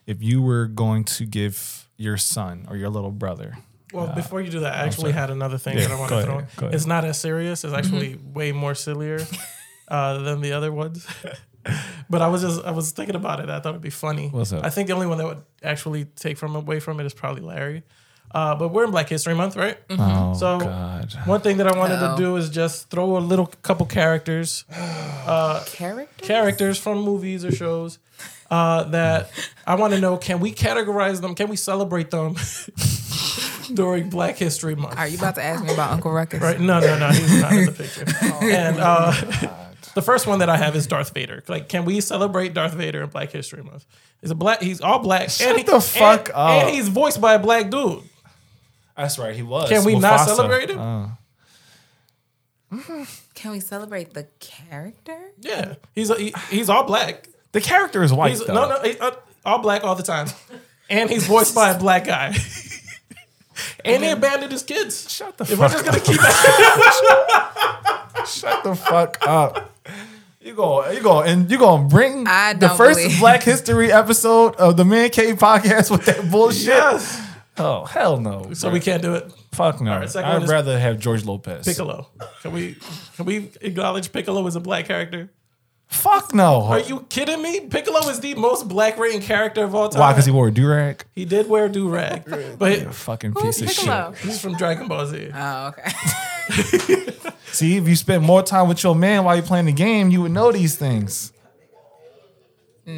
If 0.07 0.23
you 0.23 0.41
were 0.41 0.65
going 0.65 1.03
to 1.03 1.27
give 1.27 1.87
your 2.01 2.17
son 2.17 2.65
or 2.69 2.75
your 2.77 2.89
little 2.89 3.11
brother, 3.11 3.57
Well, 3.93 4.07
before 4.15 4.41
you 4.41 4.49
do 4.51 4.61
that, 4.61 4.73
I 4.73 4.85
actually 4.87 5.11
had 5.13 5.29
another 5.29 5.57
thing 5.57 5.77
Yeah, 5.77 5.87
that 5.87 5.91
I 5.95 5.99
want 5.99 6.09
go 6.09 6.21
to 6.25 6.31
ahead, 6.31 6.49
throw. 6.51 6.67
in. 6.69 6.73
It's 6.73 6.85
not 6.85 7.03
as 7.05 7.19
serious. 7.19 7.63
It's 7.63 7.73
actually 7.73 8.17
way 8.33 8.51
more 8.51 8.75
sillier. 8.75 9.19
uh, 9.87 10.17
than 10.19 10.41
the 10.41 10.53
other 10.53 10.71
ones. 10.71 11.05
but 12.09 12.21
I 12.21 12.27
was 12.27 12.41
just 12.41 12.63
I 12.65 12.71
was 12.71 12.91
thinking 12.91 13.15
about 13.15 13.39
it. 13.39 13.49
I 13.49 13.59
thought 13.59 13.69
it'd 13.75 13.81
be 13.81 13.89
funny. 14.07 14.29
What's 14.29 14.53
up? 14.53 14.63
I 14.65 14.69
think 14.69 14.87
the 14.87 14.93
only 14.93 15.07
one 15.07 15.17
that 15.19 15.27
would 15.27 15.43
actually 15.63 16.05
take 16.05 16.37
from 16.37 16.55
away 16.55 16.79
from 16.79 16.99
it 16.99 17.05
is 17.05 17.13
probably 17.13 17.41
Larry. 17.43 17.83
Uh, 18.33 18.55
but 18.55 18.69
we're 18.69 18.85
in 18.85 18.91
Black 18.91 19.09
History 19.09 19.35
Month, 19.35 19.57
right? 19.57 19.77
Oh 19.89 20.33
So 20.33 20.57
God. 20.59 21.13
one 21.25 21.41
thing 21.41 21.57
that 21.57 21.67
I 21.67 21.77
wanted 21.77 21.99
Uh-oh. 22.01 22.15
to 22.15 22.23
do 22.23 22.37
is 22.37 22.49
just 22.49 22.89
throw 22.89 23.17
a 23.17 23.19
little 23.31 23.47
couple 23.61 23.85
characters, 23.85 24.63
Character? 25.67 26.25
characters 26.25 26.77
from 26.79 27.01
movies 27.01 27.43
or 27.45 27.51
shows 27.51 27.99
uh, 28.51 28.83
that 28.83 29.31
I 29.65 29.75
want 29.75 29.93
to 29.93 29.99
know. 29.99 30.17
Can 30.17 30.41
we 30.41 30.51
categorize 30.51 31.21
them? 31.21 31.33
Can 31.33 31.47
we 31.47 31.55
celebrate 31.55 32.11
them 32.11 32.35
during 33.73 34.09
Black 34.09 34.37
History 34.37 34.75
Month? 34.75 34.97
Are 34.97 35.07
you 35.07 35.17
about 35.17 35.35
to 35.35 35.43
ask 35.43 35.63
me 35.63 35.73
about 35.73 35.91
Uncle 35.91 36.11
Ruckus? 36.11 36.41
Right? 36.41 36.59
No, 36.59 36.81
no, 36.81 36.99
no. 36.99 37.09
He's 37.09 37.41
not 37.41 37.53
in 37.53 37.65
the 37.65 37.71
picture. 37.71 38.05
and 38.43 38.77
uh, 38.77 39.13
the 39.95 40.01
first 40.01 40.27
one 40.27 40.39
that 40.39 40.49
I 40.49 40.57
have 40.57 40.75
is 40.75 40.85
Darth 40.85 41.13
Vader. 41.13 41.41
Like, 41.47 41.69
can 41.69 41.85
we 41.85 42.01
celebrate 42.01 42.53
Darth 42.53 42.73
Vader 42.73 43.03
in 43.03 43.09
Black 43.09 43.31
History 43.31 43.63
Month? 43.63 43.85
He's 44.19 44.31
a 44.31 44.35
black. 44.35 44.61
He's 44.61 44.81
all 44.81 44.99
black. 44.99 45.29
and 45.41 45.57
he, 45.57 45.63
the 45.63 45.79
fuck 45.79 46.27
and, 46.27 46.35
up. 46.35 46.49
And 46.49 46.75
he's 46.75 46.89
voiced 46.89 47.21
by 47.21 47.35
a 47.35 47.39
black 47.39 47.69
dude. 47.71 48.03
That's 48.97 49.17
right. 49.17 49.33
He 49.33 49.43
was. 49.43 49.69
Can 49.69 49.85
we 49.85 49.97
not 49.97 50.17
celebrate 50.27 50.69
him? 50.69 50.79
Oh. 50.79 51.17
Can 53.33 53.51
we 53.51 53.59
celebrate 53.59 54.13
the 54.13 54.27
character? 54.39 55.31
Yeah, 55.39 55.75
he's 55.93 56.09
a, 56.09 56.15
he, 56.15 56.33
he's 56.49 56.69
all 56.69 56.83
black. 56.83 57.27
The 57.51 57.61
character 57.61 58.03
is 58.03 58.11
white 58.13 58.31
He's 58.31 58.45
though. 58.45 58.53
no, 58.53 58.69
no, 58.69 58.81
he's, 58.81 58.99
uh, 58.99 59.11
all 59.45 59.59
black 59.59 59.83
all 59.83 59.95
the 59.95 60.03
time, 60.03 60.27
and 60.89 61.09
he's 61.09 61.25
voiced 61.27 61.53
by 61.55 61.71
a 61.71 61.77
black 61.79 62.05
guy. 62.05 62.35
and 63.85 64.03
he 64.03 64.09
abandoned 64.09 64.51
his 64.51 64.63
kids. 64.63 65.11
Shut 65.11 65.37
the 65.37 65.43
If 65.43 65.57
we're 65.57 65.69
fuck 65.69 65.83
just 65.83 65.85
gonna 65.85 65.97
up. 65.97 66.03
keep 66.05 66.19
Shut 68.27 68.63
the 68.63 68.75
fuck 68.75 69.17
up. 69.27 69.71
You 70.39 70.53
go, 70.55 70.89
you 70.89 71.01
go, 71.01 71.21
and 71.21 71.49
you 71.51 71.57
gonna 71.59 71.87
bring 71.87 72.23
the 72.23 72.73
first 72.75 72.99
believe- 72.99 73.19
Black 73.19 73.43
History 73.43 73.91
episode 73.91 74.55
of 74.55 74.75
the 74.77 74.85
Man 74.85 75.09
Cave 75.09 75.35
podcast 75.37 75.91
with 75.91 76.05
that 76.05 76.29
bullshit? 76.31 76.67
yes, 76.67 77.21
Oh 77.57 77.85
hell 77.85 78.17
no! 78.19 78.53
so 78.53 78.69
we 78.71 78.79
can't 78.79 79.01
do 79.03 79.13
it. 79.15 79.31
fuck 79.51 79.81
no. 79.81 79.99
right, 79.99 80.15
I'd 80.15 80.47
rather 80.49 80.79
have 80.79 80.97
George 80.99 81.25
Lopez. 81.25 81.65
Piccolo. 81.65 82.07
Can 82.41 82.53
we 82.53 82.75
can 83.15 83.25
we 83.25 83.51
acknowledge 83.61 84.11
Piccolo 84.11 84.47
as 84.47 84.55
a 84.55 84.59
black 84.59 84.85
character? 84.85 85.29
Fuck 85.91 86.33
no. 86.33 86.63
Are 86.63 86.79
you 86.79 87.05
kidding 87.09 87.41
me? 87.41 87.59
Piccolo 87.59 87.99
is 88.09 88.21
the 88.21 88.33
most 88.35 88.67
black 88.67 88.97
rating 88.97 89.21
character 89.21 89.63
of 89.63 89.75
all 89.75 89.89
time. 89.89 89.99
Why? 89.99 90.13
Because 90.13 90.25
he 90.25 90.31
wore 90.31 90.47
a 90.47 90.51
do 90.51 90.67
rag. 90.67 91.03
he 91.13 91.25
did 91.25 91.47
wear 91.49 91.67
do 91.69 91.89
rag, 91.89 92.23
but 92.57 92.71
A 92.81 92.91
fucking 92.91 93.33
Who's 93.33 93.59
piece 93.59 93.77
of 93.79 93.85
Piccolo? 93.85 94.13
shit. 94.13 94.25
he's 94.25 94.41
from 94.41 94.55
Dragon 94.55 94.87
Ball 94.87 95.05
Z. 95.05 95.29
Oh, 95.33 95.67
okay. 95.67 95.91
See, 97.51 97.75
if 97.77 97.87
you 97.87 97.95
spent 97.97 98.23
more 98.23 98.41
time 98.41 98.67
with 98.69 98.81
your 98.83 98.95
man 98.95 99.25
while 99.25 99.35
you're 99.35 99.45
playing 99.45 99.65
the 99.65 99.73
game, 99.73 100.09
you 100.09 100.21
would 100.21 100.31
know 100.31 100.51
these 100.51 100.77
things. 100.77 101.33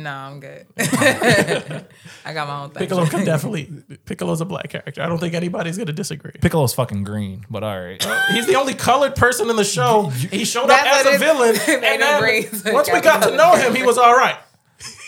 No, 0.02 0.10
I'm 0.12 0.40
good. 0.40 0.66
I 0.78 2.34
got 2.34 2.48
my 2.48 2.64
own 2.64 2.70
thing. 2.72 2.80
Piccolo 2.80 3.06
can 3.06 3.26
definitely. 3.26 3.70
Piccolo's 4.06 4.42
a 4.42 4.46
black 4.46 4.70
character. 4.70 5.02
I 5.02 5.08
don't 5.08 5.20
think 5.20 5.34
anybody's 5.34 5.78
gonna 5.78 5.94
disagree. 5.94 6.32
Piccolo's 6.42 6.74
fucking 6.74 7.04
green, 7.04 7.46
but 7.50 7.64
all 7.64 7.80
right. 7.80 8.04
He's 8.32 8.48
the 8.48 8.56
only 8.56 8.74
colored 8.74 9.16
person 9.16 9.50
in 9.50 9.56
the 9.56 9.64
show. 9.64 10.08
He 10.10 10.46
showed 10.46 10.64
up 10.64 10.70
That's 10.70 11.08
as 11.08 11.16
a 11.16 11.20
villain, 11.20 11.56
and 11.84 12.02
then 12.02 12.74
once 12.74 12.88
we 12.92 13.02
gotta 13.02 13.02
got 13.02 13.24
to 13.30 13.36
know 13.36 13.56
him, 13.56 13.76
he 13.76 13.84
was 13.84 13.98
all 13.98 14.16
right. 14.16 14.38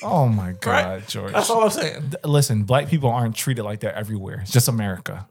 Oh 0.03 0.27
my 0.27 0.53
god, 0.53 0.85
Right? 0.85 1.07
George. 1.07 1.33
That's 1.33 1.49
all 1.49 1.63
I'm 1.63 1.69
saying. 1.69 2.13
Listen, 2.23 2.63
black 2.63 2.87
people 2.87 3.09
aren't 3.09 3.35
treated 3.35 3.63
like 3.63 3.81
that 3.81 3.95
everywhere. 3.95 4.39
It's 4.41 4.51
just 4.51 4.67
America, 4.67 5.27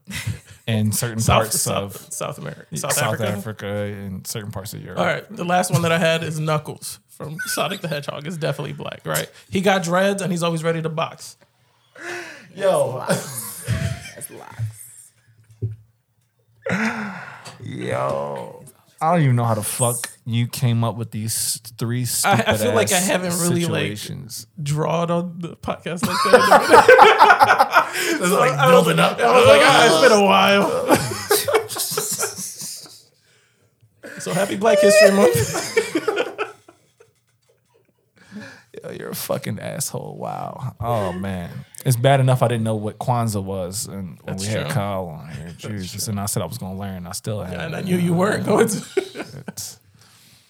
and 0.67 0.93
certain 0.93 1.19
South, 1.19 1.43
parts 1.43 1.61
South, 1.61 1.95
of 2.07 2.13
South 2.13 2.37
America, 2.37 2.65
South, 2.77 2.93
South, 2.93 3.13
Africa. 3.21 3.27
Africa. 3.31 3.67
and 3.67 4.27
certain 4.27 4.51
parts 4.51 4.73
of 4.73 4.81
Europe. 4.81 4.99
All 4.99 5.05
right, 5.05 5.27
the 5.35 5.45
last 5.45 5.71
one 5.71 5.81
that 5.83 5.91
I 5.91 5.97
had 5.97 6.23
is 6.23 6.39
Knuckles 6.39 6.99
from 7.15 7.37
Sonic 7.45 7.81
the 7.81 7.87
Hedgehog. 7.87 8.27
Is 8.27 8.37
definitely 8.37 8.73
black, 8.73 9.01
right? 9.05 9.29
He 9.49 9.61
got 9.61 9.83
dreads 9.83 10.21
and 10.21 10.31
he's 10.31 10.43
always 10.43 10.63
ready 10.63 10.81
to 10.81 10.89
box. 10.89 11.37
Yo, 12.55 13.03
That's 13.07 14.29
lots. 14.31 15.11
yo, 17.63 18.63
I 19.01 19.13
don't 19.13 19.23
even 19.23 19.35
know 19.35 19.43
how 19.43 19.53
the 19.55 19.63
fuck 19.63 20.09
you 20.25 20.47
came 20.47 20.83
up 20.83 20.95
with 20.95 21.11
these 21.11 21.61
three. 21.77 22.05
I- 22.23 22.43
I 22.47 22.57
feel 22.57 22.73
like 22.73 22.91
I 22.91 22.99
stupid-ass 22.99 23.07
haven't 23.07 23.39
really, 23.41 23.65
like, 23.65 23.97
situations. 23.97 24.47
Drawed 24.61 25.11
on 25.11 25.35
the 25.39 25.55
podcast 25.55 26.05
like 26.05 26.17
that. 26.31 27.81
It's 27.97 28.19
like 28.31 28.67
building 28.67 28.99
up. 28.99 29.17
I 29.19 29.31
was 29.37 29.47
like, 29.47 29.61
ah, 29.63 29.85
it's 29.85 30.01
been 30.09 30.19
a 30.19 30.25
while. 30.25 30.69
so 34.19 34.33
happy 34.33 34.57
Black 34.57 34.79
History 34.79 35.11
Month. 35.11 36.34
Yo, 38.95 39.01
you're 39.01 39.09
a 39.11 39.15
fucking 39.15 39.59
asshole. 39.59 40.15
Wow. 40.17 40.75
Oh 40.79 41.11
man, 41.13 41.51
it's 41.85 41.97
bad 41.97 42.19
enough 42.19 42.41
I 42.41 42.47
didn't 42.47 42.63
know 42.63 42.75
what 42.75 42.97
Kwanzaa 42.97 43.43
was, 43.43 43.87
and 43.87 44.17
when 44.21 44.37
That's 44.37 44.43
we 44.43 44.49
had 44.49 44.65
true. 44.65 44.73
Kyle 44.73 45.07
on 45.07 45.29
here, 45.29 45.53
Jesus, 45.57 46.07
and 46.07 46.19
I 46.19 46.25
said 46.25 46.41
I 46.41 46.45
was 46.45 46.57
gonna 46.57 46.77
learn. 46.77 47.07
I 47.07 47.11
still 47.11 47.41
haven't. 47.41 47.59
And 47.59 47.75
I 47.75 47.81
knew 47.81 47.97
you 47.97 48.13
weren't 48.13 48.45
going 48.45 48.67
to. 48.67 49.77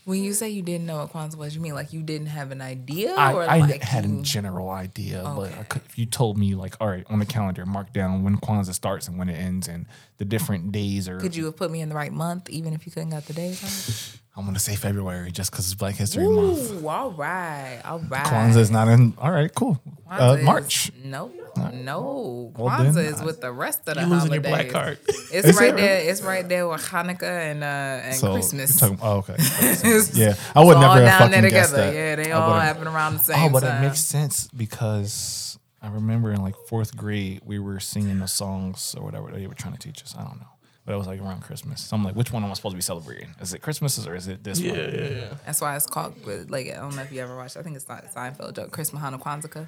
When 0.06 0.24
you 0.24 0.34
say 0.34 0.50
you 0.50 0.62
didn't 0.62 0.86
know 0.86 0.98
what 0.98 1.12
Kwanzaa 1.12 1.36
was, 1.38 1.56
you 1.56 1.62
mean 1.62 1.74
like 1.74 1.92
you 1.92 2.04
didn't 2.04 2.28
have 2.28 2.52
an 2.52 2.62
idea, 2.62 3.16
I, 3.16 3.34
or 3.34 3.42
I 3.42 3.58
like 3.58 3.82
had 3.82 4.06
you, 4.06 4.20
a 4.20 4.22
general 4.22 4.70
idea, 4.70 5.24
but 5.36 5.52
I 5.58 5.64
could, 5.64 5.82
if 5.90 5.98
you 5.98 6.06
told 6.06 6.38
me 6.38 6.54
like, 6.54 6.76
all 6.80 6.88
right, 6.88 7.04
on 7.10 7.18
the 7.18 7.26
calendar, 7.26 7.66
mark 7.66 7.92
down 7.92 8.24
when 8.24 8.38
Kwanzaa 8.38 8.76
starts 8.76 9.08
and 9.08 9.18
when 9.18 9.30
it 9.30 9.34
ends, 9.34 9.68
and 9.68 9.88
the 10.20 10.26
different 10.26 10.72
days 10.72 11.10
are. 11.10 11.20
could 11.20 11.36
you 11.36 11.46
have 11.46 11.56
put 11.56 11.72
me 11.72 11.82
in 11.82 11.90
the 11.90 11.96
right 11.96 12.14
month, 12.14 12.52
even 12.52 12.72
if 12.74 12.86
you 12.86 12.92
couldn't 12.92 13.10
got 13.10 13.26
the 13.26 13.34
days? 13.34 14.20
On 14.36 14.42
I'm 14.42 14.46
gonna 14.46 14.60
say 14.60 14.76
February 14.76 15.32
just 15.32 15.52
because 15.52 15.66
it's 15.66 15.76
Black 15.76 15.96
History 15.96 16.26
it? 16.26 16.30
Month. 16.30 16.84
Ooh, 16.84 16.88
all 16.88 17.12
right, 17.12 17.82
all 17.86 18.00
right. 18.00 18.26
Kwanzaa 18.26 18.58
is 18.58 18.70
not 18.72 18.88
in. 18.90 19.14
All 19.18 19.32
right, 19.32 19.54
cool. 19.56 19.82
Uh, 20.10 20.18
Kwanzaa 20.36 20.38
is- 20.40 20.46
March. 20.46 20.92
No, 21.04 21.32
no. 21.74 22.52
Well, 22.58 22.70
Kwanzaa 22.80 22.94
then, 22.96 23.06
is 23.14 23.22
with 23.24 23.40
the 23.42 23.52
rest 23.52 23.88
of 23.88 23.96
the 23.96 24.02
You 24.02 24.08
losing 24.08 24.34
your 24.34 24.42
holidays. 24.44 24.72
black 24.72 24.84
card. 24.84 25.00
It's 25.08 25.48
Is 25.48 25.56
right 25.58 25.70
it? 25.70 25.78
there. 25.78 26.10
It's 26.10 26.22
right 26.22 26.48
there 26.48 26.68
with 26.68 26.82
Hanukkah 26.82 27.24
and 27.52 27.64
uh, 27.64 27.68
and 27.68 28.16
So 28.16 28.34
Christmas. 28.34 28.82
you're 28.82 28.90
talking- 28.90 29.06
oh, 29.06 29.18
okay. 29.20 29.34
It's- 29.36 30.16
yeah, 30.18 30.36
I 30.56 30.64
would 30.64 30.72
it's 30.74 30.80
never 30.82 30.86
all 30.86 30.94
have 30.96 31.06
down 31.06 31.20
fucking 31.30 31.42
there 31.42 31.50
guessed 31.52 31.72
together. 31.72 31.92
that. 31.92 31.96
Yeah, 31.98 32.16
they 32.24 32.32
I 32.32 32.36
all 32.40 32.50
would've- 32.50 32.62
happen 32.64 32.88
around 32.88 33.14
the 33.14 33.20
same 33.20 33.36
time. 33.38 33.46
Oh, 33.46 33.50
but 33.54 33.60
time. 33.62 33.84
it 33.84 33.88
makes 33.88 34.00
sense 34.00 34.48
because 34.56 35.58
I 35.82 35.88
remember 35.90 36.32
in 36.34 36.42
like 36.42 36.56
fourth 36.68 36.96
grade 36.98 37.42
we 37.46 37.58
were 37.60 37.80
singing 37.80 38.20
the 38.20 38.28
songs 38.28 38.96
or 38.98 39.04
whatever 39.06 39.32
they 39.32 39.48
were 39.48 39.54
trying 39.56 39.74
to 39.74 39.80
teach 39.80 40.04
us. 40.04 40.14
I 40.18 40.24
don't 40.24 40.40
know, 40.42 40.48
but 40.86 40.94
it 40.94 40.98
was 40.98 41.08
like 41.08 41.20
around 41.22 41.42
Christmas. 41.42 41.82
So 41.82 41.96
I'm 41.96 42.04
like, 42.04 42.16
which 42.16 42.32
one 42.32 42.44
am 42.44 42.52
I 42.52 42.54
supposed 42.54 42.74
to 42.74 42.78
be 42.78 42.82
celebrating? 42.82 43.30
Is 43.42 43.54
it 43.54 43.62
Christmas 43.62 44.06
or 44.08 44.16
is 44.16 44.28
it 44.28 44.44
this 44.44 44.60
Yeah, 44.60 44.72
one? 44.72 44.80
yeah, 44.80 45.08
yeah. 45.10 45.34
That's 45.46 45.60
why 45.62 45.76
it's 45.76 45.88
called 45.88 46.14
like 46.50 46.68
I 46.70 46.76
don't 46.76 46.96
know 46.96 47.02
if 47.02 47.12
you 47.12 47.22
ever 47.22 47.36
watched. 47.36 47.58
I 47.58 47.64
think 47.64 47.76
it's 47.76 47.88
not 47.90 48.06
Seinfeld 48.14 48.56
joke. 48.56 48.72
Christmas 48.72 49.02
Hana 49.02 49.18
Kwanzaa. 49.18 49.68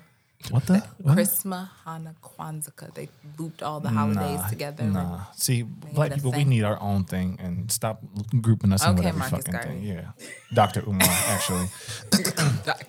What 0.51 0.67
the? 0.67 0.79
What? 1.01 1.15
Christmas 1.15 1.67
Hana 1.83 2.13
Kwanzaa. 2.21 2.93
They 2.93 3.09
looped 3.39 3.63
all 3.63 3.79
the 3.79 3.89
holidays 3.89 4.39
Nah, 4.39 4.47
together. 4.49 4.83
Nah. 4.83 5.21
See, 5.35 5.63
black 5.63 6.11
it 6.11 6.13
a 6.13 6.15
people, 6.17 6.31
we 6.33 6.43
need 6.45 6.63
our 6.63 6.79
own 6.79 7.05
thing 7.05 7.37
and 7.41 7.71
stop 7.71 8.03
grouping 8.39 8.71
us 8.71 8.83
in 8.83 8.89
Okay, 8.91 8.97
with 8.97 9.05
every 9.07 9.19
Marcus 9.19 9.37
fucking 9.39 9.51
Garvey. 9.53 9.69
thing. 9.69 9.83
Yeah. 9.83 10.11
Dr. 10.53 10.81
Umar, 10.87 11.07
actually. 11.09 11.67
Doc- 12.65 12.83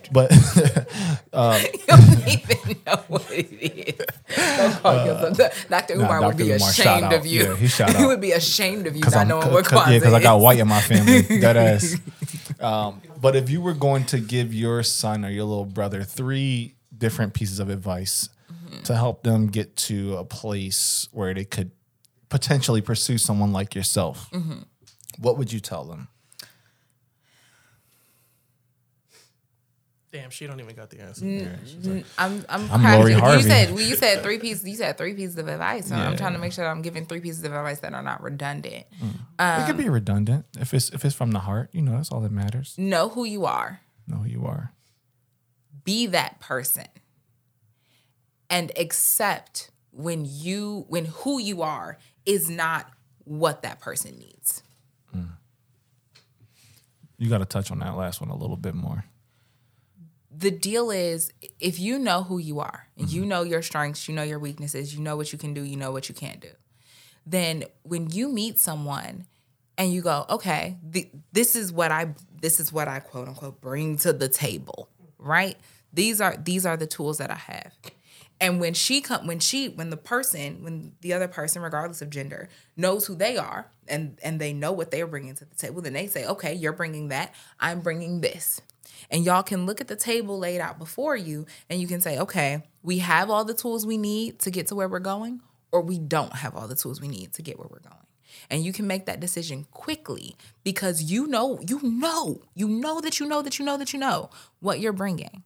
But 0.12 0.30
you 0.32 1.78
don't 1.86 2.28
even 2.28 2.76
know 2.86 2.96
what 3.08 3.30
it 3.30 3.52
is. 3.52 4.06
Don't 4.36 4.72
call 4.82 5.06
yourself- 5.06 5.68
Dr. 5.68 5.96
nah, 5.96 6.04
Umar 6.04 6.20
would 6.20 6.36
Dr. 6.38 6.44
be 6.44 6.52
Umar, 6.52 6.70
ashamed 6.70 7.12
of 7.12 7.26
you. 7.26 7.56
Yeah, 7.60 7.92
he 7.98 8.04
would 8.06 8.20
be 8.20 8.32
ashamed 8.32 8.86
of 8.86 8.94
you 8.96 9.00
not 9.02 9.14
I'm, 9.14 9.28
knowing 9.28 9.50
what 9.52 9.64
Kwanzaa 9.64 9.92
yeah, 9.92 9.98
because 9.98 10.14
I 10.14 10.20
got 10.22 10.40
white 10.40 10.58
in 10.58 10.68
my 10.68 10.80
family. 10.80 11.22
that 11.40 11.56
ass. 11.56 11.96
Um, 12.60 13.00
but 13.20 13.34
if 13.36 13.50
you 13.50 13.60
were 13.60 13.74
going 13.74 14.04
to 14.06 14.18
give 14.20 14.54
your 14.54 14.82
son 14.82 15.24
or 15.24 15.30
your 15.30 15.44
little 15.44 15.64
brother 15.66 16.02
three 16.04 16.74
different 16.96 17.34
pieces 17.34 17.58
of 17.60 17.68
advice 17.68 18.28
Mm-hmm. 18.50 18.82
to 18.84 18.94
help 18.96 19.22
them 19.22 19.46
get 19.48 19.76
to 19.76 20.16
a 20.16 20.24
place 20.24 21.08
where 21.12 21.34
they 21.34 21.44
could 21.44 21.72
potentially 22.28 22.80
pursue 22.80 23.18
someone 23.18 23.52
like 23.52 23.74
yourself, 23.74 24.30
Mm-hmm. 24.30 24.60
what 25.18 25.36
would 25.38 25.52
you 25.52 25.60
tell 25.60 25.84
them? 25.84 26.08
Damn, 30.12 30.28
she 30.28 30.46
don't 30.46 30.60
even 30.60 30.76
got 30.76 30.90
the 30.90 31.00
answer. 31.00 31.24
Mm. 31.24 31.58
Mm. 31.80 32.04
I'm 32.18 32.44
I'm, 32.50 32.70
I'm 32.70 32.98
Lori 32.98 33.12
you. 33.12 33.18
Harvey. 33.18 33.38
You 33.38 33.48
said 33.48 33.70
well, 33.70 33.80
you 33.80 33.96
said 33.96 34.22
three 34.22 34.38
pieces. 34.38 34.68
You 34.68 34.76
said 34.76 34.98
three 34.98 35.14
pieces 35.14 35.38
of 35.38 35.48
advice. 35.48 35.86
So 35.88 35.94
I'm 35.94 36.12
Yeah. 36.12 36.18
trying 36.18 36.34
to 36.34 36.38
make 36.38 36.52
sure 36.52 36.64
that 36.66 36.70
I'm 36.70 36.82
giving 36.82 37.06
three 37.06 37.20
pieces 37.20 37.42
of 37.44 37.52
advice 37.54 37.80
that 37.80 37.94
are 37.94 38.02
not 38.02 38.22
redundant. 38.22 38.84
Mm. 39.00 39.02
Um, 39.04 39.14
it 39.38 39.42
Um, 39.62 39.66
could 39.66 39.78
be 39.78 39.88
redundant 39.88 40.44
if 40.58 40.74
it's 40.74 40.90
if 40.90 41.06
it's 41.06 41.14
from 41.14 41.30
the 41.30 41.38
heart. 41.40 41.70
You 41.72 41.80
know, 41.80 41.92
that's 41.92 42.12
all 42.12 42.20
that 42.20 42.30
matters. 42.32 42.74
Know 42.76 43.08
who 43.08 43.24
you 43.24 43.46
are. 43.46 43.80
Know 44.06 44.18
who 44.18 44.28
you 44.28 44.44
are. 44.44 44.72
Be 45.84 46.06
that 46.08 46.40
person, 46.40 46.86
and 48.50 48.70
accept 48.76 49.70
when 49.92 50.26
you 50.26 50.84
when 50.88 51.06
who 51.06 51.40
you 51.40 51.62
are 51.62 51.96
is 52.26 52.50
not 52.50 52.90
what 53.24 53.62
that 53.62 53.80
person 53.80 54.18
needs. 54.18 54.62
You 57.18 57.28
got 57.28 57.38
to 57.38 57.44
touch 57.44 57.70
on 57.70 57.78
that 57.78 57.96
last 57.96 58.20
one 58.20 58.30
a 58.30 58.36
little 58.36 58.56
bit 58.56 58.74
more. 58.74 59.04
The 60.36 60.50
deal 60.50 60.90
is 60.90 61.32
if 61.60 61.78
you 61.78 61.98
know 61.98 62.22
who 62.22 62.38
you 62.38 62.60
are 62.60 62.88
and 62.96 63.10
you 63.10 63.22
mm-hmm. 63.22 63.30
know 63.30 63.42
your 63.42 63.62
strengths, 63.62 64.08
you 64.08 64.14
know 64.14 64.22
your 64.22 64.38
weaknesses, 64.38 64.94
you 64.94 65.00
know 65.00 65.16
what 65.16 65.32
you 65.32 65.38
can 65.38 65.54
do, 65.54 65.62
you 65.62 65.76
know 65.76 65.92
what 65.92 66.08
you 66.08 66.14
can't 66.14 66.40
do, 66.40 66.50
then 67.26 67.64
when 67.82 68.10
you 68.10 68.28
meet 68.28 68.58
someone 68.58 69.26
and 69.76 69.92
you 69.92 70.02
go, 70.02 70.26
okay, 70.30 70.78
th- 70.92 71.10
this 71.32 71.56
is 71.56 71.72
what 71.72 71.92
I 71.92 72.14
this 72.40 72.60
is 72.60 72.72
what 72.72 72.88
I 72.88 73.00
quote 73.00 73.28
unquote 73.28 73.60
bring 73.60 73.96
to 73.98 74.12
the 74.12 74.28
table, 74.28 74.88
right? 75.18 75.56
These 75.92 76.20
are 76.20 76.36
these 76.36 76.64
are 76.64 76.76
the 76.76 76.86
tools 76.86 77.18
that 77.18 77.30
I 77.30 77.36
have. 77.36 77.72
And 78.40 78.58
when 78.58 78.74
she 78.74 79.00
come 79.00 79.26
when 79.26 79.38
she 79.38 79.68
when 79.68 79.90
the 79.90 79.96
person 79.96 80.64
when 80.64 80.92
the 81.00 81.12
other 81.12 81.28
person 81.28 81.62
regardless 81.62 82.02
of 82.02 82.10
gender 82.10 82.48
knows 82.76 83.06
who 83.06 83.14
they 83.14 83.36
are 83.36 83.70
and 83.86 84.18
and 84.22 84.40
they 84.40 84.52
know 84.52 84.72
what 84.72 84.90
they're 84.90 85.06
bringing 85.06 85.34
to 85.36 85.44
the 85.44 85.54
table 85.54 85.80
then 85.80 85.92
they 85.92 86.08
say 86.08 86.26
okay 86.26 86.52
you're 86.52 86.72
bringing 86.72 87.08
that 87.08 87.32
I'm 87.60 87.80
bringing 87.80 88.20
this 88.20 88.60
and 89.10 89.24
y'all 89.24 89.42
can 89.42 89.66
look 89.66 89.80
at 89.80 89.88
the 89.88 89.96
table 89.96 90.38
laid 90.38 90.60
out 90.60 90.78
before 90.78 91.16
you 91.16 91.46
and 91.68 91.80
you 91.80 91.86
can 91.86 92.00
say 92.00 92.18
okay 92.18 92.62
we 92.82 92.98
have 92.98 93.30
all 93.30 93.44
the 93.44 93.54
tools 93.54 93.86
we 93.86 93.96
need 93.96 94.38
to 94.38 94.50
get 94.50 94.66
to 94.66 94.74
where 94.74 94.88
we're 94.88 94.98
going 94.98 95.40
or 95.70 95.80
we 95.80 95.98
don't 95.98 96.36
have 96.36 96.54
all 96.56 96.68
the 96.68 96.76
tools 96.76 97.00
we 97.00 97.08
need 97.08 97.32
to 97.32 97.42
get 97.42 97.58
where 97.58 97.68
we're 97.70 97.80
going 97.80 97.96
and 98.50 98.64
you 98.64 98.72
can 98.72 98.86
make 98.86 99.06
that 99.06 99.20
decision 99.20 99.66
quickly 99.70 100.36
because 100.64 101.02
you 101.02 101.26
know 101.26 101.58
you 101.66 101.80
know 101.82 102.40
you 102.54 102.68
know 102.68 103.00
that 103.00 103.20
you 103.20 103.26
know 103.26 103.42
that 103.42 103.58
you 103.58 103.64
know 103.64 103.76
that 103.76 103.92
you 103.92 103.98
know 103.98 104.30
what 104.60 104.80
you're 104.80 104.92
bringing 104.92 105.42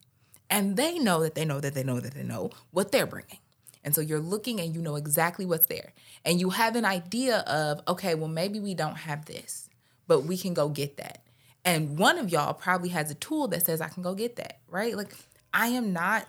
and 0.50 0.76
they 0.76 0.98
know 0.98 1.22
that 1.22 1.34
they 1.34 1.44
know 1.44 1.60
that 1.60 1.74
they 1.74 1.82
know 1.82 2.00
that 2.00 2.14
they 2.14 2.22
know 2.22 2.50
what 2.70 2.92
they're 2.92 3.06
bringing. 3.06 3.38
And 3.84 3.94
so 3.94 4.00
you're 4.00 4.20
looking 4.20 4.60
and 4.60 4.74
you 4.74 4.82
know 4.82 4.96
exactly 4.96 5.46
what's 5.46 5.66
there. 5.66 5.92
And 6.24 6.40
you 6.40 6.50
have 6.50 6.74
an 6.76 6.84
idea 6.84 7.38
of, 7.40 7.80
okay, 7.86 8.14
well, 8.14 8.28
maybe 8.28 8.58
we 8.58 8.74
don't 8.74 8.96
have 8.96 9.26
this, 9.26 9.68
but 10.08 10.22
we 10.22 10.36
can 10.36 10.54
go 10.54 10.68
get 10.68 10.96
that. 10.96 11.20
And 11.66 11.98
one 11.98 12.16
of 12.16 12.30
y'all 12.30 12.54
probably 12.54 12.90
has 12.90 13.10
a 13.10 13.14
tool 13.14 13.48
that 13.48 13.66
says, 13.66 13.80
I 13.80 13.88
can 13.88 14.02
go 14.02 14.14
get 14.14 14.36
that, 14.36 14.60
right? 14.68 14.96
Like, 14.96 15.12
I 15.52 15.66
am 15.68 15.92
not, 15.92 16.26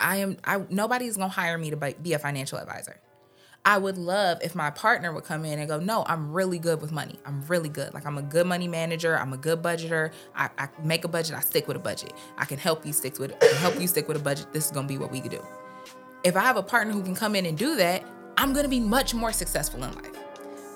I 0.00 0.16
am, 0.16 0.38
I, 0.42 0.62
nobody's 0.70 1.18
gonna 1.18 1.28
hire 1.28 1.58
me 1.58 1.70
to 1.70 1.76
be 1.76 2.14
a 2.14 2.18
financial 2.18 2.58
advisor. 2.58 2.98
I 3.66 3.76
would 3.76 3.98
love 3.98 4.38
if 4.42 4.54
my 4.54 4.70
partner 4.70 5.12
would 5.12 5.24
come 5.24 5.44
in 5.44 5.58
and 5.58 5.68
go, 5.68 5.78
No, 5.78 6.02
I'm 6.06 6.32
really 6.32 6.58
good 6.58 6.80
with 6.80 6.90
money. 6.90 7.18
I'm 7.26 7.42
really 7.42 7.68
good. 7.68 7.92
Like, 7.92 8.06
I'm 8.06 8.16
a 8.16 8.22
good 8.22 8.46
money 8.46 8.66
manager. 8.66 9.18
I'm 9.18 9.34
a 9.34 9.36
good 9.36 9.60
budgeter. 9.60 10.12
I, 10.34 10.48
I 10.56 10.68
make 10.82 11.04
a 11.04 11.08
budget. 11.08 11.36
I 11.36 11.40
stick 11.40 11.68
with 11.68 11.76
a 11.76 11.80
budget. 11.80 12.14
I 12.38 12.46
can 12.46 12.56
help 12.56 12.86
you 12.86 12.94
stick 12.94 13.18
with. 13.18 13.32
I 13.34 13.46
can 13.48 13.56
help 13.56 13.78
you 13.78 13.86
stick 13.86 14.08
with 14.08 14.16
a 14.16 14.20
budget. 14.20 14.50
This 14.54 14.64
is 14.64 14.70
going 14.70 14.86
to 14.86 14.92
be 14.92 14.96
what 14.96 15.12
we 15.12 15.20
can 15.20 15.30
do. 15.30 15.44
If 16.24 16.36
I 16.36 16.40
have 16.40 16.56
a 16.56 16.62
partner 16.62 16.94
who 16.94 17.02
can 17.02 17.14
come 17.14 17.34
in 17.34 17.44
and 17.44 17.58
do 17.58 17.76
that, 17.76 18.04
I'm 18.38 18.54
going 18.54 18.64
to 18.64 18.70
be 18.70 18.80
much 18.80 19.12
more 19.12 19.32
successful 19.32 19.84
in 19.84 19.94
life. 19.96 20.27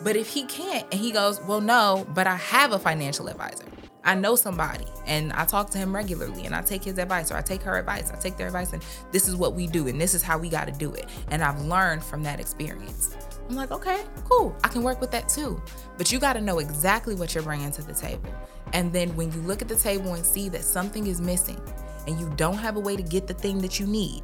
But 0.02 0.16
if 0.16 0.28
he 0.28 0.44
can't 0.44 0.86
and 0.92 1.00
he 1.00 1.12
goes, 1.12 1.40
Well, 1.42 1.60
no, 1.60 2.06
but 2.14 2.26
I 2.26 2.36
have 2.36 2.72
a 2.72 2.78
financial 2.78 3.28
advisor. 3.28 3.64
I 4.04 4.16
know 4.16 4.34
somebody 4.34 4.84
and 5.06 5.32
I 5.32 5.44
talk 5.44 5.70
to 5.70 5.78
him 5.78 5.94
regularly 5.94 6.44
and 6.44 6.54
I 6.54 6.62
take 6.62 6.82
his 6.82 6.98
advice 6.98 7.30
or 7.30 7.36
I 7.36 7.42
take 7.42 7.62
her 7.62 7.78
advice. 7.78 8.10
I 8.10 8.16
take 8.16 8.36
their 8.36 8.48
advice 8.48 8.72
and 8.72 8.84
this 9.12 9.28
is 9.28 9.36
what 9.36 9.54
we 9.54 9.68
do 9.68 9.86
and 9.86 10.00
this 10.00 10.12
is 10.12 10.22
how 10.22 10.38
we 10.38 10.48
got 10.48 10.66
to 10.66 10.72
do 10.72 10.92
it. 10.92 11.08
And 11.30 11.42
I've 11.42 11.60
learned 11.60 12.02
from 12.02 12.22
that 12.24 12.40
experience. 12.40 13.16
I'm 13.48 13.54
like, 13.54 13.70
okay, 13.70 14.02
cool. 14.24 14.56
I 14.64 14.68
can 14.68 14.82
work 14.82 15.00
with 15.00 15.12
that 15.12 15.28
too. 15.28 15.62
But 15.98 16.10
you 16.10 16.18
got 16.18 16.32
to 16.32 16.40
know 16.40 16.58
exactly 16.58 17.14
what 17.14 17.34
you're 17.34 17.44
bringing 17.44 17.70
to 17.72 17.82
the 17.82 17.94
table. 17.94 18.34
And 18.72 18.92
then 18.92 19.14
when 19.14 19.30
you 19.32 19.40
look 19.42 19.62
at 19.62 19.68
the 19.68 19.76
table 19.76 20.14
and 20.14 20.24
see 20.24 20.48
that 20.48 20.64
something 20.64 21.06
is 21.06 21.20
missing 21.20 21.60
and 22.08 22.18
you 22.18 22.32
don't 22.36 22.58
have 22.58 22.76
a 22.76 22.80
way 22.80 22.96
to 22.96 23.02
get 23.02 23.28
the 23.28 23.34
thing 23.34 23.58
that 23.58 23.78
you 23.78 23.86
need, 23.86 24.22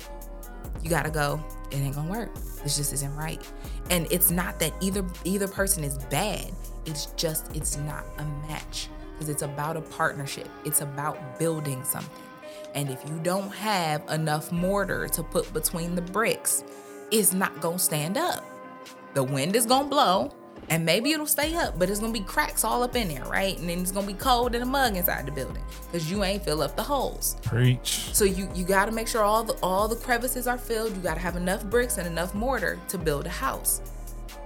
you 0.82 0.90
got 0.90 1.04
to 1.04 1.10
go, 1.10 1.42
it 1.70 1.76
ain't 1.76 1.94
going 1.94 2.06
to 2.06 2.12
work. 2.12 2.34
This 2.62 2.76
just 2.76 2.92
isn't 2.92 3.14
right. 3.14 3.40
And 3.90 4.06
it's 4.10 4.30
not 4.30 4.58
that 4.60 4.72
either 4.80 5.04
either 5.24 5.48
person 5.48 5.84
is 5.84 5.98
bad. 6.10 6.52
It's 6.86 7.06
just 7.16 7.54
it's 7.56 7.76
not 7.78 8.04
a 8.18 8.24
match 8.48 8.88
because 9.12 9.28
it's 9.28 9.42
about 9.42 9.76
a 9.76 9.80
partnership, 9.80 10.48
it's 10.64 10.80
about 10.80 11.38
building 11.38 11.82
something. 11.84 12.22
And 12.74 12.90
if 12.90 13.02
you 13.08 13.18
don't 13.22 13.50
have 13.54 14.08
enough 14.10 14.52
mortar 14.52 15.08
to 15.08 15.22
put 15.22 15.52
between 15.52 15.94
the 15.94 16.02
bricks, 16.02 16.64
it's 17.10 17.32
not 17.32 17.60
gonna 17.60 17.78
stand 17.78 18.16
up. 18.16 18.44
The 19.14 19.24
wind 19.24 19.56
is 19.56 19.66
gonna 19.66 19.88
blow, 19.88 20.30
and 20.70 20.84
maybe 20.84 21.12
it'll 21.12 21.26
stay 21.26 21.54
up, 21.54 21.78
but 21.78 21.88
it's 21.90 22.00
gonna 22.00 22.12
be 22.12 22.20
cracks 22.20 22.64
all 22.64 22.82
up 22.82 22.94
in 22.94 23.08
there, 23.08 23.24
right? 23.24 23.58
And 23.58 23.68
then 23.68 23.80
it's 23.80 23.92
gonna 23.92 24.06
be 24.06 24.14
cold 24.14 24.54
and 24.54 24.62
a 24.62 24.66
mug 24.66 24.96
inside 24.96 25.26
the 25.26 25.32
building 25.32 25.62
because 25.90 26.10
you 26.10 26.24
ain't 26.24 26.44
fill 26.44 26.62
up 26.62 26.76
the 26.76 26.82
holes. 26.82 27.36
Preach. 27.42 28.10
So 28.12 28.24
you 28.24 28.48
you 28.54 28.64
gotta 28.64 28.92
make 28.92 29.08
sure 29.08 29.22
all 29.22 29.44
the 29.44 29.54
all 29.62 29.88
the 29.88 29.96
crevices 29.96 30.46
are 30.46 30.58
filled. 30.58 30.94
You 30.94 31.02
gotta 31.02 31.20
have 31.20 31.36
enough 31.36 31.64
bricks 31.64 31.98
and 31.98 32.06
enough 32.06 32.34
mortar 32.34 32.78
to 32.88 32.98
build 32.98 33.26
a 33.26 33.30
house. 33.30 33.80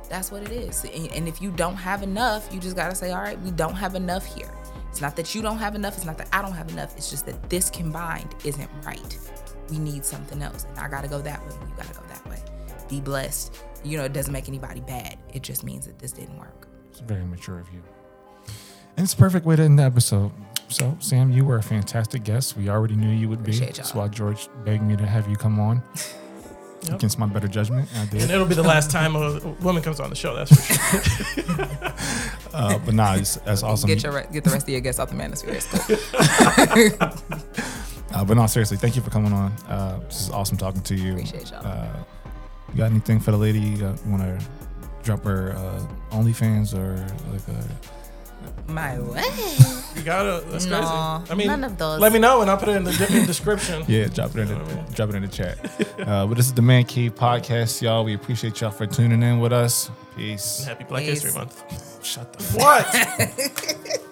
That's 0.08 0.30
what 0.30 0.42
it 0.42 0.52
is. 0.52 0.84
And 0.84 1.26
if 1.26 1.40
you 1.40 1.50
don't 1.50 1.76
have 1.76 2.02
enough, 2.02 2.52
you 2.52 2.60
just 2.60 2.76
gotta 2.76 2.94
say, 2.94 3.12
all 3.12 3.22
right, 3.22 3.40
we 3.40 3.50
don't 3.50 3.74
have 3.74 3.94
enough 3.94 4.24
here. 4.24 4.52
It's 4.90 5.00
not 5.00 5.16
that 5.16 5.34
you 5.34 5.40
don't 5.40 5.56
have 5.56 5.74
enough, 5.74 5.96
it's 5.96 6.04
not 6.04 6.18
that 6.18 6.28
I 6.32 6.42
don't 6.42 6.52
have 6.52 6.68
enough. 6.70 6.94
It's 6.98 7.08
just 7.08 7.24
that 7.26 7.48
this 7.48 7.70
combined 7.70 8.34
isn't 8.44 8.68
right. 8.84 9.18
We 9.70 9.78
need 9.78 10.04
something 10.04 10.42
else. 10.42 10.66
And 10.68 10.78
I 10.78 10.88
gotta 10.88 11.08
go 11.08 11.22
that 11.22 11.40
way, 11.46 11.54
you 11.54 11.74
gotta 11.76 11.94
go 11.94 12.02
that 12.08 12.28
way. 12.28 12.38
Be 12.90 13.00
blessed. 13.00 13.56
You 13.84 13.98
know, 13.98 14.04
it 14.04 14.12
doesn't 14.12 14.32
make 14.32 14.48
anybody 14.48 14.80
bad. 14.80 15.18
It 15.32 15.42
just 15.42 15.64
means 15.64 15.86
that 15.86 15.98
this 15.98 16.12
didn't 16.12 16.38
work. 16.38 16.68
It's 16.90 17.00
very 17.00 17.24
mature 17.24 17.58
of 17.58 17.72
you. 17.72 17.82
And 18.96 19.04
it's 19.04 19.14
a 19.14 19.16
perfect 19.16 19.46
way 19.46 19.56
to 19.56 19.62
end 19.62 19.78
the 19.78 19.82
episode. 19.84 20.32
So, 20.68 20.96
Sam, 21.00 21.30
you 21.30 21.44
were 21.44 21.56
a 21.56 21.62
fantastic 21.62 22.24
guest. 22.24 22.56
We 22.56 22.68
already 22.68 22.94
knew 22.96 23.10
you 23.10 23.28
would 23.28 23.42
be. 23.42 23.50
Appreciate 23.52 23.76
That's 23.76 23.90
y'all. 23.94 24.02
why 24.02 24.08
George 24.08 24.48
begged 24.64 24.82
me 24.82 24.96
to 24.96 25.06
have 25.06 25.28
you 25.28 25.36
come 25.36 25.58
on. 25.60 25.82
Yep. 26.84 26.94
Against 26.96 27.16
my 27.16 27.26
better 27.26 27.46
judgment, 27.46 27.88
I 27.96 28.06
did. 28.06 28.22
And 28.22 28.30
it'll 28.32 28.44
be 28.44 28.56
the 28.56 28.62
last 28.64 28.90
time 28.90 29.14
a 29.14 29.38
woman 29.60 29.84
comes 29.84 30.00
on 30.00 30.10
the 30.10 30.16
show. 30.16 30.34
That's 30.34 30.50
for 30.50 31.40
sure. 31.40 31.68
Uh, 32.52 32.76
but 32.84 32.92
nah, 32.92 33.14
it's, 33.14 33.36
that's 33.36 33.62
awesome. 33.62 33.86
Get 33.86 34.02
your 34.02 34.20
get 34.24 34.44
the 34.44 34.50
rest 34.50 34.64
of 34.66 34.70
your 34.70 34.80
guests 34.80 35.00
out 35.00 35.08
the 35.08 35.14
manosphere. 35.14 35.54
It's 35.54 36.98
cool. 36.98 37.08
Uh, 38.14 38.22
but 38.22 38.36
no, 38.36 38.46
seriously, 38.46 38.76
thank 38.76 38.94
you 38.94 39.00
for 39.00 39.08
coming 39.08 39.32
on. 39.32 39.52
Uh, 39.68 39.98
this 40.06 40.20
is 40.20 40.30
awesome 40.30 40.58
talking 40.58 40.82
to 40.82 40.94
you. 40.94 41.12
Appreciate 41.12 41.50
y'all. 41.50 41.64
Uh, 41.66 41.88
you 42.72 42.78
got 42.78 42.90
anything 42.90 43.20
for 43.20 43.30
the 43.30 43.36
lady? 43.36 43.60
You 43.60 43.84
want 44.06 44.22
to 44.22 44.38
drop 45.02 45.24
her 45.24 45.52
uh, 45.52 45.86
OnlyFans 46.16 46.74
or 46.76 46.96
like 47.32 47.46
a 47.48 48.72
My 48.72 48.98
way. 49.00 49.22
You 49.94 50.02
gotta. 50.02 50.42
That's 50.46 50.64
No, 50.66 50.78
crazy. 50.78 51.32
I 51.32 51.34
mean, 51.34 51.46
none 51.48 51.64
of 51.64 51.76
those. 51.76 52.00
Let 52.00 52.12
me 52.12 52.18
know 52.18 52.40
and 52.40 52.50
I'll 52.50 52.56
put 52.56 52.68
it 52.70 52.76
in 52.76 52.84
the, 52.84 52.90
in 52.90 53.20
the 53.20 53.26
description. 53.26 53.84
Yeah, 53.86 54.06
drop 54.06 54.30
it 54.36 54.40
in 54.40 54.48
You 54.48 54.54
know 54.54 54.60
what 54.64 54.72
I 54.72 54.82
the 54.84 54.94
drop 54.94 55.08
it 55.10 55.14
in 55.16 55.22
the 55.22 55.28
chat. 55.28 55.58
Uh, 56.00 56.26
but 56.26 56.36
this 56.36 56.46
is 56.46 56.54
the 56.54 56.62
Man 56.62 56.84
Cave 56.84 57.14
podcast, 57.14 57.82
y'all. 57.82 58.04
We 58.04 58.14
appreciate 58.14 58.60
y'all 58.60 58.70
for 58.70 58.86
tuning 58.86 59.22
in 59.22 59.38
with 59.40 59.52
us. 59.52 59.90
Peace. 60.16 60.64
Happy 60.64 60.84
Black 60.84 61.02
Peace. 61.04 61.22
History 61.22 61.38
Month. 61.38 62.04
Shut 62.04 62.32
the 62.32 62.44
What? 62.58 62.86